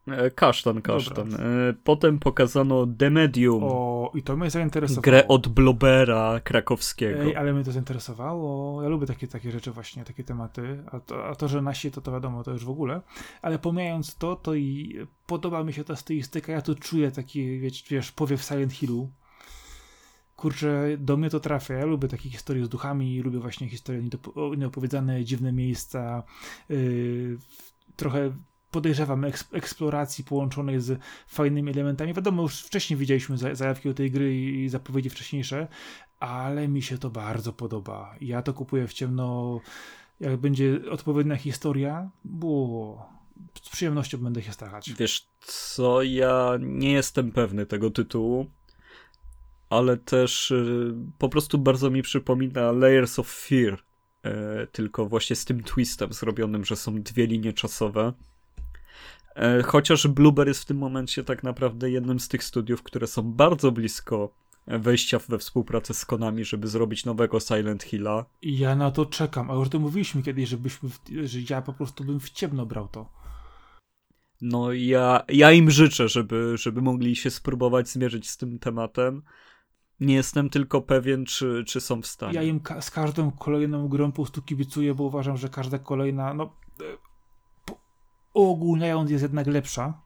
E, 0.07 0.31
kasztan, 0.31 0.81
kasztan. 0.81 1.29
Dobra. 1.29 1.45
E, 1.45 1.73
potem 1.83 2.19
pokazano 2.19 2.87
The 2.97 3.09
Medium. 3.09 3.63
O, 3.63 4.11
i 4.13 4.23
to 4.23 4.37
mnie 4.37 4.49
zainteresowało. 4.49 5.01
Grę 5.01 5.27
od 5.27 5.47
Blobera 5.47 6.39
krakowskiego. 6.43 7.23
Ej, 7.23 7.35
ale 7.35 7.53
mnie 7.53 7.63
to 7.63 7.71
zainteresowało. 7.71 8.83
Ja 8.83 8.89
lubię 8.89 9.07
takie, 9.07 9.27
takie 9.27 9.51
rzeczy 9.51 9.71
właśnie, 9.71 10.05
takie 10.05 10.23
tematy. 10.23 10.83
A 10.91 10.99
to, 10.99 11.25
a 11.27 11.35
to, 11.35 11.47
że 11.47 11.61
nasi 11.61 11.91
to, 11.91 12.01
to 12.01 12.11
wiadomo, 12.11 12.43
to 12.43 12.51
już 12.51 12.65
w 12.65 12.69
ogóle. 12.69 13.01
Ale 13.41 13.59
pomijając 13.59 14.15
to, 14.15 14.35
to 14.35 14.55
i 14.55 14.95
podoba 15.27 15.63
mi 15.63 15.73
się 15.73 15.83
ta 15.83 15.95
stylistyka. 15.95 16.51
Ja 16.51 16.61
tu 16.61 16.75
czuję 16.75 17.11
taki, 17.11 17.59
wiesz, 17.59 17.83
wiesz 17.89 18.11
powiew 18.11 18.43
Silent 18.43 18.73
Hillu. 18.73 19.09
Kurczę, 20.35 20.97
do 20.97 21.17
mnie 21.17 21.29
to 21.29 21.39
trafia. 21.39 21.73
Ja 21.73 21.85
lubię 21.85 22.07
takie 22.07 22.29
historie 22.29 22.65
z 22.65 22.69
duchami, 22.69 23.21
lubię 23.21 23.39
właśnie 23.39 23.69
historie 23.69 24.01
nieopowiedziane, 24.57 25.23
dziwne 25.23 25.51
miejsca. 25.51 26.23
Yy, 26.69 27.37
trochę 27.95 28.31
podejrzewam, 28.75 29.25
eksploracji 29.51 30.23
połączonej 30.23 30.81
z 30.81 30.99
fajnymi 31.27 31.71
elementami. 31.71 32.13
Wiadomo, 32.13 32.41
już 32.41 32.61
wcześniej 32.61 32.97
widzieliśmy 32.97 33.37
zajawki 33.37 33.89
o 33.89 33.93
tej 33.93 34.11
gry 34.11 34.35
i 34.35 34.69
zapowiedzi 34.69 35.09
wcześniejsze, 35.09 35.67
ale 36.19 36.67
mi 36.67 36.81
się 36.81 36.97
to 36.97 37.09
bardzo 37.09 37.53
podoba. 37.53 38.15
Ja 38.21 38.41
to 38.41 38.53
kupuję 38.53 38.87
w 38.87 38.93
ciemno. 38.93 39.59
Jak 40.19 40.37
będzie 40.37 40.79
odpowiednia 40.91 41.35
historia, 41.35 42.09
bo 42.25 43.09
z 43.61 43.69
przyjemnością 43.69 44.17
będę 44.17 44.41
się 44.41 44.51
starać. 44.51 44.93
Wiesz 44.93 45.27
co, 45.39 46.03
ja 46.03 46.53
nie 46.59 46.91
jestem 46.91 47.31
pewny 47.31 47.65
tego 47.65 47.91
tytułu, 47.91 48.45
ale 49.69 49.97
też 49.97 50.51
y, 50.51 50.93
po 51.17 51.29
prostu 51.29 51.57
bardzo 51.57 51.89
mi 51.89 52.01
przypomina 52.01 52.71
Layers 52.71 53.19
of 53.19 53.27
Fear, 53.27 53.73
y, 53.73 54.67
tylko 54.71 55.05
właśnie 55.05 55.35
z 55.35 55.45
tym 55.45 55.63
twistem 55.63 56.13
zrobionym, 56.13 56.65
że 56.65 56.75
są 56.75 57.01
dwie 57.01 57.27
linie 57.27 57.53
czasowe 57.53 58.13
chociaż 59.65 60.07
Blueberry 60.07 60.49
jest 60.49 60.61
w 60.61 60.65
tym 60.65 60.77
momencie 60.77 61.23
tak 61.23 61.43
naprawdę 61.43 61.89
jednym 61.89 62.19
z 62.19 62.27
tych 62.27 62.43
studiów, 62.43 62.83
które 62.83 63.07
są 63.07 63.33
bardzo 63.33 63.71
blisko 63.71 64.33
wejścia 64.67 65.19
we 65.29 65.37
współpracę 65.37 65.93
z 65.93 66.05
Konami, 66.05 66.45
żeby 66.45 66.67
zrobić 66.67 67.05
nowego 67.05 67.39
Silent 67.39 67.83
Hilla. 67.83 68.25
Ja 68.41 68.75
na 68.75 68.91
to 68.91 69.05
czekam. 69.05 69.51
A 69.51 69.53
już 69.53 69.69
to 69.69 69.79
mówiliśmy 69.79 70.23
kiedyś, 70.23 70.49
żebyśmy, 70.49 70.89
że 71.23 71.39
ja 71.49 71.61
po 71.61 71.73
prostu 71.73 72.03
bym 72.03 72.19
w 72.19 72.29
ciemno 72.29 72.65
brał 72.65 72.87
to. 72.87 73.09
No 74.41 74.73
ja, 74.73 75.23
ja 75.29 75.51
im 75.51 75.71
życzę, 75.71 76.09
żeby, 76.09 76.57
żeby 76.57 76.81
mogli 76.81 77.15
się 77.15 77.29
spróbować 77.31 77.89
zmierzyć 77.89 78.29
z 78.29 78.37
tym 78.37 78.59
tematem. 78.59 79.21
Nie 79.99 80.15
jestem 80.15 80.49
tylko 80.49 80.81
pewien, 80.81 81.25
czy, 81.25 81.63
czy 81.67 81.81
są 81.81 82.01
w 82.01 82.07
stanie. 82.07 82.33
Ja 82.33 82.43
im 82.43 82.59
ka 82.59 82.81
z 82.81 82.91
każdą 82.91 83.31
kolejną 83.31 83.87
grą 83.87 84.11
po 84.11 84.15
prostu 84.15 84.41
kibicuję, 84.41 84.95
bo 84.95 85.03
uważam, 85.03 85.37
że 85.37 85.49
każda 85.49 85.79
kolejna, 85.79 86.33
no 86.33 86.53
uogólniając 88.35 89.11
jest 89.11 89.21
jednak 89.21 89.47
lepsza 89.47 90.01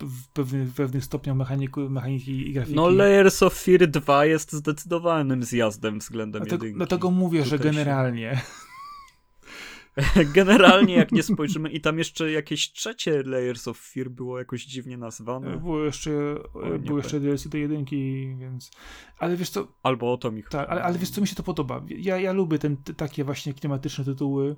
w, 0.00 0.28
pewnych, 0.28 0.68
w 0.68 0.74
pewnych 0.74 1.04
stopniach 1.04 1.36
mechaniki, 1.36 1.80
mechaniki 1.80 2.48
i 2.48 2.52
grafiki. 2.52 2.76
No 2.76 2.88
Layers 2.88 3.42
of 3.42 3.54
Fear 3.54 3.88
2 3.88 4.24
jest 4.24 4.52
zdecydowanym 4.52 5.42
zjazdem 5.42 5.98
względem 5.98 6.42
Dlatego, 6.42 6.64
jedynki. 6.64 6.78
dlatego 6.78 7.10
mówię, 7.10 7.42
Tutaj 7.42 7.58
że 7.58 7.64
generalnie... 7.64 8.40
Generalnie 10.34 10.94
jak 10.94 11.12
nie 11.12 11.22
spojrzymy 11.32 11.70
i 11.70 11.80
tam 11.80 11.98
jeszcze 11.98 12.32
jakieś 12.32 12.72
trzecie 12.72 13.22
Layers 13.22 13.68
of 13.68 13.78
Fear 13.78 14.08
było 14.08 14.38
jakoś 14.38 14.64
dziwnie 14.64 14.96
nazwane. 14.96 15.56
Było 15.56 15.84
jeszcze, 15.84 16.10
o, 16.54 16.78
było 16.78 16.98
jeszcze 16.98 17.20
DLC 17.20 17.48
do 17.48 17.58
jedynki, 17.58 18.34
więc... 18.38 18.70
Ale 19.18 19.36
wiesz 19.36 19.50
co... 19.50 19.68
Albo 19.82 20.12
o 20.12 20.16
to 20.16 20.30
mi 20.30 20.42
chodzi. 20.42 20.52
Tak, 20.52 20.68
ale, 20.68 20.82
ale 20.82 20.98
wiesz 20.98 21.10
co, 21.10 21.20
mi 21.20 21.26
się 21.26 21.34
to 21.34 21.42
podoba. 21.42 21.84
Ja, 21.88 22.18
ja 22.18 22.32
lubię 22.32 22.58
ten, 22.58 22.76
takie 22.76 23.24
właśnie 23.24 23.54
klimatyczne 23.54 24.04
tytuły. 24.04 24.56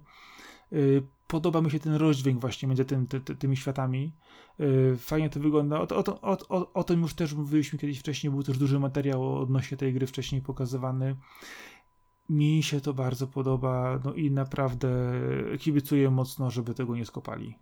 Y, 0.73 1.03
podoba 1.29 1.61
mi 1.61 1.71
się 1.71 1.79
ten 1.79 1.95
rozdźwięk 1.95 2.41
właśnie 2.41 2.69
między 2.69 2.85
tym, 2.85 3.07
ty, 3.07 3.21
ty, 3.21 3.37
tymi 3.37 3.57
światami. 3.57 4.13
Y, 4.61 4.97
fajnie 4.97 5.31
to 5.31 5.41
wygląda. 5.41 5.81
O, 5.81 5.89
o, 5.89 6.21
o, 6.21 6.39
o, 6.49 6.73
o 6.73 6.85
tym 6.85 7.03
już 7.03 7.15
też 7.15 7.35
mówiliśmy 7.35 7.79
kiedyś 7.79 7.99
wcześniej. 7.99 8.31
Był 8.31 8.43
też 8.43 8.59
duży 8.59 8.79
materiał 8.79 9.39
odnośnie 9.39 9.77
tej 9.77 9.93
gry 9.93 10.07
wcześniej 10.07 10.43
pokazywany. 10.43 11.17
Mi 12.29 12.63
się 12.63 12.81
to 12.81 12.95
bardzo 12.95 13.27
podoba, 13.27 14.01
no 14.05 14.15
i 14.15 14.31
naprawdę 14.31 14.89
kibicuję 15.59 16.11
mocno, 16.11 16.51
żeby 16.51 16.75
tego 16.75 16.97
nie 16.97 17.07
skopali. 17.07 17.55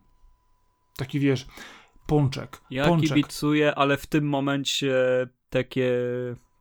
Taki 0.97 1.21
wiesz, 1.21 1.47
pączek. 2.07 2.61
Ja 2.71 2.85
pączek. 2.87 3.09
kibicuję, 3.09 3.75
ale 3.75 3.97
w 3.97 4.07
tym 4.07 4.29
momencie 4.29 4.95
takie 5.51 5.93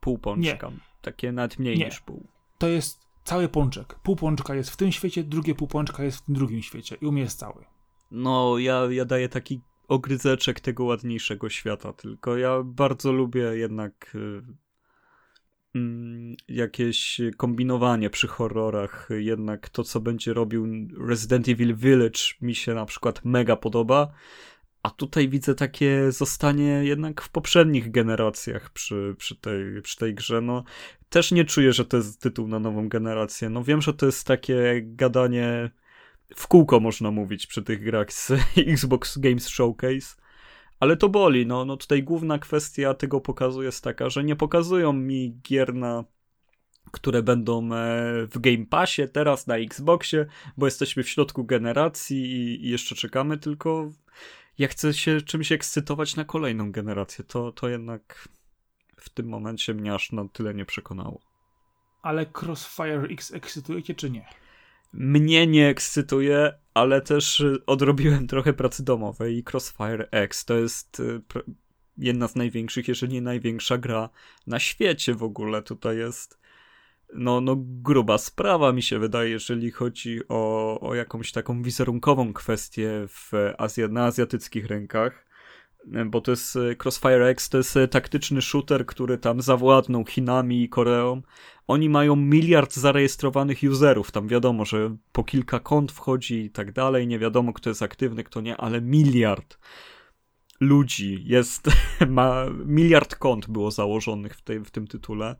pół 0.00 0.18
pączka. 0.18 0.70
Nie. 0.70 0.76
Takie 1.02 1.32
nawet 1.32 1.58
mniej 1.58 1.78
nie. 1.78 1.84
niż 1.84 2.00
pół. 2.00 2.26
To 2.58 2.68
jest 2.68 3.09
cały 3.30 3.48
pączek. 3.48 3.94
Pół 4.02 4.16
pączka 4.16 4.54
jest 4.54 4.70
w 4.70 4.76
tym 4.76 4.92
świecie, 4.92 5.24
drugie 5.24 5.54
pół 5.54 5.68
pączka 5.68 6.04
jest 6.04 6.18
w 6.18 6.22
tym 6.22 6.34
drugim 6.34 6.62
świecie. 6.62 6.96
I 7.00 7.06
u 7.06 7.16
jest 7.16 7.38
cały. 7.38 7.64
No, 8.10 8.58
ja, 8.58 8.86
ja 8.90 9.04
daję 9.04 9.28
taki 9.28 9.60
ogryzeczek 9.88 10.60
tego 10.60 10.84
ładniejszego 10.84 11.48
świata, 11.48 11.92
tylko 11.92 12.36
ja 12.36 12.62
bardzo 12.64 13.12
lubię 13.12 13.42
jednak 13.42 14.12
y, 14.14 14.42
Mm, 15.74 16.36
jakieś 16.48 17.20
kombinowanie 17.36 18.10
przy 18.10 18.28
horrorach. 18.28 19.08
Jednak 19.18 19.68
to, 19.68 19.84
co 19.84 20.00
będzie 20.00 20.34
robił 20.34 20.88
Resident 21.08 21.48
Evil 21.48 21.76
Village, 21.76 22.20
mi 22.40 22.54
się 22.54 22.74
na 22.74 22.86
przykład 22.86 23.24
mega 23.24 23.56
podoba. 23.56 24.12
A 24.82 24.90
tutaj 24.90 25.28
widzę 25.28 25.54
takie 25.54 26.12
zostanie 26.12 26.84
jednak 26.84 27.22
w 27.22 27.28
poprzednich 27.28 27.90
generacjach 27.90 28.70
przy, 28.70 29.14
przy, 29.18 29.36
tej, 29.36 29.82
przy 29.82 29.96
tej 29.96 30.14
grze. 30.14 30.40
No, 30.40 30.64
też 31.08 31.32
nie 31.32 31.44
czuję, 31.44 31.72
że 31.72 31.84
to 31.84 31.96
jest 31.96 32.20
tytuł 32.20 32.48
na 32.48 32.58
nową 32.58 32.88
generację. 32.88 33.50
No 33.50 33.64
wiem, 33.64 33.82
że 33.82 33.94
to 33.94 34.06
jest 34.06 34.26
takie 34.26 34.80
gadanie 34.82 35.70
w 36.36 36.46
kółko, 36.46 36.80
można 36.80 37.10
mówić, 37.10 37.46
przy 37.46 37.62
tych 37.62 37.84
grach 37.84 38.12
z 38.12 38.32
Xbox 38.56 39.18
Games 39.18 39.48
Showcase 39.48 40.20
ale 40.80 40.96
to 40.96 41.08
boli, 41.08 41.46
no, 41.46 41.64
no 41.64 41.76
tutaj 41.76 42.02
główna 42.02 42.38
kwestia 42.38 42.94
tego 42.94 43.20
pokazu 43.20 43.62
jest 43.62 43.84
taka, 43.84 44.10
że 44.10 44.24
nie 44.24 44.36
pokazują 44.36 44.92
mi 44.92 45.40
gier 45.42 45.74
na 45.74 46.04
które 46.90 47.22
będą 47.22 47.74
e, 47.74 48.26
w 48.26 48.38
Game 48.38 48.66
Passie, 48.66 49.02
teraz 49.12 49.46
na 49.46 49.56
Xboxie, 49.56 50.26
bo 50.56 50.66
jesteśmy 50.66 51.02
w 51.02 51.08
środku 51.08 51.44
generacji 51.44 52.32
i 52.32 52.70
jeszcze 52.70 52.94
czekamy, 52.94 53.38
tylko 53.38 53.90
ja 54.60 54.68
chcę 54.68 54.94
się 54.94 55.20
czymś 55.20 55.52
ekscytować 55.52 56.16
na 56.16 56.24
kolejną 56.24 56.72
generację. 56.72 57.24
To, 57.24 57.52
to 57.52 57.68
jednak 57.68 58.28
w 58.96 59.08
tym 59.08 59.28
momencie 59.28 59.74
mnie 59.74 59.94
aż 59.94 60.12
na 60.12 60.28
tyle 60.28 60.54
nie 60.54 60.64
przekonało. 60.64 61.20
Ale 62.02 62.26
Crossfire 62.42 63.06
X 63.10 63.34
ekscytuje 63.34 63.82
cię, 63.82 63.94
czy 63.94 64.10
nie? 64.10 64.26
mnie 64.92 65.46
nie 65.46 65.68
ekscytuje, 65.68 66.52
ale 66.74 67.00
też 67.00 67.40
y, 67.40 67.66
odrobiłem 67.66 68.26
trochę 68.26 68.52
pracy 68.52 68.84
domowej 68.84 69.36
i 69.36 69.44
Crossfire 69.52 70.08
X 70.10 70.44
to 70.44 70.54
jest 70.54 71.00
y, 71.00 71.20
jedna 71.98 72.28
z 72.28 72.36
największych, 72.36 72.88
jeżeli 72.88 73.12
nie 73.12 73.22
największa 73.22 73.78
gra 73.78 74.10
na 74.46 74.58
świecie 74.58 75.14
w 75.14 75.22
ogóle. 75.22 75.62
Tutaj 75.62 75.96
jest 75.96 76.39
no, 77.14 77.40
no 77.40 77.56
gruba 77.58 78.18
sprawa 78.18 78.72
mi 78.72 78.82
się 78.82 78.98
wydaje, 78.98 79.30
jeżeli 79.30 79.70
chodzi 79.70 80.20
o, 80.28 80.80
o 80.80 80.94
jakąś 80.94 81.32
taką 81.32 81.62
wizerunkową 81.62 82.32
kwestię 82.32 82.90
w 83.08 83.32
Azja, 83.58 83.88
na 83.88 84.04
azjatyckich 84.04 84.66
rynkach 84.66 85.30
bo 86.06 86.20
to 86.20 86.30
jest 86.30 86.56
e, 86.56 86.76
Crossfire 86.84 87.28
X, 87.28 87.48
to 87.48 87.58
jest 87.58 87.76
e, 87.76 87.88
taktyczny 87.88 88.42
shooter, 88.42 88.86
który 88.86 89.18
tam 89.18 89.40
zawładnął 89.40 90.04
Chinami 90.06 90.62
i 90.62 90.68
Koreą. 90.68 91.22
Oni 91.66 91.88
mają 91.88 92.16
miliard 92.16 92.74
zarejestrowanych 92.74 93.58
userów, 93.70 94.10
tam 94.10 94.28
wiadomo, 94.28 94.64
że 94.64 94.96
po 95.12 95.24
kilka 95.24 95.60
kont 95.60 95.92
wchodzi 95.92 96.44
i 96.44 96.50
tak 96.50 96.72
dalej, 96.72 97.06
nie 97.06 97.18
wiadomo 97.18 97.52
kto 97.52 97.70
jest 97.70 97.82
aktywny, 97.82 98.24
kto 98.24 98.40
nie, 98.40 98.56
ale 98.56 98.80
miliard 98.80 99.58
ludzi 100.60 101.22
jest, 101.24 101.68
ma 102.08 102.46
miliard 102.66 103.14
kont 103.14 103.50
było 103.50 103.70
założonych 103.70 104.34
w, 104.36 104.42
tej, 104.42 104.60
w 104.60 104.70
tym 104.70 104.86
tytule. 104.86 105.36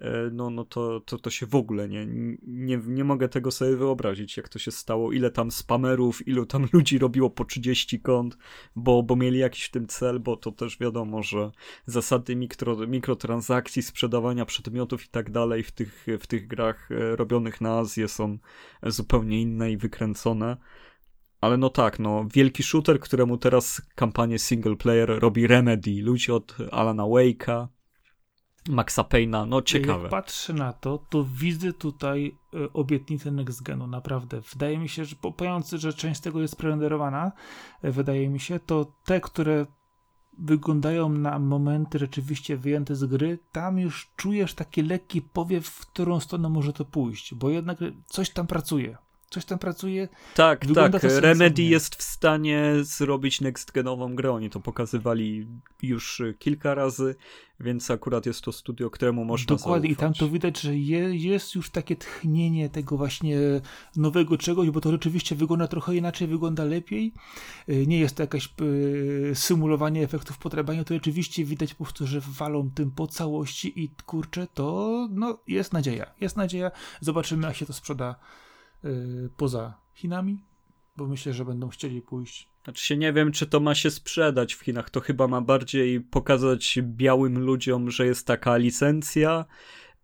E, 0.00 0.30
no, 0.32 0.50
no 0.50 0.64
to, 0.64 1.00
to, 1.00 1.18
to 1.18 1.30
się 1.30 1.46
w 1.46 1.54
ogóle 1.54 1.88
nie, 1.88 2.06
nie, 2.42 2.80
nie 2.86 3.04
mogę 3.04 3.28
tego 3.28 3.50
sobie 3.50 3.76
wyobrazić, 3.76 4.36
jak 4.36 4.48
to 4.48 4.58
się 4.58 4.70
stało, 4.70 5.12
ile 5.12 5.30
tam 5.30 5.50
spamerów, 5.50 6.28
ilu 6.28 6.46
tam 6.46 6.66
ludzi 6.72 6.98
robiło 6.98 7.30
po 7.30 7.44
30 7.44 8.00
kont, 8.00 8.38
bo, 8.76 9.02
bo 9.02 9.16
mieli 9.16 9.38
jakiś 9.38 9.64
w 9.64 9.70
tym 9.70 9.86
cel, 9.86 10.20
bo 10.20 10.36
to 10.36 10.52
też 10.52 10.78
wiadomo, 10.78 11.22
że 11.22 11.50
zasady 11.86 12.36
mikro, 12.36 12.76
mikrotransakcji, 12.76 13.82
sprzedawania 13.82 14.44
przedmiotów 14.44 15.04
i 15.04 15.08
tak 15.08 15.30
dalej 15.30 15.62
w 15.62 15.72
tych, 15.72 16.06
w 16.20 16.26
tych 16.26 16.46
grach 16.46 16.90
e, 16.92 17.16
robionych 17.16 17.60
na 17.60 17.78
Azję 17.78 18.08
są 18.08 18.38
zupełnie 18.82 19.42
inne 19.42 19.72
i 19.72 19.76
wykręcone. 19.76 20.56
Ale 21.40 21.56
no 21.56 21.70
tak, 21.70 21.98
no, 21.98 22.26
wielki 22.34 22.62
shooter, 22.62 23.00
któremu 23.00 23.38
teraz 23.38 23.82
kampanię 23.94 24.38
single 24.38 24.76
player 24.76 25.08
robi 25.20 25.46
Remedy, 25.46 26.02
ludzie 26.02 26.34
od 26.34 26.56
Alana 26.70 27.02
Wake'a, 27.02 27.66
Maxa 28.68 29.04
Payna, 29.04 29.46
no 29.46 29.62
ciekawe. 29.62 30.02
Jak 30.02 30.10
patrzę 30.10 30.52
na 30.52 30.72
to, 30.72 30.98
to 31.10 31.24
widzę 31.24 31.72
tutaj 31.72 32.36
e, 32.54 32.72
obietnicę 32.72 33.30
Next 33.30 33.62
Genu, 33.62 33.86
naprawdę. 33.86 34.40
Wydaje 34.40 34.78
mi 34.78 34.88
się, 34.88 35.04
że 35.04 35.16
pojąc, 35.36 35.70
że 35.70 35.92
część 35.92 36.20
z 36.20 36.22
tego 36.22 36.40
jest 36.40 36.56
prerenderowana, 36.56 37.32
e, 37.82 37.90
wydaje 37.90 38.28
mi 38.28 38.40
się, 38.40 38.60
to 38.60 38.92
te, 39.04 39.20
które 39.20 39.66
wyglądają 40.38 41.08
na 41.08 41.38
momenty 41.38 41.98
rzeczywiście 41.98 42.56
wyjęte 42.56 42.96
z 42.96 43.04
gry, 43.04 43.38
tam 43.52 43.78
już 43.78 44.10
czujesz 44.16 44.54
taki 44.54 44.82
lekki 44.82 45.22
powiew, 45.22 45.66
w 45.66 45.86
którą 45.86 46.20
stronę 46.20 46.48
może 46.48 46.72
to 46.72 46.84
pójść, 46.84 47.34
bo 47.34 47.50
jednak 47.50 47.78
coś 48.06 48.30
tam 48.30 48.46
pracuje 48.46 48.96
coś 49.30 49.44
tam 49.44 49.58
pracuje. 49.58 50.08
Tak, 50.34 50.66
tak. 50.74 51.02
Remedy 51.02 51.62
jest 51.62 51.94
w 51.94 52.02
stanie 52.02 52.72
zrobić 52.80 53.40
next-genową 53.40 54.14
grę. 54.14 54.32
Oni 54.32 54.50
to 54.50 54.60
pokazywali 54.60 55.46
już 55.82 56.22
kilka 56.38 56.74
razy, 56.74 57.14
więc 57.60 57.90
akurat 57.90 58.26
jest 58.26 58.40
to 58.40 58.52
studio, 58.52 58.90
któremu 58.90 59.24
można 59.24 59.56
Dokładnie, 59.56 59.88
zaufać. 59.88 59.98
i 59.98 60.00
tam 60.00 60.14
to 60.14 60.28
widać, 60.28 60.60
że 60.60 60.76
je, 60.76 61.16
jest 61.16 61.54
już 61.54 61.70
takie 61.70 61.96
tchnienie 61.96 62.68
tego 62.68 62.96
właśnie 62.96 63.36
nowego 63.96 64.38
czegoś, 64.38 64.70
bo 64.70 64.80
to 64.80 64.90
rzeczywiście 64.90 65.36
wygląda 65.36 65.68
trochę 65.68 65.96
inaczej, 65.96 66.28
wygląda 66.28 66.64
lepiej. 66.64 67.12
Y, 67.68 67.86
nie 67.86 68.00
jest 68.00 68.16
to 68.16 68.22
jakieś 68.22 68.54
y, 68.60 69.32
symulowanie 69.34 70.02
efektów 70.02 70.38
podrabania, 70.38 70.84
to 70.84 70.94
rzeczywiście 70.94 71.44
widać 71.44 71.74
po 71.74 71.84
prostu, 71.84 72.06
że 72.06 72.20
walą 72.20 72.70
tym 72.74 72.90
po 72.90 73.06
całości 73.06 73.84
i 73.84 73.88
kurczę, 74.06 74.46
to 74.54 75.08
no, 75.10 75.38
jest 75.48 75.72
nadzieja. 75.72 76.06
Jest 76.20 76.36
nadzieja. 76.36 76.70
Zobaczymy, 77.00 77.46
jak 77.46 77.56
się 77.56 77.66
to 77.66 77.72
sprzeda 77.72 78.14
Y, 78.14 78.49
poza 79.36 79.74
Chinami, 79.94 80.38
bo 80.96 81.06
myślę, 81.06 81.32
że 81.32 81.44
będą 81.44 81.68
chcieli 81.68 82.02
pójść. 82.02 82.48
Znaczy 82.64 82.86
się 82.86 82.96
nie 82.96 83.12
wiem, 83.12 83.32
czy 83.32 83.46
to 83.46 83.60
ma 83.60 83.74
się 83.74 83.90
sprzedać 83.90 84.54
w 84.54 84.60
Chinach. 84.60 84.90
To 84.90 85.00
chyba 85.00 85.28
ma 85.28 85.40
bardziej 85.40 86.00
pokazać 86.00 86.78
białym 86.82 87.38
ludziom, 87.38 87.90
że 87.90 88.06
jest 88.06 88.26
taka 88.26 88.56
licencja 88.56 89.44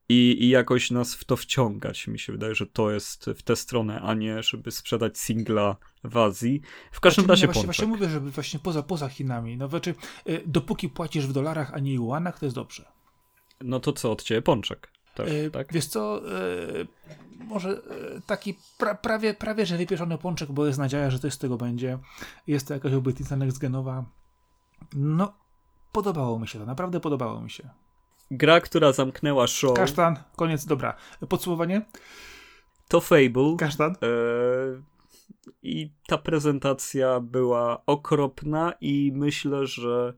i, 0.09 0.37
i 0.41 0.49
jakoś 0.49 0.91
nas 0.91 1.15
w 1.15 1.25
to 1.25 1.37
wciągać. 1.37 2.07
Mi 2.07 2.19
się 2.19 2.33
wydaje, 2.33 2.55
że 2.55 2.67
to 2.67 2.91
jest 2.91 3.25
w 3.37 3.43
tę 3.43 3.57
stronę, 3.57 4.01
a 4.01 4.15
nie 4.15 4.43
żeby 4.43 4.71
sprzedać 4.71 5.19
singla 5.19 5.77
w 6.05 6.17
Azji. 6.17 6.61
W 6.93 7.01
każdym 7.01 7.25
znaczy, 7.25 7.33
razie 7.33 7.47
właśnie, 7.47 7.65
właśnie 7.65 7.87
mówię, 7.87 8.09
żeby 8.09 8.31
właśnie 8.31 8.61
poza, 8.61 8.83
poza 8.83 9.09
Chinami. 9.09 9.57
No 9.57 9.69
znaczy, 9.69 9.95
y, 10.29 10.43
dopóki 10.47 10.89
płacisz 10.89 11.27
w 11.27 11.33
dolarach, 11.33 11.75
a 11.75 11.79
nie 11.79 11.95
juanach, 11.95 12.39
to 12.39 12.47
jest 12.47 12.57
dobrze. 12.57 12.85
No 13.61 13.81
to 13.81 13.93
co 13.93 14.13
od 14.13 14.23
ciebie 14.23 14.43
pączek? 14.43 14.96
Też, 15.17 15.31
e, 15.31 15.51
tak? 15.51 15.73
Wiesz 15.73 15.87
co, 15.87 16.19
e, 16.19 16.87
może 17.45 17.71
e, 17.71 18.21
taki 18.27 18.59
pra, 18.79 18.95
prawie, 18.95 19.35
prawie, 19.35 19.67
że 19.67 19.77
wypieszony 19.77 20.19
pączek, 20.19 20.53
bo 20.53 20.67
jest 20.67 20.79
nadzieja, 20.79 21.11
że 21.11 21.19
coś 21.19 21.33
z 21.33 21.39
tego 21.39 21.57
będzie. 21.57 21.99
Jest 22.47 22.69
to 22.69 22.75
jakaś 22.75 22.93
obietnica 22.93 23.37
next-genowa. 23.37 24.03
No, 24.95 25.33
podobało 25.93 26.39
mi 26.39 26.49
się 26.49 26.59
to, 26.59 26.67
naprawdę 26.67 27.01
podobało 27.01 27.41
mi 27.41 27.51
się. 27.51 27.69
Gra, 28.31 28.61
która 28.61 28.93
zamknęła 28.93 29.47
show. 29.47 29.77
Kasztan, 29.77 30.17
koniec, 30.37 30.67
dobra. 30.67 30.97
Podsumowanie? 31.29 31.83
To 32.89 33.01
Fable. 33.01 33.57
Kasztan. 33.59 33.97
I 35.63 35.91
ta 36.07 36.19
prezentacja 36.19 37.21
była 37.21 37.83
okropna 37.87 38.73
i 38.81 39.13
myślę, 39.15 39.67
że 39.67 40.15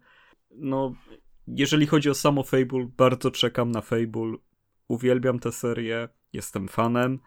no, 0.50 0.92
jeżeli 1.46 1.86
chodzi 1.86 2.10
o 2.10 2.14
samo 2.14 2.42
Fable, 2.42 2.88
bardzo 2.96 3.30
czekam 3.30 3.70
na 3.70 3.80
Fable 3.80 4.32
uwielbiam 4.88 5.38
tę 5.38 5.52
serię, 5.52 6.08
jestem 6.32 6.68
fanem. 6.68 7.18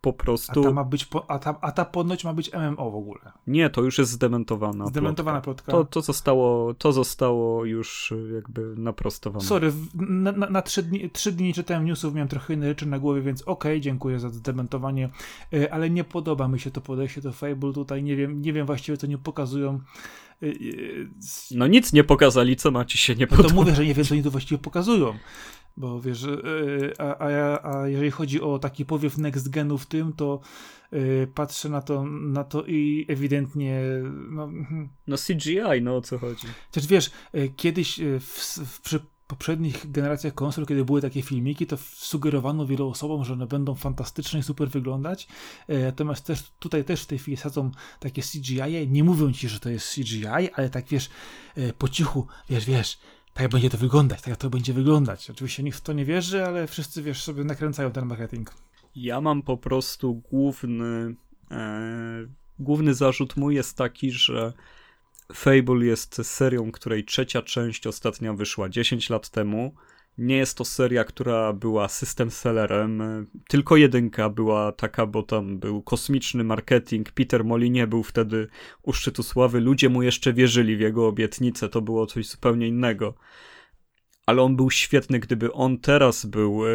po 0.00 0.12
prostu... 0.12 0.60
A 0.60 0.64
ta, 0.64 0.70
ma 0.70 0.84
być, 0.84 1.08
a, 1.28 1.38
ta, 1.38 1.58
a 1.60 1.72
ta 1.72 1.84
ponoć 1.84 2.24
ma 2.24 2.32
być 2.32 2.50
MMO 2.52 2.90
w 2.90 2.94
ogóle. 2.94 3.20
Nie, 3.46 3.70
to 3.70 3.82
już 3.82 3.98
jest 3.98 4.10
zdementowana 4.10 4.86
Zdementowana 4.86 5.40
plotka. 5.40 5.72
plotka. 5.72 5.90
To, 5.90 6.00
to, 6.00 6.06
zostało, 6.06 6.74
to 6.74 6.92
zostało 6.92 7.64
już 7.64 8.14
jakby 8.34 8.74
naprostowane. 8.76 9.44
Sorry, 9.44 9.72
na, 9.94 10.32
na, 10.32 10.50
na 10.50 10.62
trzy, 10.62 10.82
dni, 10.82 11.10
trzy 11.10 11.32
dni 11.32 11.54
czytałem 11.54 11.84
newsów, 11.84 12.14
miałem 12.14 12.28
trochę 12.28 12.54
inne 12.54 12.68
rzeczy 12.68 12.86
na 12.86 12.98
głowie, 12.98 13.20
więc 13.20 13.42
okej, 13.42 13.72
okay, 13.72 13.80
dziękuję 13.80 14.20
za 14.20 14.28
zdementowanie, 14.28 15.10
e, 15.52 15.72
ale 15.72 15.90
nie 15.90 16.04
podoba 16.04 16.48
mi 16.48 16.60
się 16.60 16.70
to 16.70 16.80
podejście 16.80 17.20
do 17.20 17.32
Fable 17.32 17.72
tutaj, 17.72 18.02
nie 18.02 18.16
wiem, 18.16 18.42
nie 18.42 18.52
wiem 18.52 18.66
właściwie 18.66 18.98
co 18.98 19.06
nie 19.06 19.18
pokazują. 19.18 19.80
E, 20.42 20.46
no 21.50 21.66
nic 21.66 21.92
nie 21.92 22.04
pokazali, 22.04 22.56
co 22.56 22.70
macie 22.70 22.98
się 22.98 23.14
nie 23.14 23.26
podoba. 23.26 23.48
No 23.48 23.48
to 23.48 23.54
mówię, 23.54 23.74
że 23.74 23.84
nie 23.84 23.94
wiem, 23.94 24.04
co 24.04 24.14
oni 24.14 24.22
tu 24.22 24.30
właściwie 24.30 24.58
pokazują. 24.58 25.14
Bo 25.78 26.00
wiesz, 26.00 26.26
a, 26.98 27.18
a, 27.18 27.78
a 27.78 27.88
jeżeli 27.88 28.10
chodzi 28.10 28.40
o 28.40 28.58
taki 28.58 28.84
powiew 28.84 29.18
next 29.18 29.48
genu 29.48 29.78
w 29.78 29.86
tym, 29.86 30.12
to 30.12 30.40
patrzę 31.34 31.68
na 31.68 31.82
to, 31.82 32.04
na 32.06 32.44
to 32.44 32.64
i 32.66 33.06
ewidentnie. 33.08 33.82
No, 34.30 34.44
mhm. 34.44 34.88
no 35.06 35.16
CGI, 35.16 35.82
no 35.82 35.96
o 35.96 36.00
co 36.00 36.18
chodzi. 36.18 36.46
Też 36.70 36.86
wiesz, 36.86 37.10
kiedyś 37.56 38.00
w, 38.20 38.58
w, 38.66 38.80
przy 38.80 39.00
poprzednich 39.26 39.90
generacjach 39.90 40.34
konsol, 40.34 40.66
kiedy 40.66 40.84
były 40.84 41.02
takie 41.02 41.22
filmiki, 41.22 41.66
to 41.66 41.76
sugerowano 41.94 42.66
wielu 42.66 42.88
osobom, 42.88 43.24
że 43.24 43.32
one 43.32 43.46
będą 43.46 43.74
fantastyczne 43.74 44.40
i 44.40 44.42
super 44.42 44.68
wyglądać. 44.68 45.28
Natomiast 45.68 46.26
też 46.26 46.52
tutaj 46.58 46.84
też 46.84 47.02
w 47.02 47.06
tej 47.06 47.18
chwili 47.18 47.36
sadzą 47.36 47.70
takie 48.00 48.22
CGI. 48.22 48.88
Nie 48.88 49.04
mówią 49.04 49.32
ci, 49.32 49.48
że 49.48 49.60
to 49.60 49.70
jest 49.70 49.94
CGI, 49.94 50.50
ale 50.54 50.70
tak 50.70 50.88
wiesz, 50.88 51.10
po 51.78 51.88
cichu, 51.88 52.26
wiesz, 52.50 52.64
wiesz, 52.64 52.98
tak 53.38 53.50
będzie 53.50 53.70
to 53.70 53.78
wyglądać, 53.78 54.22
tak 54.22 54.36
to 54.36 54.50
będzie 54.50 54.72
wyglądać. 54.72 55.30
Oczywiście 55.30 55.62
nikt 55.62 55.78
w 55.78 55.80
to 55.80 55.92
nie 55.92 56.04
wierzy, 56.04 56.44
ale 56.44 56.66
wszyscy, 56.66 57.02
wiesz, 57.02 57.22
sobie 57.22 57.44
nakręcają 57.44 57.90
ten 57.90 58.06
marketing. 58.06 58.54
Ja 58.96 59.20
mam 59.20 59.42
po 59.42 59.56
prostu 59.56 60.14
główny, 60.14 61.14
e, 61.50 62.26
główny 62.58 62.94
zarzut 62.94 63.36
mój 63.36 63.54
jest 63.54 63.76
taki, 63.76 64.10
że 64.12 64.52
Fable 65.34 65.84
jest 65.84 66.20
serią, 66.22 66.72
której 66.72 67.04
trzecia 67.04 67.42
część 67.42 67.86
ostatnia 67.86 68.32
wyszła 68.32 68.68
10 68.68 69.10
lat 69.10 69.28
temu. 69.28 69.74
Nie 70.18 70.36
jest 70.36 70.58
to 70.58 70.64
seria, 70.64 71.04
która 71.04 71.52
była 71.52 71.88
system 71.88 72.30
sellerem, 72.30 73.02
tylko 73.48 73.76
jedynka 73.76 74.30
była 74.30 74.72
taka, 74.72 75.06
bo 75.06 75.22
tam 75.22 75.58
był 75.58 75.82
kosmiczny 75.82 76.44
marketing. 76.44 77.12
Peter 77.12 77.44
Molinie 77.44 77.86
był 77.86 78.02
wtedy 78.02 78.48
u 78.82 78.92
szczytu 78.92 79.22
sławy, 79.22 79.60
ludzie 79.60 79.88
mu 79.88 80.02
jeszcze 80.02 80.32
wierzyli 80.32 80.76
w 80.76 80.80
jego 80.80 81.06
obietnice, 81.06 81.68
to 81.68 81.82
było 81.82 82.06
coś 82.06 82.28
zupełnie 82.28 82.68
innego. 82.68 83.14
Ale 84.26 84.42
on 84.42 84.56
był 84.56 84.70
świetny, 84.70 85.18
gdyby 85.18 85.52
on 85.52 85.78
teraz 85.78 86.26
był 86.26 86.66
e, 86.66 86.70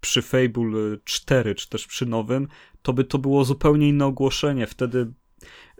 przy 0.00 0.22
Fable 0.22 0.96
4, 1.04 1.54
czy 1.54 1.68
też 1.68 1.86
przy 1.86 2.06
nowym, 2.06 2.48
to 2.82 2.92
by 2.92 3.04
to 3.04 3.18
było 3.18 3.44
zupełnie 3.44 3.88
inne 3.88 4.06
ogłoszenie. 4.06 4.66
Wtedy 4.66 5.12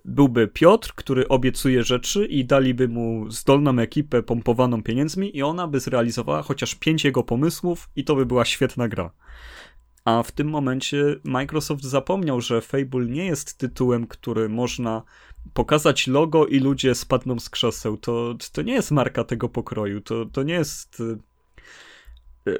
byłby 0.04 0.48
Piotr, 0.48 0.92
który 0.94 1.28
obiecuje 1.28 1.82
rzeczy 1.84 2.26
i 2.26 2.44
daliby 2.44 2.88
mu 2.88 3.30
zdolną 3.30 3.78
ekipę 3.78 4.22
pompowaną 4.22 4.82
pieniędzmi 4.82 5.36
i 5.36 5.42
ona 5.42 5.66
by 5.66 5.80
zrealizowała 5.80 6.42
chociaż 6.42 6.74
pięć 6.74 7.04
jego 7.04 7.22
pomysłów 7.22 7.90
i 7.96 8.04
to 8.04 8.16
by 8.16 8.26
była 8.26 8.44
świetna 8.44 8.88
gra. 8.88 9.10
A 10.04 10.22
w 10.22 10.32
tym 10.32 10.48
momencie 10.48 11.16
Microsoft 11.24 11.84
zapomniał, 11.84 12.40
że 12.40 12.60
Fable 12.60 13.06
nie 13.06 13.24
jest 13.26 13.58
tytułem, 13.58 14.06
który 14.06 14.48
można 14.48 15.02
pokazać 15.54 16.06
logo 16.06 16.46
i 16.46 16.58
ludzie 16.58 16.94
spadną 16.94 17.38
z 17.38 17.50
krzeseł. 17.50 17.96
To, 17.96 18.34
to 18.52 18.62
nie 18.62 18.72
jest 18.72 18.90
marka 18.90 19.24
tego 19.24 19.48
pokroju. 19.48 20.00
To, 20.00 20.26
to 20.26 20.42
nie 20.42 20.54
jest 20.54 21.02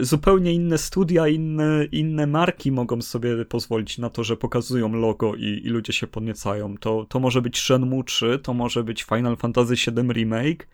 zupełnie 0.01 0.53
inne 0.53 0.79
studia, 0.79 1.29
inne, 1.29 1.85
inne 1.93 2.27
marki 2.27 2.73
mogą 2.73 3.03
sobie 3.03 3.45
pozwolić 3.45 3.99
na 3.99 4.11
to, 4.11 4.25
że 4.25 4.37
pokazują 4.37 4.93
logo 4.93 5.35
i, 5.35 5.61
i 5.65 5.69
ludzie 5.69 5.93
się 5.93 6.07
podniecają. 6.07 6.77
To, 6.77 7.07
to 7.09 7.21
może 7.21 7.43
być 7.43 7.59
Shenmue 7.59 8.05
3, 8.05 8.39
to 8.43 8.55
może 8.55 8.85
być 8.85 9.05
Final 9.05 9.37
Fantasy 9.37 9.75
VII 9.75 10.13
Remake, 10.13 10.69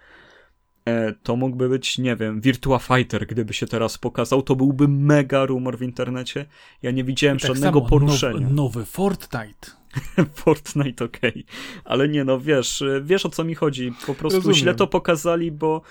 e, 0.84 1.12
to 1.12 1.36
mógłby 1.36 1.68
być, 1.68 1.98
nie 1.98 2.16
wiem, 2.16 2.40
Virtua 2.40 2.78
Fighter, 2.78 3.26
gdyby 3.26 3.54
się 3.54 3.66
teraz 3.66 3.98
pokazał, 3.98 4.42
to 4.42 4.56
byłby 4.56 4.88
mega 4.88 5.46
rumor 5.46 5.78
w 5.78 5.82
internecie. 5.82 6.46
Ja 6.82 6.90
nie 6.90 7.04
widziałem 7.04 7.38
tak 7.38 7.48
żadnego 7.48 7.78
samo, 7.78 7.90
poruszenia. 7.90 8.40
Nowy, 8.40 8.54
nowy 8.54 8.84
Fortnite. 8.84 9.70
Fortnite, 10.34 11.04
okej. 11.04 11.30
Okay. 11.30 11.44
Ale 11.84 12.08
nie 12.08 12.24
no, 12.24 12.40
wiesz, 12.40 12.84
wiesz 13.02 13.26
o 13.26 13.28
co 13.28 13.44
mi 13.44 13.54
chodzi. 13.54 13.92
Po 14.06 14.14
prostu 14.14 14.38
Rozumiem. 14.38 14.56
źle 14.56 14.74
to 14.74 14.86
pokazali, 14.86 15.52
bo 15.52 15.82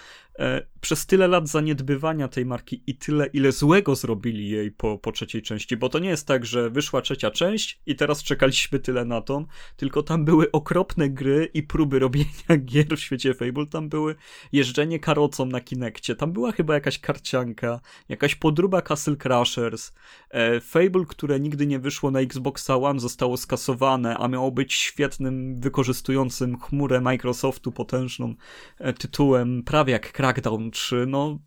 przez 0.82 1.06
tyle 1.06 1.28
lat 1.28 1.48
zaniedbywania 1.48 2.28
tej 2.28 2.45
marki 2.45 2.84
i 2.88 2.95
tyle, 2.95 3.26
ile 3.26 3.52
złego 3.52 3.95
zrobili 3.95 4.49
jej 4.49 4.72
po, 4.72 4.98
po 4.98 5.12
trzeciej 5.12 5.41
części, 5.41 5.78
bo 5.78 5.90
to 5.90 5.99
nie 5.99 6.10
jest 6.10 6.28
tak, 6.28 6.45
że 6.45 6.70
wyszła 6.70 7.02
trzecia 7.02 7.32
część 7.32 7.80
i 7.86 7.95
teraz 7.95 8.24
czekaliśmy 8.24 8.80
tyle 8.80 9.06
na 9.06 9.22
tą, 9.22 9.45
tylko 9.78 10.03
tam 10.03 10.26
były 10.26 10.52
okropne 10.52 11.10
gry 11.10 11.49
i 11.53 11.64
próby 11.64 11.99
robienia 11.99 12.57
gier 12.66 12.98
w 12.98 12.99
świecie 12.99 13.34
Fable, 13.34 13.66
tam 13.66 13.90
były 13.90 14.16
jeżdżenie 14.52 14.99
karocą 14.99 15.45
na 15.45 15.62
Kinekcie, 15.62 16.16
tam 16.16 16.32
była 16.32 16.52
chyba 16.52 16.74
jakaś 16.74 16.99
karcianka, 16.99 17.80
jakaś 18.10 18.36
podruba 18.36 18.82
Castle 18.82 19.16
Crashers, 19.16 19.94
e, 20.30 20.60
Fable, 20.60 21.06
które 21.07 21.40
nigdy 21.40 21.68
nie 21.68 21.80
wyszło 21.80 22.12
na 22.12 22.20
Xboxa 22.20 22.76
One 22.76 22.99
zostało 22.99 23.38
skasowane, 23.38 24.18
a 24.18 24.28
miało 24.28 24.52
być 24.52 24.74
świetnym, 24.74 25.60
wykorzystującym 25.60 26.60
chmurę 26.60 27.02
Microsoftu 27.02 27.72
potężną 27.72 28.36
e, 28.78 28.94
tytułem, 28.94 29.64
prawie 29.64 29.94
jak 29.94 30.12
Crackdown 30.26 30.72
czy 30.72 31.06
no 31.08 31.40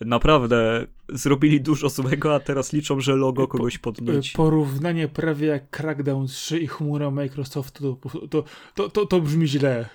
naprawdę 0.00 0.86
zrobili 1.08 1.60
dużo 1.60 1.88
złego, 1.88 2.34
a 2.34 2.40
teraz 2.40 2.72
liczą, 2.72 3.00
że 3.00 3.16
logo 3.16 3.48
kogoś 3.48 3.78
podnieść. 3.78 4.32
Porównanie 4.32 5.08
prawie 5.08 5.46
jak 5.46 5.70
Crackdown 5.70 6.26
3 6.26 6.58
i 6.58 6.66
chmura 6.66 7.10
Microsoftu 7.10 7.96
to, 7.96 8.28
to, 8.28 8.44
to, 8.74 8.88
to, 8.88 9.06
to 9.06 9.20
brzmi 9.20 9.48
źle. 9.48 9.88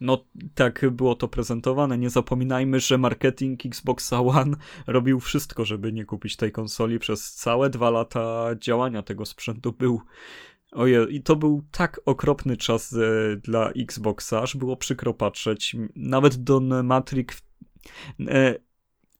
No 0.00 0.24
tak 0.54 0.90
było 0.90 1.14
to 1.14 1.28
prezentowane. 1.28 1.98
Nie 1.98 2.10
zapominajmy, 2.10 2.80
że 2.80 2.98
marketing 2.98 3.66
Xboxa 3.66 4.20
One 4.20 4.56
robił 4.86 5.20
wszystko, 5.20 5.64
żeby 5.64 5.92
nie 5.92 6.04
kupić 6.04 6.36
tej 6.36 6.52
konsoli. 6.52 6.98
Przez 6.98 7.34
całe 7.34 7.70
dwa 7.70 7.90
lata 7.90 8.50
działania 8.60 9.02
tego 9.02 9.26
sprzętu 9.26 9.72
był 9.72 10.00
Ojej, 10.72 11.14
i 11.14 11.22
to 11.22 11.36
był 11.36 11.62
tak 11.70 12.00
okropny 12.04 12.56
czas 12.56 12.92
e, 12.92 13.36
dla 13.36 13.70
Xboxa, 13.70 14.42
aż 14.42 14.56
było 14.56 14.76
przykro 14.76 15.14
patrzeć. 15.14 15.76
Nawet 15.96 16.36
Don 16.36 16.84
Matrix. 16.84 17.42
E, 18.20 18.54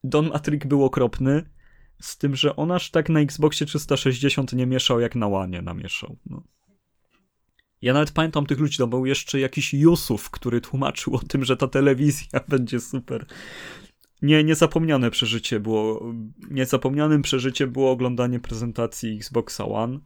Don 0.05 0.29
Matrix 0.29 0.67
był 0.67 0.85
okropny, 0.85 1.45
z 2.01 2.19
tym, 2.19 2.37
że 2.37 2.57
on 2.57 2.71
aż 2.71 2.91
tak 2.91 3.09
na 3.09 3.21
Xboxie 3.21 3.67
360 3.67 4.53
nie 4.53 4.67
mieszał, 4.67 5.01
jak 5.01 5.15
na 5.15 5.29
Łanie 5.29 5.63
namieszał. 5.63 6.17
No. 6.27 6.43
Ja 7.83 7.93
nawet 7.93 8.11
pamiętam 8.11 8.47
tych 8.47 8.59
ludzi, 8.59 8.79
to 8.79 8.87
był 8.87 9.07
jeszcze 9.07 9.41
jakiś 9.41 9.75
Jusuf, 9.75 10.31
który 10.31 10.61
tłumaczył 10.61 11.15
o 11.15 11.19
tym, 11.19 11.45
że 11.45 11.57
ta 11.57 11.69
telewizja 11.69 12.41
będzie 12.49 12.81
super. 12.81 13.27
Nie, 14.23 14.45
niezapomniane 14.45 15.11
przeżycie 15.11 15.61
było, 15.61 16.13
niezapomnianym 16.51 17.23
przeżycie 17.23 17.67
było 17.67 17.91
oglądanie 17.91 18.41
prezentacji 18.41 19.17
Xboxa 19.17 19.65
One 19.65 19.99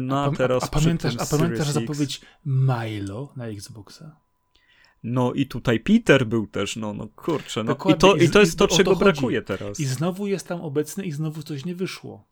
no 0.00 0.24
a, 0.24 0.26
a 0.26 0.30
teraz. 0.30 0.62
A, 0.62 0.66
a 0.66 0.68
pamiętasz, 0.68 1.14
a 1.18 1.26
pamiętasz 1.26 1.68
zapowiedź 1.68 2.20
Milo 2.46 3.32
na 3.36 3.46
Xboxa? 3.46 4.16
No 5.02 5.32
i 5.32 5.46
tutaj 5.46 5.80
Peter 5.80 6.26
był 6.26 6.46
też, 6.46 6.76
no, 6.76 6.92
no 6.92 7.08
kurczę. 7.16 7.64
No. 7.64 7.76
I, 7.88 7.94
to, 7.94 8.16
I 8.16 8.28
to 8.28 8.40
jest 8.40 8.58
to, 8.58 8.68
czego 8.68 8.92
to 8.92 8.98
brakuje 8.98 9.42
teraz. 9.42 9.80
I 9.80 9.84
znowu 9.84 10.26
jest 10.26 10.48
tam 10.48 10.60
obecny 10.60 11.04
i 11.04 11.12
znowu 11.12 11.42
coś 11.42 11.64
nie 11.64 11.74
wyszło 11.74 12.24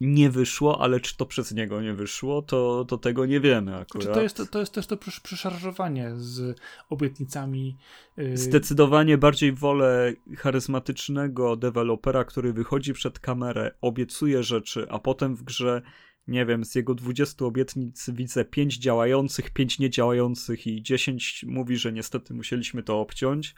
nie 0.00 0.30
wyszło, 0.30 0.80
ale 0.80 1.00
czy 1.00 1.16
to 1.16 1.26
przez 1.26 1.52
niego 1.52 1.82
nie 1.82 1.94
wyszło, 1.94 2.42
to, 2.42 2.84
to 2.84 2.98
tego 2.98 3.26
nie 3.26 3.40
wiemy 3.40 3.76
akurat. 3.76 4.04
Znaczy 4.04 4.18
to, 4.18 4.22
jest, 4.22 4.50
to 4.50 4.60
jest 4.60 4.72
też 4.72 4.86
to 4.86 4.96
przeszarżowanie 4.96 6.10
z 6.16 6.60
obietnicami. 6.90 7.76
Yy... 8.16 8.36
Zdecydowanie 8.36 9.18
bardziej 9.18 9.52
wolę 9.52 10.12
charyzmatycznego 10.36 11.56
dewelopera, 11.56 12.24
który 12.24 12.52
wychodzi 12.52 12.92
przed 12.92 13.18
kamerę, 13.18 13.74
obiecuje 13.80 14.42
rzeczy, 14.42 14.86
a 14.90 14.98
potem 14.98 15.36
w 15.36 15.42
grze 15.42 15.82
nie 16.28 16.46
wiem, 16.46 16.64
z 16.64 16.74
jego 16.74 16.94
20 16.94 17.44
obietnic 17.44 18.10
widzę 18.10 18.44
5 18.44 18.78
działających, 18.78 19.50
5 19.50 19.78
niedziałających 19.78 20.66
i 20.66 20.82
10 20.82 21.44
mówi, 21.48 21.76
że 21.76 21.92
niestety 21.92 22.34
musieliśmy 22.34 22.82
to 22.82 23.00
obciąć, 23.00 23.54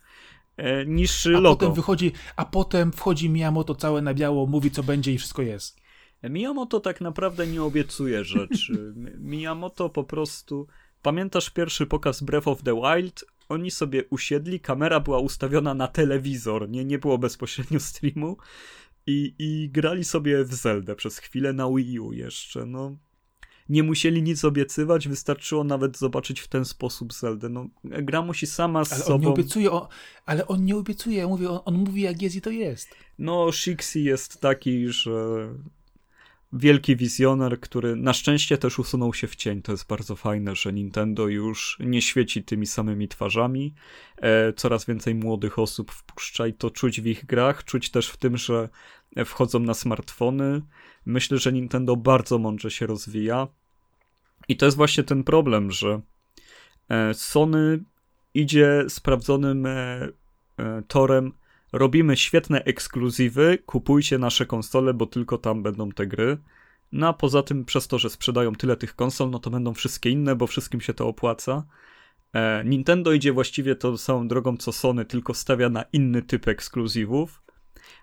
e, 0.56 0.86
niż 0.86 1.26
a 1.26 1.30
logo. 1.30 1.56
Potem 1.56 1.74
wychodzi, 1.74 2.12
a 2.36 2.44
potem 2.44 2.92
wchodzi 2.92 3.30
Miyamoto 3.30 3.74
całe 3.74 4.02
na 4.02 4.14
biało, 4.14 4.46
mówi 4.46 4.70
co 4.70 4.82
będzie 4.82 5.12
i 5.12 5.18
wszystko 5.18 5.42
jest. 5.42 5.79
Miyamoto 6.22 6.80
tak 6.80 7.00
naprawdę 7.00 7.46
nie 7.46 7.62
obiecuje 7.62 8.24
rzeczy. 8.24 8.94
Miyamoto 9.18 9.88
po 9.88 10.04
prostu. 10.04 10.66
Pamiętasz 11.02 11.50
pierwszy 11.50 11.86
pokaz 11.86 12.22
Breath 12.22 12.48
of 12.48 12.62
the 12.62 12.74
Wild? 12.74 13.24
Oni 13.48 13.70
sobie 13.70 14.04
usiedli, 14.10 14.60
kamera 14.60 15.00
była 15.00 15.18
ustawiona 15.18 15.74
na 15.74 15.88
telewizor, 15.88 16.68
nie, 16.68 16.84
nie 16.84 16.98
było 16.98 17.18
bezpośrednio 17.18 17.80
streamu. 17.80 18.36
I, 19.06 19.34
I 19.38 19.70
grali 19.72 20.04
sobie 20.04 20.44
w 20.44 20.54
Zeldę 20.54 20.96
przez 20.96 21.18
chwilę 21.18 21.52
na 21.52 21.70
Wii 21.70 22.00
U 22.00 22.12
jeszcze. 22.12 22.66
No, 22.66 22.96
nie 23.68 23.82
musieli 23.82 24.22
nic 24.22 24.44
obiecywać, 24.44 25.08
wystarczyło 25.08 25.64
nawet 25.64 25.98
zobaczyć 25.98 26.40
w 26.40 26.48
ten 26.48 26.64
sposób 26.64 27.12
Zeldę. 27.12 27.48
No, 27.48 27.68
gra 27.84 28.22
musi 28.22 28.46
sama 28.46 28.84
z 28.84 28.92
ale 28.92 29.02
sobą... 29.02 29.14
On 29.14 29.20
nie 29.20 29.28
obiecuje, 29.28 29.70
on, 29.70 29.86
ale 30.26 30.46
on 30.46 30.64
nie 30.64 30.76
obiecuje, 30.76 31.18
ja 31.18 31.28
mówię, 31.28 31.50
on, 31.50 31.60
on 31.64 31.74
mówi 31.74 32.02
jak 32.02 32.22
jest 32.22 32.36
i 32.36 32.40
to 32.40 32.50
jest. 32.50 32.88
No, 33.18 33.52
Shixi 33.52 34.04
jest 34.04 34.40
taki, 34.40 34.88
że 34.88 35.48
wielki 36.52 36.96
wizjoner, 36.96 37.60
który 37.60 37.96
na 37.96 38.12
szczęście 38.12 38.58
też 38.58 38.78
usunął 38.78 39.14
się 39.14 39.26
w 39.26 39.36
cień. 39.36 39.62
To 39.62 39.72
jest 39.72 39.86
bardzo 39.86 40.16
fajne, 40.16 40.56
że 40.56 40.72
Nintendo 40.72 41.28
już 41.28 41.76
nie 41.80 42.02
świeci 42.02 42.44
tymi 42.44 42.66
samymi 42.66 43.08
twarzami. 43.08 43.74
E, 44.16 44.52
coraz 44.52 44.84
więcej 44.84 45.14
młodych 45.14 45.58
osób 45.58 45.92
wpuszcza 45.92 46.46
i 46.46 46.52
to 46.52 46.70
czuć 46.70 47.00
w 47.00 47.06
ich 47.06 47.26
grach, 47.26 47.64
czuć 47.64 47.90
też 47.90 48.08
w 48.08 48.16
tym, 48.16 48.36
że 48.36 48.68
wchodzą 49.24 49.58
na 49.58 49.74
smartfony. 49.74 50.62
Myślę, 51.06 51.38
że 51.38 51.52
Nintendo 51.52 51.96
bardzo 51.96 52.38
mądrze 52.38 52.70
się 52.70 52.86
rozwija. 52.86 53.48
I 54.48 54.56
to 54.56 54.66
jest 54.66 54.76
właśnie 54.76 55.04
ten 55.04 55.24
problem, 55.24 55.70
że 55.70 56.00
e, 56.88 57.14
Sony 57.14 57.84
idzie 58.34 58.84
sprawdzonym 58.88 59.66
e, 59.66 60.08
e, 60.58 60.82
torem 60.88 61.32
robimy 61.72 62.16
świetne 62.16 62.64
ekskluzywy, 62.64 63.58
kupujcie 63.66 64.18
nasze 64.18 64.46
konsole, 64.46 64.94
bo 64.94 65.06
tylko 65.06 65.38
tam 65.38 65.62
będą 65.62 65.90
te 65.90 66.06
gry. 66.06 66.38
No 66.92 67.08
a 67.08 67.12
poza 67.12 67.42
tym, 67.42 67.64
przez 67.64 67.88
to, 67.88 67.98
że 67.98 68.10
sprzedają 68.10 68.52
tyle 68.52 68.76
tych 68.76 68.96
konsol, 68.96 69.30
no 69.30 69.38
to 69.38 69.50
będą 69.50 69.74
wszystkie 69.74 70.10
inne, 70.10 70.36
bo 70.36 70.46
wszystkim 70.46 70.80
się 70.80 70.94
to 70.94 71.08
opłaca. 71.08 71.64
E, 72.32 72.64
Nintendo 72.64 73.12
idzie 73.12 73.32
właściwie 73.32 73.76
tą 73.76 73.96
samą 73.96 74.28
drogą 74.28 74.56
co 74.56 74.72
Sony, 74.72 75.04
tylko 75.04 75.34
stawia 75.34 75.68
na 75.68 75.82
inny 75.82 76.22
typ 76.22 76.48
ekskluzywów, 76.48 77.42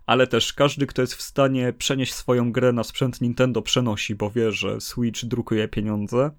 ale 0.06 0.28
też 0.28 0.54
każdy, 0.54 0.88
kto 0.88 1.02
jest 1.02 1.16
w 1.16 1.22
stanie 1.22 1.74
przenieść 1.74 2.14
swoją 2.14 2.52
grę 2.52 2.74
na 2.74 2.84
sprzęt 2.84 3.22
Nintendo, 3.22 3.62
przenosi, 3.62 4.16
bo 4.16 4.30
wie, 4.32 4.52
że 4.52 4.82
Switch 4.82 5.26
drukuje 5.26 5.68
pieniądze. 5.68 6.32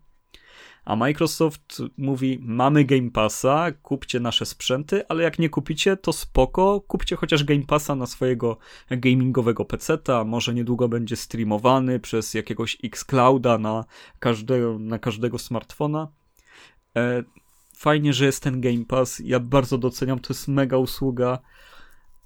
A 0.88 0.96
Microsoft 0.96 1.82
mówi: 1.98 2.38
Mamy 2.42 2.84
Game 2.84 3.10
Passa, 3.10 3.72
kupcie 3.82 4.20
nasze 4.20 4.46
sprzęty, 4.46 5.08
ale 5.08 5.22
jak 5.22 5.38
nie 5.38 5.48
kupicie, 5.48 5.96
to 5.96 6.12
spoko, 6.12 6.80
kupcie 6.80 7.16
chociaż 7.16 7.44
Game 7.44 7.62
Passa 7.62 7.94
na 7.94 8.06
swojego 8.06 8.58
gamingowego 8.90 9.64
PC-ta. 9.64 10.24
Może 10.24 10.54
niedługo 10.54 10.88
będzie 10.88 11.16
streamowany 11.16 12.00
przez 12.00 12.34
jakiegoś 12.34 12.78
Xclouda 12.84 13.58
na 13.58 13.84
każdego, 14.18 14.78
na 14.78 14.98
każdego 14.98 15.38
smartfona. 15.38 16.08
E, 16.96 17.22
fajnie, 17.76 18.12
że 18.12 18.24
jest 18.24 18.42
ten 18.42 18.60
Game 18.60 18.84
Pass. 18.88 19.22
Ja 19.24 19.40
bardzo 19.40 19.78
doceniam, 19.78 20.18
to 20.18 20.32
jest 20.32 20.48
mega 20.48 20.76
usługa. 20.76 21.38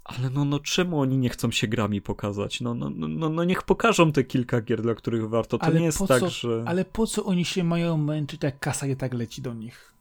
Ale 0.03 0.29
no, 0.29 0.45
no 0.45 0.59
czemu 0.59 0.99
oni 0.99 1.17
nie 1.17 1.29
chcą 1.29 1.51
się 1.51 1.67
grami 1.67 2.01
pokazać? 2.01 2.61
No, 2.61 2.73
no, 2.73 2.89
no, 2.89 3.29
no 3.29 3.43
niech 3.43 3.63
pokażą 3.63 4.11
te 4.11 4.23
kilka 4.23 4.61
gier, 4.61 4.81
dla 4.81 4.95
których 4.95 5.29
warto. 5.29 5.57
To 5.57 5.65
ale 5.65 5.79
nie 5.79 5.85
jest 5.85 6.07
tak, 6.07 6.19
co, 6.19 6.29
że... 6.29 6.63
Ale 6.65 6.85
po 6.85 7.07
co 7.07 7.25
oni 7.25 7.45
się 7.45 7.63
mają 7.63 7.97
męczyć, 7.97 8.43
jak 8.43 8.59
kasa 8.59 8.85
je 8.87 8.95
tak 8.95 9.13
leci 9.13 9.41
do 9.41 9.53
nich? 9.53 9.93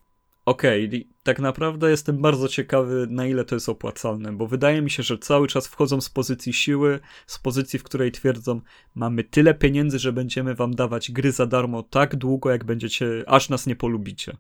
Okej, 0.45 0.87
okay, 0.87 1.05
tak 1.23 1.41
naprawdę 1.41 1.91
jestem 1.91 2.23
bardzo 2.23 2.49
ciekawy, 2.49 3.07
na 3.11 3.27
ile 3.27 3.45
to 3.45 3.55
jest 3.57 3.69
opłacalne, 3.69 4.33
bo 4.33 4.47
wydaje 4.47 4.83
mi 4.83 4.91
się, 4.91 5.03
że 5.03 5.19
cały 5.19 5.49
czas 5.49 5.67
wchodzą 5.67 6.01
z 6.01 6.11
pozycji 6.11 6.53
siły, 6.53 7.01
z 7.27 7.39
pozycji, 7.39 7.79
w 7.79 7.83
której 7.83 8.13
twierdzą, 8.13 8.61
mamy 8.95 9.25
tyle 9.25 9.55
pieniędzy, 9.55 9.99
że 9.99 10.13
będziemy 10.13 10.55
wam 10.55 10.75
dawać 10.75 11.11
gry 11.13 11.33
za 11.33 11.47
darmo 11.47 11.83
tak 11.83 12.17
długo, 12.17 12.51
jak 12.51 12.65
będziecie, 12.65 13.25
aż 13.27 13.49
nas 13.49 13.67
nie 13.67 13.77
polubicie. 13.77 14.37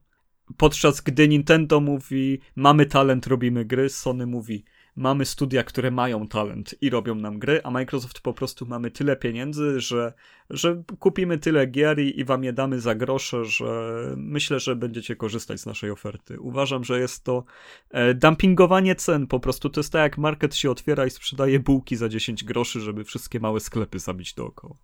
Podczas 0.56 1.00
gdy 1.00 1.28
Nintendo 1.28 1.80
mówi, 1.80 2.40
mamy 2.56 2.86
talent, 2.86 3.26
robimy 3.26 3.64
gry, 3.64 3.88
Sony 3.88 4.26
mówi, 4.26 4.64
mamy 4.96 5.24
studia, 5.24 5.64
które 5.64 5.90
mają 5.90 6.28
talent 6.28 6.74
i 6.80 6.90
robią 6.90 7.14
nam 7.14 7.38
gry, 7.38 7.60
a 7.64 7.70
Microsoft 7.70 8.20
po 8.20 8.32
prostu 8.32 8.66
mamy 8.66 8.90
tyle 8.90 9.16
pieniędzy, 9.16 9.80
że, 9.80 10.12
że 10.50 10.82
kupimy 10.98 11.38
tyle 11.38 11.66
gier 11.66 11.98
i, 11.98 12.20
i 12.20 12.24
wam 12.24 12.44
je 12.44 12.52
damy 12.52 12.80
za 12.80 12.94
grosze, 12.94 13.44
że 13.44 14.02
myślę, 14.16 14.60
że 14.60 14.76
będziecie 14.76 15.16
korzystać 15.16 15.60
z 15.60 15.66
naszej 15.66 15.90
oferty. 15.90 16.40
Uważam, 16.40 16.84
że 16.84 17.00
jest 17.00 17.24
to 17.24 17.44
e, 17.90 18.14
dumpingowanie 18.14 18.94
cen, 18.94 19.26
po 19.26 19.40
prostu 19.40 19.70
to 19.70 19.80
jest 19.80 19.92
tak 19.92 20.02
jak 20.02 20.18
market 20.18 20.54
się 20.54 20.70
otwiera 20.70 21.06
i 21.06 21.10
sprzedaje 21.10 21.60
bułki 21.60 21.96
za 21.96 22.08
10 22.08 22.44
groszy, 22.44 22.80
żeby 22.80 23.04
wszystkie 23.04 23.40
małe 23.40 23.60
sklepy 23.60 23.98
zabić 23.98 24.34
dookoła. 24.34 24.76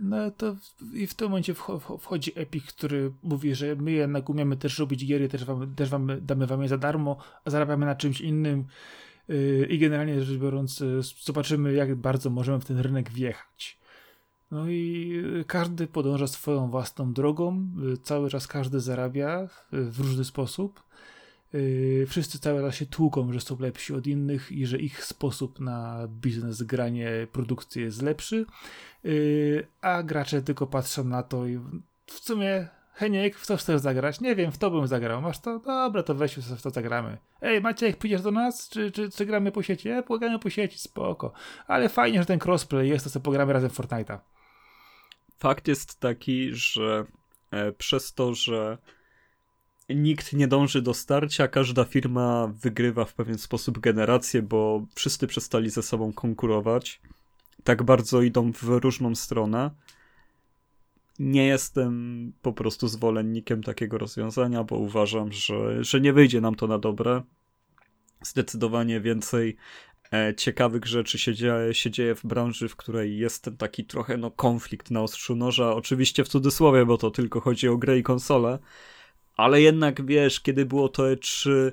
No 0.00 0.30
to 0.30 0.56
i 0.92 1.06
w 1.06 1.14
tym 1.14 1.28
momencie 1.28 1.54
wchodzi 2.00 2.32
Epic, 2.34 2.64
który 2.66 3.12
mówi, 3.22 3.54
że 3.54 3.76
my 3.76 3.92
jednak 3.92 4.28
umiemy 4.28 4.56
też 4.56 4.78
robić 4.78 5.06
giery, 5.06 5.28
też 5.28 5.44
wam, 5.44 5.74
też 5.74 5.88
wam 5.88 6.10
damy 6.20 6.46
wam 6.46 6.62
je 6.62 6.68
za 6.68 6.78
darmo, 6.78 7.16
a 7.44 7.50
zarabiamy 7.50 7.86
na 7.86 7.94
czymś 7.94 8.20
innym 8.20 8.64
i 9.68 9.78
generalnie 9.78 10.22
rzecz 10.22 10.38
biorąc 10.38 10.80
y, 10.80 11.00
zobaczymy 11.22 11.72
jak 11.72 11.94
bardzo 11.94 12.30
możemy 12.30 12.60
w 12.60 12.64
ten 12.64 12.78
rynek 12.78 13.10
wjechać. 13.10 13.78
No 14.50 14.68
i 14.68 15.12
y, 15.40 15.44
każdy 15.44 15.86
podąża 15.86 16.26
swoją 16.26 16.70
własną 16.70 17.12
drogą, 17.12 17.68
y, 17.94 17.96
cały 17.96 18.30
czas 18.30 18.46
każdy 18.46 18.80
zarabia 18.80 19.48
w 19.72 20.00
różny 20.00 20.24
sposób. 20.24 20.88
Wszyscy 22.06 22.38
cały 22.38 22.60
czas 22.60 22.74
się 22.74 22.86
tłuką, 22.86 23.32
że 23.32 23.40
są 23.40 23.58
lepsi 23.60 23.94
od 23.94 24.06
innych 24.06 24.52
i 24.52 24.66
że 24.66 24.78
ich 24.78 25.04
sposób 25.04 25.60
na 25.60 26.08
biznes, 26.08 26.62
granie, 26.62 27.26
produkcję 27.32 27.82
jest 27.82 28.02
lepszy, 28.02 28.46
a 29.80 30.02
gracze 30.02 30.42
tylko 30.42 30.66
patrzą 30.66 31.04
na 31.04 31.22
to 31.22 31.46
i 31.46 31.58
w 32.06 32.12
sumie 32.12 32.68
Heniek, 32.98 33.38
w 33.38 33.46
co 33.46 33.56
chcesz 33.56 33.80
zagrać? 33.80 34.20
Nie 34.20 34.36
wiem, 34.36 34.52
w 34.52 34.58
to 34.58 34.70
bym 34.70 34.86
zagrał. 34.86 35.22
Masz 35.22 35.38
to? 35.38 35.58
Dobra, 35.58 36.02
to 36.02 36.14
weź 36.14 36.34
w 36.34 36.62
to 36.62 36.70
zagramy. 36.70 37.18
Ej, 37.42 37.60
Maciek, 37.60 37.96
pójdziesz 37.96 38.22
do 38.22 38.30
nas? 38.30 38.68
Czy, 38.68 38.90
czy, 38.90 39.10
czy 39.10 39.26
gramy 39.26 39.52
po 39.52 39.62
sieci? 39.62 39.88
E, 39.88 40.02
pogramy 40.02 40.38
po 40.38 40.50
sieci, 40.50 40.78
spoko. 40.78 41.32
Ale 41.66 41.88
fajnie, 41.88 42.18
że 42.18 42.26
ten 42.26 42.38
crossplay 42.44 42.88
jest, 42.88 43.04
to 43.04 43.10
sobie 43.10 43.24
pogramy 43.24 43.52
razem 43.52 43.70
Fortnite'a. 43.70 44.18
Fakt 45.38 45.68
jest 45.68 46.00
taki, 46.00 46.48
że 46.52 47.04
e, 47.50 47.72
przez 47.72 48.14
to, 48.14 48.34
że 48.34 48.78
nikt 49.88 50.32
nie 50.32 50.48
dąży 50.48 50.82
do 50.82 50.94
starcia, 50.94 51.48
każda 51.48 51.84
firma 51.84 52.52
wygrywa 52.62 53.04
w 53.04 53.14
pewien 53.14 53.38
sposób 53.38 53.78
generację, 53.78 54.42
bo 54.42 54.86
wszyscy 54.94 55.26
przestali 55.26 55.70
ze 55.70 55.82
sobą 55.82 56.12
konkurować. 56.12 57.00
Tak 57.64 57.82
bardzo 57.82 58.22
idą 58.22 58.52
w 58.52 58.62
różną 58.62 59.14
stronę 59.14 59.70
nie 61.18 61.46
jestem 61.46 62.32
po 62.42 62.52
prostu 62.52 62.88
zwolennikiem 62.88 63.62
takiego 63.62 63.98
rozwiązania, 63.98 64.64
bo 64.64 64.76
uważam, 64.76 65.32
że, 65.32 65.84
że 65.84 66.00
nie 66.00 66.12
wyjdzie 66.12 66.40
nam 66.40 66.54
to 66.54 66.66
na 66.66 66.78
dobre. 66.78 67.22
Zdecydowanie 68.22 69.00
więcej 69.00 69.56
e, 70.12 70.34
ciekawych 70.34 70.86
rzeczy 70.86 71.18
się 71.18 71.34
dzieje, 71.34 71.74
się 71.74 71.90
dzieje 71.90 72.14
w 72.14 72.26
branży, 72.26 72.68
w 72.68 72.76
której 72.76 73.18
jest 73.18 73.44
ten 73.44 73.56
taki 73.56 73.84
trochę 73.84 74.16
no, 74.16 74.30
konflikt 74.30 74.90
na 74.90 75.02
ostrzu 75.02 75.36
noża. 75.36 75.74
Oczywiście 75.74 76.24
w 76.24 76.28
cudzysłowie, 76.28 76.86
bo 76.86 76.98
to 76.98 77.10
tylko 77.10 77.40
chodzi 77.40 77.68
o 77.68 77.76
grę 77.76 77.98
i 77.98 78.02
konsolę. 78.02 78.58
Ale 79.36 79.62
jednak 79.62 80.06
wiesz, 80.06 80.40
kiedy 80.40 80.66
było 80.66 80.88
to 80.88 81.02
E3, 81.02 81.50
e, 81.50 81.72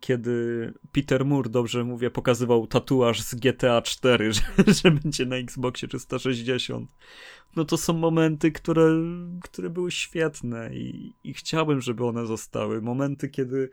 kiedy 0.00 0.72
Peter 0.92 1.24
Moore, 1.24 1.50
dobrze 1.50 1.84
mówię, 1.84 2.10
pokazywał 2.10 2.66
tatuaż 2.66 3.22
z 3.22 3.34
GTA 3.34 3.82
4, 3.82 4.32
że, 4.32 4.42
że 4.66 4.90
będzie 4.90 5.26
na 5.26 5.36
Xboxie 5.36 5.88
360 5.88 6.90
no 7.56 7.64
to 7.64 7.76
są 7.76 7.92
momenty, 7.92 8.52
które, 8.52 9.02
które 9.42 9.70
były 9.70 9.90
świetne 9.90 10.74
i, 10.74 11.14
i 11.24 11.34
chciałbym, 11.34 11.80
żeby 11.80 12.06
one 12.06 12.26
zostały. 12.26 12.82
Momenty, 12.82 13.28
kiedy 13.28 13.62
e, 13.64 13.68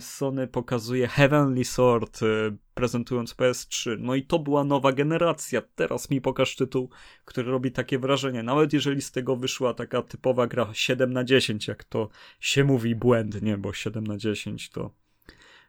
Sony 0.00 0.46
pokazuje 0.46 1.08
Heavenly 1.08 1.64
Sword, 1.64 2.22
e, 2.22 2.26
prezentując 2.74 3.34
PS3. 3.34 3.96
No 3.98 4.14
i 4.14 4.22
to 4.22 4.38
była 4.38 4.64
nowa 4.64 4.92
generacja. 4.92 5.62
Teraz 5.74 6.10
mi 6.10 6.20
pokaż 6.20 6.56
tytuł, 6.56 6.90
który 7.24 7.50
robi 7.50 7.72
takie 7.72 7.98
wrażenie. 7.98 8.42
Nawet 8.42 8.72
jeżeli 8.72 9.02
z 9.02 9.12
tego 9.12 9.36
wyszła 9.36 9.74
taka 9.74 10.02
typowa 10.02 10.46
gra 10.46 10.68
7 10.72 11.12
na 11.12 11.24
10, 11.24 11.68
jak 11.68 11.84
to 11.84 12.08
się 12.40 12.64
mówi 12.64 12.94
błędnie, 12.94 13.58
bo 13.58 13.72
7 13.72 14.06
na 14.06 14.16
10 14.16 14.70
to 14.70 14.90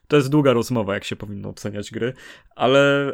to 0.09 0.15
jest 0.15 0.29
długa 0.29 0.53
rozmowa, 0.53 0.93
jak 0.93 1.03
się 1.03 1.15
powinno 1.15 1.49
oceniać 1.49 1.91
gry, 1.91 2.13
ale, 2.55 3.13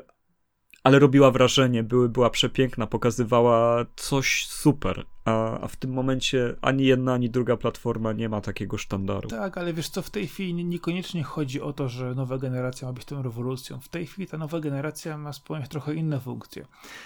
ale 0.86 1.00
robiła 1.00 1.32
wrażenie, 1.32 1.84
były, 1.84 2.10
była 2.10 2.30
przepiękna, 2.30 2.88
pokazywała 2.88 3.86
coś 3.96 4.48
super, 4.48 5.06
a, 5.26 5.60
a 5.60 5.68
w 5.68 5.76
tym 5.76 5.94
momencie 5.94 6.56
ani 6.62 6.86
jedna, 6.86 7.14
ani 7.14 7.30
druga 7.30 7.58
platforma 7.58 8.14
nie 8.14 8.30
ma 8.30 8.42
takiego 8.42 8.78
sztandaru. 8.78 9.30
Tak, 9.30 9.58
ale 9.58 9.74
wiesz 9.74 9.90
co, 9.90 10.02
w 10.02 10.10
tej 10.10 10.28
chwili 10.28 10.66
niekoniecznie 10.66 11.24
chodzi 11.24 11.62
o 11.62 11.74
to, 11.74 11.90
że 11.90 12.16
nowa 12.16 12.38
generacja 12.38 12.88
ma 12.88 12.94
być 12.94 13.06
tą 13.06 13.22
rewolucją. 13.22 13.80
W 13.80 13.90
tej 13.90 14.06
chwili 14.06 14.28
ta 14.28 14.38
nowa 14.38 14.60
generacja 14.60 15.18
ma 15.18 15.34
spełniać 15.34 15.70
trochę 15.70 15.94
inne 15.94 16.20
funkcje. 16.20 16.66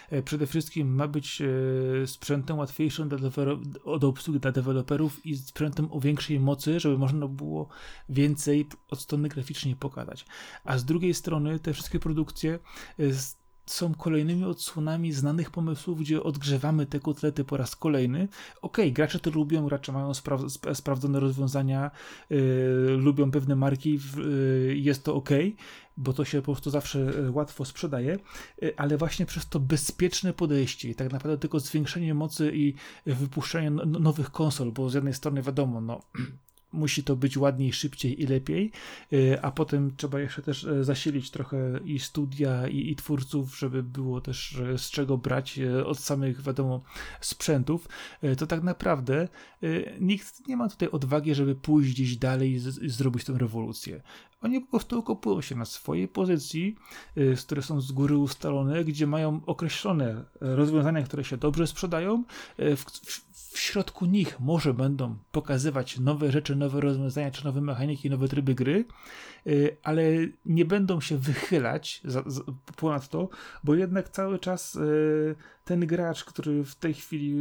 E, 0.09 0.21
przede 0.23 0.47
wszystkim 0.47 0.95
ma 0.95 1.07
być 1.07 1.41
e, 1.41 2.07
sprzętem 2.07 2.57
łatwiejszym 2.57 3.09
do 3.99 4.07
obsługi 4.07 4.39
dla 4.39 4.51
deweloperów 4.51 5.25
i 5.25 5.37
sprzętem 5.37 5.87
o 5.91 5.99
większej 5.99 6.39
mocy, 6.39 6.79
żeby 6.79 6.97
można 6.97 7.27
było 7.27 7.67
więcej 8.09 8.67
od 8.89 8.99
strony 8.99 9.29
graficznej 9.29 9.75
pokazać. 9.75 10.25
A 10.63 10.77
z 10.77 10.85
drugiej 10.85 11.13
strony 11.13 11.59
te 11.59 11.73
wszystkie 11.73 11.99
produkcje 11.99 12.59
z 12.97 13.33
e, 13.33 13.38
są 13.71 13.93
kolejnymi 13.93 14.45
odsłonami 14.45 15.13
znanych 15.13 15.51
pomysłów, 15.51 15.99
gdzie 15.99 16.23
odgrzewamy 16.23 16.85
te 16.85 16.99
kotlety 16.99 17.43
po 17.43 17.57
raz 17.57 17.75
kolejny. 17.75 18.27
Okej, 18.61 18.85
okay, 18.85 18.91
gracze 18.91 19.19
to 19.19 19.29
lubią, 19.31 19.65
gracze 19.65 19.91
mają 19.91 20.13
spra 20.13 20.37
sprawdzone 20.73 21.19
rozwiązania, 21.19 21.91
yy, 22.29 22.37
lubią 22.97 23.31
pewne 23.31 23.55
marki, 23.55 23.99
yy, 24.17 24.75
jest 24.77 25.03
to 25.03 25.15
ok, 25.15 25.29
bo 25.97 26.13
to 26.13 26.25
się 26.25 26.41
po 26.41 26.45
prostu 26.45 26.69
zawsze 26.69 26.99
yy, 26.99 27.31
łatwo 27.31 27.65
sprzedaje, 27.65 28.19
yy, 28.61 28.73
ale 28.77 28.97
właśnie 28.97 29.25
przez 29.25 29.49
to 29.49 29.59
bezpieczne 29.59 30.33
podejście 30.33 30.89
i 30.89 30.95
tak 30.95 31.11
naprawdę 31.11 31.37
tylko 31.37 31.59
zwiększenie 31.59 32.13
mocy 32.13 32.51
i 32.55 32.73
wypuszczenie 33.05 33.71
nowych 33.85 34.31
konsol, 34.31 34.71
bo 34.71 34.89
z 34.89 34.93
jednej 34.93 35.13
strony 35.13 35.41
wiadomo, 35.41 35.81
no 35.81 36.01
musi 36.71 37.03
to 37.03 37.15
być 37.15 37.37
ładniej, 37.37 37.73
szybciej 37.73 38.21
i 38.21 38.27
lepiej, 38.27 38.71
y, 39.13 39.41
a 39.41 39.51
potem 39.51 39.95
trzeba 39.97 40.19
jeszcze 40.19 40.41
też 40.41 40.63
e, 40.63 40.83
zasilić 40.83 41.31
trochę 41.31 41.79
i 41.85 41.99
studia, 41.99 42.67
i, 42.67 42.91
i 42.91 42.95
twórców, 42.95 43.57
żeby 43.57 43.83
było 43.83 44.21
też 44.21 44.55
e, 44.55 44.77
z 44.77 44.89
czego 44.89 45.17
brać 45.17 45.59
e, 45.59 45.85
od 45.85 45.99
samych, 45.99 46.41
wiadomo, 46.41 46.81
sprzętów, 47.21 47.87
to 48.37 48.47
tak 48.47 48.63
naprawdę 48.63 49.27
nikt 49.99 50.47
nie 50.47 50.57
ma 50.57 50.69
tutaj 50.69 50.89
odwagi, 50.89 51.35
żeby 51.35 51.55
pójść 51.55 51.93
gdzieś 51.93 52.17
dalej 52.17 52.51
i, 52.51 52.59
zrobić 52.89 53.23
tę 53.23 53.33
rewolucję. 53.37 54.01
Oni 54.41 54.61
po 54.61 54.67
prostu 54.67 54.99
okopują 54.99 55.41
się 55.41 55.55
na 55.55 55.65
swojej 55.65 56.07
pozycji, 56.07 56.75
które 57.45 57.61
są 57.61 57.81
z 57.81 57.91
góry 57.91 58.17
ustalone, 58.17 58.83
gdzie 58.83 59.07
mają 59.07 59.41
określone 59.45 60.25
rozwiązania, 60.41 61.03
które 61.03 61.23
się 61.23 61.37
dobrze 61.37 61.67
sprzedają. 61.67 62.23
W, 62.57 62.83
w, 62.85 63.28
w 63.51 63.59
środku 63.59 64.05
nich 64.05 64.39
może 64.39 64.73
będą 64.73 65.17
pokazywać 65.31 65.99
nowe 65.99 66.31
rzeczy, 66.31 66.55
nowe 66.55 66.81
rozwiązania, 66.81 67.31
czy 67.31 67.45
nowe 67.45 67.61
mechaniki, 67.61 68.09
nowe 68.09 68.27
tryby 68.27 68.55
gry, 68.55 68.85
y, 69.47 69.77
ale 69.83 70.03
nie 70.45 70.65
będą 70.65 71.01
się 71.01 71.17
wychylać 71.17 72.01
za, 72.05 72.23
za, 72.25 72.41
ponad 72.75 73.09
to, 73.09 73.29
bo 73.63 73.75
jednak 73.75 74.09
cały 74.09 74.39
czas 74.39 74.75
y, 74.75 75.35
ten 75.65 75.87
gracz, 75.87 76.23
który 76.23 76.63
w 76.63 76.75
tej 76.75 76.93
chwili 76.93 77.33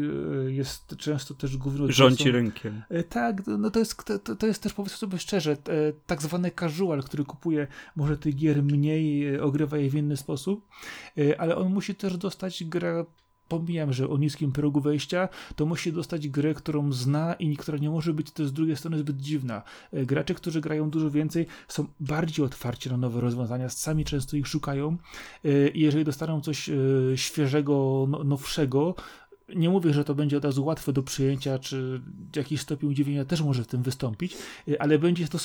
y, 0.47 0.53
jest 0.53 0.97
często 0.97 1.35
też 1.35 1.57
głównym 1.57 1.93
Rządzi 1.93 2.31
rynkiem. 2.31 2.83
Tak, 3.09 3.47
no 3.47 3.71
to 3.71 3.79
jest, 3.79 4.05
to, 4.25 4.37
to 4.37 4.47
jest 4.47 4.63
też 4.63 4.75
powiedzmy 4.75 4.99
sobie 4.99 5.19
szczerze, 5.19 5.57
tak 6.07 6.23
zwany 6.23 6.51
casual, 6.51 7.03
który 7.03 7.25
kupuje 7.25 7.67
może 7.97 8.19
tych 8.19 8.37
gier 8.37 8.63
mniej, 8.63 9.41
ogrywa 9.41 9.79
je 9.79 9.91
w 9.91 9.95
inny 9.95 10.17
sposób, 10.17 10.69
ale 11.39 11.57
on 11.57 11.73
musi 11.73 11.95
też 11.95 12.17
dostać 12.17 12.65
grę 12.65 13.05
pomijam, 13.49 13.93
że 13.93 14.09
o 14.09 14.19
niskim 14.19 14.53
progu 14.53 14.81
wejścia, 14.81 15.29
to 15.57 15.67
musi 15.67 15.93
dostać 15.93 16.29
grę, 16.29 16.55
którą 16.55 16.93
zna 16.93 17.35
i 17.35 17.57
która 17.57 17.79
nie 17.79 17.91
może 17.91 18.15
być 18.15 18.31
to 18.31 18.45
z 18.47 18.53
drugiej 18.53 18.77
strony 18.77 18.99
zbyt 18.99 19.17
dziwna. 19.17 19.63
E, 19.93 20.07
gracze, 20.07 20.35
którzy 20.35 20.61
grają 20.61 20.91
dużo 20.91 21.11
więcej, 21.11 21.47
są 21.69 21.87
bardziej 22.01 22.45
otwarci 22.45 22.91
na 22.91 22.97
nowe 22.97 23.21
rozwiązania, 23.21 23.69
sami 23.69 24.05
często 24.05 24.37
ich 24.37 24.47
szukają 24.47 24.97
e, 25.45 25.69
i 25.69 25.81
jeżeli 25.81 26.05
dostaną 26.05 26.41
coś 26.41 26.69
e, 26.69 26.75
świeżego, 27.15 28.07
no, 28.09 28.25
nowszego, 28.25 28.95
nie 29.57 29.71
mówię, 29.71 29.93
że 29.93 30.05
to 30.05 30.15
będzie 30.15 30.37
od 30.37 30.45
razu 30.45 30.65
łatwe 30.65 30.93
do 30.93 31.03
przyjęcia, 31.03 31.59
czy 31.59 32.01
jakiś 32.37 32.61
stopień 32.61 32.91
udziwienia 32.91 33.25
też 33.25 33.43
może 33.43 33.65
w 33.65 33.67
tym 33.67 33.83
wystąpić, 33.83 34.37
y, 34.69 34.81
ale 34.81 34.99
będzie 34.99 35.29
to 35.29 35.39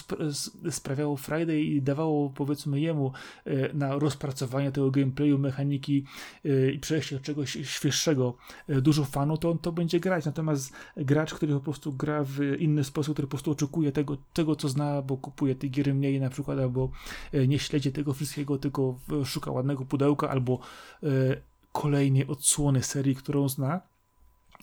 sprawiało 0.71 1.17
Friday 1.17 1.61
i 1.61 1.81
dawało 1.81 2.29
powiedzmy 2.29 2.79
jemu 2.79 3.11
y, 3.47 3.69
na 3.73 3.95
rozpracowanie 3.95 4.71
tego 4.71 4.91
gameplayu, 4.91 5.37
mechaniki 5.37 6.05
y, 6.45 6.71
i 6.75 6.79
przejście 6.79 7.15
do 7.15 7.21
czegoś 7.21 7.57
świeższego 7.63 8.33
dużo 8.67 9.05
fanu, 9.05 9.37
to 9.37 9.51
on 9.51 9.57
to 9.57 9.71
będzie 9.71 9.99
grać. 9.99 10.25
Natomiast 10.25 10.73
gracz, 10.97 11.33
który 11.33 11.53
po 11.53 11.59
prostu 11.59 11.93
gra 11.93 12.23
w 12.23 12.39
inny 12.59 12.83
sposób, 12.83 13.15
który 13.15 13.27
po 13.27 13.31
prostu 13.31 13.51
oczekuje 13.51 13.91
tego, 13.91 14.17
tego 14.33 14.55
co 14.55 14.69
zna, 14.69 15.01
bo 15.01 15.17
kupuje 15.17 15.55
te 15.55 15.67
gier 15.67 15.95
mniej 15.95 16.19
na 16.19 16.29
przykład, 16.29 16.59
albo 16.59 16.91
nie 17.47 17.59
śledzi 17.59 17.91
tego 17.91 18.13
wszystkiego, 18.13 18.57
tylko 18.57 18.99
szuka 19.25 19.51
ładnego 19.51 19.85
pudełka, 19.85 20.29
albo 20.29 20.59
kolejnej 21.71 22.27
odsłony 22.27 22.83
serii, 22.83 23.15
którą 23.15 23.49
zna, 23.49 23.81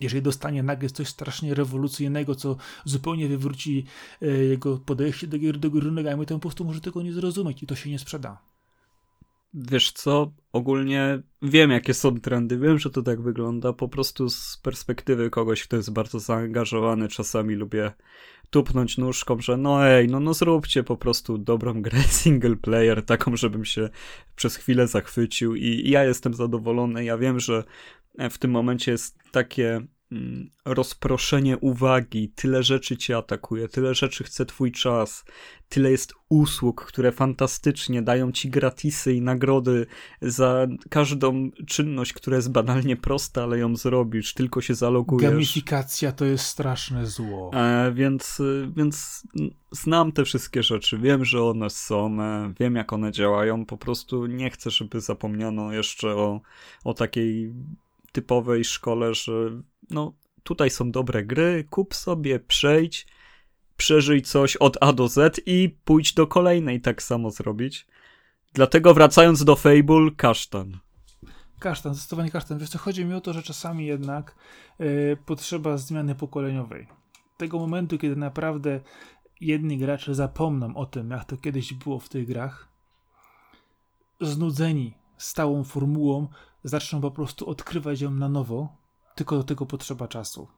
jeżeli 0.01 0.23
dostanie 0.23 0.63
nagle 0.63 0.91
coś 0.91 1.09
strasznie 1.09 1.55
rewolucyjnego, 1.55 2.35
co 2.35 2.57
zupełnie 2.85 3.29
wywróci 3.29 3.85
e, 4.23 4.27
jego 4.27 4.79
podejście 4.79 5.27
do 5.27 5.39
gier, 5.39 5.59
do 5.59 5.71
gry 5.71 5.91
nogami, 5.91 6.27
to 6.27 6.35
po 6.35 6.41
prostu 6.41 6.65
może 6.65 6.81
tego 6.81 7.03
nie 7.03 7.13
zrozumieć 7.13 7.63
i 7.63 7.67
to 7.67 7.75
się 7.75 7.91
nie 7.91 7.99
sprzeda. 7.99 8.39
Wiesz 9.55 9.93
co, 9.93 10.33
ogólnie 10.53 11.23
wiem 11.43 11.71
jakie 11.71 11.95
są 11.95 12.21
trendy, 12.21 12.59
wiem, 12.59 12.79
że 12.79 12.91
to 12.91 13.03
tak 13.03 13.23
wygląda, 13.23 13.73
po 13.73 13.89
prostu 13.89 14.29
z 14.29 14.61
perspektywy 14.63 15.31
kogoś, 15.31 15.63
kto 15.65 15.77
jest 15.77 15.93
bardzo 15.93 16.21
zaangażowany, 16.21 17.09
czasami 17.09 17.55
lubię 17.55 17.93
tupnąć 18.51 18.99
nóżką, 18.99 19.41
że 19.41 19.57
no 19.57 19.87
ej, 19.87 20.09
no, 20.09 20.21
no 20.21 20.35
zróbcie 20.35 20.83
po 20.83 20.97
prostu 20.97 21.39
dobrą 21.39 21.83
grę 21.83 21.99
single 22.23 22.57
player, 22.57 23.05
taką, 23.05 23.37
żebym 23.37 23.65
się 23.65 23.89
przez 24.37 24.57
chwilę 24.57 24.87
zachwycił 24.87 25.55
i, 25.55 25.67
i 25.67 25.91
ja 25.91 26.05
jestem 26.05 26.35
zadowolony, 26.35 27.05
ja 27.05 27.19
wiem, 27.19 27.41
że 27.41 27.65
w 28.31 28.39
tym 28.39 28.51
momencie 28.51 28.93
jest 28.93 29.19
takie 29.31 29.81
mm, 30.13 30.51
rozproszenie 30.65 31.59
uwagi, 31.59 32.33
tyle 32.35 32.63
rzeczy 32.63 32.97
cię 32.97 33.17
atakuje, 33.17 33.69
tyle 33.69 33.95
rzeczy 33.95 34.25
chce 34.25 34.47
twój 34.47 34.73
czas, 34.73 35.25
tyle 35.69 35.91
jest 35.91 36.15
usług, 36.29 36.85
które 36.85 37.13
fantastycznie 37.13 38.03
dają 38.03 38.33
ci 38.33 38.51
gratisy 38.51 39.15
i 39.15 39.23
nagrody 39.23 39.87
za 40.23 40.67
każdą 40.91 41.51
czynność, 41.67 42.13
która 42.13 42.37
jest 42.37 42.53
banalnie 42.53 42.97
prosta, 42.97 43.43
ale 43.43 43.59
ją 43.59 43.77
zrobisz, 43.77 44.35
tylko 44.35 44.61
się 44.61 44.75
zalogujesz. 44.75 45.31
Gamifikacja 45.31 46.13
to 46.13 46.25
jest 46.25 46.45
straszne 46.45 47.07
zło. 47.07 47.51
E, 47.55 47.93
więc, 47.93 48.43
więc 48.77 49.23
znam 49.71 50.13
te 50.13 50.25
wszystkie 50.25 50.63
rzeczy, 50.63 50.99
wiem, 50.99 51.25
że 51.25 51.43
one 51.43 51.71
są, 51.71 52.23
e, 52.23 52.53
wiem 52.61 52.77
jak 52.77 52.93
one 52.93 53.13
działają, 53.13 53.67
po 53.67 53.77
prostu 53.77 54.27
nie 54.27 54.51
chcę, 54.51 54.71
żeby 54.71 55.01
zapomniano 55.01 55.73
jeszcze 55.73 56.09
o, 56.09 56.41
o 56.85 56.95
takiej 56.95 57.53
typowej 58.13 58.65
szkole, 58.65 59.15
że 59.15 59.33
no 59.91 60.13
tutaj 60.43 60.71
są 60.71 60.91
dobre 60.91 61.25
gry, 61.25 61.65
kup 61.71 61.95
sobie, 61.95 62.41
przejdź, 62.41 63.07
przeżyj 63.77 64.23
coś 64.23 64.57
od 64.57 64.77
A 64.81 64.93
do 64.93 65.09
Z 65.09 65.41
i 65.47 65.77
pójdź 65.85 66.15
do 66.15 66.27
kolejnej 66.27 66.81
tak 66.81 67.03
samo 67.03 67.31
zrobić. 67.31 67.87
Dlatego 68.55 68.95
wracając 68.95 69.45
do 69.45 69.57
Fable, 69.57 70.11
kasztan. 70.17 70.79
Kasztan, 71.59 71.95
zdecydowanie 71.95 72.31
kasztan. 72.31 72.59
Wiesz 72.59 72.69
co, 72.69 72.79
chodzi 72.79 73.05
mi 73.05 73.15
o 73.15 73.21
to, 73.21 73.33
że 73.33 73.43
czasami 73.43 73.87
jednak 73.87 74.35
yy, 74.79 75.17
potrzeba 75.27 75.77
zmiany 75.77 76.15
pokoleniowej. 76.15 76.87
Tego 77.37 77.59
momentu, 77.59 77.99
kiedy 77.99 78.17
naprawdę 78.17 78.81
jedni 79.41 79.79
gracze 79.79 80.15
zapomną 80.15 80.77
o 80.77 80.87
tym, 80.87 81.11
jak 81.11 81.25
to 81.25 81.37
kiedyś 81.37 81.75
było 81.75 81.99
w 81.99 82.09
tych 82.09 82.27
grach, 82.27 82.69
znudzeni 84.21 84.95
stałą 85.19 85.65
formułą, 85.65 86.29
zaczną 86.65 87.01
po 87.01 87.11
prostu 87.11 87.49
odkrywać 87.49 88.01
ją 88.01 88.11
na 88.11 88.29
nowo, 88.29 88.77
tylko 89.15 89.37
do 89.37 89.45
tego 89.45 89.67
potrzeba 89.67 90.09
czasu. 90.09 90.49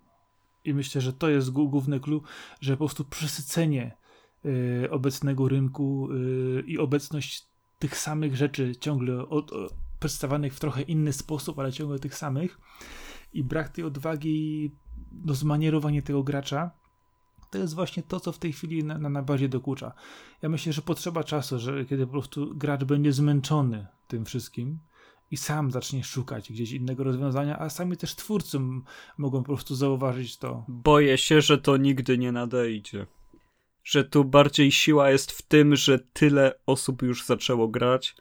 I 0.64 0.74
myślę, 0.74 1.00
że 1.00 1.12
to 1.12 1.30
jest 1.30 1.50
główny 1.50 2.00
clue, 2.00 2.22
że 2.60 2.72
po 2.72 2.78
prostu 2.78 3.04
przesycenie 3.04 3.96
y, 4.44 4.90
obecnego 4.90 5.48
rynku 5.48 6.08
y, 6.12 6.64
i 6.66 6.78
obecność 6.78 7.46
tych 7.78 7.98
samych 7.98 8.36
rzeczy 8.36 8.76
ciągle 8.76 9.28
od, 9.28 9.52
o, 9.52 9.68
przedstawionych 10.00 10.54
w 10.54 10.60
trochę 10.60 10.82
inny 10.82 11.12
sposób, 11.12 11.58
ale 11.58 11.72
ciągle 11.72 11.98
tych 11.98 12.14
samych 12.14 12.60
i 13.32 13.44
brak 13.44 13.68
tej 13.68 13.84
odwagi, 13.84 14.70
no 15.24 15.34
zmanierowanie 15.34 16.02
tego 16.02 16.22
gracza, 16.22 16.70
to 17.50 17.58
jest 17.58 17.74
właśnie 17.74 18.02
to, 18.02 18.20
co 18.20 18.32
w 18.32 18.38
tej 18.38 18.52
chwili 18.52 18.84
na, 18.84 18.98
na 18.98 19.22
bazie 19.22 19.48
dokucza. 19.48 19.92
Ja 20.42 20.48
myślę, 20.48 20.72
że 20.72 20.82
potrzeba 20.82 21.24
czasu, 21.24 21.58
że 21.58 21.84
kiedy 21.84 22.06
po 22.06 22.12
prostu 22.12 22.54
gracz 22.54 22.84
będzie 22.84 23.12
zmęczony 23.12 23.86
tym 24.08 24.24
wszystkim, 24.24 24.78
i 25.32 25.36
sam 25.36 25.70
zacznie 25.70 26.04
szukać 26.04 26.52
gdzieś 26.52 26.72
innego 26.72 27.04
rozwiązania, 27.04 27.58
a 27.58 27.70
sami 27.70 27.96
też 27.96 28.14
twórcy 28.14 28.58
mogą 29.18 29.38
po 29.38 29.46
prostu 29.46 29.74
zauważyć 29.74 30.36
to. 30.36 30.64
Boję 30.68 31.18
się, 31.18 31.40
że 31.40 31.58
to 31.58 31.76
nigdy 31.76 32.18
nie 32.18 32.32
nadejdzie. 32.32 33.06
Że 33.84 34.04
tu 34.04 34.24
bardziej 34.24 34.72
siła 34.72 35.10
jest 35.10 35.32
w 35.32 35.42
tym, 35.42 35.76
że 35.76 35.98
tyle 35.98 36.54
osób 36.66 37.02
już 37.02 37.24
zaczęło 37.24 37.68
grać, 37.68 38.16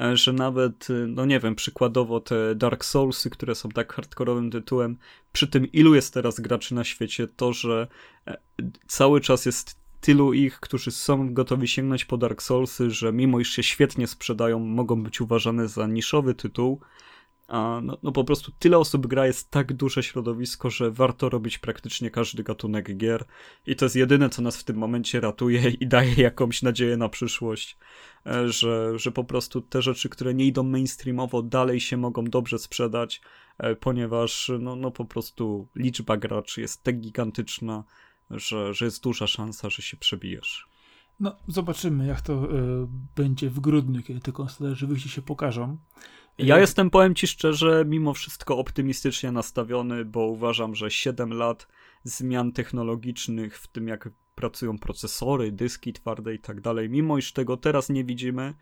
e, 0.00 0.16
że 0.16 0.32
nawet, 0.32 0.90
e, 0.90 0.92
no 0.92 1.24
nie 1.24 1.40
wiem, 1.40 1.54
przykładowo 1.54 2.20
te 2.20 2.54
Dark 2.54 2.84
Soulsy, 2.84 3.30
które 3.30 3.54
są 3.54 3.68
tak 3.68 3.92
hardkorowym 3.92 4.50
tytułem, 4.50 4.98
przy 5.32 5.48
tym 5.48 5.72
ilu 5.72 5.94
jest 5.94 6.14
teraz 6.14 6.40
graczy 6.40 6.74
na 6.74 6.84
świecie, 6.84 7.26
to, 7.36 7.52
że 7.52 7.86
e, 8.26 8.38
cały 8.86 9.20
czas 9.20 9.46
jest 9.46 9.78
tylu 10.00 10.32
ich, 10.32 10.60
którzy 10.60 10.90
są 10.90 11.34
gotowi 11.34 11.68
sięgnąć 11.68 12.04
po 12.04 12.16
Dark 12.16 12.42
Soulsy, 12.42 12.90
że 12.90 13.12
mimo 13.12 13.40
iż 13.40 13.50
się 13.50 13.62
świetnie 13.62 14.06
sprzedają, 14.06 14.58
mogą 14.58 15.02
być 15.02 15.20
uważane 15.20 15.68
za 15.68 15.86
niszowy 15.86 16.34
tytuł. 16.34 16.80
A 17.48 17.80
no, 17.82 17.98
no 18.02 18.12
po 18.12 18.24
prostu 18.24 18.52
tyle 18.58 18.78
osób 18.78 19.06
gra, 19.06 19.26
jest 19.26 19.50
tak 19.50 19.72
duże 19.72 20.02
środowisko, 20.02 20.70
że 20.70 20.90
warto 20.90 21.28
robić 21.28 21.58
praktycznie 21.58 22.10
każdy 22.10 22.42
gatunek 22.42 22.96
gier 22.96 23.24
i 23.66 23.76
to 23.76 23.84
jest 23.84 23.96
jedyne, 23.96 24.30
co 24.30 24.42
nas 24.42 24.56
w 24.56 24.64
tym 24.64 24.76
momencie 24.76 25.20
ratuje 25.20 25.70
i 25.80 25.86
daje 25.86 26.14
jakąś 26.14 26.62
nadzieję 26.62 26.96
na 26.96 27.08
przyszłość, 27.08 27.78
e, 28.26 28.48
że, 28.48 28.98
że 28.98 29.12
po 29.12 29.24
prostu 29.24 29.60
te 29.60 29.82
rzeczy, 29.82 30.08
które 30.08 30.34
nie 30.34 30.44
idą 30.44 30.62
mainstreamowo, 30.62 31.42
dalej 31.42 31.80
się 31.80 31.96
mogą 31.96 32.24
dobrze 32.24 32.58
sprzedać, 32.58 33.20
e, 33.58 33.76
ponieważ 33.76 34.50
no, 34.60 34.76
no 34.76 34.90
po 34.90 35.04
prostu 35.04 35.68
liczba 35.76 36.16
graczy 36.16 36.60
jest 36.60 36.82
tak 36.82 37.00
gigantyczna, 37.00 37.84
że, 38.30 38.74
że 38.74 38.84
jest 38.84 39.02
duża 39.02 39.26
szansa, 39.26 39.70
że 39.70 39.82
się 39.82 39.96
przebijesz. 39.96 40.68
No, 41.20 41.36
zobaczymy, 41.48 42.06
jak 42.06 42.20
to 42.20 42.44
y, 42.44 42.86
będzie 43.16 43.50
w 43.50 43.60
grudniu, 43.60 44.02
kiedy 44.02 44.20
te 44.20 44.32
konsole 44.32 44.74
rzeczywiście 44.74 45.10
się 45.10 45.22
pokażą. 45.22 45.78
Ja 46.38 46.56
y, 46.56 46.60
jestem, 46.60 46.90
powiem 46.90 47.14
ci 47.14 47.26
szczerze, 47.26 47.84
mimo 47.86 48.14
wszystko 48.14 48.58
optymistycznie 48.58 49.32
nastawiony, 49.32 50.04
bo 50.04 50.26
uważam, 50.26 50.74
że 50.74 50.90
7 50.90 51.32
lat 51.32 51.68
zmian 52.04 52.52
technologicznych, 52.52 53.58
w 53.58 53.66
tym 53.68 53.88
jak 53.88 54.08
pracują 54.34 54.78
procesory, 54.78 55.52
dyski 55.52 55.92
twarde 55.92 56.34
i 56.34 56.38
tak 56.38 56.60
dalej, 56.60 56.90
mimo 56.90 57.18
iż 57.18 57.32
tego 57.32 57.56
teraz 57.56 57.88
nie 57.88 58.04
widzimy, 58.04 58.54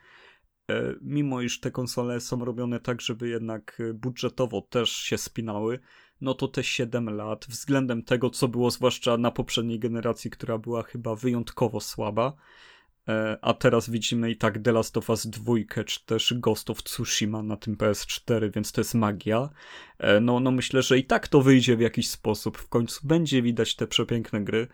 e, 0.70 0.94
mimo 1.02 1.40
iż 1.40 1.60
te 1.60 1.70
konsole 1.70 2.20
są 2.20 2.44
robione 2.44 2.80
tak, 2.80 3.00
żeby 3.00 3.28
jednak 3.28 3.78
e, 3.80 3.94
budżetowo 3.94 4.60
też 4.60 4.90
się 4.90 5.18
spinały, 5.18 5.80
no 6.20 6.34
to 6.34 6.48
te 6.48 6.64
7 6.64 7.10
lat 7.16 7.46
względem 7.48 8.02
tego, 8.02 8.30
co 8.30 8.48
było 8.48 8.70
zwłaszcza 8.70 9.16
na 9.16 9.30
poprzedniej 9.30 9.78
generacji, 9.78 10.30
która 10.30 10.58
była 10.58 10.82
chyba 10.82 11.14
wyjątkowo 11.14 11.80
słaba, 11.80 12.32
e, 13.08 13.38
a 13.42 13.54
teraz 13.54 13.90
widzimy 13.90 14.30
i 14.30 14.36
tak 14.36 14.58
The 14.62 14.72
Last 14.72 14.96
of 14.96 15.10
Us 15.10 15.26
2, 15.26 15.54
czy 15.86 16.06
też 16.06 16.34
Ghost 16.36 16.70
of 16.70 16.82
Tsushima 16.82 17.42
na 17.42 17.56
tym 17.56 17.76
PS4, 17.76 18.50
więc 18.54 18.72
to 18.72 18.80
jest 18.80 18.94
magia. 18.94 19.50
No, 20.20 20.40
no 20.40 20.50
myślę, 20.50 20.82
że 20.82 20.98
i 20.98 21.04
tak 21.04 21.28
to 21.28 21.42
wyjdzie 21.42 21.76
w 21.76 21.80
jakiś 21.80 22.10
sposób. 22.10 22.58
W 22.58 22.68
końcu 22.68 23.06
będzie 23.06 23.42
widać 23.42 23.76
te 23.76 23.86
przepiękne 23.86 24.44
gry 24.44 24.68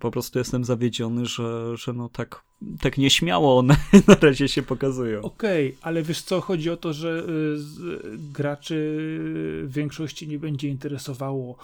po 0.00 0.10
prostu 0.10 0.38
jestem 0.38 0.64
zawiedziony, 0.64 1.26
że, 1.26 1.76
że 1.76 1.92
no 1.92 2.08
tak, 2.08 2.44
tak 2.80 2.98
nieśmiało 2.98 3.58
one 3.58 3.76
na 4.08 4.14
razie 4.14 4.48
się 4.48 4.62
pokazują. 4.62 5.22
Okej, 5.22 5.68
okay, 5.68 5.78
ale 5.82 6.02
wiesz 6.02 6.22
co, 6.22 6.40
chodzi 6.40 6.70
o 6.70 6.76
to, 6.76 6.92
że 6.92 7.26
y, 7.28 8.18
graczy 8.32 9.08
w 9.64 9.72
większości 9.72 10.28
nie 10.28 10.38
będzie 10.38 10.68
interesowało 10.68 11.56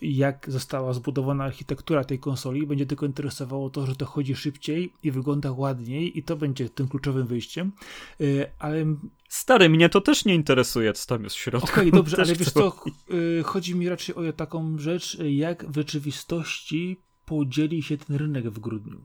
jak 0.00 0.46
została 0.50 0.92
zbudowana 0.92 1.44
architektura 1.44 2.04
tej 2.04 2.18
konsoli, 2.18 2.66
będzie 2.66 2.86
tylko 2.86 3.06
interesowało 3.06 3.70
to, 3.70 3.86
że 3.86 3.96
to 3.96 4.06
chodzi 4.06 4.36
szybciej 4.36 4.92
i 5.02 5.10
wygląda 5.10 5.52
ładniej 5.52 6.18
i 6.18 6.22
to 6.22 6.36
będzie 6.36 6.68
tym 6.68 6.88
kluczowym 6.88 7.26
wyjściem, 7.26 7.72
y, 8.20 8.46
ale... 8.58 8.84
Stary, 9.28 9.68
mnie 9.68 9.88
to 9.88 10.00
też 10.00 10.24
nie 10.24 10.34
interesuje, 10.34 10.92
co 10.92 11.06
tam 11.06 11.24
jest 11.24 11.36
w 11.36 11.38
środku. 11.38 11.70
Okej, 11.70 11.88
okay, 11.88 11.98
dobrze, 11.98 12.16
ale 12.22 12.34
wiesz 12.34 12.52
co, 12.52 12.72
y, 13.40 13.42
chodzi 13.42 13.74
mi 13.74 13.88
raczej 13.88 14.14
o 14.14 14.32
taką 14.32 14.78
rzecz, 14.78 15.18
jak 15.28 15.70
w 15.70 15.74
rzeczywistości 15.74 17.00
podzieli 17.26 17.82
się 17.82 17.98
ten 17.98 18.16
rynek 18.16 18.50
w 18.50 18.58
grudniu. 18.58 19.00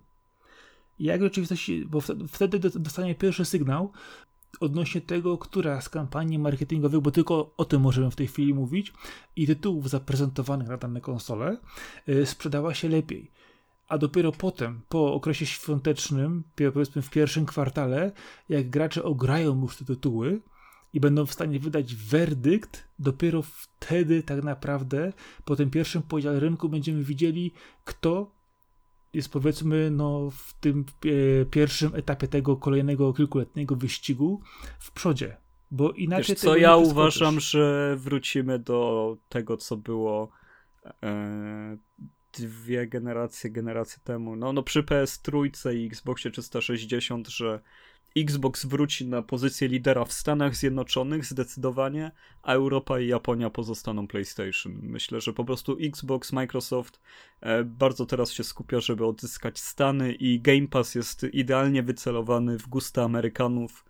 Jak 0.99 1.22
rzeczywistości, 1.22 1.85
bo 1.85 2.02
wtedy 2.27 2.60
dostanie 2.60 3.15
pierwszy 3.15 3.45
sygnał 3.45 3.91
odnośnie 4.60 5.02
tego, 5.02 5.38
która 5.38 5.81
z 5.81 5.89
kampanii 5.89 6.39
marketingowych, 6.39 7.02
bo 7.02 7.11
tylko 7.11 7.53
o 7.57 7.65
tym 7.65 7.81
możemy 7.81 8.11
w 8.11 8.15
tej 8.15 8.27
chwili 8.27 8.53
mówić, 8.53 8.93
i 9.35 9.48
tytułów 9.48 9.89
zaprezentowanych 9.89 10.68
na 10.68 10.77
dane 10.77 11.02
konsole 11.02 11.57
yy, 12.07 12.26
sprzedała 12.26 12.73
się 12.73 12.89
lepiej. 12.89 13.31
A 13.88 13.98
dopiero 13.98 14.31
potem, 14.31 14.81
po 14.89 15.14
okresie 15.14 15.45
świątecznym, 15.45 16.43
powiedzmy 16.73 17.02
w 17.02 17.10
pierwszym 17.10 17.45
kwartale, 17.45 18.11
jak 18.49 18.69
gracze 18.69 19.03
ograją 19.03 19.61
już 19.61 19.77
te 19.77 19.85
tytuły, 19.85 20.41
i 20.93 20.99
będą 20.99 21.26
w 21.26 21.34
stanie 21.34 21.59
wydać 21.59 21.95
werdykt, 21.95 22.88
dopiero 22.99 23.41
wtedy 23.41 24.23
tak 24.23 24.43
naprawdę 24.43 25.13
po 25.45 25.55
tym 25.55 25.69
pierwszym 25.69 26.01
podziale 26.01 26.39
rynku 26.39 26.69
będziemy 26.69 27.03
widzieli, 27.03 27.53
kto 27.84 28.31
jest 29.13 29.30
powiedzmy 29.30 29.91
no, 29.91 30.30
w 30.30 30.53
tym 30.53 30.85
e, 31.41 31.45
pierwszym 31.45 31.95
etapie 31.95 32.27
tego 32.27 32.57
kolejnego 32.57 33.13
kilkuletniego 33.13 33.76
wyścigu 33.76 34.41
w 34.80 34.91
przodzie. 34.91 35.38
Bo 35.72 35.91
inaczej 35.91 36.35
Wiesz 36.35 36.39
co, 36.39 36.57
ja 36.57 36.76
uważam, 36.76 37.39
że 37.39 37.95
wrócimy 37.97 38.59
do 38.59 39.18
tego, 39.30 39.57
co 39.57 39.77
było 39.77 40.31
e, 41.03 41.77
dwie 42.34 42.88
generacje, 42.88 43.49
generacje 43.49 44.03
temu. 44.03 44.35
No, 44.35 44.53
no 44.53 44.63
przy 44.63 44.84
PS 44.84 45.22
Trójce 45.22 45.76
i 45.76 45.85
Xboxie 45.85 46.31
360, 46.31 47.27
że 47.27 47.61
Xbox 48.17 48.65
wróci 48.65 49.07
na 49.07 49.21
pozycję 49.21 49.67
lidera 49.67 50.05
w 50.05 50.13
Stanach 50.13 50.55
Zjednoczonych 50.55 51.25
zdecydowanie, 51.25 52.11
a 52.43 52.53
Europa 52.53 52.99
i 52.99 53.07
Japonia 53.07 53.49
pozostaną 53.49 54.07
PlayStation. 54.07 54.79
Myślę, 54.81 55.21
że 55.21 55.33
po 55.33 55.45
prostu 55.45 55.77
Xbox, 55.81 56.31
Microsoft 56.31 57.01
e, 57.41 57.63
bardzo 57.63 58.05
teraz 58.05 58.31
się 58.31 58.43
skupia, 58.43 58.79
żeby 58.79 59.05
odzyskać 59.05 59.59
Stany 59.59 60.13
i 60.13 60.41
Game 60.41 60.67
Pass 60.67 60.95
jest 60.95 61.23
idealnie 61.33 61.83
wycelowany 61.83 62.59
w 62.59 62.67
gusta 62.67 63.03
Amerykanów 63.03 63.85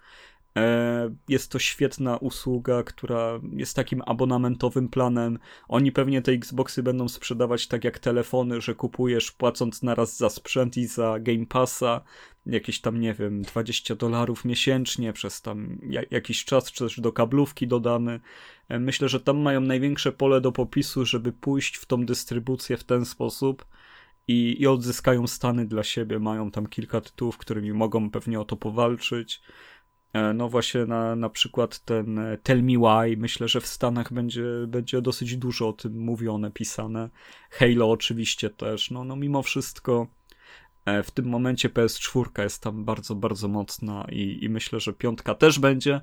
jest 1.30 1.52
to 1.52 1.60
świetna 1.60 2.18
usługa, 2.18 2.84
która 2.84 3.40
jest 3.54 3.76
takim 3.76 4.02
abonamentowym 4.06 4.90
planem. 4.90 5.40
Oni 5.68 5.92
pewnie 5.92 6.22
te 6.22 6.32
Xboxy 6.32 6.84
będą 6.84 7.10
sprzedawać 7.10 7.68
tak 7.68 7.84
jak 7.84 8.00
telefony, 8.00 8.62
że 8.62 8.76
kupujesz 8.76 9.32
płacąc 9.32 9.84
naraz 9.84 10.18
za 10.18 10.30
sprzęt 10.30 10.78
i 10.78 10.88
za 10.88 11.20
Game 11.20 11.46
Passa 11.46 12.02
jakieś 12.46 12.82
tam, 12.82 13.00
nie 13.00 13.14
wiem, 13.14 13.42
20 13.42 13.96
dolarów 13.96 14.46
miesięcznie 14.46 15.14
przez 15.14 15.42
tam 15.42 15.80
jakiś 16.12 16.46
czas, 16.46 16.72
czy 16.72 16.84
też 16.84 17.00
do 17.00 17.12
kablówki 17.12 17.68
dodany. 17.68 18.20
E, 18.70 18.80
myślę, 18.80 19.10
że 19.10 19.20
tam 19.20 19.38
mają 19.38 19.62
największe 19.62 20.12
pole 20.12 20.42
do 20.42 20.52
popisu, 20.52 21.06
żeby 21.06 21.34
pójść 21.34 21.78
w 21.78 21.86
tą 21.86 22.06
dystrybucję 22.06 22.78
w 22.78 22.84
ten 22.84 23.06
sposób. 23.06 23.66
I, 24.28 24.62
i 24.62 24.68
odzyskają 24.68 25.28
stany 25.28 25.66
dla 25.66 25.84
siebie. 25.84 26.20
Mają 26.20 26.52
tam 26.52 26.68
kilka 26.68 27.02
tytułów, 27.02 27.38
którymi 27.38 27.74
mogą 27.74 28.12
pewnie 28.12 28.40
o 28.40 28.46
to 28.46 28.56
powalczyć. 28.56 29.42
E, 30.14 30.34
no 30.34 30.50
właśnie 30.50 30.86
na, 30.86 31.16
na 31.16 31.30
przykład 31.30 31.80
ten 31.80 32.20
e, 32.20 32.38
Tell 32.38 32.64
Me 32.64 32.74
Why, 32.78 33.18
myślę, 33.18 33.48
że 33.48 33.62
w 33.62 33.68
Stanach 33.68 34.14
będzie, 34.14 34.44
będzie 34.68 35.02
dosyć 35.02 35.38
dużo 35.38 35.70
o 35.70 35.74
tym 35.74 36.00
mówione, 36.00 36.52
pisane. 36.52 37.10
Halo 37.52 37.92
oczywiście 37.92 38.50
też, 38.50 38.92
no, 38.92 39.04
no 39.04 39.16
mimo 39.16 39.44
wszystko 39.44 40.08
e, 40.86 41.04
w 41.04 41.12
tym 41.12 41.26
momencie 41.26 41.70
PS4 41.70 42.42
jest 42.42 42.64
tam 42.64 42.86
bardzo, 42.86 43.16
bardzo 43.16 43.48
mocna 43.48 44.08
i, 44.12 44.40
i 44.42 44.50
myślę, 44.50 44.80
że 44.80 44.94
piątka 44.94 45.36
też 45.36 45.60
będzie, 45.60 46.02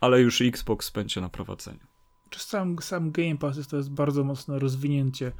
ale 0.00 0.20
już 0.20 0.42
Xbox 0.42 0.90
będzie 0.90 1.20
na 1.20 1.28
prowadzeniu 1.28 1.89
czy 2.30 2.40
sam, 2.40 2.76
sam 2.80 3.10
Game 3.10 3.36
Pass 3.36 3.56
jest, 3.56 3.70
to 3.70 3.76
jest 3.76 3.92
bardzo 3.92 4.24
mocne 4.24 4.58
rozwinięcie 4.58 5.32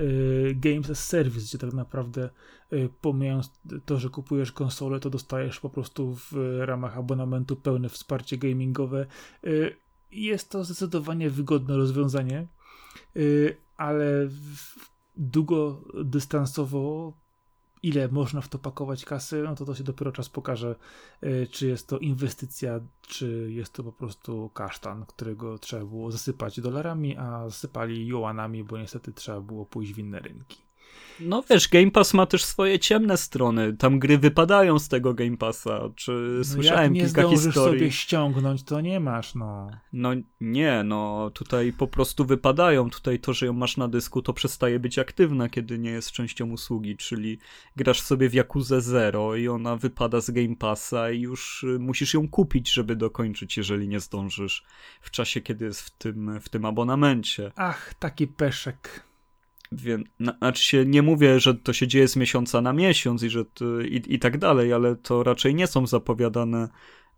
y, 0.00 0.56
Games 0.60 0.90
as 0.90 1.06
Service, 1.06 1.46
gdzie 1.46 1.58
tak 1.58 1.72
naprawdę 1.72 2.30
y, 2.72 2.88
pomijając 3.00 3.50
to, 3.84 3.98
że 3.98 4.08
kupujesz 4.10 4.52
konsolę, 4.52 5.00
to 5.00 5.10
dostajesz 5.10 5.60
po 5.60 5.70
prostu 5.70 6.14
w 6.14 6.32
ramach 6.60 6.98
abonamentu 6.98 7.56
pełne 7.56 7.88
wsparcie 7.88 8.38
gamingowe. 8.38 9.06
Y, 9.46 9.76
jest 10.10 10.50
to 10.50 10.64
zdecydowanie 10.64 11.30
wygodne 11.30 11.76
rozwiązanie, 11.76 12.46
y, 13.16 13.56
ale 13.76 14.28
długodystansowo 15.16 17.12
ile 17.82 18.08
można 18.08 18.40
w 18.40 18.48
to 18.48 18.58
pakować 18.58 19.04
kasy, 19.04 19.42
no 19.42 19.54
to 19.54 19.64
to 19.64 19.74
się 19.74 19.84
dopiero 19.84 20.12
czas 20.12 20.28
pokaże, 20.28 20.76
e, 21.20 21.46
czy 21.46 21.66
jest 21.66 21.88
to 21.88 21.98
inwestycja, 21.98 22.80
czy 23.02 23.48
jest 23.52 23.72
to 23.72 23.84
po 23.84 23.92
prostu 23.92 24.50
kasztan, 24.54 25.06
którego 25.06 25.58
trzeba 25.58 25.84
było 25.84 26.12
zasypać 26.12 26.60
dolarami, 26.60 27.16
a 27.16 27.48
zasypali 27.48 28.06
juanami, 28.06 28.64
bo 28.64 28.78
niestety 28.78 29.12
trzeba 29.12 29.40
było 29.40 29.66
pójść 29.66 29.92
w 29.94 29.98
inne 29.98 30.20
rynki. 30.20 30.67
No 31.20 31.44
wiesz, 31.50 31.68
Game 31.68 31.90
Pass 31.90 32.14
ma 32.14 32.26
też 32.26 32.44
swoje 32.44 32.78
ciemne 32.78 33.16
strony. 33.16 33.76
Tam 33.76 33.98
gry 33.98 34.18
wypadają 34.18 34.78
z 34.78 34.88
tego 34.88 35.14
Game 35.14 35.36
Passa. 35.36 35.80
Czy 35.96 36.34
no 36.38 36.44
słyszałem 36.44 36.96
jak 36.96 37.06
kilka 37.06 37.28
historii. 37.30 37.78
sobie 37.78 37.92
ściągnąć, 37.92 38.62
to 38.62 38.80
nie 38.80 39.00
masz, 39.00 39.34
no. 39.34 39.70
No 39.92 40.10
nie, 40.40 40.82
no 40.84 41.30
tutaj 41.34 41.72
po 41.72 41.86
prostu 41.86 42.24
wypadają. 42.24 42.90
Tutaj 42.90 43.18
to, 43.18 43.32
że 43.32 43.46
ją 43.46 43.52
masz 43.52 43.76
na 43.76 43.88
dysku, 43.88 44.22
to 44.22 44.32
przestaje 44.32 44.80
być 44.80 44.98
aktywna, 44.98 45.48
kiedy 45.48 45.78
nie 45.78 45.90
jest 45.90 46.10
częścią 46.10 46.50
usługi, 46.50 46.96
czyli 46.96 47.38
grasz 47.76 48.00
sobie 48.00 48.28
w 48.28 48.34
Yakuza 48.34 48.80
Zero 48.80 49.36
i 49.36 49.48
ona 49.48 49.76
wypada 49.76 50.20
z 50.20 50.30
Game 50.30 50.56
Passa 50.56 51.10
i 51.10 51.20
już 51.20 51.62
y, 51.62 51.78
musisz 51.78 52.14
ją 52.14 52.28
kupić, 52.28 52.72
żeby 52.72 52.96
dokończyć, 52.96 53.56
jeżeli 53.56 53.88
nie 53.88 54.00
zdążysz 54.00 54.64
w 55.00 55.10
czasie, 55.10 55.40
kiedy 55.40 55.64
jest 55.64 55.80
w 55.80 55.90
tym, 55.90 56.40
w 56.40 56.48
tym 56.48 56.64
abonamencie. 56.64 57.52
Ach, 57.56 57.94
taki 57.94 58.26
peszek. 58.26 59.07
Wiem, 59.72 60.04
znaczy 60.20 60.62
się 60.62 60.86
nie 60.86 61.02
mówię, 61.02 61.40
że 61.40 61.54
to 61.54 61.72
się 61.72 61.86
dzieje 61.86 62.08
z 62.08 62.16
miesiąca 62.16 62.60
na 62.60 62.72
miesiąc 62.72 63.22
i, 63.22 63.30
że 63.30 63.44
to, 63.44 63.80
i, 63.80 64.02
i 64.08 64.18
tak 64.18 64.38
dalej, 64.38 64.72
ale 64.72 64.96
to 64.96 65.22
raczej 65.22 65.54
nie 65.54 65.66
są 65.66 65.86
zapowiadane 65.86 66.68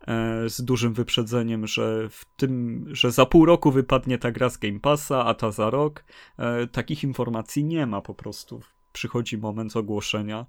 e, 0.06 0.48
z 0.48 0.62
dużym 0.62 0.94
wyprzedzeniem, 0.94 1.66
że 1.66 2.08
w 2.08 2.24
tym, 2.36 2.84
że 2.90 3.12
za 3.12 3.26
pół 3.26 3.44
roku 3.44 3.70
wypadnie 3.70 4.18
ta 4.18 4.32
gra 4.32 4.50
z 4.50 4.58
Game 4.58 4.80
Passa, 4.80 5.24
a 5.24 5.34
ta 5.34 5.50
za 5.50 5.70
rok. 5.70 6.04
E, 6.38 6.66
takich 6.66 7.04
informacji 7.04 7.64
nie 7.64 7.86
ma 7.86 8.00
po 8.00 8.14
prostu. 8.14 8.60
Przychodzi 8.92 9.38
moment 9.38 9.76
ogłoszenia, 9.76 10.46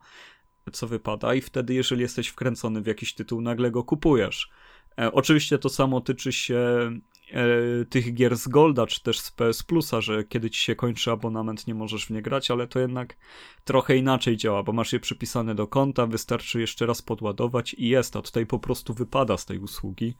co 0.71 0.87
wypada 0.87 1.33
i 1.33 1.41
wtedy, 1.41 1.73
jeżeli 1.73 2.01
jesteś 2.01 2.27
wkręcony 2.27 2.81
w 2.81 2.87
jakiś 2.87 3.13
tytuł, 3.13 3.41
nagle 3.41 3.71
go 3.71 3.83
kupujesz. 3.83 4.51
E, 4.99 5.11
oczywiście 5.11 5.57
to 5.57 5.69
samo 5.69 6.01
tyczy 6.01 6.31
się 6.31 6.91
e, 7.31 7.85
tych 7.85 8.13
gier 8.13 8.37
z 8.37 8.47
Golda, 8.47 8.87
czy 8.87 9.03
też 9.03 9.19
z 9.19 9.31
PS 9.31 9.63
Plusa, 9.63 10.01
że 10.01 10.23
kiedy 10.23 10.49
ci 10.49 10.59
się 10.59 10.75
kończy 10.75 11.11
abonament, 11.11 11.67
nie 11.67 11.75
możesz 11.75 12.05
w 12.05 12.09
nie 12.09 12.21
grać, 12.21 12.51
ale 12.51 12.67
to 12.67 12.79
jednak 12.79 13.17
trochę 13.63 13.97
inaczej 13.97 14.37
działa, 14.37 14.63
bo 14.63 14.73
masz 14.73 14.93
je 14.93 14.99
przypisane 14.99 15.55
do 15.55 15.67
konta, 15.67 16.07
wystarczy 16.07 16.61
jeszcze 16.61 16.85
raz 16.85 17.01
podładować 17.01 17.73
i 17.73 17.87
jest, 17.87 18.15
a 18.15 18.21
tutaj 18.21 18.45
po 18.45 18.59
prostu 18.59 18.93
wypada 18.93 19.37
z 19.37 19.45
tej 19.45 19.59
usługi. 19.59 20.15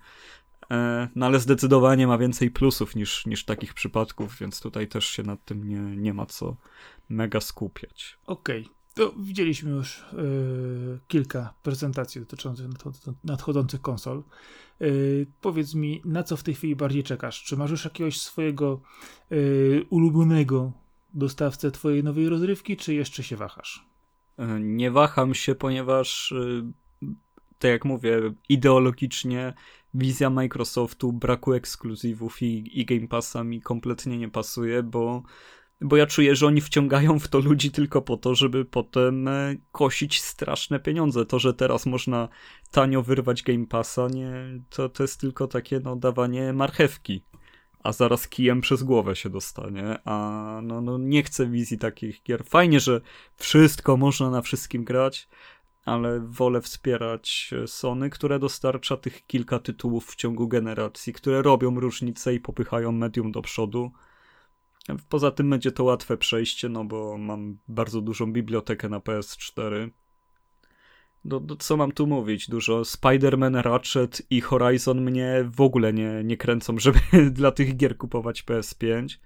E, 0.72 1.08
no 1.16 1.26
ale 1.26 1.40
zdecydowanie 1.40 2.08
ma 2.08 2.18
więcej 2.18 2.52
plusów 2.52 2.96
niż, 2.96 3.26
niż 3.26 3.46
takich 3.46 3.74
przypadków, 3.74 4.38
więc 4.40 4.62
tutaj 4.62 4.88
też 4.88 5.06
się 5.06 5.24
nad 5.24 5.46
tym 5.46 5.68
nie, 5.70 6.02
nie 6.02 6.14
ma 6.14 6.26
co 6.26 6.56
mega 7.10 7.42
skupiać. 7.42 8.18
Okej, 8.26 8.62
okay. 8.62 8.81
To 8.94 9.14
widzieliśmy 9.20 9.72
już 9.72 10.06
yy, 10.14 11.00
kilka 11.08 11.54
prezentacji 11.64 12.22
dotyczących 12.22 12.66
nadchodzących 13.24 13.82
konsol. 13.82 14.24
Yy, 14.80 15.28
powiedz 15.42 15.74
mi, 15.74 16.02
na 16.06 16.24
co 16.24 16.38
w 16.38 16.44
tej 16.44 16.54
chwili 16.54 16.76
bardziej 16.76 17.04
czekasz? 17.04 17.44
Czy 17.44 17.58
masz 17.58 17.72
już 17.72 17.86
jakiegoś 17.86 18.22
swojego 18.22 18.82
yy, 19.30 19.86
ulubionego 19.90 20.72
dostawcę 21.14 21.72
twojej 21.72 22.04
nowej 22.04 22.30
rozrywki, 22.30 22.78
czy 22.78 22.94
jeszcze 22.94 23.24
się 23.24 23.36
wahasz? 23.36 23.86
Nie 24.60 24.92
waham 24.92 25.34
się, 25.34 25.56
ponieważ 25.56 26.34
tak 27.60 27.72
jak 27.72 27.86
mówię, 27.86 28.34
ideologicznie 28.50 29.54
wizja 29.94 30.30
Microsoftu 30.30 31.14
braku 31.14 31.54
ekskluzywów 31.54 32.42
i, 32.42 32.80
i 32.80 32.86
Game 32.86 33.08
Passa 33.08 33.44
mi 33.44 33.62
kompletnie 33.62 34.18
nie 34.18 34.30
pasuje, 34.30 34.84
bo, 34.84 35.24
bo 35.82 35.98
ja 35.98 36.08
czuję, 36.08 36.36
że 36.36 36.48
oni 36.48 36.62
wciągają 36.62 37.20
w 37.20 37.28
to 37.28 37.40
ludzi 37.40 37.72
tylko 37.72 38.02
po 38.02 38.18
to, 38.18 38.36
żeby 38.36 38.66
potem 38.66 39.28
e, 39.28 39.56
kosić 39.72 40.22
straszne 40.22 40.80
pieniądze. 40.80 41.26
To, 41.26 41.40
że 41.40 41.54
teraz 41.54 41.86
można 41.86 42.30
tanio 42.72 43.04
wyrwać 43.04 43.44
Game 43.44 43.66
Passa, 43.66 44.08
nie, 44.08 44.32
to, 44.70 44.90
to 44.90 45.04
jest 45.04 45.20
tylko 45.20 45.48
takie 45.48 45.80
no, 45.80 45.96
dawanie 45.96 46.54
marchewki 46.54 47.24
a 47.84 47.92
zaraz 47.92 48.28
kijem 48.28 48.62
przez 48.62 48.84
głowę 48.84 49.16
się 49.16 49.30
dostanie, 49.30 50.00
a 50.06 50.60
no, 50.64 50.82
no 50.82 50.98
nie 50.98 51.24
chcę 51.24 51.48
wizji 51.48 51.78
takich 51.78 52.24
gier. 52.24 52.46
Fajnie, 52.46 52.80
że 52.80 53.02
wszystko 53.36 53.98
można 53.98 54.30
na 54.30 54.42
wszystkim 54.42 54.84
grać, 54.84 55.30
ale 55.86 56.20
wolę 56.20 56.62
wspierać 56.62 57.54
Sony, 57.66 58.10
które 58.10 58.40
dostarcza 58.40 58.98
tych 58.98 59.26
kilka 59.26 59.60
tytułów 59.60 60.06
w 60.06 60.16
ciągu 60.16 60.48
generacji, 60.48 61.14
które 61.14 61.42
robią 61.42 61.80
różnicę 61.80 62.34
i 62.34 62.40
popychają 62.40 62.92
medium 62.92 63.32
do 63.32 63.42
przodu. 63.42 63.92
Poza 65.10 65.32
tym 65.32 65.50
będzie 65.50 65.72
to 65.72 65.84
łatwe 65.84 66.18
przejście, 66.18 66.70
no 66.70 66.86
bo 66.86 67.18
mam 67.18 67.58
bardzo 67.68 68.02
dużą 68.02 68.34
bibliotekę 68.34 68.90
na 68.90 69.00
PS4. 69.00 69.90
No, 71.26 71.42
no, 71.48 71.56
co 71.56 71.78
mam 71.78 71.92
tu 71.92 72.08
mówić? 72.08 72.50
Dużo 72.50 72.82
Spider-Man, 72.82 73.62
Ratchet 73.62 74.22
i 74.30 74.42
Horizon 74.42 75.02
mnie 75.02 75.50
w 75.56 75.62
ogóle 75.62 75.94
nie, 75.94 76.24
nie 76.24 76.38
kręcą, 76.38 76.80
żeby 76.80 77.00
dla 77.32 77.52
tych 77.52 77.78
gier 77.78 77.98
kupować 77.98 78.44
PS5 78.44 79.18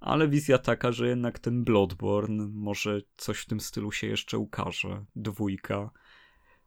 ale 0.00 0.28
wizja 0.28 0.58
taka, 0.58 0.92
że 0.92 1.08
jednak 1.08 1.38
ten 1.38 1.64
Bloodborne, 1.64 2.48
może 2.54 3.00
coś 3.16 3.38
w 3.38 3.46
tym 3.46 3.60
stylu 3.60 3.92
się 3.92 4.06
jeszcze 4.06 4.38
ukaże. 4.38 5.04
Dwójka. 5.16 5.90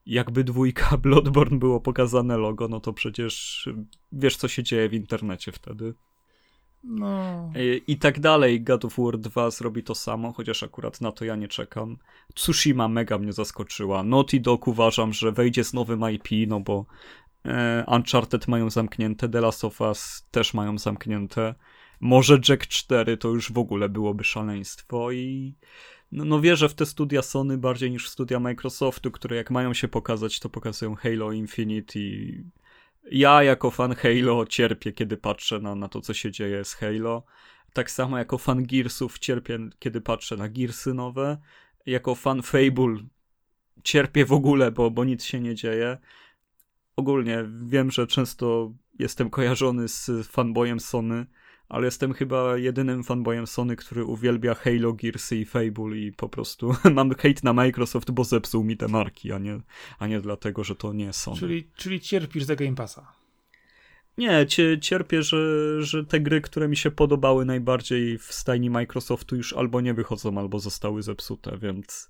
Jakby 0.06 0.44
dwójka 0.44 0.98
Bloodborne 1.04 1.60
było 1.60 1.82
pokazane 1.82 2.38
logo, 2.38 2.68
no 2.68 2.80
to 2.80 2.94
przecież 2.94 3.70
wiesz, 4.12 4.38
co 4.38 4.48
się 4.48 4.64
dzieje 4.64 4.90
w 4.90 4.94
internecie 4.94 5.52
wtedy. 5.52 5.94
No. 6.84 7.52
I, 7.56 7.82
I 7.88 7.98
tak 7.98 8.20
dalej. 8.20 8.62
God 8.62 8.86
of 8.86 8.98
War 8.98 9.18
2 9.18 9.52
zrobi 9.52 9.84
to 9.84 9.96
samo, 9.96 10.34
chociaż 10.34 10.64
akurat 10.64 11.02
na 11.02 11.12
to 11.12 11.26
ja 11.26 11.36
nie 11.36 11.48
czekam. 11.48 11.98
Tsushima 12.34 12.88
mega 12.88 13.18
mnie 13.18 13.34
zaskoczyła. 13.34 14.04
Naughty 14.04 14.40
Dog 14.40 14.68
uważam, 14.68 15.14
że 15.14 15.32
wejdzie 15.32 15.64
z 15.64 15.74
nowym 15.74 16.12
IP, 16.12 16.28
no 16.48 16.60
bo 16.60 16.86
e, 17.46 17.84
Uncharted 17.88 18.48
mają 18.48 18.70
zamknięte, 18.70 19.30
The 19.30 19.42
Last 19.42 19.66
of 19.66 19.82
Us 19.82 20.28
też 20.32 20.54
mają 20.54 20.78
zamknięte. 20.78 21.56
Może 22.00 22.40
Jack 22.50 22.68
4 22.68 23.18
to 23.18 23.30
już 23.30 23.52
w 23.52 23.58
ogóle 23.58 23.90
byłoby 23.90 24.24
szaleństwo 24.24 25.12
i 25.12 25.54
no, 26.12 26.26
no 26.26 26.42
wierzę 26.42 26.70
w 26.70 26.74
te 26.74 26.86
studia 26.86 27.22
Sony 27.22 27.58
bardziej 27.58 27.92
niż 27.92 28.06
w 28.06 28.10
studia 28.10 28.40
Microsoftu, 28.40 29.12
które 29.12 29.36
jak 29.36 29.52
mają 29.52 29.74
się 29.74 29.88
pokazać, 29.88 30.40
to 30.40 30.50
pokazują 30.50 30.96
Halo 30.96 31.32
Infinite 31.32 32.00
i 32.00 32.44
ja 33.12 33.44
jako 33.44 33.72
fan 33.72 33.96
Halo 33.96 34.46
cierpię, 34.46 34.92
kiedy 34.92 35.18
patrzę 35.18 35.60
na, 35.60 35.76
na 35.76 35.90
to, 35.90 36.02
co 36.02 36.14
się 36.14 36.32
dzieje 36.32 36.66
z 36.66 36.74
Halo. 36.74 37.24
Tak 37.74 37.92
samo 37.92 38.18
jako 38.18 38.38
fan 38.38 38.64
Gearsów 38.64 39.20
cierpię, 39.20 39.60
kiedy 39.80 40.02
patrzę 40.02 40.38
na 40.38 40.50
Gearsy 40.50 40.94
nowe. 40.94 41.38
Jako 41.86 42.16
fan 42.16 42.42
Fable 42.42 42.96
cierpię 43.84 44.26
w 44.26 44.34
ogóle, 44.34 44.72
bo, 44.72 44.92
bo 44.92 45.06
nic 45.06 45.24
się 45.24 45.40
nie 45.40 45.56
dzieje. 45.56 45.98
Ogólnie 46.96 47.46
wiem, 47.66 47.92
że 47.92 48.08
często 48.08 48.74
jestem 49.00 49.30
kojarzony 49.30 49.88
z 49.88 50.28
fanboyem 50.28 50.80
Sony, 50.80 51.26
ale 51.70 51.86
jestem 51.86 52.14
chyba 52.14 52.58
jedynym 52.58 53.04
fanboyem 53.04 53.48
Sony, 53.48 53.76
który 53.76 54.06
uwielbia 54.06 54.56
Halo, 54.56 54.94
Gearsy 54.94 55.38
i 55.38 55.46
Fable 55.46 55.98
i 55.98 56.12
po 56.12 56.30
prostu 56.30 56.76
mam 56.94 57.10
hate 57.10 57.42
na 57.44 57.54
Microsoft, 57.54 58.12
bo 58.12 58.24
zepsuł 58.24 58.64
mi 58.64 58.78
te 58.78 58.88
marki, 58.88 59.32
a 59.32 59.38
nie, 59.38 59.60
a 60.00 60.08
nie 60.08 60.22
dlatego, 60.22 60.64
że 60.64 60.76
to 60.76 60.94
nie 60.94 61.14
Sony. 61.14 61.38
Czyli, 61.38 61.68
czyli 61.76 62.00
cierpisz 62.00 62.44
za 62.44 62.56
Game 62.56 62.76
Passa? 62.76 63.20
Nie, 64.18 64.46
cierpię, 64.82 65.24
że, 65.24 65.38
że 65.84 66.06
te 66.06 66.20
gry, 66.20 66.42
które 66.42 66.68
mi 66.68 66.78
się 66.78 66.92
podobały 66.92 67.46
najbardziej 67.46 68.18
w 68.18 68.34
stajni 68.34 68.70
Microsoftu 68.70 69.36
już 69.36 69.54
albo 69.54 69.82
nie 69.82 69.94
wychodzą, 69.94 70.38
albo 70.38 70.60
zostały 70.60 71.04
zepsute, 71.04 71.58
więc 71.58 72.10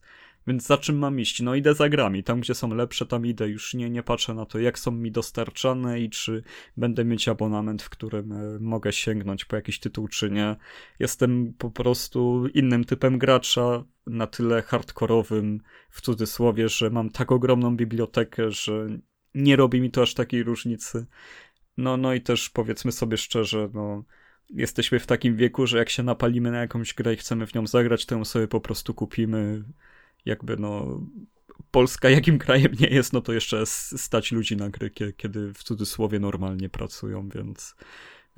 więc 0.49 0.67
za 0.67 0.77
czym 0.77 0.97
mam 0.97 1.19
iść? 1.19 1.41
No 1.41 1.55
idę 1.55 1.73
za 1.73 1.89
grami. 1.89 2.23
Tam, 2.23 2.39
gdzie 2.39 2.55
są 2.55 2.75
lepsze, 2.75 3.05
tam 3.05 3.25
idę. 3.25 3.49
Już 3.49 3.73
nie, 3.73 3.89
nie 3.89 4.03
patrzę 4.03 4.33
na 4.33 4.45
to, 4.45 4.59
jak 4.59 4.79
są 4.79 4.91
mi 4.91 5.11
dostarczane 5.11 5.99
i 6.01 6.09
czy 6.09 6.43
będę 6.77 7.05
mieć 7.05 7.27
abonament, 7.27 7.81
w 7.81 7.89
którym 7.89 8.31
e, 8.31 8.59
mogę 8.59 8.93
sięgnąć 8.93 9.45
po 9.45 9.55
jakiś 9.55 9.79
tytuł, 9.79 10.07
czy 10.07 10.31
nie. 10.31 10.55
Jestem 10.99 11.53
po 11.57 11.71
prostu 11.71 12.47
innym 12.53 12.83
typem 12.83 13.17
gracza, 13.17 13.83
na 14.07 14.27
tyle 14.27 14.61
hardkorowym, 14.61 15.61
w 15.89 16.01
cudzysłowie, 16.01 16.69
że 16.69 16.89
mam 16.89 17.09
tak 17.09 17.31
ogromną 17.31 17.75
bibliotekę, 17.75 18.51
że 18.51 18.87
nie 19.35 19.55
robi 19.55 19.81
mi 19.81 19.91
to 19.91 20.01
aż 20.01 20.13
takiej 20.13 20.43
różnicy. 20.43 21.05
No, 21.77 21.97
no 21.97 22.13
i 22.13 22.21
też 22.21 22.49
powiedzmy 22.49 22.91
sobie 22.91 23.17
szczerze, 23.17 23.69
no 23.73 24.03
jesteśmy 24.49 24.99
w 24.99 25.07
takim 25.07 25.35
wieku, 25.35 25.67
że 25.67 25.77
jak 25.77 25.89
się 25.89 26.03
napalimy 26.03 26.51
na 26.51 26.59
jakąś 26.59 26.93
grę 26.93 27.13
i 27.13 27.17
chcemy 27.17 27.47
w 27.47 27.53
nią 27.53 27.67
zagrać, 27.67 28.05
to 28.05 28.15
ją 28.15 28.25
sobie 28.25 28.47
po 28.47 28.61
prostu 28.61 28.93
kupimy 28.93 29.63
jakby 30.29 30.57
no 30.57 31.01
Polska 31.71 32.09
jakim 32.09 32.39
krajem 32.39 32.71
nie 32.79 32.87
jest, 32.87 33.13
no 33.13 33.21
to 33.21 33.33
jeszcze 33.33 33.65
stać 33.65 34.31
ludzi 34.31 34.57
na 34.57 34.69
gry, 34.69 34.91
kiedy 35.17 35.53
w 35.53 35.63
cudzysłowie 35.63 36.19
normalnie 36.19 36.69
pracują, 36.69 37.29
więc, 37.29 37.75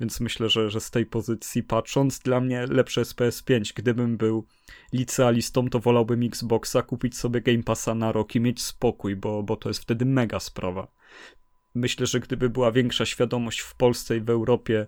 więc 0.00 0.20
myślę, 0.20 0.48
że, 0.48 0.70
że 0.70 0.80
z 0.80 0.90
tej 0.90 1.06
pozycji 1.06 1.62
patrząc, 1.62 2.18
dla 2.18 2.40
mnie 2.40 2.66
lepsze 2.66 3.00
jest 3.00 3.14
PS5. 3.14 3.72
Gdybym 3.76 4.16
był 4.16 4.46
licealistą, 4.92 5.68
to 5.68 5.80
wolałbym 5.80 6.22
Xboxa, 6.22 6.82
kupić 6.82 7.16
sobie 7.16 7.40
Game 7.40 7.62
Passa 7.62 7.94
na 7.94 8.12
rok 8.12 8.34
i 8.34 8.40
mieć 8.40 8.62
spokój, 8.62 9.16
bo, 9.16 9.42
bo 9.42 9.56
to 9.56 9.68
jest 9.68 9.82
wtedy 9.82 10.04
mega 10.04 10.40
sprawa. 10.40 10.92
Myślę, 11.74 12.06
że 12.06 12.20
gdyby 12.20 12.50
była 12.50 12.72
większa 12.72 13.06
świadomość 13.06 13.60
w 13.60 13.74
Polsce 13.74 14.16
i 14.16 14.20
w 14.20 14.30
Europie, 14.30 14.86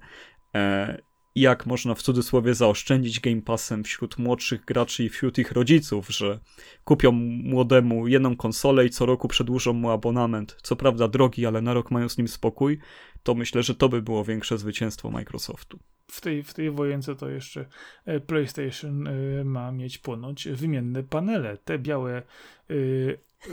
e, 0.55 0.99
jak 1.35 1.67
można 1.67 1.95
w 1.95 2.03
cudzysłowie 2.03 2.55
zaoszczędzić 2.55 3.21
Game 3.21 3.43
Passem 3.43 3.85
wśród 3.85 4.19
młodszych 4.19 4.65
graczy 4.65 5.05
i 5.05 5.09
wśród 5.09 5.39
ich 5.39 5.53
rodziców, 5.53 6.09
że 6.09 6.39
kupią 6.85 7.13
młodemu 7.43 8.09
jedną 8.09 8.37
konsolę 8.37 8.87
i 8.87 8.91
co 8.91 9.07
roku 9.07 9.29
przedłużą 9.29 9.73
mu 9.73 9.91
abonament. 9.91 10.57
Co 10.63 10.77
prawda 10.77 11.09
drogi, 11.09 11.47
ale 11.47 11.63
na 11.63 11.75
rok 11.75 11.91
mają 11.91 12.09
z 12.09 12.19
nim 12.19 12.29
spokój, 12.29 12.79
to 13.23 13.35
myślę, 13.35 13.63
że 13.63 13.75
to 13.75 13.89
by 13.89 14.03
było 14.03 14.25
większe 14.25 14.59
zwycięstwo 14.59 15.11
Microsoftu. 15.11 15.79
W 16.11 16.21
tej, 16.21 16.43
w 16.43 16.55
tej 16.55 16.71
wojence 16.71 17.17
to 17.17 17.29
jeszcze 17.29 17.67
e, 18.05 18.21
PlayStation 18.21 19.07
e, 19.07 19.45
ma 19.45 19.73
mieć 19.73 19.99
ponoć 19.99 20.49
wymienne 20.49 21.03
panele. 21.03 21.57
Te 21.57 21.79
białe 21.79 22.23
e, 22.71 22.75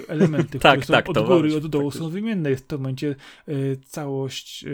elementy, 0.07 0.59
tak, 0.59 0.79
które 0.79 0.97
są 0.97 1.03
tak, 1.03 1.09
od 1.09 1.27
góry 1.27 1.55
od 1.55 1.67
dołu 1.67 1.91
są 1.91 2.09
wymienne. 2.09 2.49
Jest 2.49 2.67
to 2.67 2.77
w 2.77 2.81
momencie 2.81 3.15
całość 3.85 4.65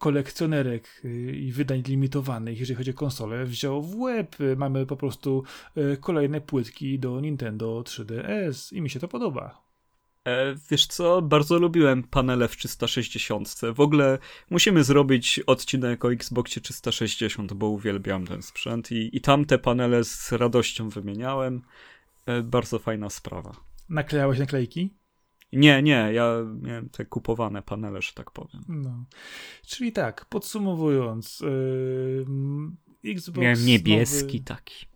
kolekcjonerek 0.00 1.00
y, 1.04 1.36
i 1.36 1.52
wydań 1.52 1.82
limitowanych, 1.88 2.60
jeżeli 2.60 2.76
chodzi 2.76 2.90
o 2.90 2.94
konsolę, 2.94 3.44
wziął 3.44 3.82
w 3.82 4.00
łeb. 4.00 4.36
Mamy 4.56 4.86
po 4.86 4.96
prostu 4.96 5.44
y, 5.76 5.96
kolejne 6.00 6.40
płytki 6.40 6.98
do 6.98 7.20
Nintendo 7.20 7.80
3DS 7.80 8.76
i 8.76 8.80
mi 8.80 8.90
się 8.90 9.00
to 9.00 9.08
podoba. 9.08 9.62
E, 10.24 10.54
wiesz 10.70 10.86
co, 10.86 11.22
bardzo 11.22 11.58
lubiłem 11.58 12.02
panele 12.02 12.48
w 12.48 12.56
360. 12.56 13.60
W 13.74 13.80
ogóle 13.80 14.18
musimy 14.50 14.84
zrobić 14.84 15.40
odcinek 15.46 16.04
o 16.04 16.12
Xboxie 16.12 16.62
360, 16.62 17.52
bo 17.52 17.68
uwielbiam 17.68 18.26
ten 18.26 18.42
sprzęt 18.42 18.92
i, 18.92 19.16
i 19.16 19.20
tam 19.20 19.44
te 19.44 19.58
panele 19.58 20.04
z 20.04 20.32
radością 20.32 20.88
wymieniałem. 20.88 21.62
E, 22.26 22.42
bardzo 22.42 22.78
fajna 22.78 23.10
sprawa. 23.10 23.56
Naklejałeś 23.88 24.38
naklejki? 24.38 24.99
Nie, 25.52 25.82
nie, 25.82 26.10
ja 26.12 26.34
miałem 26.60 26.88
te 26.88 27.04
kupowane 27.04 27.62
panele, 27.62 28.02
że 28.02 28.12
tak 28.12 28.30
powiem. 28.30 28.64
No. 28.68 29.04
Czyli 29.66 29.92
tak, 29.92 30.24
podsumowując, 30.24 31.40
yy, 31.40 32.26
Xbox. 33.04 33.38
Miałem 33.38 33.66
niebieski 33.66 34.36
nowy, 34.36 34.44
taki. 34.44 34.86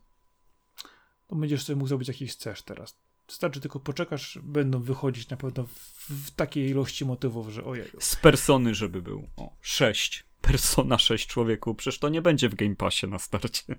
To 1.26 1.36
będziesz 1.36 1.64
sobie 1.64 1.76
mógł 1.76 1.88
zrobić 1.88 2.08
jakiś 2.08 2.32
chcesz 2.32 2.62
teraz. 2.62 2.96
Wystarczy 3.28 3.60
tylko 3.60 3.80
poczekasz, 3.80 4.38
będą 4.42 4.82
wychodzić 4.82 5.28
na 5.28 5.36
pewno 5.36 5.66
w, 5.66 6.10
w 6.10 6.30
takiej 6.30 6.70
ilości 6.70 7.04
motywów, 7.04 7.48
że 7.48 7.64
ojej. 7.64 7.90
Z 7.98 8.16
persony, 8.16 8.74
żeby 8.74 9.02
był. 9.02 9.28
O, 9.36 9.56
6. 9.60 10.24
Persona 10.40 10.98
6 10.98 11.26
człowieku. 11.26 11.74
Przecież 11.74 11.98
to 11.98 12.08
nie 12.08 12.22
będzie 12.22 12.48
w 12.48 12.54
Game 12.54 12.76
Passie 12.76 13.06
na 13.06 13.18
starcie. 13.18 13.76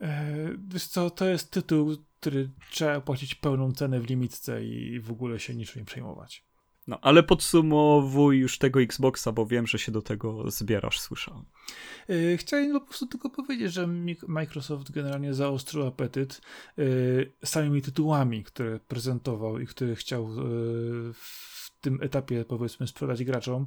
E, 0.00 0.50
wiesz 0.68 0.86
co, 0.86 1.10
to 1.10 1.26
jest 1.26 1.50
tytuł, 1.50 1.96
który 2.24 2.50
trzeba 2.70 3.00
płacić 3.00 3.34
pełną 3.34 3.72
cenę 3.72 4.00
w 4.00 4.08
limitce 4.08 4.64
i 4.64 5.00
w 5.00 5.10
ogóle 5.10 5.40
się 5.40 5.54
niczym 5.54 5.80
nie 5.80 5.86
przejmować. 5.86 6.44
No, 6.86 6.98
ale 7.02 7.22
podsumowuj 7.22 8.38
już 8.38 8.58
tego 8.58 8.82
Xboxa, 8.82 9.32
bo 9.32 9.46
wiem, 9.46 9.66
że 9.66 9.78
się 9.78 9.92
do 9.92 10.02
tego 10.02 10.50
zbierasz, 10.50 11.00
słyszałem. 11.00 11.44
Yy, 12.08 12.36
chciałem 12.36 12.72
po 12.72 12.80
prostu 12.80 13.06
tylko 13.06 13.30
powiedzieć, 13.30 13.72
że 13.72 13.86
Microsoft 14.28 14.90
generalnie 14.90 15.34
zaostrzył 15.34 15.86
apetyt 15.86 16.40
yy, 16.76 17.32
samymi 17.44 17.82
tytułami, 17.82 18.44
które 18.44 18.80
prezentował 18.80 19.58
i 19.58 19.66
które 19.66 19.96
chciał 19.96 20.28
w 21.14 21.63
tym 21.84 21.98
etapie, 22.02 22.44
powiedzmy, 22.44 22.86
sprzedać 22.86 23.24
graczom. 23.24 23.66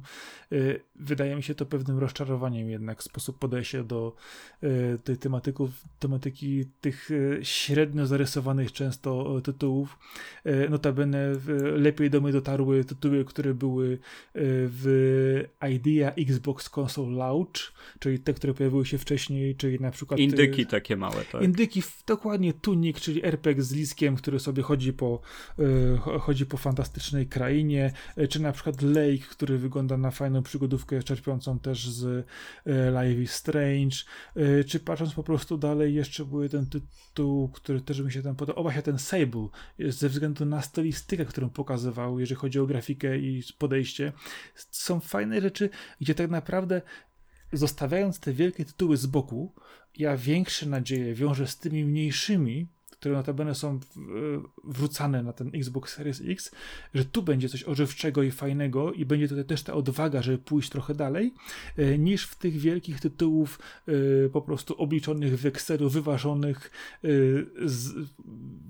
Y, 0.52 0.80
wydaje 0.96 1.36
mi 1.36 1.42
się 1.42 1.54
to 1.54 1.66
pewnym 1.66 1.98
rozczarowaniem 1.98 2.70
jednak 2.70 3.02
sposób 3.02 3.38
podejścia 3.38 3.84
do 3.84 4.14
y, 4.62 4.98
tej 5.04 5.16
tematyków, 5.16 5.70
tematyki 5.98 6.64
tych 6.80 7.10
y, 7.10 7.40
średnio 7.42 8.06
zarysowanych 8.06 8.72
często 8.72 9.40
tytułów. 9.40 9.98
Notabene 10.70 11.32
lepiej 11.76 12.10
do 12.10 12.20
mnie 12.20 12.32
dotarły 12.32 12.84
tytuły, 12.84 13.24
które 13.24 13.54
były 13.54 13.98
w 14.34 15.44
Idea 15.74 16.12
Xbox 16.14 16.70
Console 16.78 17.16
Launch, 17.16 17.72
czyli 17.98 18.18
te, 18.18 18.34
które 18.34 18.54
pojawiły 18.54 18.86
się 18.86 18.98
wcześniej, 18.98 19.56
czyli 19.56 19.80
na 19.80 19.90
przykład... 19.90 20.20
Indyki 20.20 20.66
takie 20.66 20.96
małe, 20.96 21.24
tak? 21.32 21.42
Indyki, 21.42 21.82
dokładnie 22.06 22.52
Tunik, 22.52 23.00
czyli 23.00 23.24
RPG 23.24 23.62
z 23.62 23.72
Liskiem, 23.72 24.16
który 24.16 24.40
sobie 24.40 24.62
chodzi 24.62 24.92
po, 24.92 25.20
chodzi 26.20 26.46
po 26.46 26.56
fantastycznej 26.56 27.26
krainie, 27.26 27.92
czy 28.30 28.42
na 28.42 28.52
przykład 28.52 28.82
Lake, 28.82 29.26
który 29.30 29.58
wygląda 29.58 29.96
na 29.96 30.10
fajną 30.10 30.42
przygodówkę 30.42 31.02
czerpiącą 31.02 31.58
też 31.58 31.90
z 31.90 32.26
e, 32.66 32.90
Life 32.90 33.22
is 33.22 33.32
Strange, 33.32 33.96
e, 34.36 34.64
czy 34.64 34.80
patrząc 34.80 35.14
po 35.14 35.22
prostu 35.22 35.58
dalej, 35.58 35.94
jeszcze 35.94 36.24
był 36.24 36.48
ten 36.48 36.66
tytuł, 36.66 37.48
który 37.48 37.80
też 37.80 38.00
mi 38.00 38.12
się 38.12 38.22
tam 38.22 38.36
podobał, 38.36 38.64
właśnie 38.64 38.82
ten 38.82 38.98
Sable, 38.98 39.48
ze 39.78 40.08
względu 40.08 40.44
na 40.44 40.62
stylistykę, 40.62 41.24
którą 41.24 41.50
pokazywał, 41.50 42.20
jeżeli 42.20 42.40
chodzi 42.40 42.60
o 42.60 42.66
grafikę 42.66 43.18
i 43.18 43.42
podejście. 43.58 44.12
Są 44.70 45.00
fajne 45.00 45.40
rzeczy, 45.40 45.70
gdzie 46.00 46.14
tak 46.14 46.30
naprawdę 46.30 46.82
zostawiając 47.52 48.20
te 48.20 48.32
wielkie 48.32 48.64
tytuły 48.64 48.96
z 48.96 49.06
boku, 49.06 49.54
ja 49.98 50.16
większe 50.16 50.66
nadzieje 50.66 51.14
wiążę 51.14 51.46
z 51.46 51.58
tymi 51.58 51.84
mniejszymi, 51.84 52.68
które 53.00 53.14
notabene 53.14 53.54
są 53.54 53.74
e, 53.74 53.78
wrzucane 54.64 55.22
na 55.22 55.32
ten 55.32 55.50
Xbox 55.54 55.94
Series 55.94 56.22
X, 56.24 56.50
że 56.94 57.04
tu 57.04 57.22
będzie 57.22 57.48
coś 57.48 57.64
ożywczego 57.64 58.22
i 58.22 58.30
fajnego 58.30 58.92
i 58.92 59.04
będzie 59.04 59.28
tutaj 59.28 59.44
też 59.44 59.62
ta 59.62 59.74
odwaga, 59.74 60.22
żeby 60.22 60.38
pójść 60.38 60.70
trochę 60.70 60.94
dalej, 60.94 61.34
e, 61.76 61.98
niż 61.98 62.26
w 62.26 62.36
tych 62.36 62.56
wielkich 62.56 63.00
tytułów 63.00 63.58
e, 63.88 64.28
po 64.28 64.42
prostu 64.42 64.74
obliczonych 64.74 65.40
w 65.40 65.46
Excelu, 65.46 65.90
wyważonych, 65.90 66.70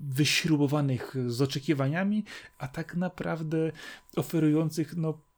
wyśrubowanych 0.09 1.15
z 1.27 1.41
oczekiwaniami, 1.41 2.23
a 2.57 2.67
tak 2.67 2.95
naprawdę 2.95 3.71
oferujących 4.15 4.95
no 4.95 5.28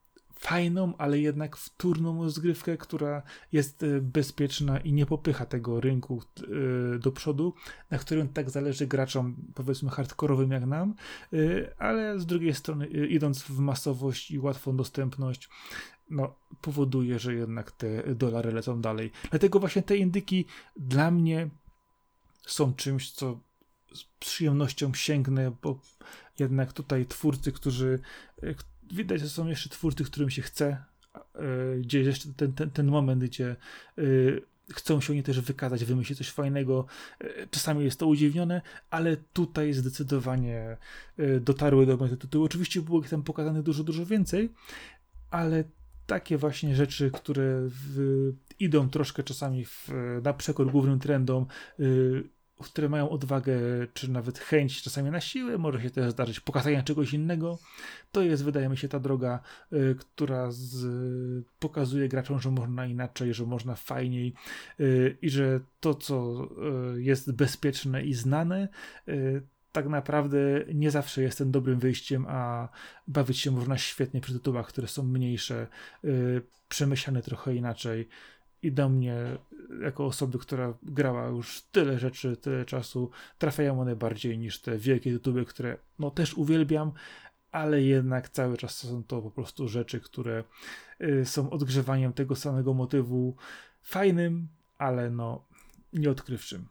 fajną, 0.41 0.93
ale 0.97 1.19
jednak 1.19 1.57
wtórną 1.57 2.23
rozgrywkę, 2.23 2.77
która 2.77 3.21
jest 3.51 3.83
e, 3.83 4.01
bezpieczna 4.01 4.79
i 4.79 4.93
nie 4.93 5.05
popycha 5.05 5.45
tego 5.45 5.81
rynku 5.81 6.21
e, 6.95 6.99
do 6.99 7.11
przodu, 7.11 7.53
na 7.91 7.97
którym 7.97 8.29
tak 8.29 8.49
zależy 8.49 8.87
graczom, 8.87 9.35
powiedzmy, 9.55 9.89
hardkorowym 9.89 10.51
jak 10.51 10.65
nam, 10.65 10.93
e, 11.33 11.37
ale 11.77 12.19
z 12.19 12.25
drugiej 12.25 12.53
strony, 12.53 12.87
idąc 12.87 13.43
w 13.43 13.59
masowość 13.59 14.31
i 14.31 14.39
łatwą 14.39 14.77
dostępność, 14.77 15.49
no, 16.09 16.35
powoduje, 16.61 17.19
że 17.19 17.33
jednak 17.33 17.71
te 17.71 18.15
dolary 18.15 18.51
lecą 18.51 18.81
dalej. 18.81 19.11
Dlatego 19.29 19.59
właśnie 19.59 19.83
te 19.83 19.97
indyki 19.97 20.45
dla 20.77 21.11
mnie 21.11 21.49
są 22.45 22.73
czymś, 22.73 23.11
co 23.11 23.39
z 23.93 24.03
przyjemnością 24.19 24.93
sięgnę, 24.93 25.51
bo 25.61 25.79
jednak 26.39 26.73
tutaj 26.73 27.05
twórcy, 27.05 27.51
którzy, 27.51 27.99
widać, 28.93 29.21
że 29.21 29.29
są 29.29 29.47
jeszcze 29.47 29.69
twórcy, 29.69 30.03
którym 30.03 30.29
się 30.29 30.41
chce, 30.41 30.83
e, 31.35 31.77
gdzie 31.77 31.99
jest 31.99 32.07
jeszcze 32.07 32.29
ten, 32.37 32.53
ten, 32.53 32.71
ten 32.71 32.87
moment, 32.87 33.23
gdzie 33.23 33.55
e, 33.97 34.03
chcą 34.73 35.01
się 35.01 35.13
oni 35.13 35.23
też 35.23 35.41
wykazać, 35.41 35.85
wymyślić 35.85 36.17
coś 36.17 36.29
fajnego. 36.29 36.85
E, 37.19 37.47
czasami 37.47 37.83
jest 37.83 37.99
to 37.99 38.07
udziwnione, 38.07 38.61
ale 38.89 39.17
tutaj 39.17 39.73
zdecydowanie 39.73 40.77
dotarły 41.41 41.85
do 41.85 41.97
mojego 41.97 42.17
tytułu. 42.17 42.45
Oczywiście 42.45 42.81
było 42.81 43.01
ich 43.01 43.09
tam 43.09 43.23
pokazane 43.23 43.63
dużo, 43.63 43.83
dużo 43.83 44.05
więcej, 44.05 44.49
ale 45.31 45.63
takie 46.07 46.37
właśnie 46.37 46.75
rzeczy, 46.75 47.11
które 47.11 47.61
w, 47.61 48.33
idą 48.59 48.89
troszkę 48.89 49.23
czasami 49.23 49.65
w, 49.65 49.89
na 50.23 50.33
przekór 50.33 50.71
głównym 50.71 50.99
trendom, 50.99 51.45
które 52.61 52.89
mają 52.89 53.09
odwagę, 53.09 53.53
czy 53.93 54.11
nawet 54.11 54.39
chęć 54.39 54.81
czasami 54.81 55.11
na 55.11 55.21
siłę, 55.21 55.57
może 55.57 55.81
się 55.81 55.89
też 55.89 56.11
zdarzyć 56.11 56.39
pokazania 56.39 56.83
czegoś 56.83 57.13
innego. 57.13 57.59
To 58.11 58.21
jest, 58.21 58.43
wydaje 58.43 58.69
mi 58.69 58.77
się, 58.77 58.87
ta 58.87 58.99
droga, 58.99 59.39
y, 59.73 59.95
która 59.99 60.51
z, 60.51 60.85
pokazuje 61.59 62.09
graczom, 62.09 62.39
że 62.39 62.51
można 62.51 62.85
inaczej, 62.85 63.33
że 63.33 63.45
można 63.45 63.75
fajniej 63.75 64.33
y, 64.79 65.17
i 65.21 65.29
że 65.29 65.59
to, 65.79 65.93
co 65.93 66.47
y, 66.95 67.01
jest 67.03 67.31
bezpieczne 67.31 68.03
i 68.03 68.13
znane, 68.13 68.67
tak 69.71 69.87
naprawdę 69.87 70.39
nie 70.73 70.91
zawsze 70.91 71.21
jest 71.21 71.37
tym 71.37 71.51
dobrym 71.51 71.79
wyjściem, 71.79 72.25
a 72.29 72.69
bawić 73.07 73.39
się 73.39 73.51
można 73.51 73.77
świetnie 73.77 74.21
przy 74.21 74.33
tytułach, 74.33 74.67
które 74.67 74.87
są 74.87 75.03
mniejsze, 75.03 75.67
przemyślane 76.69 77.21
trochę 77.21 77.55
inaczej 77.55 78.07
i 78.63 78.71
do 78.71 78.89
mnie, 78.89 79.15
jako 79.81 80.05
osoby, 80.05 80.39
która 80.39 80.73
grała 80.83 81.27
już 81.27 81.61
tyle 81.61 81.99
rzeczy, 81.99 82.37
tyle 82.37 82.65
czasu, 82.65 83.09
trafiają 83.37 83.81
one 83.81 83.95
bardziej 83.95 84.37
niż 84.37 84.61
te 84.61 84.77
wielkie 84.77 85.13
tytuły, 85.13 85.45
które 85.45 85.77
no 85.99 86.11
też 86.11 86.33
uwielbiam, 86.33 86.91
ale 87.51 87.81
jednak 87.81 88.29
cały 88.29 88.57
czas 88.57 88.77
są 88.77 89.03
to 89.03 89.21
po 89.21 89.31
prostu 89.31 89.67
rzeczy, 89.67 89.99
które 89.99 90.43
y, 91.01 91.25
są 91.25 91.49
odgrzewaniem 91.49 92.13
tego 92.13 92.35
samego 92.35 92.73
motywu, 92.73 93.35
fajnym, 93.81 94.47
ale 94.77 95.09
no 95.09 95.45
nieodkrywczym. 95.93 96.65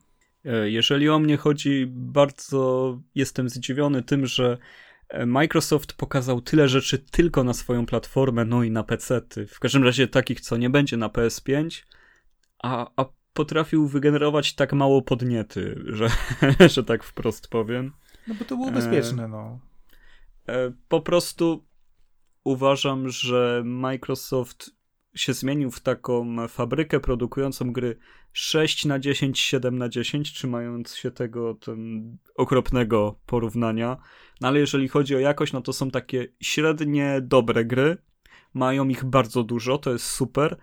E, 0.44 0.70
jeżeli 0.70 1.08
o 1.08 1.18
mnie 1.18 1.36
chodzi, 1.36 1.86
bardzo 1.90 2.98
jestem 3.14 3.48
zdziwiony 3.48 4.02
tym, 4.02 4.26
że 4.26 4.58
Microsoft 5.26 5.92
pokazał 5.92 6.40
tyle 6.40 6.68
rzeczy 6.68 6.98
tylko 6.98 7.44
na 7.44 7.54
swoją 7.54 7.86
platformę, 7.86 8.44
no 8.44 8.62
i 8.62 8.70
na 8.70 8.82
PC. 8.82 9.20
W 9.48 9.60
każdym 9.60 9.84
razie 9.84 10.08
takich, 10.08 10.40
co 10.40 10.56
nie 10.56 10.70
będzie 10.70 10.96
na 10.96 11.08
PS5, 11.08 11.84
a, 12.62 12.90
a 12.96 13.04
potrafił 13.32 13.88
wygenerować 13.88 14.54
tak 14.54 14.72
mało 14.72 15.02
podniety, 15.02 15.82
że, 15.98 16.10
że 16.68 16.84
tak 16.84 17.04
wprost 17.04 17.48
powiem. 17.48 17.92
No 18.26 18.34
bo 18.34 18.44
to 18.44 18.56
było 18.56 18.70
bezpieczne, 18.70 19.28
no. 19.28 19.60
E, 20.48 20.72
po 20.88 21.00
prostu 21.00 21.66
uważam, 22.44 23.08
że 23.08 23.62
Microsoft 23.64 24.70
się 25.14 25.32
zmienił 25.32 25.70
w 25.70 25.80
taką 25.80 26.48
fabrykę 26.48 27.00
produkującą 27.00 27.72
gry 27.72 27.96
6 28.32 28.84
na 28.84 28.98
10, 28.98 29.40
7 29.40 29.78
na 29.78 29.88
10, 29.88 30.32
trzymając 30.32 30.94
się 30.94 31.10
tego 31.10 31.58
okropnego 32.36 33.18
porównania. 33.26 33.96
No 34.40 34.48
ale 34.48 34.60
jeżeli 34.60 34.88
chodzi 34.88 35.16
o 35.16 35.18
jakość, 35.18 35.52
no 35.52 35.60
to 35.60 35.72
są 35.72 35.90
takie 35.90 36.28
średnie 36.40 37.20
dobre 37.22 37.64
gry. 37.64 37.96
Mają 38.54 38.88
ich 38.88 39.04
bardzo 39.04 39.42
dużo, 39.44 39.78
to 39.78 39.92
jest 39.92 40.04
super. 40.04 40.56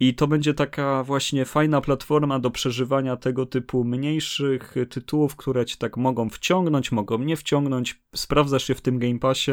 I 0.00 0.14
to 0.14 0.26
będzie 0.26 0.54
taka 0.54 1.04
właśnie 1.04 1.44
fajna 1.44 1.80
platforma 1.80 2.38
do 2.38 2.50
przeżywania 2.50 3.16
tego 3.16 3.46
typu 3.46 3.84
mniejszych 3.84 4.74
tytułów, 4.90 5.36
które 5.36 5.66
ci 5.66 5.78
tak 5.78 5.96
mogą 5.96 6.30
wciągnąć, 6.30 6.92
mogą 6.92 7.18
nie 7.18 7.36
wciągnąć. 7.36 8.02
Sprawdzasz 8.14 8.64
się 8.64 8.74
w 8.74 8.80
tym 8.80 8.98
Game 8.98 9.18
Passie 9.18 9.52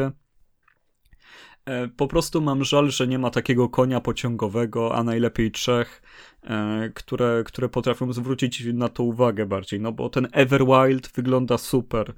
po 1.96 2.06
prostu 2.06 2.40
mam 2.40 2.64
żal, 2.64 2.90
że 2.90 3.06
nie 3.06 3.18
ma 3.18 3.30
takiego 3.30 3.68
konia 3.68 4.00
pociągowego, 4.00 4.94
a 4.94 5.04
najlepiej 5.04 5.50
trzech, 5.50 6.02
e, 6.44 6.90
które, 6.94 7.42
które 7.46 7.68
potrafią 7.68 8.12
zwrócić 8.12 8.64
na 8.64 8.88
to 8.88 9.02
uwagę 9.02 9.46
bardziej. 9.46 9.80
No 9.80 9.92
bo 9.92 10.08
ten 10.08 10.28
Everwild 10.32 11.08
wygląda 11.14 11.58
super. 11.58 12.14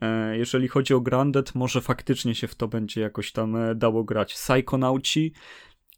E, 0.00 0.38
jeżeli 0.38 0.68
chodzi 0.68 0.94
o 0.94 1.00
Grandet, 1.00 1.54
może 1.54 1.80
faktycznie 1.80 2.34
się 2.34 2.48
w 2.48 2.54
to 2.54 2.68
będzie 2.68 3.00
jakoś 3.00 3.32
tam 3.32 3.56
dało 3.74 4.04
grać. 4.04 4.34
Psychonauci 4.34 5.32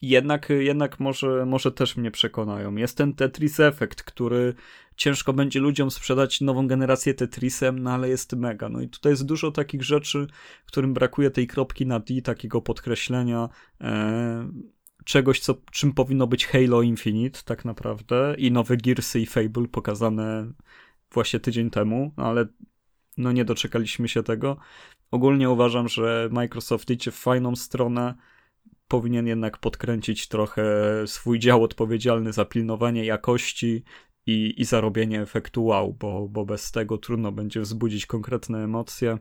jednak, 0.02 0.48
jednak 0.58 1.00
może, 1.00 1.46
może 1.46 1.72
też 1.72 1.96
mnie 1.96 2.10
przekonają. 2.10 2.76
Jest 2.76 2.96
ten 2.96 3.14
Tetris 3.14 3.60
Effect, 3.60 4.02
który 4.02 4.54
ciężko 4.96 5.32
będzie 5.32 5.60
ludziom 5.60 5.90
sprzedać 5.90 6.40
nową 6.40 6.66
generację 6.66 7.14
Tetrisem, 7.14 7.78
no 7.78 7.90
ale 7.90 8.08
jest 8.08 8.32
mega. 8.32 8.68
No 8.68 8.80
i 8.80 8.88
tutaj 8.88 9.12
jest 9.12 9.26
dużo 9.26 9.52
takich 9.52 9.82
rzeczy, 9.82 10.26
którym 10.66 10.94
brakuje 10.94 11.30
tej 11.30 11.46
kropki 11.46 11.86
na 11.86 12.00
D, 12.00 12.22
takiego 12.22 12.60
podkreślenia 12.60 13.48
e, 13.80 14.50
czegoś, 15.04 15.40
co, 15.40 15.54
czym 15.70 15.92
powinno 15.92 16.26
być 16.26 16.46
Halo 16.46 16.82
Infinite 16.82 17.40
tak 17.44 17.64
naprawdę 17.64 18.34
i 18.38 18.52
nowe 18.52 18.76
Gearsy 18.76 19.20
i 19.20 19.26
Fable 19.26 19.68
pokazane 19.68 20.52
właśnie 21.12 21.40
tydzień 21.40 21.70
temu, 21.70 22.12
no 22.16 22.24
ale 22.24 22.46
no 23.16 23.32
nie 23.32 23.44
doczekaliśmy 23.44 24.08
się 24.08 24.22
tego. 24.22 24.56
Ogólnie 25.10 25.50
uważam, 25.50 25.88
że 25.88 26.28
Microsoft 26.32 26.90
idzie 26.90 27.10
w 27.10 27.14
fajną 27.14 27.56
stronę, 27.56 28.14
powinien 28.88 29.26
jednak 29.26 29.58
podkręcić 29.58 30.28
trochę 30.28 30.64
swój 31.06 31.38
dział 31.38 31.62
odpowiedzialny 31.62 32.32
za 32.32 32.44
pilnowanie 32.44 33.04
jakości 33.04 33.84
i, 34.26 34.54
i 34.60 34.64
zarobienie 34.64 35.22
efektu 35.22 35.64
wow, 35.64 35.92
bo, 35.92 36.28
bo 36.28 36.44
bez 36.44 36.72
tego 36.72 36.98
trudno 36.98 37.32
będzie 37.32 37.60
wzbudzić 37.60 38.06
konkretne 38.06 38.64
emocje. 38.64 39.18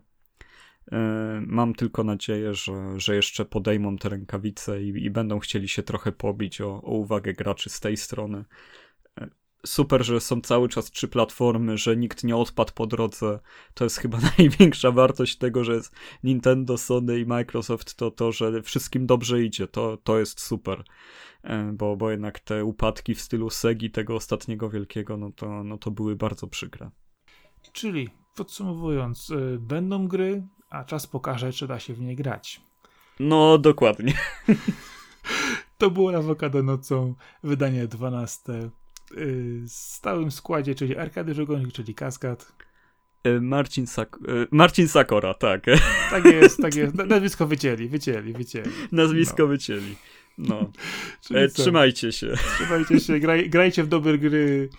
E, 0.92 0.98
mam 1.48 1.74
tylko 1.74 2.04
nadzieję, 2.04 2.54
że, 2.54 3.00
że 3.00 3.16
jeszcze 3.16 3.46
podejmą 3.46 3.98
te 3.98 4.10
rękawice 4.10 4.84
i, 4.84 5.06
i 5.06 5.10
będą 5.10 5.40
chcieli 5.40 5.68
się 5.68 5.84
trochę 5.84 6.12
pobić 6.12 6.62
o, 6.62 6.82
o 6.82 6.92
uwagę 6.92 7.34
graczy 7.34 7.70
z 7.70 7.80
tej 7.80 7.98
strony. 7.98 8.46
Super, 9.66 10.06
że 10.06 10.20
są 10.20 10.42
cały 10.42 10.70
czas 10.70 10.92
trzy 10.92 11.08
platformy, 11.08 11.78
że 11.78 11.98
nikt 11.98 12.24
nie 12.24 12.36
odpadł 12.36 12.74
po 12.74 12.88
drodze. 12.88 13.40
To 13.74 13.84
jest 13.84 13.98
chyba 13.98 14.18
największa 14.38 14.92
wartość 14.92 15.38
tego, 15.38 15.64
że 15.64 15.74
jest 15.74 15.96
Nintendo, 16.24 16.78
Sony 16.78 17.20
i 17.20 17.26
Microsoft, 17.26 17.96
to 17.96 18.12
to, 18.12 18.32
że 18.32 18.62
wszystkim 18.62 19.06
dobrze 19.06 19.44
idzie. 19.44 19.68
To, 19.68 19.98
to 19.98 20.20
jest 20.20 20.42
super. 20.42 20.84
E, 21.44 21.72
bo, 21.74 21.98
bo 21.98 22.12
jednak 22.12 22.40
te 22.40 22.66
upadki 22.66 23.16
w 23.16 23.22
stylu 23.22 23.50
Segi 23.50 23.92
tego 23.92 24.16
ostatniego 24.16 24.70
wielkiego, 24.70 25.18
no 25.18 25.32
to, 25.32 25.64
no 25.64 25.78
to 25.78 25.92
były 25.92 26.16
bardzo 26.16 26.48
przykre. 26.48 26.90
Czyli 27.74 28.10
podsumowując, 28.36 29.30
y, 29.30 29.58
będą 29.60 30.08
gry, 30.08 30.48
a 30.70 30.84
czas 30.84 31.08
pokaże, 31.08 31.54
czy 31.54 31.68
da 31.68 31.80
się 31.80 31.94
w 31.94 32.02
nie 32.02 32.16
grać. 32.16 32.62
No, 33.20 33.58
dokładnie. 33.58 34.14
To 35.78 35.92
było 35.92 36.18
Awokado 36.18 36.64
nocą, 36.64 37.16
wydanie 37.44 37.88
12 37.88 38.44
w 38.44 38.85
stałym 39.68 40.32
składzie, 40.32 40.76
czyli 40.76 40.98
Arkady 40.98 41.34
Żogonik, 41.34 41.74
czyli 41.74 41.96
Kaskad. 41.96 42.52
E, 43.24 43.40
Marcin, 43.40 43.88
Sak 43.88 44.18
e, 44.28 44.48
Marcin 44.52 44.88
Sakora, 44.88 45.34
tak. 45.34 45.66
Tak 46.10 46.26
jest, 46.26 46.62
tak 46.62 46.76
jest. 46.76 46.96
Nazwisko 46.96 47.48
wycięli, 47.48 47.88
wycięli, 47.88 48.34
wycięli. 48.34 48.70
Nazwisko 48.92 49.44
no. 49.44 49.48
wycięli. 49.48 49.96
No. 50.38 50.72
E, 51.36 51.48
trzymajcie 51.48 52.12
się. 52.12 52.34
Trzymajcie 52.56 53.00
się, 53.00 53.20
graj, 53.20 53.50
grajcie 53.50 53.84
w 53.84 53.88
dobre 53.88 54.18
gry 54.18 54.70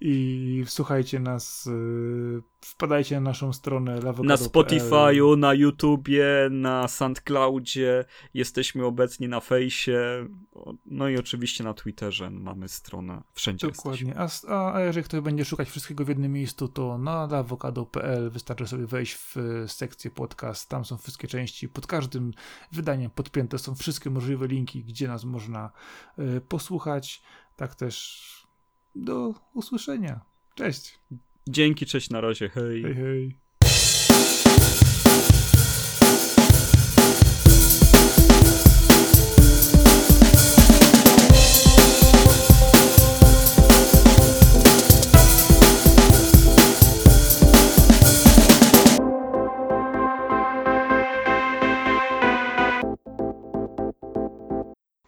i 0.00 0.64
słuchajcie 0.66 1.20
nas, 1.20 1.66
y, 1.66 2.42
wpadajcie 2.60 3.14
na 3.14 3.20
naszą 3.20 3.52
stronę 3.52 4.00
Na 4.22 4.36
Spotify'u, 4.36 5.38
na 5.38 5.54
YouTubie, 5.54 6.24
na 6.50 6.88
SoundCloudzie, 6.88 8.04
jesteśmy 8.34 8.84
obecni 8.84 9.28
na 9.28 9.40
fejsie, 9.40 10.28
no 10.86 11.08
i 11.08 11.16
oczywiście 11.16 11.64
na 11.64 11.74
Twitterze 11.74 12.30
mamy 12.30 12.68
stronę, 12.68 13.22
wszędzie 13.32 13.66
Dokładnie, 13.66 14.14
a, 14.18 14.28
a, 14.48 14.74
a, 14.74 14.80
jeżeli 14.80 15.04
ktoś 15.04 15.20
będzie 15.20 15.44
szukać 15.44 15.68
wszystkiego 15.68 16.04
w 16.04 16.08
jednym 16.08 16.32
miejscu, 16.32 16.68
to 16.68 16.98
na 16.98 17.20
awokado.pl 17.22 18.30
wystarczy 18.30 18.66
sobie 18.66 18.86
wejść 18.86 19.14
w 19.14 19.36
sekcję 19.66 20.10
podcast, 20.10 20.68
tam 20.68 20.84
są 20.84 20.96
wszystkie 20.96 21.28
części, 21.28 21.68
pod 21.68 21.86
każdym 21.86 22.32
wydaniem 22.72 23.10
podpięte 23.10 23.58
są 23.58 23.74
wszystkie 23.74 24.10
możliwe 24.10 24.46
linki, 24.46 24.84
gdzie 24.84 25.08
nas 25.08 25.24
można 25.24 25.70
y, 26.18 26.40
posłuchać, 26.40 27.22
tak 27.56 27.74
też 27.74 28.43
do 28.94 29.34
usłyszenia. 29.54 30.20
Cześć. 30.54 30.98
Dzięki, 31.48 31.86
cześć 31.86 32.10
na 32.10 32.20
razie. 32.20 32.48
Hej. 32.48 32.82
Hej, 32.82 32.94
hej. 32.94 33.36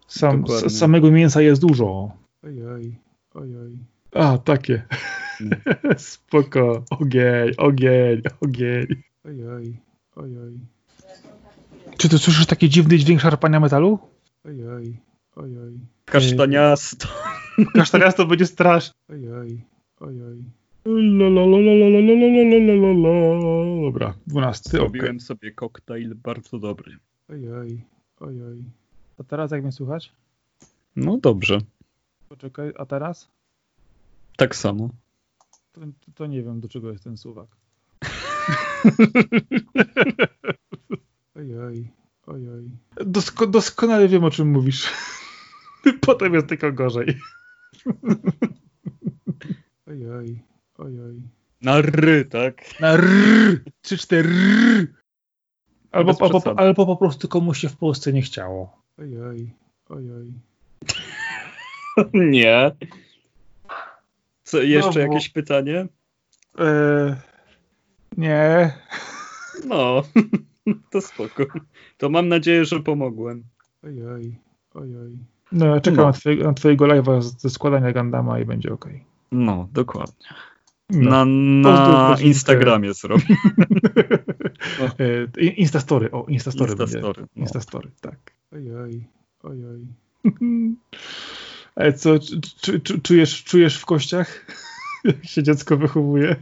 Sam, 0.08 0.44
samego 0.68 1.10
mięsa 1.10 1.42
jest 1.42 1.60
dużo. 1.60 2.12
Oj, 2.44 2.66
oj. 2.66 3.05
Ojoj. 3.36 3.78
A, 4.12 4.38
takie. 4.38 4.82
Mm. 5.40 5.60
Spoko. 5.98 6.84
Ogień, 6.90 7.52
ogień, 7.56 8.22
ogień. 8.40 8.86
Ojoj, 9.24 9.76
ojoj. 10.16 10.58
Czy 11.96 12.08
ty 12.08 12.18
słyszysz 12.18 12.46
taki 12.46 12.68
dziwny 12.68 12.98
dźwięk 12.98 13.20
szarpania 13.20 13.60
metalu? 13.60 13.98
Ojoj, 14.44 14.96
ojoj. 15.36 15.80
Kasztaniasto. 16.04 17.08
Kasztaniasto 17.74 18.26
będzie 18.26 18.46
straszne. 18.46 18.94
Ojoj, 19.08 19.64
ojoj. 20.00 20.44
Dobra, 23.82 24.14
dwunasty. 24.26 24.70
Zrobiłem 24.70 25.16
okay. 25.16 25.20
sobie 25.20 25.50
koktajl 25.50 26.14
bardzo 26.14 26.58
dobry. 26.58 26.96
Ojoj, 27.28 27.82
ojoj. 28.20 28.64
A 29.18 29.24
teraz 29.24 29.50
jak 29.50 29.62
mnie 29.62 29.72
słuchać? 29.72 30.12
No 30.96 31.18
dobrze. 31.18 31.58
Poczekaj, 32.28 32.72
a 32.78 32.86
teraz? 32.86 33.28
Tak 34.36 34.56
samo. 34.56 34.90
To, 35.72 35.80
to 36.14 36.26
nie 36.26 36.42
wiem, 36.42 36.60
do 36.60 36.68
czego 36.68 36.92
jest 36.92 37.04
ten 37.04 37.16
suwak. 37.16 37.48
ojoj, 41.36 41.88
ojoj. 42.26 42.70
Dosko 43.06 43.46
doskonale 43.46 44.08
wiem, 44.08 44.24
o 44.24 44.30
czym 44.30 44.50
mówisz. 44.50 44.92
Potem 46.06 46.34
jest 46.34 46.46
tylko 46.46 46.72
gorzej. 46.72 47.18
ojoj, 49.90 50.42
ojoj. 50.78 51.22
Na 51.62 51.80
ry, 51.80 52.24
tak? 52.24 52.80
Na 52.80 52.96
ry. 52.96 53.64
Trzy, 53.82 53.98
cztery. 53.98 54.86
Albo, 55.92 56.16
albo, 56.20 56.58
albo 56.58 56.86
po 56.86 56.96
prostu 56.96 57.28
komuś 57.28 57.58
się 57.58 57.68
w 57.68 57.76
Polsce 57.76 58.12
nie 58.12 58.22
chciało. 58.22 58.82
Ojoj, 58.98 59.54
ojoj. 59.88 60.32
Nie. 62.14 62.73
Co, 64.44 64.62
jeszcze 64.62 65.06
no, 65.06 65.12
jakieś 65.12 65.28
pytanie? 65.28 65.86
E, 66.59 67.16
nie. 68.16 68.73
No, 69.64 70.02
to 70.90 71.01
spoko. 71.01 71.44
To 71.98 72.09
mam 72.09 72.28
nadzieję, 72.28 72.64
że 72.64 72.81
pomogłem. 72.81 73.44
Ojoj, 73.85 74.36
ojoj. 74.74 75.18
No, 75.52 75.66
ja 75.66 75.81
czekam 75.81 75.97
no. 75.97 76.06
Na, 76.06 76.12
twojego, 76.12 76.44
na 76.44 76.52
twojego 76.52 76.86
live'a 76.86 77.20
ze 77.20 77.51
składania 77.51 77.93
Gandama 77.93 78.40
i 78.40 78.44
będzie 78.44 78.73
ok. 78.73 78.89
No, 79.32 79.68
dokładnie. 79.73 80.28
No. 80.90 81.10
Na, 81.10 81.24
na 81.24 82.16
Instagramie 82.20 82.94
zrobię. 82.94 83.24
E, 84.98 85.44
Instastory, 85.44 86.10
o, 86.10 86.27
Instastory. 86.28 86.73
Instastory, 86.73 87.23
no. 87.23 87.43
Instastory, 87.43 87.90
tak. 88.01 88.16
Ojoj, 88.52 89.05
oj. 89.43 89.86
Ale 91.76 91.92
co, 91.92 92.18
czujesz, 93.02 93.44
czujesz 93.44 93.78
w 93.78 93.86
kościach, 93.86 94.46
jak 95.04 95.26
się 95.26 95.42
dziecko 95.42 95.76
wychowuje? 95.76 96.36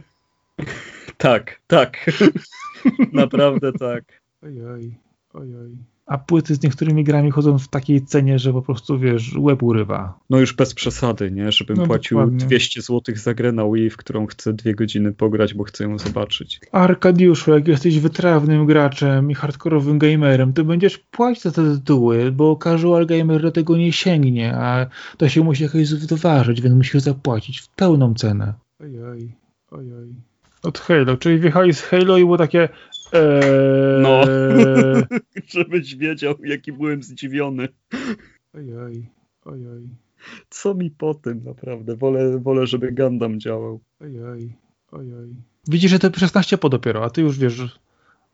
Tak, 1.17 1.61
tak. 1.67 2.11
Naprawdę 3.13 3.73
tak. 3.73 4.03
Ojoj, 4.43 4.95
ojoj 5.33 5.94
a 6.05 6.17
płyty 6.17 6.55
z 6.55 6.63
niektórymi 6.63 7.03
grami 7.03 7.31
chodzą 7.31 7.59
w 7.59 7.67
takiej 7.67 8.01
cenie, 8.01 8.39
że 8.39 8.53
po 8.53 8.61
prostu, 8.61 8.99
wiesz, 8.99 9.35
łeb 9.37 9.63
urywa. 9.63 10.19
No 10.29 10.39
już 10.39 10.53
bez 10.53 10.73
przesady, 10.73 11.31
nie? 11.31 11.51
Żebym 11.51 11.77
no, 11.77 11.85
płacił 11.85 12.17
dokładnie. 12.17 12.45
200 12.45 12.81
zł 12.81 13.15
za 13.15 13.33
grę 13.33 13.51
na 13.51 13.63
Wii, 13.71 13.89
w 13.89 13.97
którą 13.97 14.25
chcę 14.27 14.53
dwie 14.53 14.75
godziny 14.75 15.13
pograć, 15.13 15.53
bo 15.53 15.63
chcę 15.63 15.83
ją 15.83 15.99
zobaczyć. 15.99 16.59
Arkadiuszu, 16.71 17.51
jak 17.51 17.67
jesteś 17.67 17.99
wytrawnym 17.99 18.65
graczem 18.65 19.31
i 19.31 19.33
hardkorowym 19.33 19.99
gamerem, 19.99 20.53
to 20.53 20.63
będziesz 20.63 20.97
płacić 20.97 21.43
za 21.43 21.51
te 21.51 21.75
tytuły, 21.75 22.31
bo 22.31 22.59
casual 22.63 23.05
gamer 23.05 23.41
do 23.41 23.51
tego 23.51 23.77
nie 23.77 23.93
sięgnie, 23.93 24.55
a 24.55 24.85
to 25.17 25.29
się 25.29 25.43
musi 25.43 25.63
jakoś 25.63 25.87
zważyć, 25.87 26.61
więc 26.61 26.75
musisz 26.75 27.01
zapłacić 27.01 27.59
w 27.59 27.69
pełną 27.69 28.13
cenę. 28.13 28.53
Ojoj, 28.79 29.31
ojoj. 29.71 30.15
Od 30.63 30.79
Halo, 30.79 31.17
czyli 31.17 31.39
wjechali 31.39 31.73
z 31.73 31.81
Halo 31.81 32.17
i 32.17 32.21
było 32.21 32.37
takie 32.37 32.69
Eee... 33.13 34.01
No, 34.01 34.21
żebyś 35.55 35.95
wiedział, 35.95 36.35
jaki 36.43 36.71
byłem 36.71 37.03
zdziwiony. 37.03 37.67
Ojoj, 38.53 39.05
ojoj. 39.45 39.89
Co 40.49 40.73
mi 40.73 40.91
po 40.91 41.13
tym, 41.13 41.43
naprawdę? 41.43 41.95
Wolę, 41.95 42.39
wolę 42.39 42.67
żeby 42.67 42.91
Gundam 42.91 43.39
działał. 43.39 43.79
Ojoj, 43.99 44.53
ojoj. 44.91 45.35
Widzisz, 45.67 45.91
że 45.91 45.99
to 45.99 46.19
16 46.19 46.57
po 46.57 46.69
dopiero, 46.69 47.03
a 47.03 47.09
ty 47.09 47.21
już 47.21 47.39
wiesz... 47.39 47.79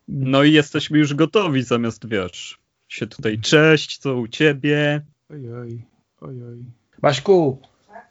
No 0.08 0.44
i 0.44 0.54
jesteśmy 0.54 1.00
już 1.00 1.14
gotowi, 1.14 1.64
zamiast, 1.64 2.08
wiesz, 2.08 2.60
się 2.88 3.08
tutaj 3.08 3.40
cześć, 3.40 3.98
co 3.98 4.16
u 4.16 4.28
ciebie? 4.28 5.02
Ojoj, 5.30 5.82
ojoj. 6.22 6.66
Baśku, 7.02 7.62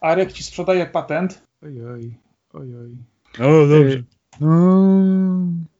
Arek 0.01 0.31
ci 0.31 0.43
sprzedaje 0.43 0.85
patent. 0.85 1.43
Ojoj, 1.61 2.15
ojoj. 2.53 2.97
O, 3.39 3.67
dobrze. 3.67 4.03
No, 4.39 4.91